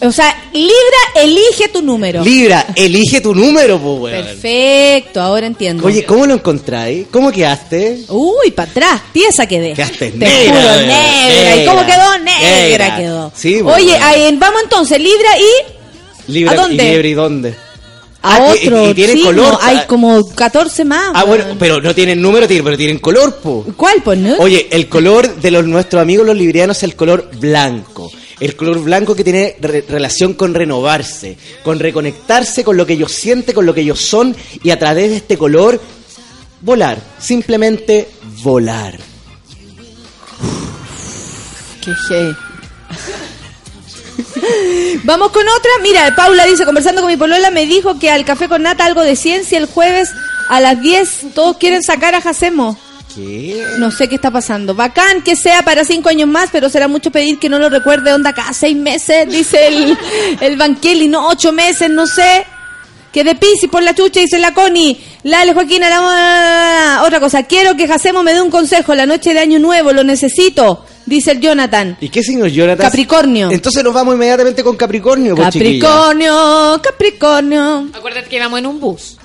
O 0.00 0.12
sea, 0.12 0.36
Libra, 0.52 1.22
elige 1.22 1.68
tu 1.68 1.80
número. 1.80 2.22
Libra, 2.22 2.66
elige 2.74 3.20
tu 3.20 3.34
número, 3.34 3.78
pues, 3.78 4.00
weón. 4.12 4.24
Perfecto, 4.26 5.20
ahora 5.20 5.46
entiendo. 5.46 5.86
Oye, 5.86 6.04
¿cómo 6.04 6.26
lo 6.26 6.34
encontráis? 6.34 7.06
¿Cómo 7.10 7.32
quedaste? 7.32 8.00
Uy, 8.08 8.50
para 8.50 8.70
atrás, 8.70 9.02
tiesa 9.12 9.46
quedé. 9.46 9.72
Quedaste 9.72 10.10
Te 10.10 10.18
negra, 10.18 10.54
juro, 10.56 10.68
weón. 10.68 10.86
negra. 10.88 11.56
¿Y 11.56 11.66
cómo 11.66 11.80
Negra, 11.82 11.86
quedó? 11.96 12.18
Negra, 12.18 12.50
negra. 12.62 12.96
quedó. 12.96 13.32
Sí, 13.34 13.60
pues, 13.62 13.76
Oye, 13.76 13.90
bueno. 13.92 14.04
ahí, 14.06 14.36
vamos 14.38 14.62
entonces, 14.64 14.98
Libra 14.98 15.38
y 15.38 16.32
Libra 16.32 16.52
¿A 16.52 16.56
dónde? 16.56 16.84
y 16.84 16.88
Liebre, 16.88 17.08
¿y 17.08 17.14
dónde? 17.14 17.48
a 18.22 18.36
Ah, 18.36 18.54
y- 18.60 18.66
otro. 18.66 18.90
y 18.90 18.94
tiene 18.94 19.12
signo. 19.12 19.26
color. 19.28 19.58
Hay 19.62 19.80
como 19.86 20.26
14 20.34 20.84
más. 20.84 21.10
Ah, 21.14 21.24
bueno, 21.24 21.44
pero 21.58 21.80
no 21.80 21.94
tienen 21.94 22.20
número, 22.22 22.46
tienen- 22.48 22.64
pero 22.64 22.76
tienen 22.76 22.98
color, 22.98 23.36
po. 23.36 23.64
¿Cuál, 23.76 24.02
pues, 24.02 24.18
no? 24.18 24.36
Oye, 24.38 24.66
el 24.70 24.88
color 24.88 25.36
de 25.36 25.50
los 25.50 25.64
nuestros 25.66 26.00
amigos 26.02 26.26
los 26.26 26.36
librianos 26.36 26.78
es 26.78 26.82
el 26.84 26.96
color 26.96 27.30
blanco. 27.38 28.10
El 28.44 28.56
color 28.56 28.78
blanco 28.80 29.14
que 29.14 29.24
tiene 29.24 29.56
re- 29.60 29.84
relación 29.88 30.34
con 30.34 30.52
renovarse, 30.52 31.38
con 31.62 31.78
reconectarse 31.78 32.62
con 32.62 32.76
lo 32.76 32.84
que 32.84 32.92
ellos 32.92 33.10
sienten, 33.10 33.54
con 33.54 33.64
lo 33.64 33.72
que 33.72 33.80
ellos 33.80 33.98
son 34.00 34.36
y 34.62 34.68
a 34.70 34.78
través 34.78 35.08
de 35.10 35.16
este 35.16 35.38
color 35.38 35.80
volar, 36.60 36.98
simplemente 37.18 38.06
volar. 38.42 38.98
Qué 41.82 41.92
gay. 42.10 42.36
Vamos 45.04 45.30
con 45.30 45.42
otra. 45.48 45.70
Mira, 45.82 46.14
Paula 46.14 46.44
dice, 46.44 46.66
conversando 46.66 47.00
con 47.00 47.10
mi 47.10 47.16
polola, 47.16 47.50
me 47.50 47.64
dijo 47.64 47.98
que 47.98 48.10
al 48.10 48.26
café 48.26 48.48
con 48.48 48.62
nata 48.62 48.84
algo 48.84 49.02
de 49.02 49.16
ciencia 49.16 49.56
el 49.56 49.66
jueves 49.66 50.10
a 50.50 50.60
las 50.60 50.80
10 50.82 51.32
todos 51.34 51.56
quieren 51.56 51.82
sacar 51.82 52.14
a 52.14 52.20
Jacemo. 52.20 52.78
¿Qué? 53.14 53.64
No 53.78 53.90
sé 53.90 54.08
qué 54.08 54.16
está 54.16 54.30
pasando. 54.30 54.74
Bacán 54.74 55.22
que 55.22 55.36
sea 55.36 55.62
para 55.62 55.84
cinco 55.84 56.08
años 56.08 56.28
más, 56.28 56.48
pero 56.50 56.68
será 56.68 56.88
mucho 56.88 57.10
pedir 57.10 57.38
que 57.38 57.48
no 57.48 57.58
lo 57.58 57.68
recuerde 57.68 58.12
onda 58.12 58.32
cada 58.32 58.52
seis 58.52 58.76
meses, 58.76 59.28
dice 59.32 59.68
el, 59.68 59.98
el 60.40 60.56
Banqueli, 60.56 61.08
no 61.08 61.28
ocho 61.28 61.52
meses, 61.52 61.90
no 61.90 62.06
sé. 62.06 62.46
Que 63.12 63.22
de 63.22 63.36
Pisi 63.36 63.68
por 63.68 63.80
la 63.84 63.94
chucha, 63.94 64.18
dice 64.18 64.38
la 64.40 64.52
Connie. 64.52 65.00
Lale 65.22 65.54
Joaquín, 65.54 65.84
a 65.84 65.88
la... 65.88 67.02
otra 67.04 67.20
cosa. 67.20 67.44
Quiero 67.44 67.76
que 67.76 67.86
Jacemo 67.86 68.24
me 68.24 68.34
dé 68.34 68.42
un 68.42 68.50
consejo. 68.50 68.92
La 68.92 69.06
noche 69.06 69.32
de 69.32 69.38
Año 69.38 69.60
Nuevo, 69.60 69.92
lo 69.92 70.02
necesito, 70.02 70.84
dice 71.06 71.30
el 71.30 71.40
Jonathan. 71.40 71.96
¿Y 72.00 72.08
qué 72.08 72.24
signo 72.24 72.44
es 72.46 72.52
Jonathan? 72.52 72.86
Capricornio. 72.86 73.52
Entonces 73.52 73.84
nos 73.84 73.94
vamos 73.94 74.16
inmediatamente 74.16 74.64
con 74.64 74.74
Capricornio, 74.76 75.36
pues. 75.36 75.46
Capricornio, 75.46 76.80
Capricornio. 76.82 77.88
Acuérdate 77.94 78.28
que 78.28 78.40
vamos 78.40 78.58
en 78.58 78.66
un 78.66 78.80
bus. 78.80 79.16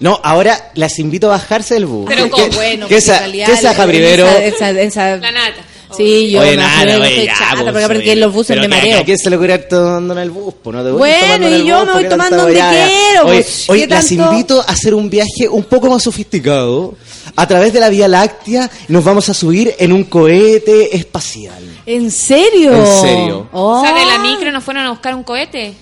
No, 0.00 0.20
ahora 0.22 0.70
las 0.74 0.98
invito 0.98 1.26
a 1.28 1.30
bajarse 1.30 1.74
del 1.74 1.86
bus. 1.86 2.06
Pero 2.08 2.30
¿Qué-. 2.30 2.48
Bueno, 2.54 2.86
¿Qué 2.86 2.94
pues, 2.94 3.04
esa, 3.04 3.18
realidad, 3.18 3.46
qué 3.46 3.52
esa, 3.54 3.74
Jabrivero? 3.74 4.26
esa- 4.26 4.70
esa- 4.70 4.80
esa- 4.82 5.16
La 5.16 5.32
nata. 5.32 5.62
Sí, 5.96 6.30
yo 6.30 6.40
Oye, 6.42 6.50
me 6.50 6.56
nada, 6.58 6.82
oye, 6.98 7.08
estoy 7.08 7.24
ya, 7.26 7.34
chata, 7.38 7.54
pues, 7.62 7.64
porque 7.72 7.84
aparte 7.84 8.04
que 8.04 8.16
los 8.16 8.30
buses 8.34 8.48
pero 8.48 8.60
me 8.60 8.68
mareo. 8.68 8.98
¿A 8.98 9.04
quién 9.04 9.16
se 9.16 9.30
le 9.30 9.36
ocurre 9.36 9.58
tomando 9.58 10.12
en 10.12 10.18
el 10.18 10.30
bus? 10.30 10.54
Pues 10.62 10.76
no 10.76 10.84
te 10.84 10.90
voy 10.90 10.98
Bueno, 10.98 11.48
y 11.48 11.64
yo 11.66 11.76
bus, 11.78 11.86
me 11.86 11.92
¿por 11.92 12.00
voy 12.02 12.10
tomando 12.10 12.36
donde 12.36 12.52
quiero, 12.60 13.24
Oye, 13.24 13.34
pues, 13.42 13.64
oye, 13.70 13.88
¿qué 13.88 13.94
las 13.94 14.06
tanto? 14.06 14.30
invito 14.32 14.60
a 14.60 14.64
hacer 14.64 14.92
un 14.94 15.08
viaje 15.08 15.48
un 15.50 15.64
poco 15.64 15.88
más 15.88 16.02
sofisticado. 16.02 16.94
A 17.36 17.48
través 17.48 17.72
de 17.72 17.80
la 17.80 17.88
Vía 17.88 18.06
Láctea 18.06 18.70
nos 18.88 19.02
vamos 19.02 19.30
a 19.30 19.34
subir 19.34 19.74
en 19.78 19.92
un 19.94 20.04
cohete 20.04 20.94
espacial. 20.94 21.62
¿En 21.86 22.10
serio? 22.10 22.74
En 22.74 22.86
serio. 23.00 23.48
Oh. 23.52 23.78
O 23.78 23.82
sea, 23.82 23.94
de 23.94 24.04
la 24.04 24.18
micro 24.18 24.52
nos 24.52 24.62
fueron 24.62 24.84
a 24.84 24.90
buscar 24.90 25.14
un 25.14 25.22
cohete. 25.24 25.72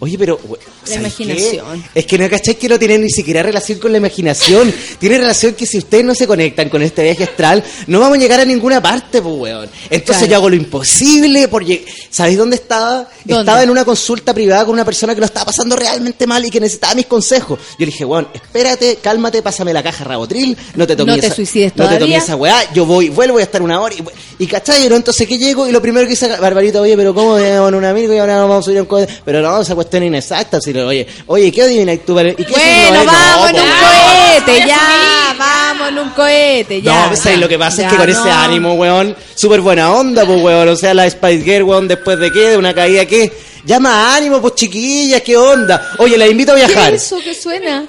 Oye, 0.00 0.18
pero... 0.18 0.40
La 0.88 0.94
imaginación. 0.96 1.84
Es 1.94 2.06
que 2.06 2.18
no 2.18 2.28
cacháis 2.28 2.56
que 2.56 2.68
no 2.68 2.78
tiene 2.78 2.98
ni 2.98 3.10
siquiera 3.10 3.42
relación 3.42 3.78
con 3.78 3.92
la 3.92 3.98
imaginación. 3.98 4.72
tiene 4.98 5.18
relación 5.18 5.54
que 5.54 5.66
si 5.66 5.78
ustedes 5.78 6.04
no 6.04 6.14
se 6.14 6.26
conectan 6.26 6.68
con 6.70 6.82
este 6.82 7.02
viaje 7.02 7.24
astral, 7.24 7.62
no 7.86 8.00
vamos 8.00 8.16
a 8.16 8.20
llegar 8.20 8.40
a 8.40 8.44
ninguna 8.46 8.82
parte, 8.82 9.20
pues, 9.20 9.34
weón. 9.36 9.68
Entonces 9.90 10.16
Claro. 10.26 10.30
yo 10.30 10.36
hago 10.36 10.50
lo 10.50 10.56
imposible 10.56 11.48
por 11.48 11.64
¿Sabéis 12.10 12.38
dónde 12.38 12.56
estaba? 12.56 13.08
¿Dónde? 13.24 13.40
Estaba 13.40 13.62
en 13.62 13.70
una 13.70 13.84
consulta 13.84 14.32
privada 14.32 14.64
con 14.64 14.72
una 14.72 14.84
persona 14.84 15.14
que 15.14 15.20
lo 15.20 15.26
estaba 15.26 15.46
pasando 15.46 15.76
realmente 15.76 16.26
mal 16.26 16.44
y 16.44 16.50
que 16.50 16.60
necesitaba 16.60 16.94
mis 16.94 17.06
consejos. 17.06 17.58
Yo 17.78 17.80
le 17.80 17.86
dije, 17.86 18.04
weón, 18.04 18.28
espérate, 18.32 18.96
cálmate, 19.02 19.42
pásame 19.42 19.74
la 19.74 19.82
caja 19.82 20.04
Rabotril, 20.04 20.56
no 20.76 20.86
te 20.86 20.96
tomes 20.96 21.16
No 21.16 21.20
te 21.20 21.26
esa, 21.26 21.36
suicides 21.36 21.72
no 21.76 21.84
te 21.84 21.96
todavía. 21.96 21.98
tomes 22.06 22.24
esa 22.24 22.36
weá, 22.36 22.72
yo 22.72 22.86
voy, 22.86 23.10
vuelvo, 23.10 23.34
voy 23.34 23.42
a 23.42 23.44
estar 23.44 23.60
una 23.60 23.80
hora 23.80 23.94
y, 23.94 24.02
y 24.42 24.46
¿cachai? 24.46 24.88
¿no? 24.88 24.96
Entonces 24.96 25.28
que 25.28 25.36
llego 25.36 25.68
y 25.68 25.72
lo 25.72 25.82
primero 25.82 26.06
que 26.06 26.10
dice 26.10 26.26
Barbarita, 26.38 26.80
oye, 26.80 26.96
pero 26.96 27.14
¿cómo 27.14 27.38
en 27.38 27.74
un 27.74 27.84
amigo 27.84 28.14
y 28.14 28.18
ahora 28.18 28.38
vamos 28.38 28.60
a 28.60 28.62
subir 28.62 28.78
a 28.78 28.82
un 28.82 28.88
cohete? 28.88 29.12
Pero 29.24 29.42
no, 29.42 29.60
esa 29.60 29.74
cuestión 29.74 29.89
es 29.98 30.04
inexacta, 30.04 30.60
si 30.60 30.76
oye, 30.76 31.06
oye, 31.26 31.52
¿qué 31.52 31.62
adivináis 31.62 32.04
tú? 32.04 32.18
¿Y 32.20 32.34
qué 32.34 32.52
Bueno? 32.52 33.04
No, 33.04 33.12
vamos 33.12 33.50
en 33.50 33.56
un 33.56 33.68
cohete, 33.80 34.66
ya, 34.66 35.36
vamos 35.38 35.88
en 35.88 35.98
un 35.98 36.10
cohete, 36.10 36.82
ya. 36.82 37.10
No, 37.10 37.30
ahí 37.30 37.36
lo 37.36 37.48
que 37.48 37.58
pasa 37.58 37.82
Ya, 37.82 37.86
es 37.86 37.92
que 37.92 37.98
con 37.98 38.08
ese 38.08 38.30
ánimo, 38.30 38.74
weón, 38.74 39.16
súper 39.34 39.60
buena 39.60 39.92
onda, 39.92 40.24
pues, 40.24 40.42
weón. 40.42 40.68
O 40.68 40.76
sea, 40.76 40.94
la 40.94 41.08
Spice 41.08 41.42
Girl, 41.42 41.64
weón, 41.64 41.88
después 41.88 42.18
de 42.18 42.30
qué, 42.32 42.50
de 42.50 42.56
una 42.56 42.74
caída, 42.74 43.06
¿qué? 43.06 43.32
Llama 43.64 44.14
ánimo, 44.16 44.40
pues, 44.40 44.54
chiquillas, 44.54 45.22
¿qué 45.22 45.36
onda? 45.36 45.92
Oye, 45.98 46.16
la 46.16 46.26
invito 46.26 46.52
a 46.52 46.56
viajar. 46.56 46.90
¿Qué 46.90 46.96
es 46.96 47.02
eso 47.04 47.18
que 47.20 47.34
suena? 47.34 47.86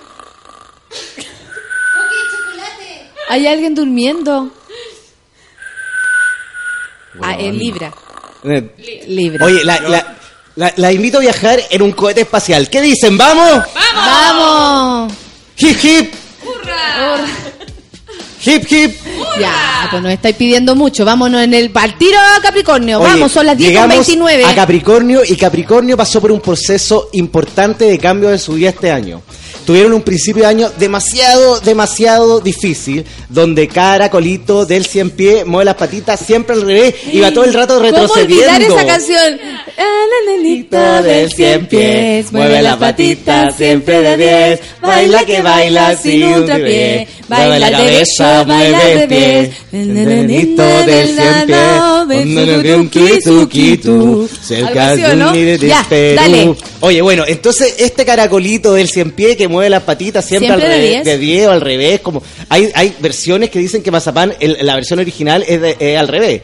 ¿Hay 3.30 3.48
alguien 3.48 3.74
durmiendo? 3.74 4.52
Ah, 7.22 7.36
es 7.40 7.54
Libra. 7.54 7.94
Eh, 8.44 9.06
Libra. 9.08 9.46
Oye, 9.46 9.64
la, 9.64 9.80
la, 9.82 10.18
la, 10.56 10.74
la 10.78 10.92
invito 10.92 11.18
a 11.18 11.22
viajar 11.22 11.60
en 11.70 11.82
un 11.82 11.92
cohete 11.92 12.22
espacial. 12.22 12.70
¿Qué 12.70 12.82
dicen? 12.82 13.18
¿Vamos? 13.18 13.64
¡Vamos! 13.96 15.14
Hip, 15.58 15.78
hip. 15.84 16.14
Hip, 18.44 18.72
hip. 18.72 18.96
Ya, 19.40 19.88
pues 19.92 20.02
nos 20.02 20.12
estáis 20.12 20.36
pidiendo 20.36 20.76
mucho. 20.76 21.06
Vámonos 21.06 21.44
en 21.44 21.54
el 21.54 21.72
al 21.76 21.98
tiro 21.98 22.18
a 22.18 22.42
Capricornio. 22.42 23.00
Oye, 23.00 23.14
Vamos, 23.14 23.32
son 23.32 23.46
las 23.46 23.58
10 23.58 23.70
con 23.70 23.74
llegamos 23.74 24.08
29. 24.08 24.46
A 24.46 24.56
Capricornio 24.56 25.22
y 25.28 25.36
Capricornio 25.36 25.96
pasó 25.96 26.20
por 26.20 26.32
un 26.32 26.42
proceso 26.42 27.10
importante 27.14 27.86
de 27.86 28.00
cambio 28.00 28.30
de 28.30 28.40
su 28.40 28.54
vida 28.54 28.70
este 28.70 28.92
año. 28.92 29.22
Tuvieron 29.66 29.94
un 29.94 30.02
principio 30.02 30.44
de 30.44 30.50
año 30.50 30.72
demasiado, 30.78 31.60
demasiado 31.62 32.42
difícil, 32.42 33.06
donde 33.30 33.68
cara, 33.68 34.10
colito 34.10 34.66
del 34.66 34.86
cien 34.86 35.12
pie, 35.12 35.46
mueve 35.46 35.66
las 35.66 35.76
patitas 35.76 36.20
siempre 36.20 36.56
al 36.56 36.64
revés 36.64 36.96
y 37.12 37.20
va 37.20 37.32
todo 37.32 37.46
el 37.46 37.54
rato 37.54 37.76
¿Cómo 37.76 37.86
retrocediendo. 37.86 38.54
olvidar 38.54 38.62
esa 38.62 38.86
canción? 38.86 39.40
Ah, 39.78 40.04
la 40.26 40.32
nenita 40.34 41.02
del 41.02 41.32
cien 41.32 41.68
pies, 41.68 42.32
mueve 42.32 42.62
las 42.62 42.78
patitas 42.78 43.56
siempre 43.56 44.02
de 44.02 44.18
diez, 44.18 44.60
baila 44.82 45.26
que 45.26 45.42
baila 45.42 45.96
sin 45.96 46.24
un 46.24 46.46
trapié, 46.46 47.08
baila 47.40 47.68
al 47.68 47.74
derecho, 47.86 48.24
baila 48.46 48.78
al 48.78 48.94
revés, 49.10 49.50
el 49.72 49.94
nenito 49.94 50.64
del 50.64 51.08
cien 51.08 51.48
pies, 51.48 51.52
un 53.28 53.48
cerca 54.42 54.68
Algo 54.68 54.80
así, 54.80 55.02
¿o 55.04 55.06
de 55.08 56.16
Perú. 56.46 56.58
Oye, 56.82 57.02
bueno, 57.02 57.24
entonces 57.28 57.76
este 57.80 58.06
caracolito 58.06 58.74
del 58.74 58.90
cien 58.90 59.12
pie 59.12 59.36
que 59.38 59.48
mueve 59.48 59.70
las 59.70 59.84
patitas 59.84 60.26
siempre, 60.26 60.48
Siempre 60.50 60.66
al 60.68 60.72
revés, 60.80 60.92
10. 60.92 61.06
de 61.06 61.18
10 61.18 61.48
o 61.48 61.52
al 61.52 61.62
revés, 61.62 62.00
como 62.02 62.24
hay 62.50 62.70
hay 62.74 62.96
versiones 63.00 63.50
que 63.50 63.60
dicen 63.60 63.82
que 63.84 63.92
Mazapán, 63.92 64.34
el- 64.40 64.58
la 64.62 64.76
versión 64.76 65.00
original 65.00 65.44
es, 65.48 65.62
de- 65.62 65.78
es 65.80 65.98
al 66.00 66.08
revés. 66.08 66.42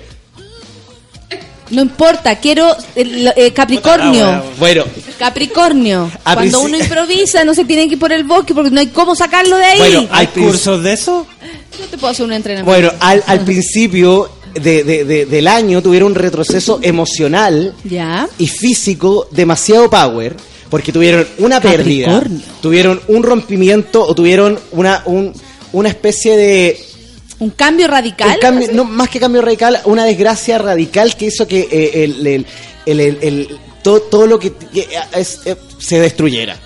No 1.69 1.81
importa, 1.81 2.35
quiero 2.37 2.75
eh, 2.95 3.51
Capricornio. 3.53 4.43
Bueno, 4.59 4.85
Capricornio. 5.19 6.09
A 6.23 6.33
Cuando 6.35 6.61
uno 6.61 6.77
improvisa 6.77 7.43
no 7.43 7.53
se 7.53 7.65
tiene 7.65 7.87
que 7.87 7.93
ir 7.93 7.99
por 7.99 8.11
el 8.11 8.23
bosque 8.23 8.53
porque 8.53 8.71
no 8.71 8.79
hay 8.79 8.87
cómo 8.87 9.15
sacarlo 9.15 9.57
de 9.57 9.65
ahí. 9.65 9.79
Bueno, 9.79 10.07
¿Hay 10.11 10.27
cursos 10.27 10.81
de 10.83 10.93
eso? 10.93 11.27
Yo 11.79 11.85
te 11.85 11.97
puedo 11.97 12.11
hacer 12.11 12.25
un 12.25 12.33
entrenamiento. 12.33 12.71
Bueno, 12.71 12.91
al, 12.99 13.23
al 13.27 13.41
principio 13.41 14.29
de- 14.53 14.83
de- 14.83 15.03
de- 15.05 15.25
del 15.25 15.47
año 15.47 15.81
tuvieron 15.81 16.11
un 16.11 16.15
retroceso 16.15 16.79
emocional 16.81 17.73
Ya. 17.83 18.27
y 18.37 18.47
físico 18.47 19.27
demasiado 19.31 19.89
power 19.89 20.35
porque 20.69 20.91
tuvieron 20.91 21.27
una 21.39 21.61
pérdida, 21.61 22.07
Capricornio. 22.07 22.41
tuvieron 22.61 23.01
un 23.07 23.23
rompimiento 23.23 24.05
o 24.05 24.15
tuvieron 24.15 24.59
una, 24.71 25.03
un- 25.05 25.33
una 25.73 25.89
especie 25.89 26.35
de... 26.37 26.81
Un 27.39 27.51
cambio 27.51 27.87
radical. 27.87 28.31
un 28.35 28.39
cambio- 28.39 28.69
no, 28.73 28.83
más 28.85 29.09
que 29.09 29.19
cambio 29.19 29.41
radical, 29.41 29.79
una 29.85 30.05
desgracia 30.05 30.57
radical 30.57 31.15
que 31.15 31.25
hizo 31.27 31.47
que 31.47 31.67
eh, 31.71 32.03
el, 32.03 32.45
el- 32.85 33.17
el- 33.21 33.59
todo, 33.83 34.01
todo 34.01 34.27
lo 34.27 34.39
que, 34.39 34.53
eh, 34.73 34.87
es- 35.13 35.41
eh, 35.45 35.55
se 35.77 35.99
destruyera. 35.99 36.57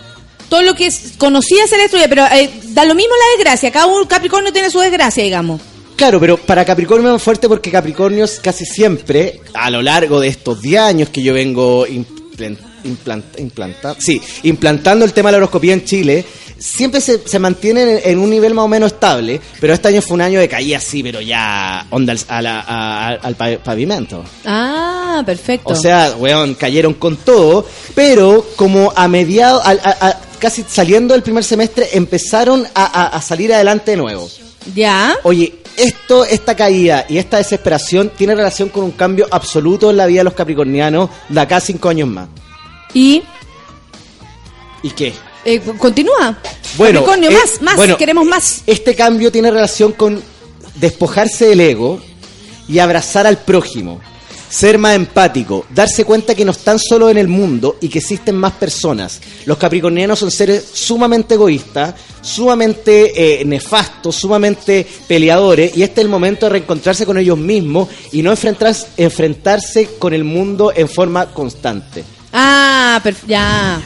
Todo 0.49 0.61
lo 0.64 0.73
que 0.73 0.85
es- 0.88 1.14
conocía 1.18 1.68
se 1.68 1.77
destruye, 1.77 2.07
pero 2.10 2.26
eh, 2.26 2.49
da 2.69 2.85
lo 2.85 2.95
mismo 2.95 3.14
la 3.15 3.38
desgracia. 3.38 3.72
Cada 3.72 3.85
uno 3.88 4.07
Capricornio 4.07 4.52
tiene 4.53 4.69
su 4.69 4.80
desgracia, 4.80 5.23
digamos. 5.23 5.61
Claro, 5.98 6.19
pero 6.19 6.38
para 6.38 6.65
Capricornio 6.65 7.07
es 7.10 7.14
más 7.14 7.22
fuerte 7.22 7.48
porque 7.48 7.69
Capricornio 7.69 8.26
casi 8.41 8.65
siempre, 8.65 9.39
a 9.53 9.69
lo 9.69 9.81
largo 9.81 10.19
de 10.19 10.30
estos 10.30 10.61
10 10.61 10.81
años 10.81 11.10
que 11.10 11.22
yo 11.22 11.34
vengo 11.34 11.85
implan- 11.85 12.57
implant- 12.84 13.38
implanta- 13.38 13.95
sí, 13.99 14.19
implantando 14.43 15.06
el 15.06 15.14
tema 15.14 15.30
de 15.30 15.34
la 15.34 15.38
horoscopía 15.38 15.73
en 15.73 15.85
Chile, 15.85 16.26
siempre 16.62 17.02
se, 17.02 17.28
se 17.28 17.40
mantiene 17.40 17.82
en, 17.82 18.12
en 18.12 18.20
un 18.20 18.30
nivel 18.30 18.54
más 18.54 18.66
o 18.66 18.68
menos 18.68 18.94
estable, 18.94 19.42
pero 19.60 19.74
este 19.74 19.88
año 19.90 20.02
fue 20.02 20.14
un 20.16 20.22
año 20.22 20.40
de 20.40 20.48
caída 20.48 20.78
así, 20.78 21.02
pero 21.04 21.20
ya 21.20 21.86
onda 21.90 22.14
al, 22.14 22.20
a 22.28 22.42
la- 22.42 22.60
a- 22.68 23.08
al 23.16 23.36
pa- 23.36 23.58
pavimento. 23.64 24.24
Ah, 24.46 25.24
perfecto. 25.26 25.74
O 25.74 25.76
sea, 25.76 26.16
weón, 26.18 26.54
cayeron 26.56 26.94
con 26.94 27.18
todo, 27.18 27.66
pero 27.96 28.46
como 28.56 28.94
a 28.96 29.08
mediados, 29.08 29.64
casi 30.40 30.64
saliendo 30.68 31.14
del 31.14 31.24
primer 31.24 31.44
semestre, 31.44 31.90
empezaron 31.94 32.66
a, 32.76 32.86
a- 32.86 33.08
a 33.08 33.22
salir 33.22 33.54
adelante 33.54 33.92
de 33.92 33.98
nuevo. 33.98 34.30
ya. 34.76 35.16
Oye, 35.24 35.56
esto, 35.78 36.26
esta 36.26 36.56
caída 36.56 37.06
y 37.10 37.18
esta 37.18 37.38
desesperación 37.38 38.10
tiene 38.16 38.36
relación 38.36 38.70
con 38.70 38.84
un 38.84 38.92
cambio 38.92 39.26
absoluto 39.32 39.90
en 39.90 39.98
la 39.98 40.06
vida 40.06 40.20
de 40.20 40.26
los 40.26 40.34
capricornianos 40.34 41.10
de 41.30 41.40
acá 41.40 41.56
a 41.58 41.62
cinco 41.62 41.90
años 41.90 42.08
más. 42.10 42.28
Y 42.94 43.24
¿Y 44.84 44.90
qué? 44.92 45.14
Eh, 45.45 45.59
continúa. 45.77 46.38
Bueno, 46.77 47.01
Capricornio, 47.01 47.30
eh, 47.30 47.34
más, 47.34 47.61
más, 47.61 47.76
bueno, 47.76 47.97
queremos 47.97 48.26
más. 48.26 48.61
Este 48.68 48.95
cambio 48.95 49.31
tiene 49.31 49.51
relación 49.51 49.91
con 49.93 50.22
despojarse 50.76 51.47
del 51.47 51.61
ego 51.61 52.01
y 52.68 52.80
abrazar 52.80 53.27
al 53.27 53.38
prójimo. 53.38 53.99
Ser 54.49 54.77
más 54.77 54.97
empático, 54.97 55.65
darse 55.69 56.03
cuenta 56.03 56.35
que 56.35 56.43
no 56.43 56.51
están 56.51 56.77
solo 56.77 57.09
en 57.09 57.18
el 57.18 57.30
mundo 57.30 57.77
y 57.80 57.88
que 57.88 57.99
existen 57.99 58.35
más 58.35 58.51
personas. 58.53 59.22
Los 59.45 59.57
capricornianos 59.57 60.19
son 60.19 60.30
seres 60.30 60.65
sumamente 60.73 61.35
egoístas, 61.35 61.95
sumamente 62.22 63.39
eh, 63.41 63.45
nefastos, 63.45 64.18
sumamente 64.18 64.85
peleadores 65.07 65.77
y 65.77 65.84
este 65.84 66.01
es 66.01 66.05
el 66.05 66.11
momento 66.11 66.47
de 66.47 66.51
reencontrarse 66.51 67.05
con 67.05 67.18
ellos 67.18 67.38
mismos 67.38 67.88
y 68.11 68.22
no 68.22 68.31
enfrentarse, 68.31 68.88
enfrentarse 68.97 69.88
con 69.97 70.13
el 70.13 70.26
mundo 70.26 70.73
en 70.76 70.89
forma 70.89 71.27
constante. 71.27 72.03
Ah, 72.34 73.01
ya. 73.26 73.81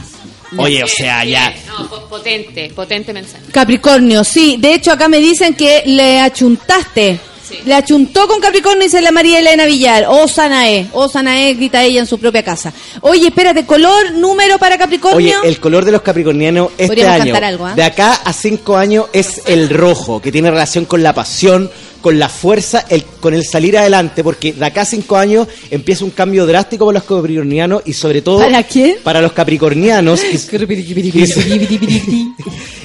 Oye, 0.57 0.83
o 0.83 0.87
sea, 0.87 1.23
ya... 1.25 1.53
No, 1.67 1.87
po- 1.89 2.07
potente, 2.07 2.71
potente 2.75 3.13
mensaje. 3.13 3.43
Capricornio, 3.51 4.23
sí. 4.23 4.57
De 4.59 4.73
hecho, 4.73 4.91
acá 4.91 5.07
me 5.07 5.19
dicen 5.19 5.53
que 5.55 5.83
le 5.85 6.19
achuntaste. 6.19 7.19
Le 7.63 7.75
achuntó 7.75 8.27
con 8.27 8.39
Capricornio, 8.41 8.83
dice 8.83 9.01
la 9.01 9.11
María 9.11 9.37
Elena 9.39 9.65
Villar. 9.65 10.05
Oh, 10.09 10.27
Sanae. 10.27 10.87
Oh, 10.93 11.07
Sanae, 11.07 11.53
grita 11.53 11.83
ella 11.83 11.99
en 11.99 12.07
su 12.07 12.17
propia 12.19 12.41
casa. 12.43 12.73
Oye, 13.01 13.27
espérate, 13.27 13.65
color, 13.67 14.13
número 14.13 14.57
para 14.57 14.77
Capricornio. 14.79 15.39
Oye, 15.41 15.49
el 15.49 15.59
color 15.59 15.85
de 15.85 15.91
los 15.91 16.01
capricornianos 16.01 16.71
este 16.71 16.87
Podríamos 16.87 17.21
año, 17.21 17.35
algo, 17.35 17.65
¿ah? 17.67 17.73
de 17.75 17.83
acá 17.83 18.13
a 18.23 18.33
cinco 18.33 18.77
años, 18.77 19.05
es 19.13 19.43
el 19.45 19.69
rojo, 19.69 20.21
que 20.21 20.31
tiene 20.31 20.49
relación 20.49 20.85
con 20.85 21.03
la 21.03 21.13
pasión, 21.13 21.69
con 22.05 22.19
la 22.19 22.29
fuerza, 22.29 22.85
el, 22.87 23.03
con 23.03 23.33
el 23.33 23.43
salir 23.43 23.75
adelante, 23.75 24.23
porque 24.23 24.53
de 24.53 24.63
acá 24.63 24.81
a 24.81 24.85
cinco 24.85 25.17
años 25.17 25.47
empieza 25.71 26.05
un 26.05 26.11
cambio 26.11 26.45
drástico 26.45 26.85
para 26.85 26.99
los 26.99 27.03
capricornianos 27.03 27.81
y 27.83 27.93
sobre 27.93 28.21
todo 28.21 28.37
¿Para 28.37 28.61
quién? 28.61 28.97
para 29.03 29.21
los 29.21 29.31
capricornianos. 29.31 30.21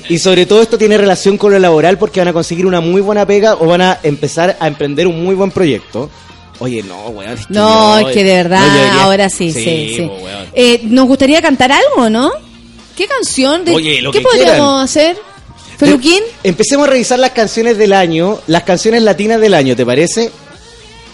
Y, 0.08 0.18
sobre 0.18 0.46
todo 0.46 0.62
esto 0.62 0.78
tiene 0.78 0.96
relación 0.96 1.36
con 1.36 1.52
lo 1.52 1.58
laboral 1.58 1.98
porque 1.98 2.20
van 2.20 2.28
a 2.28 2.32
conseguir 2.32 2.64
una 2.64 2.80
muy 2.80 3.02
buena 3.02 3.26
pega 3.26 3.56
o 3.56 3.66
van 3.66 3.82
a 3.82 3.98
empezar 4.02 4.56
a 4.58 4.66
emprender 4.66 5.06
un 5.06 5.22
muy 5.22 5.34
buen 5.34 5.50
proyecto. 5.50 6.08
Oye, 6.58 6.82
no, 6.82 7.08
weón. 7.10 7.34
es 7.34 7.46
que 7.46 7.52
No, 7.52 7.98
es 7.98 8.06
que 8.14 8.24
de 8.24 8.36
verdad, 8.36 8.94
no, 8.94 9.00
ahora 9.02 9.28
sí, 9.28 9.52
sí. 9.52 10.10
Eh, 10.54 10.80
Nos 10.84 11.06
gustaría 11.06 11.42
cantar 11.42 11.72
algo, 11.72 12.08
¿no? 12.08 12.32
¿Qué 12.96 13.06
canción? 13.06 13.66
De, 13.66 13.74
Oye, 13.74 14.00
lo 14.00 14.12
¿Qué 14.12 14.20
que 14.20 14.24
podríamos 14.24 14.90
quieran. 14.90 15.14
hacer? 15.14 15.29
¿Feluquín? 15.80 16.22
Empecemos 16.44 16.86
a 16.86 16.90
revisar 16.90 17.18
las 17.18 17.30
canciones 17.30 17.78
del 17.78 17.94
año, 17.94 18.38
las 18.48 18.64
canciones 18.64 19.02
latinas 19.02 19.40
del 19.40 19.54
año, 19.54 19.74
¿te 19.74 19.86
parece? 19.86 20.30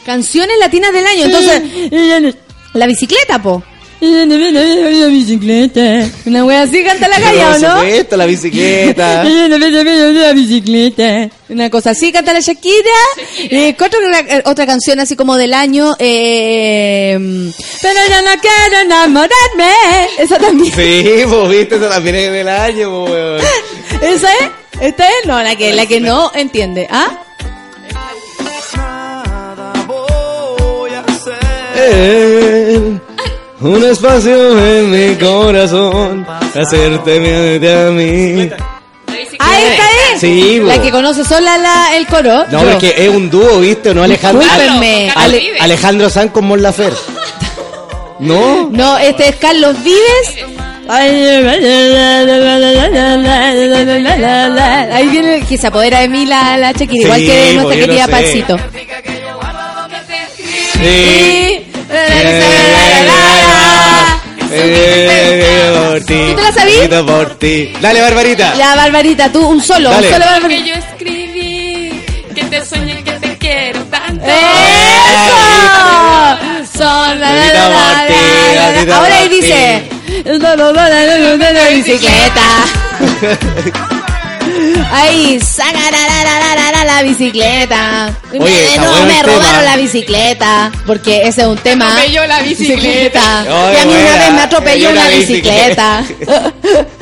Canciones 0.05 0.59
latinas 0.59 0.93
del 0.93 1.06
año. 1.06 1.24
Entonces, 1.26 2.34
la 2.72 2.86
bicicleta, 2.86 3.40
po. 3.40 3.62
La 4.01 5.06
bicicleta. 5.09 6.09
Una 6.27 6.44
wea 6.44 6.62
así 6.62 6.85
canta 6.85 7.09
la 7.09 7.18
calle, 7.18 7.44
¿o 7.44 7.59
no? 7.59 7.81
supuesto, 7.81 8.16
la 8.16 8.27
bicicleta. 8.27 9.24
La 9.24 10.32
bicicleta. 10.32 11.28
Una 11.48 11.70
cosa 11.70 11.90
así 11.90 12.12
canta 12.12 12.32
la 12.32 12.40
Shakira. 12.40 12.74
Eh, 13.39 13.74
¿qué 13.74 13.85
otra, 13.85 13.98
eh, 14.20 14.43
otra 14.44 14.66
canción 14.66 15.01
así 15.01 15.16
como 15.16 15.36
del 15.36 15.55
año. 15.55 15.94
Eh, 15.98 17.16
pero 17.81 18.01
yo 18.09 18.23
no 18.23 18.40
quiero 18.40 18.82
enamorarme. 18.85 19.73
Esa 20.18 20.39
también. 20.39 20.74
Sí, 20.74 21.23
pues 21.28 21.48
viste, 21.48 21.77
eso 21.77 21.89
también 21.89 22.16
es 22.16 22.32
del 22.32 22.48
año, 22.48 22.90
po, 22.90 23.05
weón. 23.05 23.40
¿Esa 24.02 24.32
es? 24.32 24.51
¿Esta 24.81 25.09
es? 25.09 25.27
No, 25.27 25.43
la 25.43 25.56
que, 25.56 25.73
la 25.73 25.86
que 25.86 26.01
no 26.01 26.31
entiende. 26.35 26.86
¿Ah? 26.90 27.23
Eh, 31.78 32.98
un 33.60 33.84
espacio 33.84 34.58
en 34.58 34.90
mi 34.90 35.14
corazón, 35.16 36.26
hacerte 36.54 37.20
miente 37.20 37.72
a 37.74 37.90
mí. 37.90 38.50
Ah, 39.38 39.58
esta 39.60 39.84
es. 40.14 40.20
Sí. 40.20 40.60
La 40.62 40.80
que 40.80 40.90
conoce 40.90 41.24
sola 41.24 41.56
la, 41.58 41.96
el 41.96 42.06
coro. 42.06 42.44
No, 42.50 42.62
Yo. 42.62 42.70
es 42.70 42.76
que 42.76 42.94
es 43.04 43.08
un 43.08 43.28
dúo, 43.30 43.60
¿viste? 43.60 43.94
¿No, 43.94 44.02
Alejandro? 44.02 44.42
Discúlpenme. 44.42 45.12
Ale- 45.14 45.58
Alejandro 45.60 46.08
San 46.10 46.28
con 46.30 46.46
Mon 46.46 46.62
Lafer. 46.62 46.92
¿No? 48.18 48.68
No, 48.72 48.96
este 48.98 49.28
es 49.28 49.36
Carlos 49.36 49.76
Vives. 49.82 50.46
Ahí 54.92 55.08
viene 55.10 55.42
que 55.46 55.58
se 55.58 55.66
apodera 55.66 56.00
de 56.00 56.08
mí 56.08 56.24
la, 56.26 56.56
la 56.56 56.70
igual 56.70 57.20
Sí, 57.20 57.26
que 57.26 57.32
pues, 57.32 57.54
nuestra 57.54 57.76
querida 57.76 58.04
sé. 58.06 58.10
Palcito. 58.10 58.56
Sí. 60.82 61.62
Eh, 64.58 65.72
por 65.88 66.00
ti. 66.00 66.14
¿Tú 66.14 66.34
te 66.36 66.52
la? 66.52 66.72
Escrito 66.72 67.06
por 67.06 67.34
ti. 67.38 67.72
Dale, 67.80 68.00
Barbarita. 68.00 68.54
Ya, 68.56 68.74
Barbarita, 68.74 69.30
tú 69.32 69.46
un 69.48 69.62
solo, 69.62 69.90
Dale. 69.90 70.06
un 70.08 70.12
solo 70.14 70.24
Que 70.24 70.30
Barbarita. 70.32 70.66
yo 70.66 70.74
escribí, 70.74 72.02
que 72.34 72.44
te 72.44 72.64
soñé, 72.64 73.02
que 73.04 73.12
te 73.12 73.36
quiero 73.38 73.80
tanto. 73.84 74.24
¡Eso! 74.26 75.36
Son 76.78 77.20
la, 77.20 77.32
la, 77.32 77.52
la, 77.52 78.84
la. 78.84 78.96
Ahora 78.96 79.18
ahí 79.18 79.28
dice 79.28 79.88
la 81.52 81.68
bicicleta. 81.70 82.42
Ahí, 84.93 85.40
saca 85.40 85.73
la, 85.73 85.90
la, 85.90 86.24
la, 86.24 86.55
la, 86.55 86.73
la, 86.73 86.85
la 86.85 87.03
bicicleta. 87.03 88.15
Oye, 88.32 88.40
Me- 88.40 88.78
no, 88.78 89.07
me 89.07 89.23
robaron 89.23 89.65
la 89.65 89.77
bicicleta. 89.77 90.70
Porque 90.86 91.23
ese 91.23 91.43
es 91.43 91.47
un 91.47 91.59
tema. 91.59 91.93
atropelló 91.93 92.27
la 92.27 92.40
bicicleta. 92.40 93.44
Y 93.47 93.77
a 93.77 93.85
mí 93.85 93.93
una 93.93 94.16
vez 94.19 94.32
me 94.32 94.40
atropelló 94.43 94.90
Una 94.90 95.01
una 95.03 95.11
bicicleta. 95.11 96.05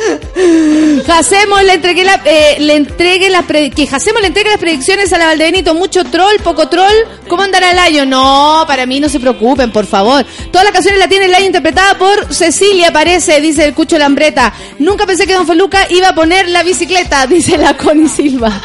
Hacemos 1.09 1.63
le 1.63 1.75
entregué 1.75 2.05
la, 2.05 2.21
eh, 2.25 2.57
le 2.59 2.75
entregue 2.77 3.31
las 3.31 3.45
que 3.47 3.89
Hacemos 3.91 4.21
le 4.21 4.29
entregue 4.29 4.51
las 4.51 4.59
predicciones 4.59 5.13
a 5.13 5.19
la 5.19 5.27
Valdebenito. 5.27 5.75
Mucho 5.75 6.05
troll, 6.05 6.37
poco 6.43 6.69
troll. 6.69 6.95
¿Cómo 7.29 7.43
andará 7.43 7.71
el 7.71 7.79
año? 7.79 8.05
No, 8.07 8.65
para 8.67 8.87
mí 8.87 9.01
no 9.01 9.09
se 9.09 9.21
preocupen, 9.21 9.71
por 9.71 9.87
favor. 9.87 10.25
Todas 10.51 10.65
las 10.65 10.73
canciones 10.73 10.99
la 11.01 11.09
tiene 11.09 11.27
el 11.27 11.35
año 11.35 11.47
interpretada 11.47 11.97
por 11.97 12.33
Cecilia, 12.35 12.93
parece, 12.93 13.41
dice 13.41 13.65
el 13.65 13.75
Cucho 13.75 13.99
Lambreta. 13.99 14.53
Nunca 14.79 15.07
pensé 15.07 15.27
que 15.27 15.35
Don 15.35 15.47
Feluca 15.47 15.87
iba 15.91 16.09
a 16.09 16.15
poner 16.15 16.49
la 16.49 16.63
bicicleta, 16.63 17.27
dice 17.27 17.57
la 17.57 17.77
Connie 17.77 18.09
Silva. 18.09 18.61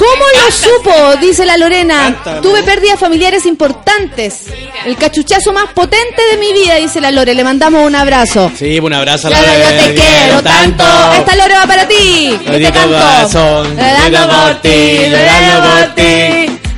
¿Cómo 0.00 0.24
lo 0.34 0.50
supo? 0.50 1.16
Dice 1.20 1.44
la 1.44 1.58
Lorena. 1.58 2.40
Tuve 2.40 2.62
pérdidas 2.62 2.98
familiares 2.98 3.44
importantes. 3.44 4.46
El 4.86 4.96
cachuchazo 4.96 5.52
más 5.52 5.66
potente 5.74 6.22
de 6.30 6.38
mi 6.38 6.54
vida, 6.54 6.76
dice 6.76 7.02
la 7.02 7.10
Lore. 7.10 7.34
Le 7.34 7.44
mandamos 7.44 7.86
un 7.86 7.94
abrazo. 7.94 8.50
Sí, 8.56 8.78
un 8.80 8.94
abrazo 8.94 9.26
a 9.26 9.30
la 9.30 9.38
Claro, 9.42 9.58
yo 9.58 9.84
te 9.84 9.94
quiero 9.94 10.42
tanto. 10.42 10.84
Esta 11.18 11.36
Lore 11.36 11.54
va 11.54 11.66
para 11.66 11.86
ti. 11.86 12.34
Maldito 12.46 12.72
canto. 12.72 12.88
Llorando 12.88 13.76
llorando 13.76 14.28
por 14.28 14.54
ti, 14.62 14.98
llorando 15.10 15.68
por 15.68 15.94
ti. 15.94 16.69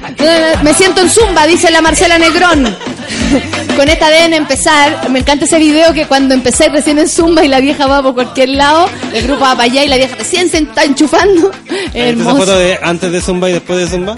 Me 0.63 0.75
siento 0.75 1.01
en 1.01 1.11
zumba, 1.11 1.47
dice 1.47 1.71
la 1.71 1.81
Marcela 1.81 2.19
Negrón. 2.19 2.65
Con 3.77 3.89
esta 3.89 4.11
deben 4.11 4.35
empezar. 4.35 5.09
Me 5.11 5.21
encanta 5.21 5.45
ese 5.45 5.59
video 5.59 5.93
que 5.95 6.07
cuando 6.07 6.35
empecé 6.35 6.69
recién 6.69 6.99
en 6.99 7.09
zumba 7.09 7.45
y 7.45 7.49
la 7.49 7.61
vieja 7.61 7.87
va 7.87 8.03
por 8.03 8.15
cualquier 8.15 8.51
lado, 8.51 8.89
el 9.13 9.25
grupo 9.25 9.41
va 9.41 9.53
para 9.53 9.65
allá 9.65 9.85
y 9.85 9.89
la 9.89 9.97
vieja 9.97 10.17
recién 10.17 10.49
se 10.51 10.59
está 10.59 10.85
enchufando. 10.85 11.51
¿Viste 11.69 12.11
esa 12.11 12.25
foto 12.25 12.43
Hermoso. 12.43 12.59
de 12.59 12.79
antes 12.83 13.13
de 13.13 13.21
Zumba 13.21 13.51
y 13.51 13.55
después 13.55 13.79
de 13.79 13.87
Zumba? 13.87 14.17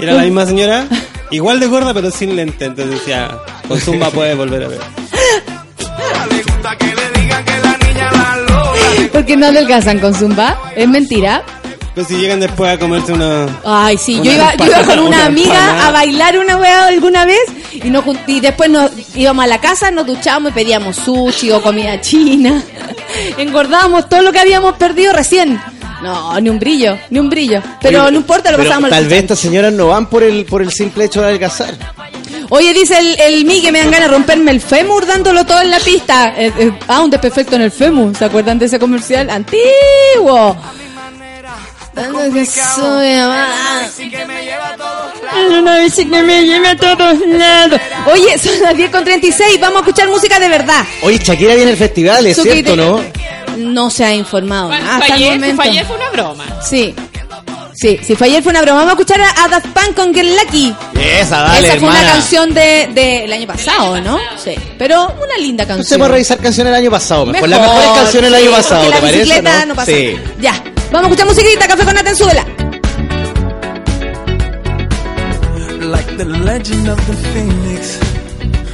Era 0.00 0.14
la 0.14 0.22
misma 0.22 0.46
señora, 0.46 0.86
igual 1.30 1.60
de 1.60 1.66
gorda, 1.66 1.94
pero 1.94 2.10
sin 2.10 2.36
lente. 2.36 2.66
Entonces 2.66 3.00
decía, 3.00 3.30
con 3.68 3.80
Zumba 3.80 4.10
puedes 4.10 4.36
volver 4.36 4.64
a 4.64 4.68
ver. 4.68 4.80
Porque 9.12 9.36
no 9.36 9.46
adelgazan 9.46 9.98
con 9.98 10.14
zumba. 10.14 10.58
Es 10.76 10.88
mentira. 10.88 11.42
Pues 11.94 12.06
si 12.06 12.16
llegan 12.16 12.38
después 12.40 12.70
a 12.70 12.78
comerse 12.78 13.12
una... 13.12 13.48
Ay, 13.64 13.98
sí, 13.98 14.20
yo 14.22 14.32
iba, 14.32 14.54
yo 14.54 14.66
iba 14.66 14.82
con 14.84 14.98
una 15.00 15.08
una 15.08 15.26
amiga 15.26 15.54
empanada. 15.54 15.88
a 15.88 15.90
bailar 15.90 16.38
una 16.38 16.56
weá 16.56 16.86
alguna 16.86 17.24
vez 17.24 17.40
y, 17.72 17.90
nos, 17.90 18.04
y 18.26 18.40
después 18.40 18.70
nos 18.70 18.90
íbamos 19.14 19.44
a 19.44 19.48
la 19.48 19.60
casa, 19.60 19.90
nos 19.90 20.06
duchábamos 20.06 20.52
y 20.52 20.54
pedíamos 20.54 20.96
sushi 20.96 21.50
o 21.50 21.60
comida 21.60 22.00
china. 22.00 22.62
Engordábamos 23.38 24.08
todo 24.08 24.22
lo 24.22 24.32
que 24.32 24.38
habíamos 24.38 24.76
perdido 24.76 25.12
recién. 25.12 25.60
No, 26.02 26.40
ni 26.40 26.48
un 26.48 26.58
brillo, 26.58 26.96
ni 27.10 27.18
un 27.18 27.28
brillo. 27.28 27.62
Pero 27.82 28.04
Oye, 28.04 28.12
no 28.12 28.18
importa, 28.18 28.50
lo 28.50 28.56
pero 28.56 28.68
pasábamos 28.68 28.90
Tal 28.90 29.04
al 29.04 29.08
vez 29.08 29.18
estas 29.20 29.38
señoras 29.38 29.72
no 29.72 29.88
van 29.88 30.08
por 30.08 30.22
el, 30.22 30.46
por 30.46 30.62
el 30.62 30.70
simple 30.70 31.04
hecho 31.04 31.20
de 31.20 31.26
adelgazar. 31.26 31.74
Oye, 32.48 32.72
dice 32.72 32.98
el, 32.98 33.20
el 33.20 33.44
Mi 33.44 33.60
que 33.60 33.70
me 33.70 33.80
dan 33.80 33.90
ganas 33.90 34.08
de 34.08 34.14
romperme 34.14 34.50
el 34.50 34.60
fémur 34.60 35.06
dándolo 35.06 35.44
todo 35.44 35.60
en 35.60 35.70
la 35.70 35.78
pista. 35.78 36.34
Eh, 36.36 36.52
eh, 36.58 36.72
ah, 36.88 37.00
un 37.00 37.10
desperfecto 37.10 37.56
en 37.56 37.62
el 37.62 37.70
fémur. 37.70 38.16
¿Se 38.16 38.24
acuerdan 38.24 38.58
de 38.58 38.66
ese 38.66 38.78
comercial? 38.78 39.28
Antiguo. 39.30 40.56
Dando 42.00 42.32
que 42.32 42.46
soy 42.46 43.12
amada. 43.14 43.88
En 45.36 45.52
una 45.52 45.78
bici 45.78 46.06
que 46.06 46.22
me 46.22 46.44
lleve 46.44 46.68
a 46.68 46.76
todos 46.76 47.18
lados. 47.26 47.80
Oye, 48.12 48.38
son 48.38 48.60
las 48.62 48.76
10 48.76 48.90
con 48.90 49.04
36. 49.04 49.60
Vamos 49.60 49.76
a 49.76 49.80
escuchar 49.80 50.08
música 50.08 50.38
de 50.38 50.48
verdad. 50.48 50.84
Oye, 51.02 51.18
Shakira 51.18 51.54
viene 51.54 51.70
al 51.72 51.76
festival, 51.76 52.26
es 52.26 52.36
cierto, 52.42 52.76
¿no? 52.76 53.00
No 53.56 53.90
se 53.90 54.04
ha 54.04 54.14
informado 54.14 54.68
Bueno, 54.68 54.90
hasta 54.90 55.06
el 55.06 55.12
ayer, 55.12 55.32
momento. 55.34 55.56
fue 55.56 55.64
ayer 55.70 55.84
fue 55.86 55.96
una 55.96 56.10
broma. 56.10 56.44
Sí. 56.62 56.94
Sí, 57.74 57.98
sí, 58.02 58.14
fue 58.14 58.26
ayer 58.26 58.42
fue 58.42 58.50
una 58.50 58.62
broma. 58.62 58.80
Vamos 58.84 58.90
a 58.98 59.00
escuchar 59.00 59.20
a, 59.22 59.44
a 59.44 59.48
Daft 59.48 59.66
Punk 59.68 59.94
con 59.96 60.14
Get 60.14 60.24
Lucky. 60.24 60.74
Esa, 61.00 61.38
dale, 61.42 61.66
Esa 61.68 61.78
fue 61.78 61.88
hermana. 61.88 62.00
una 62.02 62.12
canción 62.12 62.54
del 62.54 62.94
de, 62.94 63.02
del 63.22 63.32
año 63.32 63.46
pasado, 63.46 64.00
¿no? 64.02 64.18
Sí. 64.42 64.54
Pero 64.78 65.04
una 65.06 65.36
linda 65.38 65.64
canción. 65.66 65.82
Usted 65.82 66.00
va 66.00 66.04
a 66.06 66.08
revisar 66.08 66.38
canciones 66.38 66.72
del 66.72 66.82
año 66.82 66.90
pasado. 66.90 67.26
Mejor, 67.26 67.48
Mejor, 67.48 67.48
las 67.48 67.60
mejores 67.60 68.02
canciones 68.02 68.30
del 68.32 68.40
sí, 68.40 68.46
año 68.46 68.56
pasado, 68.56 68.82
¿te 68.84 68.88
la 68.90 69.00
parece? 69.00 69.18
bicicleta 69.18 69.60
no? 69.60 69.66
no 69.66 69.74
pasa. 69.76 69.90
Sí. 69.92 70.16
Ya. 70.40 70.62
Vamos 70.92 71.04
a 71.10 71.12
escuchar 71.12 71.26
musiquita, 71.26 71.66
café 71.68 71.84
con 71.84 71.94
Nata 71.94 72.10
en 72.10 72.16
súbela. 72.16 72.44
like 75.80 76.16
the 76.18 76.24
legend 76.24 76.88
of 76.88 76.98
the 77.06 77.14
phoenix. 77.32 77.98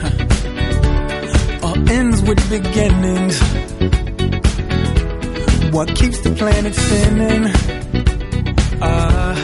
huh. 0.01 1.67
All 1.67 1.91
ends 1.91 2.21
with 2.23 2.41
beginnings. 2.51 3.41
What 5.73 5.95
keeps 5.95 6.21
the 6.23 6.31
planet 6.31 6.75
spinning? 6.75 7.45
Ah, 8.81 9.35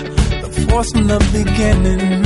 the 0.43 0.51
force 0.69 0.91
from 0.93 1.07
the 1.07 1.19
beginning. 1.33 2.25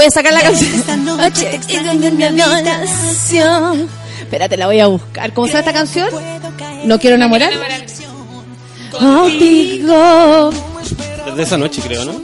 Voy 0.00 0.06
a 0.06 0.10
sacar 0.10 0.32
la 0.32 0.40
canción. 0.40 0.74
Esta 0.74 0.96
noche 0.96 1.60
en 1.68 2.34
mi 2.34 2.40
habitación. 2.40 3.88
Espérate, 4.18 4.56
la 4.56 4.66
voy 4.66 4.80
a 4.80 4.86
buscar. 4.86 5.32
¿Cómo 5.34 5.46
se 5.46 5.52
llama 5.52 5.60
esta 5.60 5.72
canción? 5.72 6.08
No 6.84 6.98
quiero 6.98 7.16
enamorar. 7.16 7.52
Contigo. 8.90 10.50
De 11.36 11.42
esa 11.42 11.58
noche, 11.58 11.82
creo, 11.82 12.04
¿no? 12.06 12.20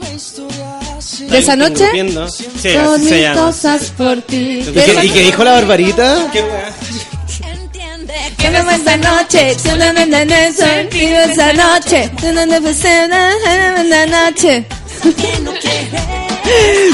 ¿De 1.29 1.37
esa 1.37 1.55
noche? 1.55 1.85
Sí, 1.91 2.73
Son 2.73 2.95
así 2.95 3.05
se 3.05 3.13
mil 3.15 3.21
llama. 3.21 3.41
cosas 3.41 3.83
por 3.97 4.21
ti. 4.21 4.59
¿Y 4.67 4.71
qué, 4.71 5.05
y 5.05 5.09
qué 5.09 5.21
dijo 5.21 5.43
la 5.43 5.51
barbarita? 5.53 6.29
¿Qué? 6.33 6.43
Que 8.37 8.49
me 8.51 8.75
esta 8.75 8.97
noche, 8.97 9.51
en 9.51 10.31
eso, 10.31 10.65
esa 10.65 11.53
noche, 11.53 12.11
noche. 14.07 14.65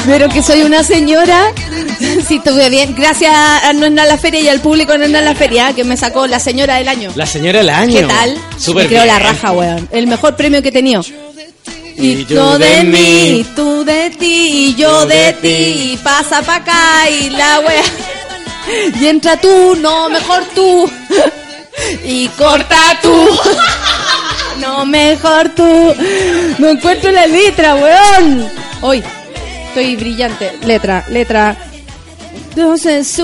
Pero 0.06 0.28
que 0.28 0.42
soy 0.42 0.62
una 0.62 0.82
señora, 0.82 1.52
si 2.26 2.36
estuve 2.36 2.68
bien, 2.70 2.94
gracias 2.94 3.32
a 3.34 3.72
No 3.72 3.88
nada 3.90 4.08
la 4.08 4.18
feria 4.18 4.40
y 4.40 4.48
al 4.48 4.60
público 4.60 4.92
de 4.92 4.98
No 4.98 5.08
nada 5.08 5.24
la 5.24 5.34
feria, 5.34 5.72
que 5.72 5.84
me 5.84 5.96
sacó 5.96 6.26
la 6.26 6.38
señora 6.38 6.76
del 6.76 6.88
año. 6.88 7.10
La 7.14 7.26
señora 7.26 7.58
del 7.58 7.70
año. 7.70 8.00
¿Qué 8.00 8.06
tal? 8.06 8.38
Súper 8.58 8.88
creo 8.88 9.04
la 9.04 9.18
raja, 9.18 9.52
weón. 9.52 9.88
El 9.92 10.06
mejor 10.06 10.36
premio 10.36 10.62
que 10.62 10.68
he 10.68 10.72
tenido. 10.72 11.02
Y 11.96 12.24
Yo 12.26 12.58
de 12.58 12.82
mí, 12.82 13.46
tú 13.54 13.84
de 13.84 14.10
ti, 14.10 14.68
y 14.70 14.74
yo 14.74 15.06
de 15.06 15.32
ti, 15.34 15.92
y 15.92 16.00
pasa 16.02 16.42
pa' 16.42 16.56
acá 16.56 17.08
y 17.08 17.30
la 17.30 17.60
wea. 17.60 17.82
Y 19.00 19.06
entra 19.06 19.40
tú, 19.40 19.76
no, 19.76 20.08
mejor 20.08 20.42
tú. 20.54 20.90
Y 22.04 22.28
corta 22.28 22.98
tú. 23.02 23.28
No, 24.60 24.86
mejor 24.86 25.48
tú. 25.50 25.94
No 26.58 26.68
encuentro 26.68 27.10
la 27.10 27.26
letra, 27.26 27.74
weón. 27.74 28.48
Hoy, 28.82 29.02
estoy 29.74 29.96
brillante. 29.96 30.52
Letra, 30.64 31.04
letra. 31.10 31.56
Entonces. 32.50 33.20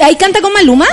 Ahí 0.00 0.16
canta 0.16 0.40
con 0.40 0.52
Maluma. 0.52 0.86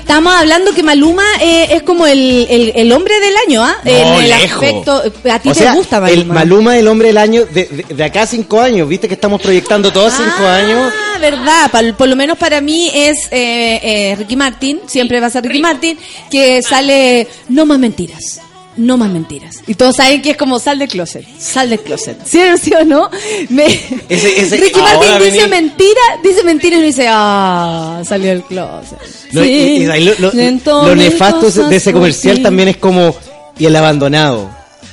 Estamos 0.00 0.34
hablando 0.34 0.74
que 0.74 0.82
Maluma 0.82 1.24
eh, 1.40 1.68
es 1.70 1.82
como 1.82 2.06
el, 2.06 2.46
el, 2.50 2.72
el 2.76 2.92
hombre 2.92 3.18
del 3.20 3.34
año, 3.48 3.64
¿ah? 3.64 3.74
No, 3.84 3.90
en 3.90 4.14
el 4.24 4.28
lejos. 4.30 4.62
aspecto. 4.62 5.02
A 5.30 5.38
ti 5.38 5.48
O 5.48 5.52
te 5.54 5.58
sea, 5.60 5.72
gusta 5.74 5.96
el 6.08 6.26
Maluma. 6.26 6.34
Maluma, 6.34 6.78
el 6.78 6.88
hombre 6.88 7.08
del 7.08 7.16
año, 7.18 7.46
de, 7.46 7.64
de- 7.64 7.94
de 7.94 8.04
acá 8.04 8.22
a 8.22 8.26
cinco 8.26 8.60
años, 8.60 8.86
viste 8.86 9.08
que 9.08 9.14
estamos 9.14 9.40
proyectando 9.40 9.90
todos 9.92 10.12
cinco 10.14 10.46
años. 10.46 10.92
Ah, 10.94 11.18
verdad. 11.18 11.70
Pal- 11.72 11.94
por 11.96 12.06
lo 12.08 12.16
menos 12.16 12.36
para 12.36 12.60
mí 12.60 12.90
es 12.94 13.16
eh, 13.30 13.80
eh, 13.82 14.14
Ricky 14.18 14.36
Martin, 14.36 14.80
siempre 14.86 15.20
va 15.20 15.28
a 15.28 15.30
ser 15.30 15.42
Ricky 15.42 15.60
Martin, 15.62 15.98
que 16.30 16.62
sale 16.62 17.26
No 17.48 17.64
más 17.64 17.78
mentiras. 17.78 18.40
No 18.76 18.96
más 18.96 19.10
mentiras. 19.10 19.60
Y 19.66 19.74
todos 19.74 19.96
saben 19.96 20.20
que 20.20 20.30
es 20.30 20.36
como 20.36 20.58
sal 20.58 20.78
del 20.80 20.88
closet. 20.88 21.24
Sal 21.38 21.70
del 21.70 21.80
closet. 21.80 22.18
¿Sí, 22.26 22.40
o 22.40 22.56
sí 22.62 22.72
o 22.74 22.84
no? 22.84 23.08
Me- 23.50 23.66
Ese- 24.08 24.40
ese- 24.40 24.56
Ricky 24.56 24.80
Martin 24.80 25.08
dice 25.18 25.30
venir- 25.46 25.48
mentira, 25.48 26.00
dice 26.22 26.42
mentira 26.42 26.76
y 26.76 26.78
uno 26.78 26.86
dice, 26.86 27.06
ah, 27.08 28.02
salió 28.06 28.28
del 28.30 28.42
closet. 28.42 28.98
No, 29.32 29.44
y- 29.44 29.48
Sí. 29.48 29.76
y 29.84 29.86
ahí 29.86 30.14
lo, 30.18 30.94
nefasto 30.94 31.50
de 31.68 31.76
ese 31.76 31.92
comercial 31.92 32.42
también 32.42 32.68
es 32.68 32.76
como 32.78 33.14
y 33.58 33.66
el 33.66 33.76
abandonado 33.76 34.50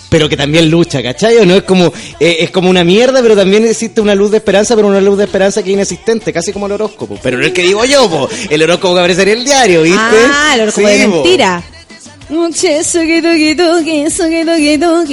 pero 0.10 0.28
que 0.28 0.36
también 0.36 0.70
lucha, 0.70 1.02
¿cachai? 1.02 1.38
¿O 1.38 1.46
no? 1.46 1.56
Es 1.56 1.64
como, 1.64 1.86
eh, 2.20 2.38
es 2.42 2.52
como 2.52 2.70
una 2.70 2.84
mierda, 2.84 3.22
pero 3.22 3.34
también 3.34 3.66
existe 3.66 4.02
una 4.02 4.14
luz 4.14 4.30
de 4.30 4.38
esperanza, 4.38 4.76
pero 4.76 4.90
una 4.90 5.00
luz 5.00 5.18
de 5.18 5.24
esperanza 5.24 5.64
que 5.64 5.70
es 5.70 5.74
inexistente, 5.76 6.34
casi 6.34 6.52
como 6.52 6.66
el 6.66 6.74
horóscopo. 6.74 7.18
Pero 7.24 7.38
no 7.38 7.46
es 7.46 7.54
que 7.54 7.62
digo 7.64 7.86
yo, 7.86 8.10
po. 8.10 8.28
el 8.50 8.62
horóscopo 8.62 8.94
que 8.96 9.00
aparece 9.00 9.22
en 9.22 9.30
el 9.30 9.46
diario, 9.46 9.84
¿viste? 9.84 9.98
Ah, 10.02 10.52
el 10.56 10.62
horóscopo 10.64 10.86
Sí, 10.90 10.94
de 10.98 11.08
mentira. 11.08 11.64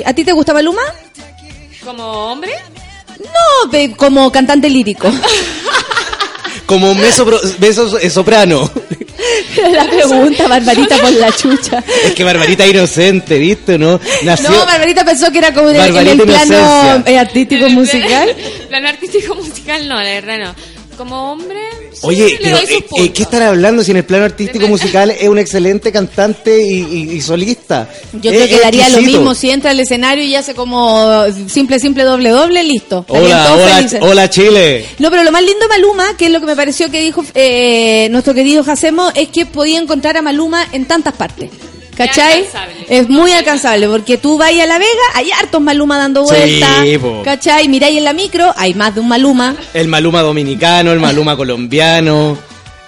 ¿A 0.05 0.13
ti 0.13 0.25
te 0.25 0.33
gusta 0.33 0.55
Maluma? 0.55 0.83
¿Como 1.85 2.05
hombre? 2.05 2.53
No, 3.19 3.97
como 3.97 4.31
cantante 4.31 4.69
lírico. 4.69 5.11
Como 6.67 6.95
meso, 6.95 7.27
meso 7.59 7.99
eh, 7.99 8.11
soprano. 8.11 8.71
la 9.73 9.89
pregunta, 9.89 10.47
Barbarita, 10.47 10.99
por 10.99 11.13
la 11.13 11.33
chucha. 11.33 11.83
Es 12.05 12.13
que 12.13 12.23
Barbarita 12.23 12.67
inocente, 12.67 13.39
¿viste? 13.39 13.79
¿No? 13.79 13.99
Nació... 14.23 14.51
No, 14.51 14.67
Barbarita 14.67 15.03
pensó 15.03 15.33
que 15.33 15.39
era 15.39 15.55
como 15.55 15.71
en 15.71 15.77
el, 15.77 15.87
en 15.87 15.95
Barbarita 15.95 16.23
el 16.23 16.47
plano 16.47 17.05
eh, 17.07 17.19
artístico 17.19 17.71
musical. 17.71 18.37
Plano 18.69 18.89
artístico 18.89 19.35
musical 19.43 19.89
no, 19.89 19.95
la 19.97 20.11
verdad 20.11 20.39
no. 20.39 20.97
como 20.99 21.33
hombre, 21.33 21.59
Oye, 22.03 22.39
pero, 22.43 22.57
eh, 22.59 22.85
eh. 22.99 23.13
¿qué 23.13 23.23
están 23.23 23.43
hablando 23.43 23.83
si 23.83 23.91
en 23.91 23.97
el 23.99 24.05
plano 24.05 24.25
artístico 24.25 24.69
musical 24.69 25.11
es 25.11 25.29
un 25.29 25.39
excelente 25.39 25.91
cantante 25.91 26.63
y, 26.63 26.79
y- 26.83 27.11
y 27.17 27.21
solista? 27.21 27.89
Yo 28.21 28.31
Es 28.31 28.37
creo 28.37 28.49
que 28.49 28.61
daría 28.63 28.89
lo 28.89 29.01
mismo 29.03 29.35
si 29.35 29.51
entra 29.51 29.71
al 29.73 29.81
escenario 29.81 30.25
y 30.25 30.35
hace 30.35 30.55
como 30.55 31.25
simple, 31.49 31.79
simple, 31.81 32.05
doble, 32.05 32.31
doble, 32.31 32.63
listo. 32.63 33.05
Hola, 33.09 33.55
hola, 33.55 33.89
hola 34.01 34.31
Chile. 34.31 34.85
No, 34.99 35.11
pero 35.11 35.25
lo 35.25 35.33
más 35.33 35.43
lindo 35.43 35.61
de 35.61 35.69
Maluma, 35.69 36.17
que 36.17 36.27
es 36.27 36.33
lo 36.33 36.41
que 36.41 36.47
me 36.47 36.57
pareció 36.57 36.91
que 36.91 37.01
dijo 37.01 37.25
eh, 37.35 38.09
nuestro 38.11 38.35
querido 38.35 38.63
Jacemo, 38.63 39.11
es 39.15 39.29
que 39.29 39.47
podía 39.47 39.81
encontrar 39.81 40.17
a 40.17 40.23
Maluma 40.23 40.67
en 40.73 40.85
tantas 40.85 41.15
partes. 41.15 41.51
¿Cachai? 41.99 42.47
Es 42.89 43.09
muy 43.09 43.33
alcanzable, 43.33 43.89
porque 43.89 44.17
tú 44.19 44.39
vas 44.39 44.51
a 44.51 44.67
La 44.67 44.79
Vega, 44.79 44.89
hay 45.15 45.31
hartos 45.33 45.61
Maluma 45.61 45.99
dando 45.99 46.25
Sí, 46.27 46.35
vueltas. 46.35 46.85
po. 47.03 47.23
¿Cachai? 47.25 47.69
Miráis 47.69 47.99
en 47.99 48.05
la 48.05 48.13
micro, 48.13 48.55
hay 48.57 48.73
más 48.75 48.95
de 48.95 49.01
un 49.01 49.09
Maluma. 49.09 49.57
El 49.75 49.89
Maluma 49.89 50.23
dominicano, 50.23 50.93
el 50.93 51.01
Maluma 51.01 51.37
colombiano, 51.37 52.39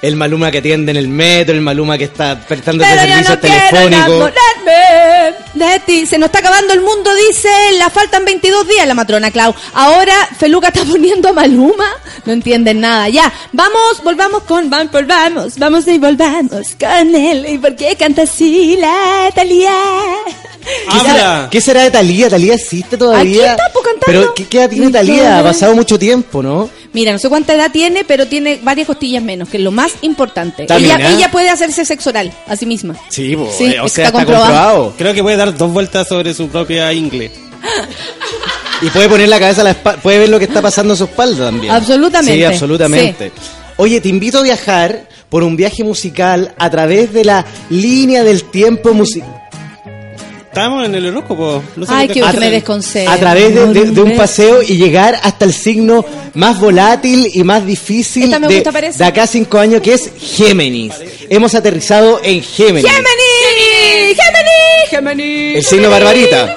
el 0.02 0.16
Maluma 0.16 0.50
que 0.50 0.58
atiende 0.58 0.92
en 0.92 0.96
el 0.96 1.08
metro, 1.08 1.54
el 1.54 1.60
Maluma 1.60 1.98
que 1.98 2.04
está 2.04 2.38
prestando 2.40 2.84
servicios 2.84 3.28
no 3.28 3.38
telefónicos. 3.38 4.32
de 5.54 5.80
ti. 5.80 6.06
Se 6.06 6.16
nos 6.18 6.28
está 6.28 6.38
acabando 6.38 6.72
el 6.72 6.80
mundo, 6.80 7.10
dice. 7.28 7.48
La 7.78 7.90
faltan 7.90 8.24
22 8.24 8.66
días, 8.66 8.86
la 8.86 8.94
matrona 8.94 9.30
Clau. 9.30 9.54
Ahora 9.74 10.14
Feluca 10.38 10.68
está 10.68 10.84
poniendo 10.90 11.28
a 11.28 11.32
Maluma. 11.32 11.86
No 12.24 12.32
entienden 12.32 12.80
nada. 12.80 13.08
Ya, 13.08 13.32
vamos, 13.52 14.02
volvamos 14.02 14.42
con. 14.44 14.70
Vamos, 14.70 14.90
volvamos, 14.92 15.58
vamos 15.58 15.86
y 15.86 15.98
volvamos 15.98 16.66
con 16.78 17.14
él. 17.14 17.46
¿Y 17.48 17.58
por 17.58 17.76
qué 17.76 17.96
canta 17.96 18.22
así 18.22 18.76
la 18.78 19.30
Talía? 19.34 19.72
¿Qué 20.60 21.00
será, 21.00 21.48
¿Qué 21.50 21.60
será 21.60 21.82
de 21.82 21.90
Talía? 21.90 22.28
¿Talía 22.28 22.54
existe 22.54 22.96
todavía? 22.96 23.52
Aquí 23.52 23.62
está, 23.62 23.72
po, 23.72 23.80
cantando. 23.80 24.04
Pero 24.06 24.34
¿qué, 24.34 24.46
qué 24.46 24.68
tiene 24.68 24.90
Talía? 24.90 25.40
Ha 25.40 25.42
pasado 25.42 25.74
mucho 25.74 25.98
tiempo, 25.98 26.42
¿no? 26.42 26.70
Mira, 26.92 27.12
no 27.12 27.18
sé 27.18 27.28
cuánta 27.28 27.54
edad 27.54 27.70
tiene, 27.70 28.04
pero 28.04 28.26
tiene 28.26 28.58
varias 28.62 28.86
costillas 28.86 29.22
menos, 29.22 29.48
que 29.48 29.58
es 29.58 29.62
lo 29.62 29.70
más 29.70 29.92
importante. 30.02 30.66
También, 30.66 30.98
Ella, 31.00 31.10
¿eh? 31.10 31.14
ella 31.14 31.30
puede 31.30 31.48
hacerse 31.48 31.84
sexo 31.84 32.10
oral 32.10 32.32
a 32.48 32.56
sí 32.56 32.66
misma. 32.66 32.94
Sí, 33.08 33.36
Sí, 33.56 33.66
eh, 33.66 33.80
o 33.80 33.86
está 33.86 33.88
sea, 33.88 34.06
está 34.06 34.18
comprobado. 34.18 34.44
comprobado. 34.46 34.94
Creo 34.98 35.14
que 35.14 35.22
puede 35.22 35.36
dar 35.36 35.56
dos 35.56 35.72
vueltas 35.72 36.08
sobre 36.08 36.34
su 36.34 36.48
propia 36.48 36.92
ingle. 36.92 37.30
Y 38.82 38.88
puede 38.90 39.08
poner 39.08 39.28
la 39.28 39.38
cabeza 39.38 39.60
a 39.60 39.64
la 39.64 39.70
espalda, 39.70 40.00
puede 40.00 40.18
ver 40.18 40.28
lo 40.30 40.38
que 40.38 40.46
está 40.46 40.62
pasando 40.62 40.94
a 40.94 40.96
su 40.96 41.04
espalda 41.04 41.46
también. 41.46 41.72
Absolutamente. 41.72 42.34
Sí, 42.34 42.44
absolutamente. 42.44 43.32
Oye, 43.76 44.00
te 44.00 44.08
invito 44.08 44.38
a 44.38 44.42
viajar 44.42 45.06
por 45.28 45.42
un 45.42 45.54
viaje 45.56 45.84
musical 45.84 46.54
a 46.58 46.70
través 46.70 47.12
de 47.12 47.24
la 47.24 47.44
línea 47.68 48.24
del 48.24 48.44
tiempo 48.44 48.94
musical. 48.94 49.39
Estábamos 50.50 50.84
en 50.84 50.94
el 50.96 51.06
horóscopo. 51.06 51.62
No 51.76 51.86
sé 51.86 51.92
Ay, 51.94 52.08
qué 52.08 52.14
que 52.20 52.40
me 52.40 52.50
desconcentra. 52.50 53.12
a 53.14 53.18
través 53.18 53.54
de, 53.54 53.66
de- 53.72 53.90
de 53.92 54.00
un 54.02 54.16
paseo 54.16 54.62
y 54.62 54.76
llegar 54.78 55.16
hasta 55.22 55.44
el 55.44 55.52
signo 55.54 56.04
más 56.34 56.58
volátil 56.58 57.30
y 57.32 57.44
más 57.44 57.64
difícil 57.64 58.24
Esta 58.24 58.40
me 58.40 58.48
de, 58.48 58.54
gusta, 58.60 58.72
de 58.80 59.04
acá 59.04 59.22
a 59.22 59.26
cinco 59.28 59.58
años, 59.58 59.80
que 59.80 59.94
es 59.94 60.10
Géminis. 60.18 60.92
Hemos 61.28 61.54
aterrizado 61.54 62.20
en 62.24 62.42
Géminis. 62.42 62.90
¡Gemini! 62.90 64.14
¡Gemini! 64.16 64.88
¡Gemini! 64.90 65.56
El 65.56 65.64
signo 65.64 65.88
barbarita. 65.88 66.56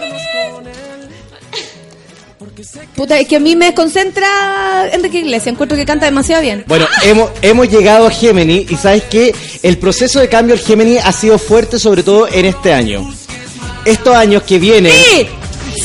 Puta, 2.95 3.19
es 3.19 3.27
que 3.27 3.35
a 3.35 3.39
mí 3.39 3.55
me 3.55 3.65
desconcentra 3.65 4.89
Enrique 4.91 5.19
Iglesias. 5.19 5.47
Encuentro 5.53 5.77
que 5.77 5.85
canta 5.85 6.05
demasiado 6.07 6.41
bien. 6.41 6.63
Bueno, 6.67 6.87
hemos, 7.03 7.29
hemos 7.43 7.69
llegado 7.69 8.07
a 8.07 8.11
Géminis 8.11 8.71
y 8.71 8.75
sabes 8.75 9.03
que 9.03 9.33
el 9.61 9.77
proceso 9.77 10.19
de 10.19 10.29
cambio 10.29 10.55
del 10.55 10.65
Géminis 10.65 10.99
ha 11.03 11.11
sido 11.11 11.37
fuerte, 11.37 11.77
sobre 11.77 12.01
todo 12.01 12.27
en 12.27 12.45
este 12.45 12.73
año. 12.73 13.13
Estos 13.85 14.15
años 14.15 14.43
que 14.43 14.59
vienen. 14.59 14.91
¡Sí! 14.91 15.29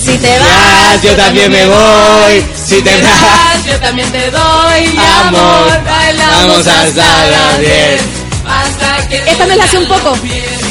Si 0.02 0.16
te 0.18 0.28
Ah, 0.36 0.92
vas, 0.94 1.02
yo 1.02 1.16
también 1.16 1.50
me 1.50 1.66
voy. 1.66 2.44
Si 2.66 2.80
te 2.82 2.90
vas, 3.02 3.64
yo 3.66 3.76
también 3.80 4.10
te 4.12 4.30
doy 4.30 4.86
mi 4.88 4.98
Amor. 5.26 5.84
Bailamos 5.84 6.46
vamos 6.46 6.66
hasta 6.66 7.26
las 7.30 7.60
10. 7.60 8.00
Hasta 8.46 9.08
que 9.08 9.16
Esta 9.30 9.46
me 9.46 9.56
la 9.56 9.64
hace 9.64 9.78
un 9.78 9.86
poco. 9.86 10.16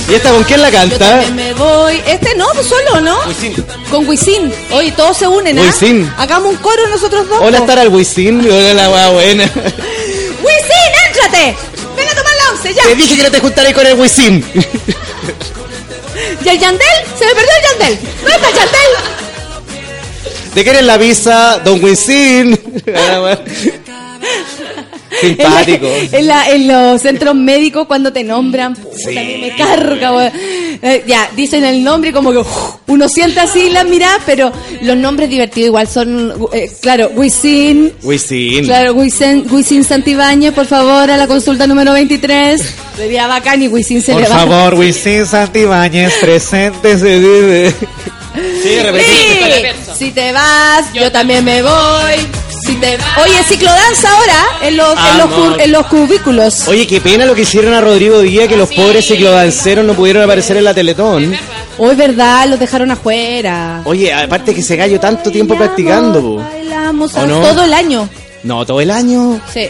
¿Y 0.10 0.14
esta 0.14 0.32
con 0.32 0.44
quién 0.46 0.62
la 0.62 0.70
Yo 0.70 0.78
canta? 0.78 0.98
también 1.22 1.36
me 1.36 1.54
voy. 1.54 2.02
Este 2.08 2.34
no, 2.36 2.46
pues 2.54 2.68
solo, 2.68 3.02
¿no? 3.02 3.18
Con 3.92 4.08
Wisin. 4.08 4.54
Oye, 4.72 4.92
todos 4.94 5.18
se 5.18 5.28
unen, 5.28 5.60
¿ah? 5.60 5.62
Wisin. 5.64 6.12
Hagamos 6.18 6.52
un 6.52 6.58
coro 6.58 6.88
nosotros 6.88 7.28
dos. 7.28 7.40
Hola, 7.42 7.58
estar 7.58 7.78
al 7.80 7.90
Wisin. 7.90 8.40
Hola, 8.50 8.74
la 8.74 8.90
hueá 8.90 9.10
buena. 9.10 9.44
¡Wisin, 9.54 10.92
éntrate! 11.08 11.56
¡Ven 11.98 12.08
a 12.08 12.16
tomar 12.16 12.34
la 12.46 12.52
once, 12.56 12.74
ya! 12.74 12.84
Te 12.84 12.96
dije 12.96 13.18
que 13.18 13.24
no 13.24 13.32
te 13.32 13.40
juntaré 13.40 13.74
con 13.74 13.86
el 13.86 13.96
Wisin. 13.96 14.46
¿Y 16.44 16.50
el 16.50 16.60
Yandel? 16.60 16.88
Se 17.18 17.26
me 17.26 17.34
perdió 17.34 17.52
el 17.56 17.64
Yandel. 17.64 18.00
¿Dónde 18.22 18.36
está 18.36 18.50
el 18.50 18.56
Yandel? 18.56 18.92
¿De 20.54 20.64
qué 20.64 20.70
eres 20.72 20.84
la 20.84 20.98
visa, 20.98 21.60
Don 21.64 21.84
Wisin? 21.84 22.60
Simpático. 25.22 25.88
En, 26.12 26.12
la- 26.12 26.18
en 26.18 26.28
la- 26.28 26.50
en 26.52 26.68
los 26.92 27.02
centros 27.02 27.36
médicos 27.36 27.88
cuando 27.88 28.12
te 28.14 28.24
nombran, 28.24 28.76
puta, 28.76 28.96
Sí. 28.98 29.16
me 29.42 29.56
carga. 29.58 30.32
Eh, 30.82 31.04
ya, 31.08 31.30
dicen 31.36 31.64
el 31.64 31.84
nombre 31.84 32.12
y 32.12 32.14
como 32.14 32.32
que 32.32 32.38
uf, 32.40 32.48
uno 32.88 33.10
siente 33.10 33.40
así 33.40 33.70
la 33.70 33.84
mirada, 33.84 34.20
pero 34.26 34.52
los 34.82 34.96
nombres 34.98 35.30
divertidos 35.30 35.68
igual 35.68 35.88
son, 35.88 36.36
eh, 36.54 36.72
claro, 36.82 37.10
Wisin, 37.16 37.94
Wisin. 38.04 38.66
claro, 38.66 38.94
Wisin, 38.94 39.46
Wisin 39.50 39.84
Santibáñez, 39.84 40.54
por 40.54 40.66
favor, 40.68 41.10
a 41.10 41.18
la 41.18 41.26
consulta 41.28 41.66
número 41.68 41.94
23. 41.94 42.62
Sería 42.96 43.28
bacán 43.28 43.62
y 43.64 43.68
Wisin 43.68 44.02
se 44.02 44.12
Por 44.14 44.22
le 44.22 44.30
va. 44.30 44.36
favor, 44.36 44.76
Wisin 44.76 45.26
Santibáñez, 45.26 46.14
presente 46.22 46.98
se 46.98 47.20
vive. 47.20 47.74
Sí, 48.62 48.78
Sí. 49.00 49.94
Si 49.98 50.12
te 50.12 50.32
vas, 50.32 50.94
yo, 50.94 51.12
también 51.12 51.44
me 51.44 51.62
voy. 51.64 52.28
Si 52.68 52.76
te 52.76 52.98
Oye, 53.24 53.44
ciclodanza 53.48 54.10
ahora 54.12 54.46
en 54.62 54.76
los, 54.76 54.90
en 54.94 55.18
los, 55.18 55.60
en 55.60 55.72
los 55.72 55.86
cubículos. 55.88 56.68
Oye, 56.68 56.86
qué 56.86 57.00
pena 57.00 57.26
lo 57.26 57.34
que 57.34 57.44
hicieron 57.44 57.74
a 57.74 57.80
Rodrigo 57.80 58.20
Díaz, 58.20 58.50
que 58.50 58.58
los 58.58 58.70
pobres 58.74 59.08
ciclodanceros 59.08 59.86
no 59.86 59.94
pudieron 59.94 60.24
aparecer 60.24 60.58
en 60.58 60.66
la 60.66 60.74
Teletón. 60.74 61.34
Hoy, 61.78 61.96
verdad, 61.96 62.46
los 62.50 62.60
dejaron 62.60 62.92
afuera. 62.92 63.82
Oye, 63.86 64.14
aparte 64.14 64.54
que 64.54 64.62
se 64.62 64.76
gallo 64.76 65.00
tanto 65.00 65.32
tiempo 65.32 65.56
practicando. 65.56 66.36
Bailamos 66.36 67.16
¿O 67.16 67.26
no? 67.26 67.40
todo 67.40 67.64
el 67.64 67.74
año. 67.74 68.10
No, 68.44 68.66
todo 68.66 68.82
el 68.82 68.92
año. 68.92 69.40
Sí. 69.54 69.70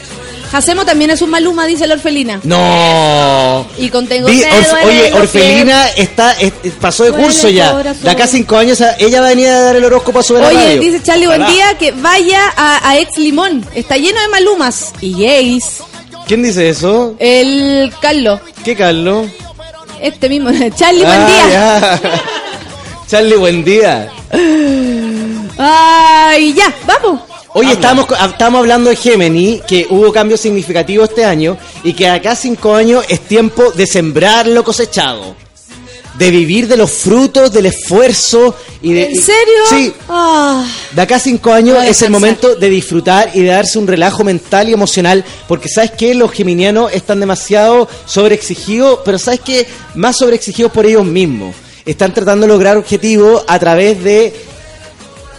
Hacemos 0.54 0.86
también 0.86 1.12
es 1.12 1.22
un 1.22 1.30
Maluma, 1.30 1.66
dice 1.66 1.86
la 1.88 1.96
orfelina. 1.96 2.40
No. 2.44 3.68
Y 3.78 3.90
contengo 3.90 4.30
Orf- 4.30 4.46
en 4.82 4.88
oye, 4.88 5.14
Orfelina 5.14 5.90
está, 5.90 6.32
es- 6.34 6.54
pasó 6.80 7.04
de 7.04 7.12
curso 7.12 7.50
ya. 7.50 7.72
corazón. 7.74 8.04
De 8.04 8.10
acá 8.10 8.28
cinco 8.28 8.58
años 8.58 8.82
ella 9.00 9.20
va 9.22 9.28
a 9.28 9.30
venir 9.30 9.48
a 9.50 9.62
dar 9.62 9.76
el 9.76 9.84
horóscopo 9.86 10.20
a 10.20 10.24
su 10.24 10.36
Oye, 10.36 10.44
radio. 10.54 10.80
dice 10.82 11.02
Charlie 11.04 11.28
buen 11.28 11.46
día 11.48 11.78
que 11.78 11.92
vaya 11.92 12.42
a, 12.56 12.90
a 12.90 12.98
Ex 12.98 13.18
Limón. 13.18 13.66
Está 13.76 13.98
lleno 13.98 14.20
de 14.22 14.28
malumas 14.30 14.92
y 15.02 15.14
gays. 15.22 15.80
¿Quién 16.28 16.44
dice 16.44 16.70
eso? 16.70 17.16
El 17.20 17.92
Carlos, 18.02 18.40
¿Qué 18.64 18.76
Carlos? 18.76 19.28
este 20.02 20.30
mismo. 20.30 20.50
Charlie, 20.76 21.04
buen 21.04 21.20
Ah, 21.20 21.48
día. 21.48 22.02
Charlie, 23.10 23.36
buen 23.38 23.64
día. 23.64 24.12
Ay, 25.58 26.54
ya, 26.54 26.74
vamos. 26.86 27.22
Oye, 27.58 27.72
estamos, 27.72 28.06
estamos 28.30 28.60
hablando 28.60 28.92
de 28.92 28.96
Gemini, 28.96 29.62
que 29.68 29.88
hubo 29.90 30.14
cambios 30.14 30.40
significativos 30.42 31.10
este 31.10 31.26
año 31.26 31.58
y 31.84 31.94
que 31.94 32.08
acá 32.08 32.36
cinco 32.36 32.76
años 32.76 33.04
es 33.10 33.22
tiempo 33.22 33.72
de 33.72 33.88
sembrar 33.88 34.46
lo 34.46 34.64
cosechado. 34.64 35.36
De 36.20 36.30
vivir 36.30 36.68
de 36.68 36.78
los 36.78 36.92
frutos 36.92 37.52
del 37.52 37.66
esfuerzo 37.66 38.56
y 38.84 38.94
de... 38.94 39.06
¿En 39.06 39.12
y- 39.12 39.16
serio? 39.16 39.54
Sí. 39.70 39.94
Ah. 40.08 40.68
De 40.92 41.02
acá 41.02 41.16
a 41.16 41.20
cinco 41.20 41.52
años 41.52 41.84
es 41.84 42.00
el 42.04 42.12
momento 42.12 42.56
de 42.56 42.70
disfrutar 42.70 43.32
y 43.34 43.42
de 43.42 43.50
darse 43.50 43.80
un 43.80 43.88
relajo 43.88 44.24
mental 44.24 44.70
y 44.70 44.74
emocional, 44.74 45.26
porque 45.48 45.68
sabes 45.68 45.92
que 45.92 46.14
los 46.14 46.32
geminianos 46.32 46.94
están 46.94 47.20
demasiado 47.20 47.90
sobreexigidos, 48.06 49.00
pero 49.04 49.18
sabes 49.18 49.40
que 49.40 49.66
más 49.96 50.16
sobreexigidos 50.18 50.72
por 50.72 50.86
ellos 50.86 51.06
mismos. 51.06 51.56
Están 51.88 52.14
tratando 52.14 52.46
de 52.46 52.54
lograr 52.54 52.78
objetivos 52.78 53.44
a 53.48 53.58
través 53.58 54.04
de 54.04 54.47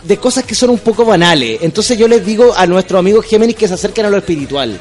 de 0.03 0.17
cosas 0.17 0.45
que 0.45 0.55
son 0.55 0.71
un 0.71 0.79
poco 0.79 1.05
banales. 1.05 1.59
Entonces 1.63 1.99
yo 1.99 2.09
les 2.09 2.25
digo 2.25 2.53
a 2.57 2.67
nuestros 2.67 2.99
amigos 2.99 3.27
Géminis 3.27 3.57
que 3.57 3.69
se 3.69 3.75
acerquen 3.75 4.07
a 4.07 4.11
lo 4.11 4.19
espiritual 4.19 4.79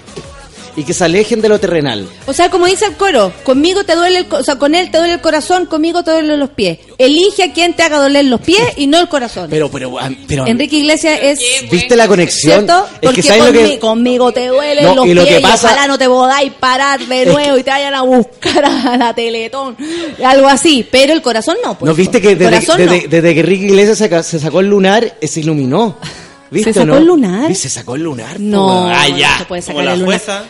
y 0.77 0.83
que 0.83 0.93
se 0.93 1.03
alejen 1.03 1.41
de 1.41 1.49
lo 1.49 1.59
terrenal. 1.59 2.07
O 2.27 2.33
sea, 2.33 2.49
como 2.49 2.67
dice 2.67 2.85
el 2.85 2.93
coro, 2.95 3.33
conmigo 3.43 3.83
te 3.83 3.95
duele 3.95 4.19
el, 4.19 4.27
co- 4.27 4.37
o 4.37 4.43
sea, 4.43 4.55
con 4.57 4.75
él 4.75 4.89
te 4.91 4.99
duele 4.99 5.13
el 5.15 5.21
corazón, 5.21 5.65
conmigo 5.65 6.03
te 6.03 6.11
duelen 6.11 6.39
los 6.39 6.51
pies. 6.51 6.77
Elige 6.99 7.43
a 7.43 7.51
quien 7.53 7.73
te 7.75 7.81
haga 7.83 7.97
doler 7.97 8.25
los 8.25 8.39
pies 8.41 8.61
y 8.77 8.85
no 8.87 8.99
el 9.01 9.09
corazón. 9.09 9.47
Pero, 9.49 9.69
pero, 9.71 9.93
pero 10.27 10.45
Enrique 10.47 10.77
Iglesias 10.77 11.19
es 11.21 11.39
¿viste 11.69 11.95
la 11.95 12.07
conexión? 12.07 12.65
¿Cierto? 12.65 12.85
Es 12.93 12.99
Porque 13.01 13.21
que 13.23 13.27
sabes 13.27 13.43
lo 13.53 13.59
conmi- 13.59 13.69
que 13.71 13.79
conmigo 13.79 14.31
te 14.31 14.47
duelen 14.47 14.83
No, 14.85 14.95
los 14.95 15.07
y 15.07 15.13
lo 15.15 15.23
pies 15.23 15.35
que 15.37 15.41
pasa- 15.41 15.67
y 15.69 15.73
ojalá 15.73 15.87
no 15.87 15.97
te 15.97 16.07
podáis 16.07 16.53
parar 16.53 16.99
de 16.99 17.23
Es 17.23 17.27
nuevo 17.33 17.57
y 17.57 17.63
te 17.63 17.71
vayan 17.71 17.95
a 17.95 18.03
buscar 18.03 18.63
a 18.63 18.97
la 18.97 19.13
Teletón. 19.15 19.75
Algo 20.23 20.47
así. 20.47 20.87
Pero 20.91 21.11
el 21.13 21.23
corazón 21.23 21.57
no. 21.65 21.77
pues. 21.77 21.89
¿No 21.89 21.95
viste 21.95 22.21
que 22.21 22.33
El 22.33 22.37
desde, 22.37 22.51
corazón 22.51 22.77
desde- 22.77 23.01
no. 23.03 23.09
desde 23.09 23.33
que 23.33 23.39
Enrique 23.39 23.65
Iglesias 23.65 23.97
se, 23.97 24.09
ca- 24.09 24.21
se 24.23 24.39
sacó 24.39 24.59
el 24.59 24.67
lunar, 24.67 25.15
eh, 25.19 25.27
se 25.27 25.39
iluminó? 25.39 25.97
¿Viste 26.49 26.71
¿Se 26.71 26.79
sacó 26.79 26.85
no? 26.93 26.97
el 26.99 27.05
lunar? 27.05 27.47
Sí, 27.49 27.55
se 27.55 27.69
sacó 27.69 27.95
el 27.95 28.03
lunar. 28.03 28.39
No, 28.39 28.65
po. 28.67 28.71
Ah, 28.89 29.05
ya. 29.09 29.31
no 29.33 29.37
se 29.39 29.45
puede 29.45 29.61
Como 29.63 29.79
sacar 29.79 29.83
la 29.85 29.93
el 29.93 29.99
lunar. 29.99 30.19
jueza. 30.19 30.43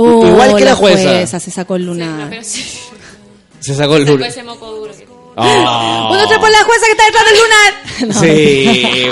Oh, 0.00 0.24
Igual 0.26 0.54
que 0.56 0.64
la 0.64 0.74
jueza. 0.76 1.40
se 1.40 1.50
sacó 1.50 1.74
el 1.76 1.84
lunar. 1.86 2.28
Pero 2.30 2.44
sí. 2.44 2.64
Se 3.60 3.74
sacó 3.74 3.96
el 3.96 4.04
Sacó 4.04 4.12
lunar. 4.12 4.30
ese 4.30 4.42
moco 4.44 4.70
duro. 4.70 4.92
por 5.38 6.50
la 6.50 6.64
jueza 6.64 6.86
que 6.86 6.92
está 6.92 7.04
detrás 7.06 7.24
del 7.24 7.38
lunar. 7.38 7.74
No, 8.14 8.20
Sí. 8.20 9.08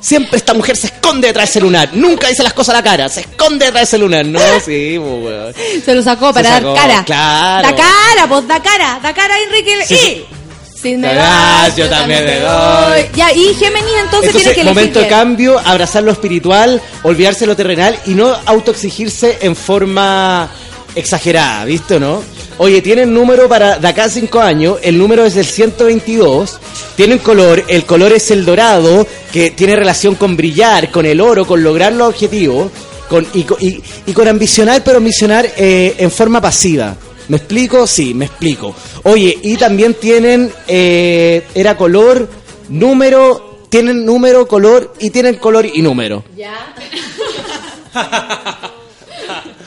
Siempre 0.00 0.36
esta 0.36 0.54
mujer 0.54 0.76
se 0.76 0.86
esconde 0.86 1.26
detrás 1.28 1.52
del 1.54 1.64
lunar. 1.64 1.90
Nunca 1.94 2.28
dice 2.28 2.44
las 2.44 2.52
cosas 2.52 2.74
a 2.76 2.78
la 2.78 2.84
cara. 2.84 3.08
Se 3.08 3.20
esconde 3.22 3.66
detrás 3.66 3.90
del 3.90 4.02
lunar. 4.02 4.24
No, 4.24 4.38
sí, 4.64 4.96
weón. 4.98 5.52
Se 5.84 5.92
lo 5.94 6.02
sacó 6.02 6.32
para 6.32 6.46
Se 6.46 6.52
dar 6.54 6.62
sacó, 6.62 6.74
cara. 6.76 7.04
claro. 7.04 7.68
Da 7.68 7.74
cara, 7.76 8.28
pues 8.28 8.46
da 8.48 8.62
cara. 8.62 9.00
Da 9.02 9.12
cara, 9.12 9.34
Enrique. 9.42 9.84
Sí, 9.86 9.94
y. 9.94 10.43
Si 10.84 10.96
me 10.98 11.14
das, 11.14 11.74
yo 11.76 11.88
también 11.88 12.24
te 12.26 12.40
doy. 12.40 13.06
Ya, 13.16 13.32
y 13.32 13.54
Géminis 13.54 13.94
entonces, 14.04 14.32
tiene 14.32 14.44
que 14.54 14.60
elegir. 14.60 14.64
momento 14.66 14.98
de 15.00 15.06
bien. 15.06 15.18
cambio, 15.18 15.58
abrazar 15.64 16.02
lo 16.02 16.12
espiritual, 16.12 16.80
olvidarse 17.02 17.46
lo 17.46 17.56
terrenal 17.56 17.98
y 18.06 18.10
no 18.14 18.36
autoexigirse 18.46 19.38
en 19.40 19.56
forma 19.56 20.50
exagerada, 20.94 21.64
¿viste 21.64 21.94
o 21.96 22.00
no? 22.00 22.22
Oye, 22.58 22.82
tienen 22.82 23.12
número 23.12 23.48
para 23.48 23.78
de 23.78 23.88
acá 23.88 24.04
a 24.04 24.08
5 24.08 24.38
años, 24.40 24.76
el 24.82 24.96
número 24.96 25.24
es 25.24 25.36
el 25.36 25.44
122, 25.46 26.58
tienen 26.96 27.18
color, 27.18 27.64
el 27.66 27.84
color 27.84 28.12
es 28.12 28.30
el 28.30 28.44
dorado, 28.44 29.06
que 29.32 29.50
tiene 29.50 29.74
relación 29.76 30.14
con 30.14 30.36
brillar, 30.36 30.90
con 30.90 31.04
el 31.06 31.20
oro, 31.20 31.46
con 31.46 31.64
lograr 31.64 31.92
los 31.94 32.10
objetivos, 32.10 32.70
con, 33.08 33.26
y, 33.34 33.40
y- 33.58 33.82
y 34.06 34.12
con 34.12 34.28
ambicionar, 34.28 34.84
pero 34.84 34.98
ambicionar 34.98 35.46
eh, 35.56 35.96
en 35.98 36.10
forma 36.10 36.40
pasiva. 36.40 36.94
¿Me 37.28 37.36
explico? 37.38 37.86
Sí, 37.86 38.12
me 38.14 38.26
explico. 38.26 38.74
Oye, 39.04 39.38
y 39.42 39.56
también 39.56 39.94
tienen, 39.94 40.52
eh, 40.68 41.42
era 41.54 41.76
color, 41.76 42.28
número, 42.68 43.60
tienen 43.70 44.04
número, 44.04 44.46
color 44.46 44.92
y 45.00 45.10
tienen 45.10 45.36
color 45.36 45.64
y 45.66 45.80
número. 45.82 46.22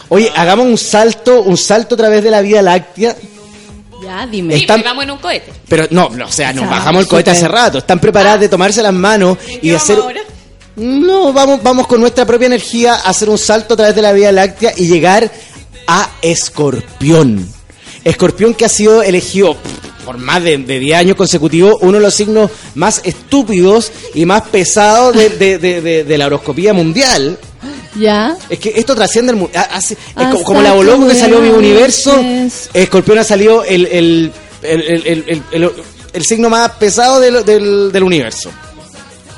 Oye, 0.09 0.31
hagamos 0.35 0.65
un 0.67 0.77
salto, 0.77 1.41
un 1.41 1.57
salto 1.57 1.95
a 1.95 1.97
través 1.97 2.23
de 2.23 2.31
la 2.31 2.41
Vía 2.41 2.61
Láctea. 2.61 3.15
Ya, 4.03 4.25
dime. 4.27 4.53
Sí, 4.55 4.61
Están- 4.61 4.77
porque 4.79 4.89
vamos 4.89 5.03
en 5.03 5.11
un 5.11 5.17
cohete. 5.17 5.51
Pero 5.67 5.87
no, 5.91 6.09
no, 6.09 6.25
o 6.27 6.31
sea, 6.31 6.53
nos 6.53 6.63
Ya, 6.65 6.69
bajamos 6.69 7.01
el 7.03 7.07
cohete 7.09 7.31
hace 7.31 7.47
rato. 7.47 7.79
Están 7.79 7.99
preparadas 7.99 8.39
de 8.39 8.47
tomarse 8.47 8.81
las 8.81 8.93
manos 8.93 9.37
y 9.61 9.69
de 9.71 9.75
hacer. 9.75 9.97
No, 10.77 11.33
vamos, 11.33 11.61
vamos 11.63 11.87
con 11.87 11.99
nuestra 11.99 12.23
propia 12.25 12.45
energía 12.45 12.93
a 12.93 13.09
hacer 13.09 13.29
un 13.29 13.37
salto 13.37 13.73
a 13.73 13.77
través 13.77 13.95
de 13.95 14.01
la 14.03 14.13
Vía 14.13 14.31
Láctea 14.31 14.73
y 14.77 14.87
llegar 14.87 15.29
a 15.87 16.09
Escorpión. 16.21 17.47
Escorpión 18.03 18.53
que 18.53 18.65
ha 18.65 18.69
sido 18.69 19.01
elegido 19.01 19.57
por 20.05 20.17
más 20.17 20.41
de, 20.43 20.57
de 20.57 20.79
10 20.79 20.97
años 20.97 21.17
consecutivos 21.17 21.75
uno 21.81 21.93
de 21.97 21.99
los 21.99 22.13
signos 22.13 22.49
más 22.75 23.01
estúpidos 23.03 23.91
y 24.13 24.25
más 24.25 24.43
pesados 24.43 25.15
de, 25.15 26.15
la 26.17 26.25
horoscopía 26.27 26.73
mundial. 26.73 27.37
Ya. 27.95 28.37
Es 28.49 28.59
que 28.59 28.73
esto 28.75 28.95
trasciende 28.95 29.31
el 29.31 29.37
mundo. 29.37 29.51
Es 29.77 29.97
como, 30.13 30.43
como 30.43 30.61
la 30.61 30.73
Boloco 30.73 31.07
que 31.07 31.15
salió 31.15 31.41
mi 31.41 31.49
universo. 31.49 32.23
Escorpión 32.73 33.17
ha 33.17 33.23
salido 33.23 33.63
el, 33.63 33.85
el, 33.87 34.31
el, 34.61 35.71
el- 36.13 36.25
signo 36.25 36.49
más 36.49 36.71
pesado 36.73 37.19
del, 37.19 37.43
del, 37.45 37.91
del 37.91 38.03
universo. 38.03 38.49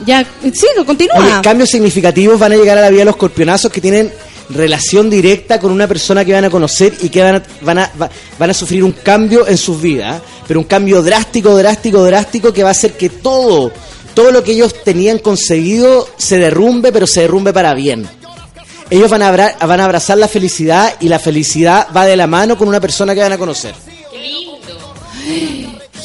Ya, 0.05 0.25
sí, 0.53 0.65
lo 0.77 0.85
continúa. 0.85 1.17
Oye, 1.17 1.31
cambios 1.43 1.69
significativos 1.69 2.39
van 2.39 2.53
a 2.53 2.55
llegar 2.55 2.77
a 2.77 2.81
la 2.81 2.89
vida 2.89 2.99
de 2.99 3.05
los 3.05 3.15
escorpionazos 3.15 3.69
que 3.71 3.81
tienen 3.81 4.13
relación 4.49 5.09
directa 5.09 5.59
con 5.59 5.71
una 5.71 5.87
persona 5.87 6.25
que 6.25 6.33
van 6.33 6.45
a 6.45 6.49
conocer 6.49 6.93
y 7.01 7.09
que 7.09 7.21
van 7.21 7.35
a, 7.35 7.43
van 7.61 7.77
a, 7.79 7.91
va- 8.01 8.09
van 8.37 8.49
a 8.49 8.53
sufrir 8.53 8.83
un 8.83 8.91
cambio 8.93 9.47
en 9.47 9.57
sus 9.57 9.79
vidas, 9.81 10.21
pero 10.47 10.59
un 10.59 10.65
cambio 10.65 11.01
drástico, 11.03 11.55
drástico, 11.55 12.03
drástico 12.03 12.51
que 12.53 12.63
va 12.63 12.69
a 12.69 12.71
hacer 12.71 12.93
que 12.97 13.09
todo, 13.09 13.71
todo 14.13 14.31
lo 14.31 14.43
que 14.43 14.53
ellos 14.53 14.73
tenían 14.83 15.19
concebido 15.19 16.07
se 16.17 16.37
derrumbe, 16.39 16.91
pero 16.91 17.05
se 17.07 17.21
derrumbe 17.21 17.53
para 17.53 17.73
bien. 17.73 18.07
Ellos 18.89 19.11
van 19.11 19.21
a, 19.21 19.27
abra- 19.29 19.55
van 19.65 19.79
a 19.81 19.85
abrazar 19.85 20.17
la 20.17 20.27
felicidad 20.27 20.95
y 20.99 21.09
la 21.09 21.19
felicidad 21.19 21.87
va 21.95 22.05
de 22.05 22.17
la 22.17 22.25
mano 22.25 22.57
con 22.57 22.67
una 22.67 22.79
persona 22.79 23.13
que 23.13 23.21
van 23.21 23.33
a 23.33 23.37
conocer. 23.37 23.75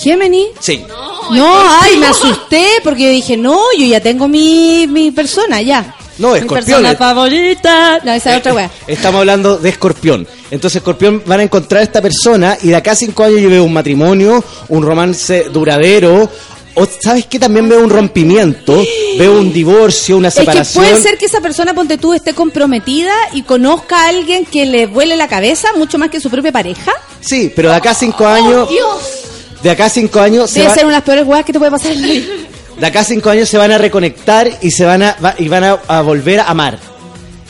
Géminis. 0.03 0.49
Sí. 0.61 0.85
No, 1.31 1.57
ay, 1.81 1.97
me 1.97 2.09
asusté 2.09 2.67
porque 2.83 3.05
yo 3.05 3.09
dije, 3.09 3.39
no, 3.39 3.59
yo 3.79 3.87
ya 3.87 4.01
tengo 4.01 4.29
mi, 4.29 4.87
mi 4.87 5.11
persona, 5.13 5.63
ya. 5.63 5.97
No, 6.19 6.33
Mi 6.33 6.39
escorpiones. 6.39 6.65
persona 6.67 6.97
favorita. 6.97 7.99
No, 8.05 8.13
esa 8.13 8.33
es 8.33 8.39
otra 8.39 8.55
wea. 8.55 8.71
Estamos 8.87 9.19
hablando 9.21 9.57
de 9.59 9.69
escorpión. 9.69 10.27
Entonces, 10.51 10.77
escorpión 10.77 11.23
van 11.27 11.41
a 11.41 11.43
encontrar 11.43 11.81
a 11.81 11.85
esta 11.85 12.01
persona 12.01 12.57
y 12.63 12.69
de 12.69 12.77
acá 12.77 12.93
a 12.93 12.95
cinco 12.97 13.25
años 13.25 13.41
yo 13.41 13.51
veo 13.51 13.65
un 13.65 13.73
matrimonio, 13.73 14.43
un 14.69 14.83
romance 14.85 15.45
duradero. 15.53 16.31
O, 16.77 16.87
¿sabes 17.01 17.27
qué? 17.27 17.39
También 17.39 17.69
veo 17.69 17.79
un 17.85 17.89
rompimiento, 17.91 18.83
veo 19.17 19.39
un 19.39 19.53
divorcio, 19.53 20.17
una 20.17 20.27
Es 20.29 20.35
que 20.35 20.41
separación. 20.41 20.85
puede 20.85 21.01
ser 21.01 21.17
que 21.19 21.27
esa 21.27 21.41
persona, 21.41 21.73
ponte 21.73 21.99
tú, 21.99 22.13
esté 22.15 22.35
comprometida 22.35 23.13
y 23.33 23.43
conozca 23.43 23.97
a 24.05 24.09
alguien 24.09 24.45
que 24.45 24.67
le 24.67 24.87
vuele 24.87 25.17
la 25.17 25.29
cabeza 25.29 25.69
mucho 25.77 25.99
más 25.99 26.11
que 26.11 26.21
su 26.21 26.31
propia 26.31 26.51
pareja. 26.51 26.91
Sí, 27.21 27.53
pero 27.55 27.71
de 27.71 27.77
acá 27.77 27.91
a 27.93 27.95
cinco 27.95 28.27
años, 28.27 28.69
de 29.63 29.71
acá 29.71 29.85
a 29.85 29.89
cinco 29.89 30.19
años, 30.21 30.51
se 30.51 30.59
Debe 30.61 30.69
va- 30.71 30.75
ser 30.75 30.85
una 30.85 30.95
de 30.95 30.99
las 30.99 31.05
peores 31.05 31.25
weas 31.27 31.45
que 31.45 31.53
te 31.53 31.59
puede 31.61 31.71
pasar 31.71 31.93
en 31.93 32.03
la 32.03 32.09
vida. 32.09 32.27
de 32.79 32.87
acá 32.87 33.01
a 33.01 33.05
cinco 33.05 33.31
años 33.31 33.49
se 33.49 33.59
van 33.59 33.73
a 33.73 33.79
reconectar 33.79 34.51
y 34.63 34.71
se 34.71 34.85
van 34.85 35.03
a, 35.03 35.17
va- 35.25 35.35
y 35.39 35.49
van 35.49 35.65
a, 35.65 35.79
a 35.89 36.01
volver 36.03 36.41
a 36.41 36.45
amar. 36.45 36.79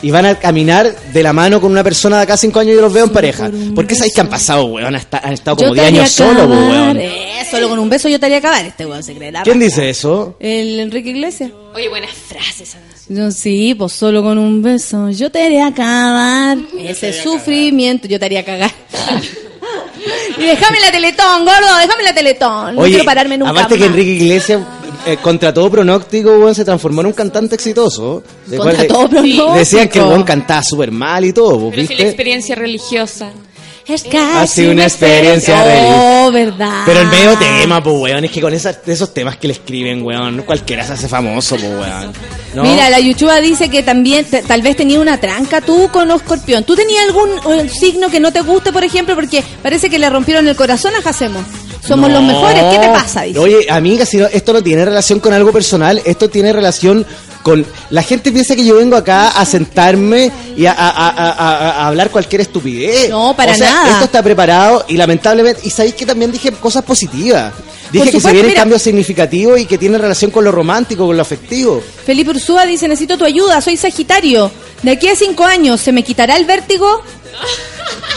Y 0.03 0.11
van 0.11 0.27
a 0.27 0.35
caminar 0.39 0.95
de 1.15 1.23
la 1.23 1.33
mano 1.33 1.63
con 1.63 1.73
una 1.73 1.83
persona 1.83 2.19
de 2.19 2.25
acá 2.25 2.35
a 2.35 2.37
cinco 2.37 2.61
años 2.61 2.73
y 2.73 2.77
yo 2.77 2.83
los 2.83 2.93
veo 2.93 3.05
en 3.05 3.11
pareja. 3.11 3.51
¿Por 3.75 3.87
qué 3.87 3.95
sabéis 3.95 4.13
que 4.15 4.21
han 4.21 4.29
pasado, 4.29 4.65
weón? 4.67 4.89
Han, 4.89 4.97
esta- 4.97 5.19
han 5.25 5.33
estado 5.33 5.57
como 5.57 5.69
Yo 5.69 5.75
10 5.75 5.83
te 5.83 5.87
haría 5.89 6.01
años 6.01 6.13
solo, 6.13 6.45
weón. 6.47 6.99
eh, 7.01 7.47
solo 7.51 7.71
con 7.71 7.79
un 7.79 7.89
beso 7.89 8.09
yo 8.11 8.21
te 8.21 8.27
haría 8.27 8.39
acabar 8.39 8.67
este 8.67 8.85
weón 8.85 9.03
se 9.03 9.15
cree 9.15 9.33
la 9.33 9.43
¿Quién 9.45 9.59
dice 9.61 9.89
eso? 9.89 10.37
El 10.41 10.79
Enrique 10.81 11.09
Iglesias. 11.11 11.51
Oye, 11.75 11.89
buenas 11.89 12.11
frases. 12.11 12.77
Yo, 13.09 13.31
sí, 13.31 13.75
pues 13.75 13.93
solo 13.95 14.23
con 14.23 14.37
un 14.37 14.61
beso 14.63 15.09
yo 15.11 15.31
te 15.31 15.43
haría 15.43 15.69
acabar 15.69 16.59
ese 16.79 17.13
sufrimiento, 17.23 18.07
yo 18.07 18.19
te 18.19 18.27
haría 18.27 18.45
cagar. 18.45 18.71
y 20.39 20.43
déjame 20.43 20.81
la 20.81 20.91
teletón, 20.91 21.45
gordo, 21.45 21.79
déjame 21.81 22.03
la 22.03 22.15
teletón. 22.15 22.77
No 22.77 22.83
quiero 22.83 23.05
pararme 23.05 23.39
nunca 23.39 23.53
aparte 23.53 23.75
que 23.77 23.81
más. 23.81 23.89
Enrique 23.91 24.11
Iglesias, 24.25 24.61
eh, 25.07 25.17
contra 25.21 25.53
todo 25.53 25.71
pronóstico, 25.71 26.31
weón, 26.39 26.55
se 26.55 26.65
transformó 26.65 27.01
en 27.03 27.09
un 27.09 27.13
cantante 27.13 27.55
exitoso. 27.55 28.23
De 28.47 28.57
Contra 28.57 28.77
cual- 28.77 28.89
todo 28.89 29.09
pronóstico. 29.09 29.55
Decían 29.55 29.89
que 29.89 29.99
el 29.99 30.07
weón 30.07 30.23
cantaba 30.25 30.63
súper 30.63 30.91
mal 30.91 31.25
y 31.25 31.33
todo, 31.33 31.71
Pero 31.71 31.83
si 31.83 31.89
la 31.89 31.89
¿viste? 31.89 32.03
experiencia 32.09 32.55
religiosa. 32.55 33.31
Es 33.87 34.03
Ha 34.15 34.47
sido 34.47 34.73
una 34.73 34.85
experiencia 34.85 35.63
Oh, 35.87 36.31
verdad. 36.33 36.85
Pero 36.87 37.01
el 37.01 37.07
medio 37.09 37.37
tema, 37.37 37.83
pues, 37.83 37.95
weón, 37.99 38.25
es 38.25 38.31
que 38.31 38.41
con 38.41 38.55
esas, 38.55 38.79
esos 38.87 39.13
temas 39.13 39.37
que 39.37 39.47
le 39.47 39.53
escriben, 39.53 40.03
weón, 40.03 40.43
cualquiera 40.47 40.87
se 40.87 40.95
hace 40.95 41.07
famoso, 41.07 41.57
pues, 41.57 41.69
weón. 41.71 42.13
¿no? 42.55 42.63
Mira, 42.63 42.89
la 42.89 42.99
Yuchuba 42.99 43.41
dice 43.43 43.69
que 43.69 43.83
también 43.83 44.25
te- 44.25 44.41
tal 44.43 44.63
vez 44.63 44.77
tenía 44.77 44.99
una 45.01 45.21
tranca 45.21 45.61
tú 45.61 45.91
con 45.93 46.11
escorpión. 46.13 46.65
¿Tú 46.65 46.75
tenías 46.75 47.05
algún 47.05 47.29
eh, 47.53 47.69
signo 47.69 48.09
que 48.09 48.21
no 48.21 48.33
te 48.33 48.41
guste, 48.41 48.73
por 48.73 48.85
ejemplo? 48.85 49.15
Porque 49.15 49.45
parece 49.63 49.91
que 49.91 49.99
le 49.99 50.09
rompieron 50.09 50.49
el 50.49 50.57
corazón 50.57 50.95
a 50.99 51.03
Jacemo. 51.03 51.45
Somos 51.87 52.11
los 52.11 52.23
mejores. 52.23 52.63
¿Qué 52.73 52.79
te 52.79 52.89
pasa? 52.89 53.23
Dice. 53.23 53.39
Oye, 53.39 53.67
amiga, 53.71 54.07
si 54.07 54.17
no, 54.17 54.27
esto 54.27 54.53
no 54.53 54.63
tiene 54.63 54.85
relación 54.85 55.21
con 55.21 55.33
algo 55.33 55.53
personal, 55.53 56.01
esto 56.05 56.29
tiene 56.31 56.53
relación 56.53 57.05
con... 57.43 57.65
La 57.91 58.03
gente 58.03 58.33
piensa 58.33 58.57
que 58.57 58.65
yo 58.65 58.77
vengo 58.77 58.97
acá 58.97 59.29
a 59.29 59.45
sentarme 59.45 60.31
y 60.57 60.65
a, 60.67 60.73
a- 60.73 60.89
a- 60.89 61.31
a- 61.31 61.71
a 61.83 61.87
hablar 61.87 62.11
cualquier 62.11 62.41
estupidez. 62.41 63.11
No, 63.11 63.35
para 63.37 63.53
O 63.53 63.55
sea, 63.55 63.71
nada. 63.71 63.91
Esto 63.91 64.05
está 64.07 64.23
preparado 64.23 64.85
y 64.89 64.97
lamentablemente... 64.97 65.61
Y 65.65 65.71
sabéis 65.71 65.95
que 65.95 66.07
también 66.07 66.33
dije 66.33 66.53
cosas 66.53 66.83
positivas. 66.85 67.53
Dije 67.93 68.11
que 68.11 68.21
se 68.21 68.33
vienen 68.33 68.47
mira. 68.53 68.61
cambios 68.63 68.83
significativos 68.83 69.61
y 69.61 69.67
que 69.67 69.77
tienen 69.79 70.01
relación 70.01 70.31
con 70.31 70.43
lo 70.43 70.51
romántico, 70.51 71.07
con 71.07 71.17
lo 71.17 71.23
afectivo. 71.23 71.83
Felipe 72.07 72.31
Ursúa 72.31 72.65
dice, 72.67 72.89
necesito 72.89 73.19
tu 73.19 73.25
ayuda, 73.25 73.61
soy 73.61 73.77
Sagitario. 73.77 74.51
De 74.83 74.91
aquí 74.93 75.09
a 75.09 75.15
cinco 75.15 75.45
años, 75.45 75.81
¿se 75.81 75.93
me 75.93 76.03
quitará 76.03 76.37
el 76.37 76.45
vértigo? 76.47 76.87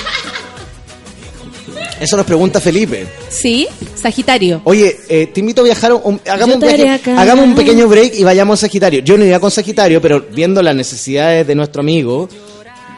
Eso 1.99 2.15
nos 2.15 2.25
pregunta 2.25 2.59
Felipe. 2.61 3.07
Sí, 3.29 3.67
Sagitario. 3.95 4.61
Oye, 4.65 4.95
eh, 5.09 5.27
te 5.33 5.39
invito 5.39 5.61
a 5.61 5.63
viajar, 5.65 5.93
un- 5.93 6.21
hagamos, 6.29 6.55
un 6.55 6.61
viaje- 6.61 7.11
hagamos 7.17 7.45
un 7.45 7.55
pequeño 7.55 7.87
break 7.87 8.13
y 8.15 8.23
vayamos 8.23 8.59
a 8.59 8.67
Sagitario. 8.67 8.99
Yo 9.01 9.17
no 9.17 9.23
iría 9.23 9.39
con 9.39 9.49
Sagitario, 9.49 9.99
pero 10.01 10.25
viendo 10.31 10.61
las 10.61 10.75
necesidades 10.75 11.47
de 11.47 11.55
nuestro 11.55 11.81
amigo, 11.81 12.29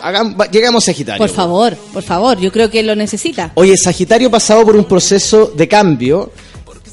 hagam- 0.01 0.39
va- 0.39 0.47
llegamos 0.51 0.83
a 0.83 0.85
Sagitario. 0.87 1.17
Por 1.19 1.29
favor, 1.29 1.75
por 1.93 2.03
favor, 2.03 2.39
yo 2.39 2.51
creo 2.51 2.69
que 2.69 2.83
lo 2.83 2.95
necesita. 2.95 3.51
Oye, 3.55 3.77
Sagitario 3.77 4.29
pasado 4.29 4.65
por 4.65 4.75
un 4.75 4.83
proceso 4.85 5.53
de 5.55 5.67
cambio 5.67 6.31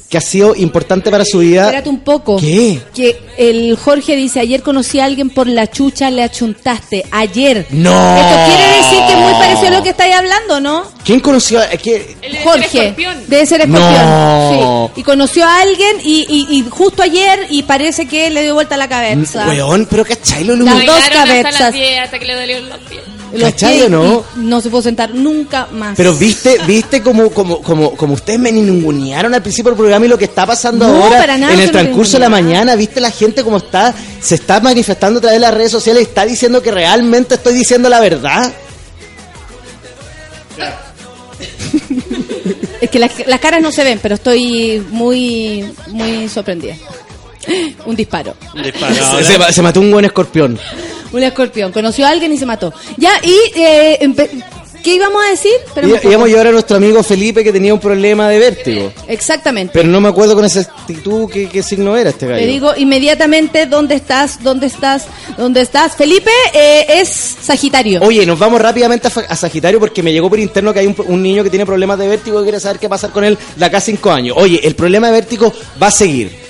que 0.09 0.17
ha 0.17 0.21
sido 0.21 0.55
importante 0.55 1.11
para 1.11 1.25
su 1.25 1.39
vida. 1.39 1.63
Espérate 1.65 1.89
un 1.89 1.99
poco. 1.99 2.37
¿Qué? 2.39 2.79
Que 2.95 3.19
el 3.37 3.75
Jorge 3.77 4.15
dice, 4.15 4.39
ayer 4.39 4.61
conocí 4.63 4.99
a 5.01 5.05
alguien 5.05 5.29
por 5.29 5.47
la 5.47 5.69
chucha, 5.69 6.09
le 6.09 6.23
achuntaste. 6.23 7.03
Ayer. 7.11 7.65
¡No! 7.71 7.91
Esto 8.17 8.35
quiere 8.55 8.77
decir 8.77 8.99
que 9.05 9.13
es 9.13 9.19
muy 9.19 9.33
parecido 9.33 9.67
a 9.67 9.71
lo 9.71 9.83
que 9.83 9.89
estáis 9.89 10.15
hablando, 10.15 10.59
¿no? 10.61 10.83
¿Quién 11.03 11.19
conoció? 11.19 11.59
a- 11.59 11.65
Es 11.65 11.81
que 11.81 12.15
Jorge. 12.43 12.95
Debe 13.27 13.45
ser 13.45 13.61
escorpión. 13.61 14.05
No. 14.05 14.91
Sí. 14.95 15.01
Y 15.01 15.03
conoció 15.03 15.45
a 15.45 15.59
alguien 15.61 15.97
y, 16.03 16.25
y- 16.29 16.57
y 16.57 16.65
justo 16.69 17.03
ayer 17.03 17.45
y 17.49 17.63
parece 17.63 18.07
que 18.07 18.29
le 18.29 18.43
dio 18.43 18.53
vuelta 18.53 18.77
la 18.77 18.87
cabeza. 18.87 19.45
Weón, 19.47 19.87
pero 19.89 20.05
¿cachai 20.05 20.43
lo 20.45 20.55
Las 20.55 20.65
dos 20.65 20.73
Bailaron 20.75 21.03
hasta 21.03 21.25
cabezas. 21.25 21.59
las 21.59 21.73
10 21.73 21.99
hasta 21.99 22.19
que 22.19 22.25
le 22.25 22.35
dolieron 22.35 22.69
los 22.69 22.77
pies. 22.79 23.01
Los 23.33 23.41
¿Cachai 23.51 23.75
pies 23.75 23.85
o 23.85 23.89
no? 23.89 24.23
y 24.35 24.39
no 24.39 24.61
se 24.61 24.69
pudo 24.69 24.81
sentar 24.81 25.13
nunca 25.13 25.67
más. 25.71 25.95
Pero 25.97 26.13
viste, 26.13 26.57
viste 26.65 27.01
como, 27.01 27.29
como, 27.29 27.61
como, 27.61 27.91
como 27.95 28.13
ustedes 28.13 28.39
me 28.39 28.51
ningunearon 28.51 29.33
al 29.33 29.41
principio 29.41 29.71
del 29.71 29.77
programa 29.77 30.05
y 30.05 30.09
lo 30.09 30.17
que 30.17 30.25
está 30.25 30.45
pasando 30.45 30.87
No, 30.87 31.03
ahora 31.03 31.19
para 31.19 31.37
nada, 31.37 31.53
en 31.53 31.59
el 31.59 31.71
transcurso 31.71 32.13
de 32.13 32.19
la 32.19 32.29
mañana, 32.29 32.75
viste 32.75 33.01
la 33.01 33.11
gente 33.11 33.43
como 33.43 33.57
está, 33.57 33.93
se 34.21 34.35
está 34.35 34.59
manifestando 34.59 35.17
a 35.19 35.21
través 35.21 35.39
de 35.39 35.45
las 35.45 35.53
redes 35.53 35.71
sociales, 35.71 36.07
está 36.07 36.25
diciendo 36.25 36.61
que 36.61 36.71
realmente 36.71 37.35
estoy 37.35 37.53
diciendo 37.53 37.89
la 37.89 37.99
verdad. 37.99 38.53
Es 42.79 42.89
que 42.89 42.99
las, 42.99 43.27
las 43.27 43.39
caras 43.39 43.61
no 43.61 43.71
se 43.71 43.83
ven, 43.83 43.99
pero 44.01 44.15
estoy 44.15 44.85
muy, 44.91 45.65
muy 45.87 46.29
sorprendida. 46.29 46.75
Un 47.85 47.95
disparo. 47.95 48.35
Un 48.55 48.63
disparo. 48.63 48.95
Se, 49.17 49.23
se 49.23 49.37
ma- 49.37 49.51
se 49.51 49.61
mató 49.61 49.79
un 49.79 49.91
buen 49.91 50.05
escorpión. 50.05 50.57
Un 51.11 51.23
escorpión. 51.23 51.71
Conoció 51.71 52.05
a 52.05 52.09
alguien 52.09 52.31
y 52.33 52.37
se 52.37 52.45
mató. 52.45 52.73
Ya, 52.97 53.13
y 53.23 53.35
eh, 53.55 54.13
¿qué 54.83 54.95
íbamos 54.95 55.23
a 55.25 55.29
decir? 55.29 55.51
Íbamos 56.03 56.25
a 56.27 56.29
llevar 56.29 56.47
a 56.47 56.51
nuestro 56.51 56.75
amigo 56.77 57.01
Felipe 57.03 57.43
que 57.45 57.51
tenía 57.53 57.73
un 57.73 57.79
problema 57.79 58.27
de 58.29 58.39
vértigo. 58.39 58.91
Exactamente. 59.07 59.71
Pero 59.73 59.87
no 59.87 60.01
me 60.01 60.09
acuerdo 60.09 60.35
con 60.35 60.43
exactitud 60.43 61.29
qué, 61.31 61.47
qué 61.47 61.63
signo 61.63 61.95
era 61.95 62.09
este 62.09 62.27
gallo. 62.27 62.41
Te 62.41 62.47
digo 62.47 62.73
inmediatamente 62.75 63.65
dónde 63.67 63.95
estás, 63.95 64.43
dónde 64.43 64.67
estás, 64.67 65.05
dónde 65.37 65.61
estás. 65.61 65.95
Felipe 65.95 66.31
eh, 66.53 66.85
es 66.89 67.07
Sagitario. 67.41 68.01
Oye, 68.01 68.25
nos 68.25 68.37
vamos 68.37 68.59
rápidamente 68.59 69.07
a, 69.07 69.09
Fa- 69.11 69.25
a 69.29 69.35
Sagitario 69.37 69.79
porque 69.79 70.03
me 70.03 70.11
llegó 70.11 70.29
por 70.29 70.39
interno 70.39 70.73
que 70.73 70.79
hay 70.81 70.87
un, 70.87 70.95
un 71.07 71.23
niño 71.23 71.41
que 71.43 71.49
tiene 71.49 71.65
problemas 71.65 71.97
de 71.99 72.07
vértigo 72.09 72.41
y 72.41 72.43
quiere 72.43 72.59
saber 72.59 72.79
qué 72.79 72.89
pasa 72.89 73.09
con 73.09 73.23
él 73.23 73.37
de 73.55 73.65
acá 73.65 73.77
a 73.77 73.81
cinco 73.81 74.11
años. 74.11 74.35
Oye, 74.37 74.59
el 74.61 74.75
problema 74.75 75.07
de 75.07 75.13
vértigo 75.13 75.53
va 75.81 75.87
a 75.87 75.91
seguir. 75.91 76.46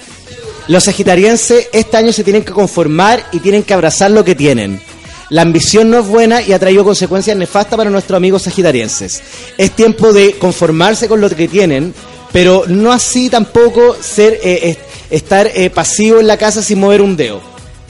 Los 0.67 0.83
sagitarienses 0.83 1.67
este 1.71 1.97
año 1.97 2.11
se 2.11 2.23
tienen 2.23 2.43
que 2.43 2.51
conformar 2.51 3.25
y 3.31 3.39
tienen 3.39 3.63
que 3.63 3.73
abrazar 3.73 4.11
lo 4.11 4.23
que 4.25 4.35
tienen. 4.35 4.81
La 5.29 5.41
ambición 5.41 5.89
no 5.89 5.99
es 5.99 6.07
buena 6.07 6.41
y 6.41 6.53
ha 6.53 6.59
traído 6.59 6.83
consecuencias 6.83 7.35
nefastas 7.37 7.77
para 7.77 7.89
nuestros 7.89 8.15
amigos 8.17 8.43
sagitarienses. 8.43 9.21
Es 9.57 9.71
tiempo 9.71 10.13
de 10.13 10.33
conformarse 10.33 11.07
con 11.07 11.19
lo 11.21 11.29
que 11.29 11.47
tienen, 11.47 11.93
pero 12.31 12.63
no 12.67 12.91
así 12.91 13.29
tampoco 13.29 13.95
ser 13.99 14.39
eh, 14.43 14.69
es- 14.69 14.77
estar 15.09 15.49
eh, 15.53 15.69
pasivo 15.69 16.19
en 16.19 16.27
la 16.27 16.37
casa 16.37 16.61
sin 16.61 16.79
mover 16.79 17.01
un 17.01 17.15
dedo. 17.17 17.41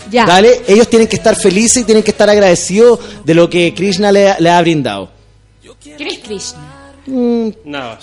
Ya. 0.09 0.25
¿Vale? 0.25 0.61
Ellos 0.67 0.87
tienen 0.87 1.07
que 1.07 1.15
estar 1.17 1.35
felices 1.35 1.77
y 1.81 1.83
tienen 1.83 2.03
que 2.03 2.11
estar 2.11 2.29
agradecidos 2.29 2.99
de 3.25 3.33
lo 3.33 3.49
que 3.49 3.73
Krishna 3.73 4.11
le, 4.11 4.35
le 4.39 4.49
ha 4.49 4.61
brindado. 4.61 5.09
¿Quién 5.81 6.07
es 6.09 6.19
Krishna? 6.19 6.93
No. 7.07 7.97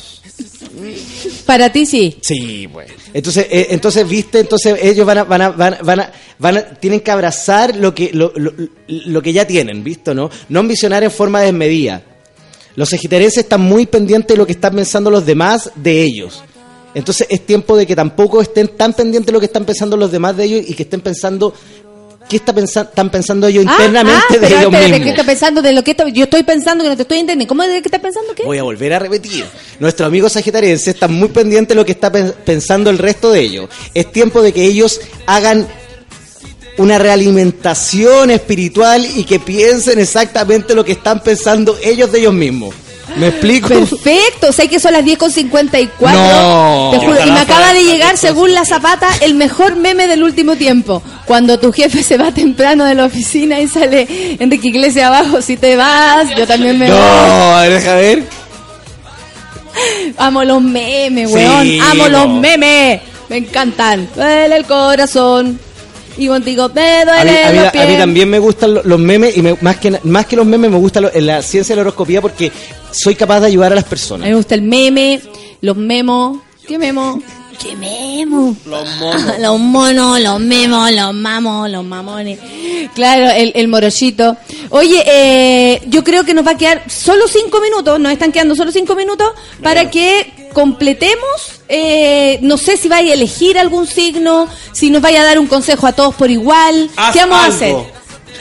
Para 1.46 1.70
ti 1.70 1.86
sí. 1.86 2.16
Sí, 2.20 2.68
pues. 2.72 2.90
Entonces, 3.12 3.46
eh, 3.50 3.68
entonces 3.70 4.08
viste, 4.08 4.40
entonces 4.40 4.76
ellos 4.82 5.06
van 5.06 5.18
a, 5.18 5.24
van 5.24 5.42
a, 5.42 5.50
van 5.50 5.74
a, 5.74 5.78
van 5.82 6.00
a, 6.00 6.12
van 6.38 6.56
a- 6.58 6.64
tienen 6.74 7.00
que 7.00 7.10
abrazar 7.10 7.76
lo 7.76 7.94
que, 7.94 8.10
lo, 8.12 8.32
lo- 8.36 8.52
lo 8.88 9.22
que 9.22 9.32
ya 9.32 9.46
tienen, 9.46 9.84
¿visto? 9.84 10.14
¿No? 10.14 10.30
No 10.48 10.60
ambicionar 10.60 11.04
en 11.04 11.10
forma 11.10 11.40
desmedida. 11.42 12.02
Los 12.76 12.88
sagitarienses 12.90 13.44
están 13.44 13.60
muy 13.60 13.86
pendientes 13.86 14.34
de 14.34 14.36
lo 14.38 14.46
que 14.46 14.52
están 14.52 14.74
pensando 14.74 15.10
los 15.10 15.24
demás 15.24 15.70
de 15.76 16.02
ellos. 16.02 16.42
Entonces 16.94 17.26
es 17.30 17.44
tiempo 17.44 17.76
de 17.76 17.86
que 17.86 17.94
tampoco 17.96 18.40
estén 18.40 18.68
tan 18.68 18.92
pendientes 18.92 19.26
de 19.26 19.32
lo 19.32 19.40
que 19.40 19.46
están 19.46 19.64
pensando 19.64 19.96
los 19.96 20.10
demás 20.12 20.36
de 20.36 20.44
ellos 20.44 20.64
y 20.68 20.74
que 20.74 20.84
estén 20.84 21.00
pensando 21.00 21.52
qué 22.28 22.36
está 22.36 22.52
pensa- 22.52 22.82
están 22.82 23.10
pensando 23.10 23.46
ellos 23.46 23.64
Ah, 23.66 23.72
internamente 23.72 24.24
ah, 24.28 24.32
de 24.32 24.38
pero 24.38 24.46
ellos 24.56 24.64
espérate, 24.64 24.86
¿qué 24.86 24.92
mismos. 24.98 25.10
estás 25.10 25.26
pensando 25.26 25.62
de 25.62 25.72
lo 25.72 25.84
que 25.84 25.90
esto- 25.92 26.08
yo 26.08 26.24
estoy 26.24 26.42
pensando 26.42 26.82
que 26.84 26.90
no 26.90 26.96
te 26.96 27.02
estoy 27.02 27.18
entendiendo? 27.18 27.48
¿Cómo 27.48 27.62
de 27.64 27.82
qué 27.82 27.88
estás 27.88 28.00
pensando 28.00 28.34
qué? 28.34 28.44
Voy 28.44 28.58
a 28.58 28.62
volver 28.62 28.92
a 28.94 28.98
repetir. 28.98 29.44
Nuestros 29.78 30.06
amigos 30.06 30.32
sagitarienses 30.32 30.88
están 30.88 31.12
muy 31.12 31.28
pendientes 31.28 31.68
de 31.68 31.74
lo 31.74 31.84
que 31.84 31.92
está 31.92 32.10
pen- 32.10 32.34
pensando 32.44 32.90
el 32.90 32.98
resto 32.98 33.30
de 33.30 33.40
ellos. 33.40 33.68
Es 33.92 34.10
tiempo 34.10 34.40
de 34.42 34.52
que 34.52 34.64
ellos 34.64 35.00
hagan 35.26 35.66
una 36.78 36.98
realimentación 36.98 38.30
espiritual 38.30 39.06
y 39.16 39.24
que 39.24 39.38
piensen 39.38 39.98
exactamente 40.00 40.74
lo 40.74 40.84
que 40.84 40.92
están 40.92 41.22
pensando 41.22 41.76
ellos 41.82 42.10
de 42.10 42.18
ellos 42.20 42.34
mismos. 42.34 42.74
¿Me 43.16 43.28
explico? 43.28 43.68
Perfecto, 43.68 44.52
sé 44.52 44.68
que 44.68 44.80
son 44.80 44.92
las 44.92 45.04
10 45.04 45.18
con 45.18 45.30
54. 45.30 46.18
No. 46.18 46.90
Te 46.92 46.98
juro, 46.98 47.26
y 47.26 47.30
me 47.30 47.40
acaba 47.40 47.72
de 47.72 47.84
llegar, 47.84 48.16
según 48.16 48.54
la 48.54 48.64
zapata, 48.64 49.08
el 49.20 49.34
mejor 49.34 49.76
meme 49.76 50.06
del 50.06 50.22
último 50.22 50.56
tiempo. 50.56 51.02
Cuando 51.24 51.58
tu 51.58 51.72
jefe 51.72 52.02
se 52.02 52.16
va 52.16 52.32
temprano 52.32 52.84
de 52.84 52.94
la 52.94 53.04
oficina 53.04 53.60
y 53.60 53.68
sale 53.68 54.06
Enrique 54.38 54.68
Iglesias 54.68 55.06
abajo, 55.06 55.40
si 55.40 55.56
te 55.56 55.76
vas, 55.76 56.28
yo 56.36 56.46
también 56.46 56.78
me 56.78 56.90
voy. 56.90 56.98
No, 56.98 57.60
deja 57.60 57.94
ver. 57.94 58.24
Amo 60.18 60.44
los 60.44 60.62
memes, 60.62 61.28
Sí, 61.28 61.34
weón. 61.34 61.80
Amo 61.80 62.08
los 62.08 62.28
memes. 62.28 63.00
Me 63.28 63.38
encantan. 63.38 64.08
Duele 64.14 64.56
el 64.56 64.64
corazón. 64.64 65.58
Y 66.16 66.28
contigo 66.28 66.70
me 66.74 67.02
A 67.02 67.04
mí, 67.04 67.10
duele 67.10 67.44
a 67.44 67.52
mí- 67.52 67.58
a 67.80 67.86
mí 67.86 67.96
también 67.96 68.28
me 68.30 68.38
gustan 68.38 68.74
lo- 68.74 68.82
los 68.82 68.98
memes 68.98 69.36
y 69.36 69.42
me- 69.42 69.56
más, 69.60 69.76
que, 69.78 69.98
más 70.04 70.26
que 70.26 70.36
los 70.36 70.46
memes 70.46 70.70
me 70.70 70.78
gusta 70.78 71.00
lo- 71.00 71.10
la 71.12 71.42
ciencia 71.42 71.74
de 71.74 71.76
la 71.76 71.82
horoscopía 71.82 72.20
porque 72.20 72.50
soy 72.90 73.14
capaz 73.14 73.40
de 73.40 73.46
ayudar 73.48 73.72
a 73.72 73.76
las 73.76 73.84
A 73.84 73.88
personas. 73.88 74.24
mí 74.26 74.30
me 74.30 74.36
gusta 74.36 74.54
el 74.54 74.62
meme, 74.62 75.20
los 75.60 75.76
memos. 75.76 76.38
¿Qué 76.66 76.78
memo? 76.78 77.20
¿Qué 77.62 77.76
memo? 77.76 78.56
Los 78.66 78.88
monos. 78.98 79.22
los 79.40 79.58
monos, 79.60 80.20
los 80.20 80.40
memos, 80.40 80.90
los 80.90 81.14
mamos, 81.14 81.70
los 81.70 81.84
mamones. 81.84 82.38
Claro, 82.94 83.30
el, 83.30 83.52
el 83.54 83.68
morochito. 83.68 84.36
Oye, 84.70 85.02
eh, 85.06 85.80
yo 85.86 86.02
creo 86.02 86.24
que 86.24 86.34
nos 86.34 86.44
va 86.46 86.52
a 86.52 86.56
quedar 86.56 86.82
solo 86.90 87.28
cinco 87.28 87.60
minutos, 87.60 88.00
nos 88.00 88.10
están 88.12 88.32
quedando 88.32 88.54
solo 88.56 88.72
cinco 88.72 88.94
minutos 88.96 89.28
para 89.62 89.88
que 89.88 90.32
completemos. 90.54 91.60
eh, 91.68 92.38
no 92.42 92.56
sé 92.56 92.76
si 92.78 92.88
vaya 92.88 93.10
a 93.10 93.14
elegir 93.14 93.58
algún 93.58 93.86
signo, 93.86 94.48
si 94.72 94.90
nos 94.90 95.02
vaya 95.02 95.20
a 95.20 95.24
dar 95.24 95.38
un 95.38 95.46
consejo 95.46 95.86
a 95.86 95.92
todos 95.92 96.14
por 96.14 96.30
igual. 96.30 96.88
Haz 96.96 97.12
¿Qué 97.12 97.20
vamos 97.20 97.36
algo. 97.38 97.44
a 97.44 97.56
hacer? 97.56 97.74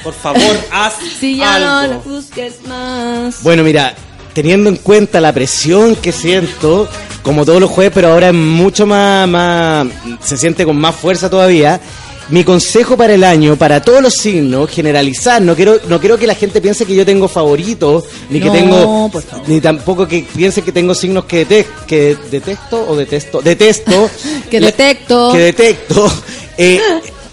Por 0.03 0.13
favor, 0.13 0.57
haz 0.71 0.93
Si 1.19 1.37
ya 1.37 1.59
no 1.59 1.77
algo. 1.79 2.01
busques 2.05 2.65
más. 2.67 3.41
Bueno, 3.43 3.63
mira, 3.63 3.95
teniendo 4.33 4.69
en 4.69 4.75
cuenta 4.77 5.19
la 5.21 5.31
presión 5.33 5.95
que 5.95 6.11
siento, 6.11 6.87
como 7.23 7.45
todos 7.45 7.59
los 7.61 7.69
jueves, 7.71 7.91
pero 7.95 8.09
ahora 8.11 8.27
es 8.29 8.33
mucho 8.33 8.85
más, 8.85 9.27
más, 9.27 9.87
se 10.21 10.37
siente 10.37 10.65
con 10.65 10.77
más 10.77 10.95
fuerza 10.95 11.29
todavía. 11.29 11.79
Mi 12.29 12.43
consejo 12.43 12.95
para 12.95 13.13
el 13.13 13.23
año, 13.23 13.55
para 13.57 13.81
todos 13.81 14.01
los 14.01 14.13
signos, 14.13 14.69
generalizar, 14.69 15.41
no 15.41 15.55
quiero, 15.55 15.77
no 15.89 15.99
quiero 15.99 16.17
que 16.17 16.25
la 16.25 16.35
gente 16.35 16.61
piense 16.61 16.85
que 16.85 16.95
yo 16.95 17.05
tengo 17.05 17.27
favoritos, 17.27 18.05
ni 18.29 18.39
que 18.39 18.45
No, 18.47 18.53
tengo, 18.53 19.09
por 19.11 19.21
favor. 19.23 19.49
ni 19.49 19.59
tampoco 19.59 20.07
que 20.07 20.25
piense 20.35 20.61
que 20.61 20.71
tengo 20.71 20.95
signos 20.95 21.25
que, 21.25 21.45
dete- 21.47 21.67
que 21.85 22.15
detesto 22.31 22.85
o 22.89 22.95
detesto, 22.95 23.41
detesto, 23.41 24.09
Que 24.49 24.59
La- 24.59 24.67
detecto. 24.67 25.31
que 25.33 25.37
detecto. 25.39 26.11
Eh, 26.57 26.79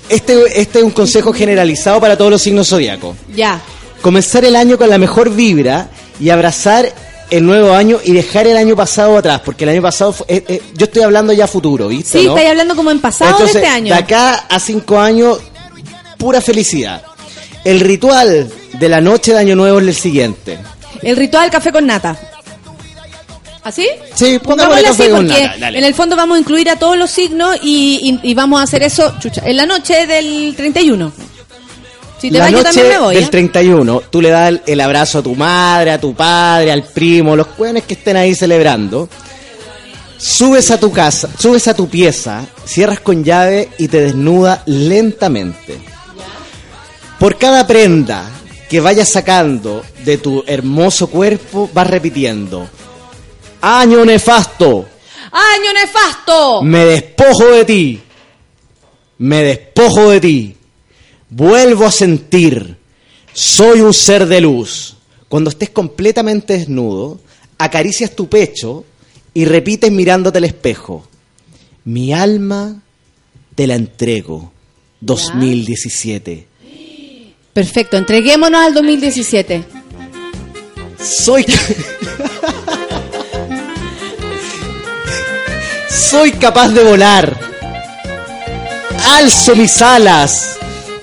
este, 0.08 0.60
este 0.60 0.78
es 0.80 0.84
un 0.84 0.90
consejo 0.90 1.32
generalizado 1.32 2.00
para 2.00 2.16
todos 2.18 2.30
los 2.32 2.42
signos 2.42 2.68
zodiacos 2.68 3.16
Ya. 3.34 3.60
comenzar 4.02 4.44
el 4.44 4.56
año 4.56 4.76
con 4.76 4.88
la 4.90 4.98
mejor 4.98 5.30
vibra 5.32 5.88
y 6.18 6.30
abrazar 6.30 6.92
el 7.30 7.44
nuevo 7.46 7.72
año 7.72 7.98
y 8.04 8.12
dejar 8.12 8.46
el 8.46 8.56
año 8.56 8.74
pasado 8.76 9.16
atrás, 9.18 9.40
porque 9.44 9.64
el 9.64 9.70
año 9.70 9.82
pasado 9.82 10.12
fue- 10.12 10.26
eh, 10.28 10.44
eh, 10.48 10.62
yo 10.74 10.84
estoy 10.86 11.02
hablando 11.02 11.32
ya 11.32 11.46
futuro, 11.46 11.88
¿viste? 11.88 12.18
Sí, 12.20 12.26
no? 12.26 12.32
estáis 12.32 12.50
hablando 12.50 12.74
como 12.76 12.90
en 12.90 13.00
pasado 13.00 13.30
Entonces, 13.32 13.54
de 13.54 13.60
este 13.60 13.70
año. 13.70 13.94
De 13.94 14.00
acá 14.00 14.34
a 14.48 14.58
cinco 14.60 14.98
años, 14.98 15.38
pura 16.18 16.40
felicidad. 16.40 17.02
El 17.64 17.80
ritual 17.80 18.50
de 18.78 18.88
la 18.88 19.00
noche 19.00 19.32
de 19.32 19.38
año 19.38 19.54
nuevo 19.56 19.78
es 19.80 19.86
el 19.88 19.94
siguiente. 19.94 20.58
El 21.02 21.16
ritual 21.16 21.50
café 21.50 21.70
con 21.72 21.86
nata. 21.86 22.18
¿Así? 23.62 23.86
Sí, 24.14 24.38
pongámosle 24.42 24.88
así 24.88 25.02
porque 25.10 25.22
nata, 25.22 25.56
dale. 25.58 25.78
en 25.78 25.84
el 25.84 25.94
fondo 25.94 26.16
vamos 26.16 26.36
a 26.36 26.40
incluir 26.40 26.70
a 26.70 26.76
todos 26.76 26.96
los 26.96 27.10
signos 27.10 27.56
y, 27.62 28.18
y- 28.24 28.30
y 28.30 28.34
vamos 28.34 28.58
a 28.58 28.62
hacer 28.64 28.82
eso 28.82 29.14
chucha, 29.20 29.42
en 29.44 29.56
la 29.56 29.66
noche 29.66 30.06
del 30.06 30.54
31. 30.56 31.12
Si 32.20 32.30
te 32.30 32.38
la 32.38 32.44
vas 32.44 32.50
yo 32.50 32.58
noche 32.58 32.64
también 32.64 32.88
me 32.88 32.98
voy. 32.98 33.14
del 33.14 33.24
¿eh? 33.24 33.28
31, 33.28 34.02
tú 34.10 34.20
le 34.20 34.30
das 34.30 34.60
el, 34.66 34.80
abrazo 34.80 35.18
a 35.18 35.22
tu 35.22 35.34
madre, 35.34 35.92
a 35.92 36.00
tu 36.00 36.14
padre, 36.14 36.70
al 36.70 36.84
primo, 36.84 37.34
los 37.34 37.46
jóvenes 37.46 37.84
que 37.84 37.94
estén 37.94 38.16
ahí 38.16 38.34
celebrando. 38.34 39.08
Subes 40.18 40.70
a 40.70 40.78
tu 40.78 40.92
casa, 40.92 41.30
subes 41.38 41.66
a 41.66 41.74
tu 41.74 41.88
pieza, 41.88 42.44
cierras 42.66 43.00
con 43.00 43.24
llave 43.24 43.70
y 43.78 43.88
te 43.88 44.02
desnuda 44.02 44.62
lentamente. 44.66 45.78
Por 47.18 47.38
cada 47.38 47.66
prenda 47.66 48.28
que 48.68 48.80
vayas 48.80 49.10
sacando 49.10 49.82
de 50.04 50.18
tu 50.18 50.44
hermoso 50.46 51.08
cuerpo, 51.08 51.70
vas 51.72 51.86
repitiendo. 51.86 52.68
Año 53.62 54.04
nefasto, 54.04 54.86
¡Año 55.32 55.72
nefasto! 55.72 56.62
me 56.62 56.84
despojo 56.84 57.46
de 57.46 57.64
ti. 57.64 58.02
Me 59.18 59.42
despojo 59.42 60.10
de 60.10 60.20
ti. 60.20 60.56
Vuelvo 61.30 61.86
a 61.86 61.92
sentir. 61.92 62.76
Soy 63.32 63.80
un 63.80 63.94
ser 63.94 64.26
de 64.26 64.40
luz. 64.40 64.96
Cuando 65.28 65.50
estés 65.50 65.70
completamente 65.70 66.58
desnudo, 66.58 67.20
acaricias 67.56 68.16
tu 68.16 68.28
pecho 68.28 68.84
y 69.32 69.44
repites 69.44 69.92
mirándote 69.92 70.38
al 70.38 70.44
espejo. 70.44 71.08
Mi 71.84 72.12
alma 72.12 72.82
te 73.54 73.68
la 73.68 73.76
entrego. 73.76 74.52
2017. 75.00 76.48
Perfecto, 77.52 77.96
entreguémonos 77.96 78.60
al 78.60 78.74
2017. 78.74 79.64
Soy 81.00 81.46
Soy 85.88 86.32
capaz 86.32 86.70
de 86.70 86.82
volar. 86.82 87.38
Alzo 89.16 89.56
mis 89.56 89.80
alas 89.80 90.59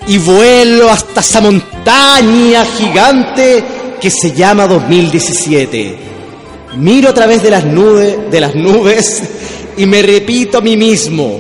y 0.08 0.18
vuelo 0.18 0.90
hasta 0.90 1.22
esa 1.22 1.42
montaña 1.42 2.66
gigante 2.66 3.64
que 4.00 4.10
se 4.10 4.32
llama 4.32 4.68
2017. 4.68 5.98
Miro 6.78 7.10
a 7.10 7.14
través 7.14 7.44
de 7.44 7.52
las 7.52 7.66
nubes, 7.66 8.32
de 8.32 8.42
las 8.42 8.56
nubes 8.56 9.24
y 9.78 9.86
me 9.86 10.02
repito 10.02 10.60
a 10.60 10.62
mí 10.62 10.78
mismo: 10.78 11.40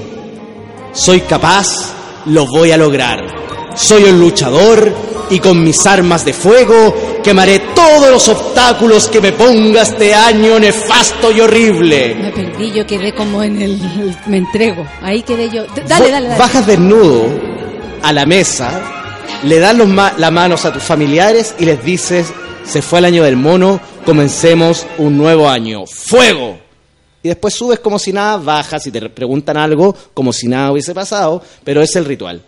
soy 0.93 1.21
capaz, 1.21 1.67
lo 2.25 2.45
voy 2.47 2.71
a 2.71 2.77
lograr. 2.77 3.35
Soy 3.75 4.03
un 4.05 4.19
luchador 4.19 4.91
y 5.29 5.39
con 5.39 5.63
mis 5.63 5.85
armas 5.85 6.25
de 6.25 6.33
fuego 6.33 6.95
Quemaré 7.27 7.59
todos 7.75 8.09
los 8.09 8.29
obstáculos 8.29 9.09
que 9.09 9.19
me 9.19 9.33
ponga 9.33 9.81
este 9.81 10.15
año 10.15 10.57
nefasto 10.57 11.29
y 11.29 11.41
horrible. 11.41 12.15
Me 12.15 12.31
perdí, 12.31 12.71
yo 12.71 12.87
quedé 12.87 13.13
como 13.13 13.43
en 13.43 13.61
el... 13.61 14.17
Me 14.27 14.37
entrego. 14.37 14.87
Ahí 15.01 15.23
quedé 15.23 15.49
yo. 15.49 15.65
Dale, 15.89 16.09
dale, 16.09 16.27
dale. 16.29 16.39
Bajas 16.39 16.65
desnudo 16.65 17.46
a 18.07 18.13
la 18.13 18.25
mesa, 18.25 18.81
le 19.43 19.59
das 19.59 19.75
los 19.75 19.87
ma- 19.87 20.13
las 20.17 20.31
manos 20.31 20.65
a 20.65 20.71
tus 20.73 20.83
familiares 20.83 21.55
y 21.59 21.65
les 21.65 21.83
dices, 21.83 22.27
se 22.63 22.81
fue 22.81 22.99
el 22.99 23.05
año 23.05 23.23
del 23.23 23.35
mono, 23.35 23.79
comencemos 24.05 24.85
un 24.97 25.17
nuevo 25.17 25.49
año. 25.49 25.85
¡Fuego! 25.85 26.57
Y 27.23 27.27
después 27.29 27.53
subes 27.53 27.79
como 27.79 27.99
si 27.99 28.13
nada, 28.13 28.37
bajas 28.37 28.85
y 28.87 28.91
te 28.91 28.99
re- 29.01 29.09
preguntan 29.09 29.57
algo 29.57 29.95
como 30.13 30.31
si 30.31 30.47
nada 30.47 30.71
hubiese 30.71 30.93
pasado, 30.93 31.41
pero 31.63 31.81
es 31.81 31.95
el 31.95 32.05
ritual. 32.05 32.41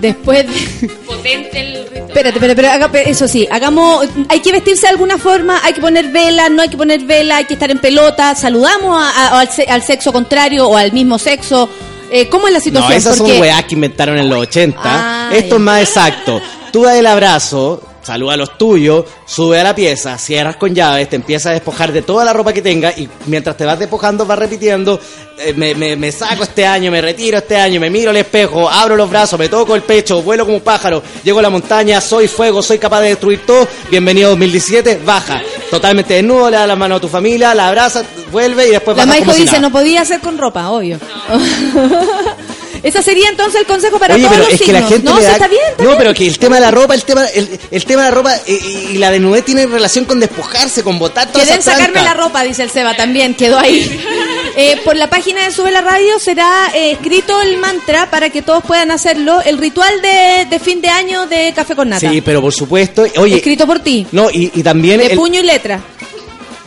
Después 0.00 0.46
de... 0.46 0.88
Potente 1.06 1.60
el 1.60 1.84
ritual. 1.84 2.08
Espérate, 2.08 2.40
pero, 2.40 2.54
pero 2.56 2.68
haga- 2.70 2.90
eso 3.06 3.28
sí, 3.28 3.46
hagamos, 3.50 4.06
hay 4.28 4.40
que 4.40 4.52
vestirse 4.52 4.82
de 4.82 4.88
alguna 4.88 5.16
forma, 5.16 5.60
hay 5.64 5.72
que 5.72 5.80
poner 5.80 6.08
vela, 6.08 6.48
no 6.48 6.60
hay 6.62 6.68
que 6.68 6.76
poner 6.76 7.00
vela, 7.04 7.36
hay 7.38 7.44
que 7.46 7.54
estar 7.54 7.70
en 7.70 7.78
pelota, 7.78 8.34
saludamos 8.34 8.94
a- 9.02 9.10
a- 9.28 9.40
al, 9.40 9.48
se- 9.50 9.64
al 9.64 9.82
sexo 9.82 10.12
contrario 10.12 10.66
o 10.68 10.76
al 10.76 10.92
mismo 10.92 11.18
sexo. 11.18 11.68
Eh, 12.14 12.28
¿Cómo 12.28 12.46
es 12.46 12.52
la 12.52 12.58
No, 12.58 12.64
situación? 12.64 12.92
esas 12.92 13.16
Porque- 13.16 13.32
son 13.32 13.40
weas 13.40 13.64
que 13.64 13.74
inventaron 13.74 14.18
en 14.18 14.28
los 14.28 14.38
80. 14.38 14.80
Ah, 14.84 15.30
Esto 15.32 15.48
ya. 15.48 15.54
es 15.56 15.60
más 15.60 15.80
exacto. 15.80 16.40
Tú 16.70 16.82
das 16.84 16.96
el 16.96 17.06
abrazo, 17.06 17.82
saluda 18.02 18.34
a 18.34 18.36
los 18.36 18.58
tuyos, 18.58 19.04
sube 19.24 19.60
a 19.60 19.64
la 19.64 19.74
pieza, 19.74 20.18
cierras 20.18 20.56
con 20.56 20.74
llaves, 20.74 21.08
te 21.08 21.16
empiezas 21.16 21.46
a 21.46 21.52
despojar 21.52 21.92
de 21.92 22.02
toda 22.02 22.24
la 22.24 22.32
ropa 22.32 22.52
que 22.52 22.60
tengas 22.62 22.98
y 22.98 23.08
mientras 23.26 23.56
te 23.56 23.64
vas 23.64 23.78
despojando 23.78 24.26
vas 24.26 24.38
repitiendo, 24.38 24.98
eh, 25.38 25.54
me, 25.56 25.74
me- 25.74 25.96
me 25.96 26.10
saco 26.12 26.42
este 26.42 26.66
año, 26.66 26.90
me 26.90 27.00
retiro 27.00 27.38
este 27.38 27.56
año, 27.56 27.80
me 27.80 27.90
miro 27.90 28.10
al 28.10 28.16
espejo, 28.16 28.68
abro 28.68 28.96
los 28.96 29.08
brazos, 29.08 29.38
me 29.38 29.48
toco 29.48 29.74
el 29.74 29.82
pecho, 29.82 30.20
vuelo 30.22 30.44
como 30.44 30.56
un 30.56 30.62
pájaro, 30.62 31.02
llego 31.24 31.38
a 31.38 31.42
la 31.42 31.50
montaña, 31.50 32.00
soy 32.00 32.28
fuego, 32.28 32.62
soy 32.62 32.78
capaz 32.78 33.00
de 33.02 33.08
destruir 33.10 33.46
todo, 33.46 33.66
bienvenido 33.90 34.30
2017, 34.30 35.00
baja, 35.04 35.40
totalmente 35.70 36.14
desnudo, 36.14 36.50
le 36.50 36.56
das 36.56 36.68
la 36.68 36.76
mano 36.76 36.96
a 36.96 37.00
tu 37.00 37.08
familia, 37.08 37.54
la 37.54 37.68
abrazas, 37.68 38.04
vuelve 38.30 38.68
y 38.68 38.70
después 38.72 38.96
La 38.96 39.04
si 39.04 39.20
dice, 39.24 39.44
nada. 39.46 39.58
no 39.60 39.70
podía 39.70 40.02
hacer 40.02 40.20
con 40.20 40.38
ropa, 40.38 40.70
obvio. 40.70 40.98
Ese 42.82 43.02
sería 43.02 43.28
entonces 43.28 43.60
el 43.60 43.66
consejo 43.66 43.98
para 43.98 44.14
Oye, 44.14 44.24
todos 44.24 44.36
pero 44.36 44.44
los 44.44 44.54
es 44.54 44.58
que 44.60 44.64
signos. 44.66 44.82
la 44.82 44.88
gente 44.88 45.04
no, 45.10 45.14
le 45.16 45.20
sí, 45.22 45.26
da... 45.28 45.32
está 45.34 45.48
bien, 45.48 45.62
está 45.70 45.82
no, 45.84 45.88
bien. 45.90 45.98
pero 45.98 46.14
que 46.14 46.26
el 46.26 46.38
tema 46.38 46.56
de 46.56 46.60
la 46.62 46.70
ropa, 46.72 46.94
el 46.94 47.04
tema, 47.04 47.24
el, 47.26 47.60
el 47.70 47.84
tema 47.84 48.02
de 48.02 48.08
la 48.08 48.14
ropa 48.14 48.36
eh, 48.36 48.58
y, 48.62 48.94
y 48.94 48.98
la 48.98 49.10
desnudez 49.10 49.44
tiene 49.44 49.66
relación 49.66 50.04
con 50.04 50.18
despojarse, 50.18 50.82
con 50.82 50.98
botar 50.98 51.30
toda 51.30 51.44
Quedé 51.44 51.54
en 51.54 51.60
esa 51.60 51.72
sacarme 51.72 52.02
la 52.02 52.14
ropa, 52.14 52.42
dice 52.42 52.62
el 52.64 52.70
Seba, 52.70 52.96
también 52.96 53.34
quedó 53.34 53.58
ahí. 53.58 54.00
Eh, 54.54 54.78
por 54.84 54.96
la 54.96 55.08
página 55.08 55.44
de 55.46 55.50
Sube 55.50 55.70
la 55.70 55.80
Radio 55.80 56.18
será 56.18 56.70
eh, 56.74 56.90
escrito 56.92 57.40
el 57.40 57.56
mantra 57.56 58.10
para 58.10 58.28
que 58.28 58.42
todos 58.42 58.62
puedan 58.62 58.90
hacerlo. 58.90 59.40
El 59.42 59.56
ritual 59.56 60.02
de, 60.02 60.44
de 60.50 60.58
fin 60.58 60.82
de 60.82 60.90
año 60.90 61.26
de 61.26 61.54
Café 61.56 61.74
con 61.74 61.88
Nata. 61.88 62.10
Sí, 62.10 62.20
pero 62.20 62.42
por 62.42 62.52
supuesto, 62.52 63.06
oye, 63.16 63.36
Escrito 63.36 63.66
por 63.66 63.78
ti. 63.80 64.06
no, 64.12 64.28
y, 64.30 64.50
y 64.54 64.62
también 64.62 64.98
De 64.98 65.06
el- 65.06 65.16
puño 65.16 65.40
y 65.40 65.44
letra. 65.44 65.80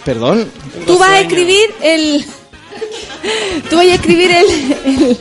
perdón, 0.03 0.49
Tú 0.87 0.97
vas 0.97 1.09
a 1.11 1.19
escribir 1.19 1.73
el... 1.81 2.25
Tú 3.69 3.77
vas 3.77 3.85
a 3.87 3.93
escribir 3.95 4.31
el, 4.31 4.45
el- 4.85 5.17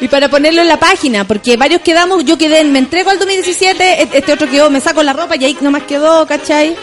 Y 0.00 0.08
para 0.08 0.28
ponerlo 0.28 0.62
en 0.62 0.68
la 0.68 0.78
página, 0.78 1.26
porque 1.26 1.56
varios 1.56 1.80
quedamos, 1.82 2.24
yo 2.24 2.38
quedé 2.38 2.60
en 2.60 2.72
me 2.72 2.78
entrego 2.78 3.10
al 3.10 3.18
2017, 3.18 4.02
este 4.02 4.18
este 4.18 4.32
otro 4.32 4.48
quedó, 4.50 4.70
me 4.70 4.80
saco 4.80 5.02
la 5.02 5.12
ropa 5.12 5.36
y 5.36 5.44
ahí 5.44 5.56
nomás 5.60 5.82
quedó, 5.84 6.26
¿cachai? 6.26 6.76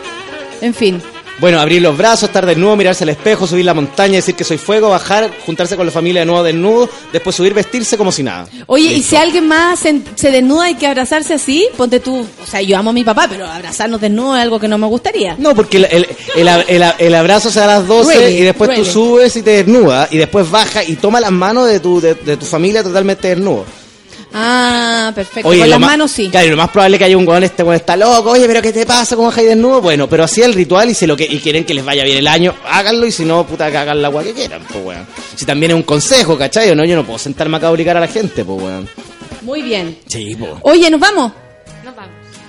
En 0.62 0.74
fin. 0.74 1.02
Bueno, 1.40 1.60
abrir 1.60 1.82
los 1.82 1.98
brazos, 1.98 2.24
estar 2.30 2.46
desnudo, 2.46 2.76
mirarse 2.76 3.04
al 3.04 3.10
espejo, 3.10 3.46
subir 3.46 3.66
la 3.66 3.74
montaña, 3.74 4.16
decir 4.16 4.36
que 4.36 4.44
soy 4.44 4.58
fuego, 4.58 4.90
bajar, 4.90 5.30
juntarse 5.46 5.76
con 5.76 5.86
la 5.86 5.92
familia 5.92 6.22
de 6.22 6.26
nuevo 6.26 6.44
desnudo, 6.44 6.90
después 7.12 7.36
subir, 7.36 7.54
vestirse 7.54 7.98
como 7.98 8.12
si 8.12 8.24
nada. 8.24 8.48
Oye, 8.68 8.94
y 8.94 9.04
si 9.04 9.16
alguien 9.16 9.48
más 9.48 9.80
se, 9.80 10.02
se 10.16 10.32
desnuda 10.32 10.70
y 10.70 10.76
que 10.76 10.88
abrazarse 10.88 11.34
así, 11.34 11.68
ponte 11.76 12.00
tú, 12.00 12.20
o 12.22 12.46
sea, 12.46 12.62
yo 12.62 12.78
amo 12.78 12.92
a 12.92 12.94
mi 12.94 13.04
papá, 13.04 13.28
pero 13.30 13.46
abrazarnos 13.46 14.00
desnudos 14.00 14.38
es 14.38 14.44
algo 14.44 14.60
que 14.60 14.68
no 14.68 14.78
me 14.78 14.88
gustaría. 14.88 15.36
No, 15.38 15.54
porque 15.56 15.78
el, 15.78 15.86
el, 15.86 16.08
el- 16.36 16.48
el- 16.68 16.94
el 17.00 17.16
abrazo 17.16 17.50
se 17.52 17.60
da 17.60 17.66
a 17.66 17.80
las 17.80 17.88
12 17.88 18.18
Really, 18.18 18.38
y 18.38 18.42
después 18.42 18.70
really. 18.70 18.84
tú 18.86 18.90
subes 18.92 19.36
y 19.36 19.42
te 19.42 19.52
desnudas 19.64 20.12
y 20.12 20.18
después 20.18 20.50
baja 20.50 20.84
y 20.84 20.96
toma 20.96 21.20
las 21.20 21.32
manos 21.32 21.68
de 21.68 21.80
tu, 21.80 22.00
de, 22.00 22.14
de 22.16 22.38
tu 22.38 22.46
familia 22.46 22.84
totalmente 22.84 23.28
desnudo. 23.28 23.66
Ah, 24.38 25.14
perfecto. 25.16 25.48
Oye, 25.48 25.62
Con 25.62 25.70
las 25.70 25.80
manos 25.80 26.12
sí. 26.12 26.28
Claro, 26.30 26.48
y 26.48 26.50
lo 26.50 26.58
más 26.58 26.70
probable 26.70 26.98
es 26.98 27.00
que 27.00 27.06
haya 27.06 27.18
un 27.18 27.26
weón, 27.26 27.46
este 27.46 27.64
weón 27.64 27.78
está 27.78 27.96
loco, 27.96 28.32
oye, 28.32 28.46
pero 28.48 28.62
¿qué 28.62 28.74
te 28.74 28.86
pasa? 28.86 29.16
¿Cómo 29.16 29.30
bajáis 29.30 29.48
desnudo? 29.48 29.80
Bueno, 29.80 30.10
pero 30.10 30.26
así 30.26 30.42
el 30.42 30.54
ritual 30.54 30.90
y 30.90 30.94
si 30.94 31.08
lo 31.08 31.16
que 31.16 31.24
y 31.24 31.40
quieren 31.40 31.64
que 31.64 31.74
les 31.74 31.86
vaya 31.86 32.04
bien 32.04 32.18
el 32.18 32.28
año, 32.28 32.54
háganlo 32.68 33.06
y 33.06 33.14
si 33.14 33.24
no, 33.24 33.48
puta, 33.48 33.72
que 33.72 33.78
hagan 33.78 34.02
la 34.02 34.10
agua 34.10 34.24
que 34.24 34.34
quieran, 34.34 34.62
pues 34.70 34.84
weón. 34.84 35.08
Si 35.36 35.46
también 35.46 35.72
es 35.72 35.76
un 35.76 35.84
consejo, 35.84 36.38
¿cachai? 36.38 36.70
¿O 36.70 36.76
no? 36.76 36.84
Yo 36.84 36.98
no 36.98 37.06
puedo 37.06 37.18
sentarme 37.18 37.56
acá 37.56 37.68
a 37.68 37.72
obligar 37.72 37.96
a 37.96 38.02
la 38.02 38.08
gente, 38.10 38.44
pues 38.44 38.62
weón. 38.62 38.90
Muy 39.42 39.62
bien. 39.62 39.98
Sí, 40.08 40.36
pues. 40.38 40.52
Oye, 40.64 40.90
¿nos 40.90 41.00
vamos? 41.00 41.32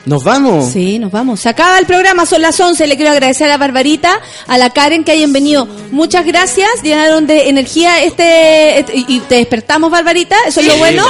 Nos 0.07 0.23
vamos. 0.23 0.71
Sí, 0.73 0.99
nos 1.01 1.11
vamos. 1.11 1.41
Se 1.41 1.49
acaba 1.49 1.79
el 1.81 1.85
programa, 1.87 2.27
son 2.27 2.41
las 2.41 2.59
11. 2.61 2.87
Le 2.87 2.95
quiero 2.97 3.11
agradecer 3.11 3.47
a 3.47 3.51
la 3.51 3.57
Barbarita, 3.59 4.21
a 4.47 4.57
la 4.57 4.71
Karen 4.71 5.03
que 5.03 5.11
hayan 5.11 5.33
venido. 5.33 5.67
Muchas 5.91 6.25
gracias, 6.25 6.69
llenaron 6.85 7.27
de 7.27 7.49
energía 7.49 8.03
este, 8.05 8.79
este- 8.79 8.97
y 8.97 9.05
y 9.09 9.21
te 9.21 9.35
despertamos, 9.37 9.91
Barbarita, 9.91 10.37
eso 10.47 10.61
es 10.61 10.67
lo 10.69 10.77
bueno. 10.77 11.05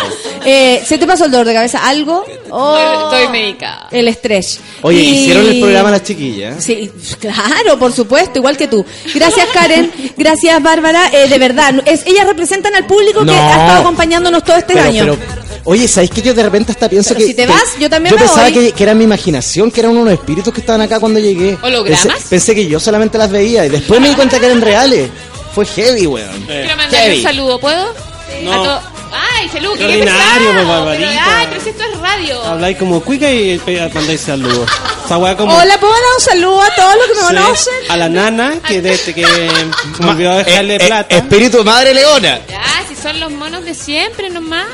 Eh, 0.46 0.82
¿Se 0.86 0.96
te 0.96 1.06
pasó 1.06 1.26
el 1.26 1.30
dolor 1.30 1.46
de 1.46 1.52
cabeza? 1.54 1.86
¿Algo? 1.86 2.24
Oh, 2.50 2.76
Estoy, 2.76 3.18
estoy 3.24 3.32
medicada. 3.40 3.88
el 3.90 4.08
estrés. 4.08 4.60
Oye, 4.80 5.00
Y- 5.00 5.08
hicieron 5.20 5.46
el 5.46 5.60
programa 5.60 5.90
las 5.90 6.02
chiquillas. 6.02 6.64
Sí, 6.64 6.90
claro, 7.20 7.78
por 7.78 7.92
supuesto, 7.92 8.38
igual 8.38 8.56
que 8.56 8.66
tú. 8.68 8.84
Gracias, 9.14 9.46
Karen. 9.52 9.92
Gracias, 10.16 10.62
Bárbara. 10.62 11.10
Eh, 11.12 11.28
de 11.28 11.38
verdad, 11.38 11.74
es, 11.84 12.06
ellas 12.06 12.26
representan 12.26 12.74
al 12.74 12.86
público 12.86 13.24
que 13.26 13.32
ha 13.32 13.50
estado 13.50 13.80
acompañándonos 13.80 14.42
todo 14.42 14.56
este 14.56 14.72
Pero, 14.74 14.86
año. 14.86 15.02
pero, 15.04 15.18
oye, 15.64 15.86
¿sabéis 15.88 16.12
que 16.12 16.22
yo 16.22 16.32
de 16.32 16.42
repente 16.44 16.72
hasta 16.72 16.88
pienso 16.88 17.08
Pero 17.10 17.20
que. 17.20 17.26
si 17.26 17.34
te 17.34 17.42
que- 17.46 17.52
vas, 17.52 17.64
yo 17.80 17.90
también 17.90 18.14
Yo 18.14 18.20
me 18.20 18.26
pensaba 18.26 18.48
voy. 18.48 18.52
que, 18.52 18.72
que 18.72 18.85
era 18.86 18.94
mi 18.94 19.04
imaginación, 19.04 19.70
que 19.70 19.80
eran 19.80 19.96
unos 19.96 20.12
espíritus 20.12 20.52
que 20.52 20.60
estaban 20.60 20.80
acá 20.80 20.98
cuando 21.00 21.18
llegué. 21.20 21.58
¿Hologramas? 21.62 22.02
Pensé, 22.06 22.28
pensé 22.30 22.54
que 22.54 22.66
yo 22.66 22.78
solamente 22.80 23.18
las 23.18 23.30
veía 23.30 23.66
y 23.66 23.68
después 23.68 24.00
me 24.00 24.08
di 24.08 24.14
cuenta 24.14 24.38
que 24.40 24.46
eran 24.46 24.60
reales. 24.60 25.10
Fue 25.54 25.64
heavy, 25.66 26.06
weón. 26.06 26.42
Quiero 26.46 26.76
mandarle 26.76 26.98
Heavy. 26.98 27.16
un 27.18 27.22
saludo, 27.22 27.58
¿puedo? 27.60 27.94
No. 28.42 28.52
A 28.52 28.64
to- 28.64 28.96
Ay, 29.38 29.48
Feluque, 29.48 29.78
Qué 29.78 29.84
ordinario, 29.84 30.12
pesado, 30.12 30.54
pues, 30.54 30.66
Barbarita. 30.68 31.38
Ay, 31.38 31.46
pero 31.48 31.62
si 31.62 31.68
esto 31.70 31.82
es 31.84 32.00
radio. 32.00 32.42
Habláis 32.42 32.76
como 32.76 33.00
cuica 33.00 33.30
y 33.30 33.56
pe- 33.58 33.88
mandáis 33.94 34.20
saludos. 34.20 34.68
Esa 35.04 35.16
weá 35.16 35.36
como. 35.36 35.56
Hola, 35.56 35.78
¿puedo 35.78 35.92
dar 35.92 36.02
un 36.18 36.22
saludo 36.22 36.60
a 36.60 36.74
todos 36.74 36.94
los 36.96 37.06
que 37.06 37.14
me 37.14 37.20
Sí, 37.20 37.26
conocen? 37.44 37.74
a 37.88 37.96
la 37.96 38.08
nana 38.08 38.54
que, 38.66 38.82
desde 38.82 39.14
que 39.14 39.24
me 40.00 40.10
olvidó 40.10 40.36
dejarle 40.36 40.74
Eh, 40.74 40.78
eh, 40.82 40.86
plata. 40.86 41.16
espíritu 41.16 41.64
madre 41.64 41.94
leona. 41.94 42.40
Ya, 42.48 42.60
si 42.88 42.94
son 43.00 43.18
los 43.20 43.30
monos 43.30 43.64
de 43.64 43.74
siempre 43.74 44.28
nomás. 44.28 44.66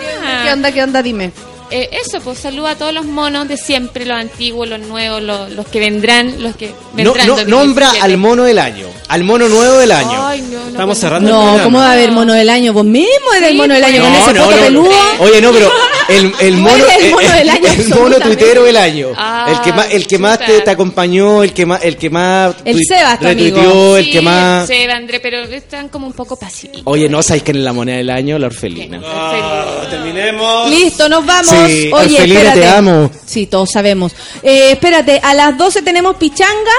¿Qué 0.44 0.50
onda, 0.52 0.72
qué 0.72 0.82
onda? 0.82 1.02
Dime. 1.02 1.30
Eh, 1.72 1.88
eso, 1.92 2.20
pues 2.20 2.38
saluda 2.38 2.72
a 2.72 2.76
todos 2.76 2.92
los 2.92 3.06
monos 3.06 3.48
de 3.48 3.56
siempre, 3.56 4.04
los 4.04 4.18
antiguos, 4.18 4.68
los 4.68 4.80
nuevos, 4.80 5.22
los, 5.22 5.50
los 5.52 5.66
que 5.66 5.80
vendrán, 5.80 6.42
los 6.42 6.54
que 6.54 6.74
vendrán. 6.92 7.26
no, 7.26 7.36
2017. 7.36 7.50
nombra 7.50 7.90
al 8.02 8.18
mono 8.18 8.44
del 8.44 8.58
año. 8.58 8.88
Al 9.12 9.24
mono 9.24 9.46
nuevo 9.48 9.76
del 9.78 9.92
año. 9.92 10.26
Ay, 10.26 10.40
no, 10.50 10.58
no. 10.60 10.68
Estamos 10.70 10.98
cerrando 10.98 11.28
el 11.28 11.34
No, 11.34 11.40
programa. 11.42 11.64
¿cómo 11.64 11.78
va 11.80 11.88
a 11.90 11.92
haber 11.92 12.12
mono 12.12 12.32
del 12.32 12.48
año? 12.48 12.72
Vos 12.72 12.84
mismo 12.84 13.32
eres 13.36 13.50
el 13.50 13.56
mono 13.56 13.74
del 13.74 13.84
año 13.84 14.00
pues. 14.00 14.10
con 14.10 14.22
ese 14.22 14.32
no, 14.32 14.44
foto 14.44 14.56
no. 14.56 14.62
peludo. 14.64 14.90
Oye, 15.20 15.40
no, 15.42 15.52
pero 15.52 15.70
el, 16.08 16.32
el 16.40 16.54
Tú 16.54 16.60
mono, 16.62 16.84
eres 16.86 17.04
el 17.04 17.10
mono 17.12 17.30
del 17.34 17.50
año, 17.50 17.68
el 17.78 17.88
mono 17.90 18.20
tuitero 18.20 18.62
del 18.64 18.76
año. 18.78 19.08
Ah, 19.16 19.46
el 19.50 19.60
que 19.60 19.72
más, 19.74 19.86
el 19.90 20.06
que 20.06 20.18
más 20.18 20.38
te, 20.38 20.70
acompañó, 20.70 21.42
el 21.42 21.52
que 21.52 21.66
más, 21.66 21.84
el 21.84 21.96
que 21.98 22.08
más 22.08 22.54
El 22.64 22.76
tuit- 22.78 23.18
retuiteó, 23.20 23.96
el 23.98 24.10
que 24.10 24.22
más. 24.22 24.66
Sí, 24.66 24.74
André, 24.90 25.20
pero 25.20 25.40
están 25.42 25.90
como 25.90 26.06
un 26.06 26.14
poco 26.14 26.36
pacíficos. 26.36 26.82
Oye, 26.86 27.06
no 27.10 27.22
sabéis 27.22 27.42
que 27.42 27.50
en 27.52 27.64
la 27.64 27.74
moneda 27.74 27.98
del 27.98 28.08
año 28.08 28.38
la 28.38 28.46
orfelina. 28.46 28.98
Ah, 29.04 29.82
terminemos. 29.90 30.70
Listo, 30.70 31.06
nos 31.10 31.24
vamos. 31.26 31.48
Sí, 31.66 31.90
Oye, 31.92 32.14
Orfelina, 32.14 32.40
espérate. 32.40 32.60
te 32.60 32.66
amo. 32.66 33.10
Sí, 33.26 33.46
todos 33.46 33.68
sabemos. 33.70 34.12
Eh, 34.42 34.70
espérate, 34.72 35.20
a 35.22 35.34
las 35.34 35.58
12 35.58 35.82
tenemos 35.82 36.16
pichanga. 36.16 36.72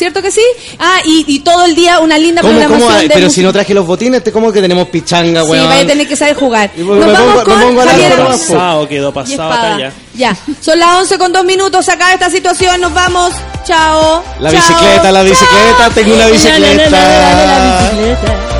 ¿Cierto 0.00 0.22
que 0.22 0.30
sí? 0.30 0.40
Ah, 0.78 1.00
y, 1.04 1.26
y 1.28 1.40
todo 1.40 1.66
el 1.66 1.74
día 1.74 1.98
una 1.98 2.16
linda 2.16 2.40
¿Cómo, 2.40 2.54
programación 2.54 2.88
cómo? 2.90 3.00
de 3.02 3.08
Pero 3.08 3.20
si 3.20 3.24
música. 3.26 3.46
no 3.48 3.52
traje 3.52 3.74
los 3.74 3.86
botines, 3.86 4.24
¿te- 4.24 4.32
¿cómo 4.32 4.50
que 4.50 4.62
tenemos 4.62 4.88
pichanga, 4.88 5.42
Sí, 5.44 5.50
weón? 5.50 5.68
vaya 5.68 5.82
a 5.82 5.86
tener 5.86 6.08
que 6.08 6.16
saber 6.16 6.34
jugar. 6.36 6.70
Me- 6.74 6.82
Nos 6.84 7.06
me 7.06 7.12
vamos 7.12 7.28
pongo- 7.34 7.38
me 7.38 7.44
con 7.44 7.60
pongo 7.62 7.80
a 7.82 7.84
la 7.84 7.90
Javier. 7.92 8.12
Alonso. 8.14 8.52
Pasado, 8.54 8.88
quedó 8.88 9.12
pasado 9.12 9.52
acá 9.52 9.78
ya. 9.78 9.92
Ya, 10.14 10.36
son 10.62 10.78
las 10.78 10.96
11 11.00 11.18
con 11.18 11.32
2 11.34 11.44
minutos. 11.44 11.86
Acaba 11.90 12.14
esta 12.14 12.30
situación. 12.30 12.80
Nos 12.80 12.94
vamos. 12.94 13.32
Chao. 13.66 14.24
La 14.40 14.50
Chao. 14.50 14.58
bicicleta, 14.60 15.12
la 15.12 15.22
bicicleta, 15.22 15.76
Chao. 15.78 15.90
tengo 15.90 16.14
una 16.14 16.26
La, 16.26 16.30
la, 16.30 16.30
la, 16.30 16.32
bicicleta. 16.32 16.90
la, 16.90 16.98
la, 16.98 17.44
la, 17.46 17.58
la 17.58 17.90
bicicleta. 17.90 18.59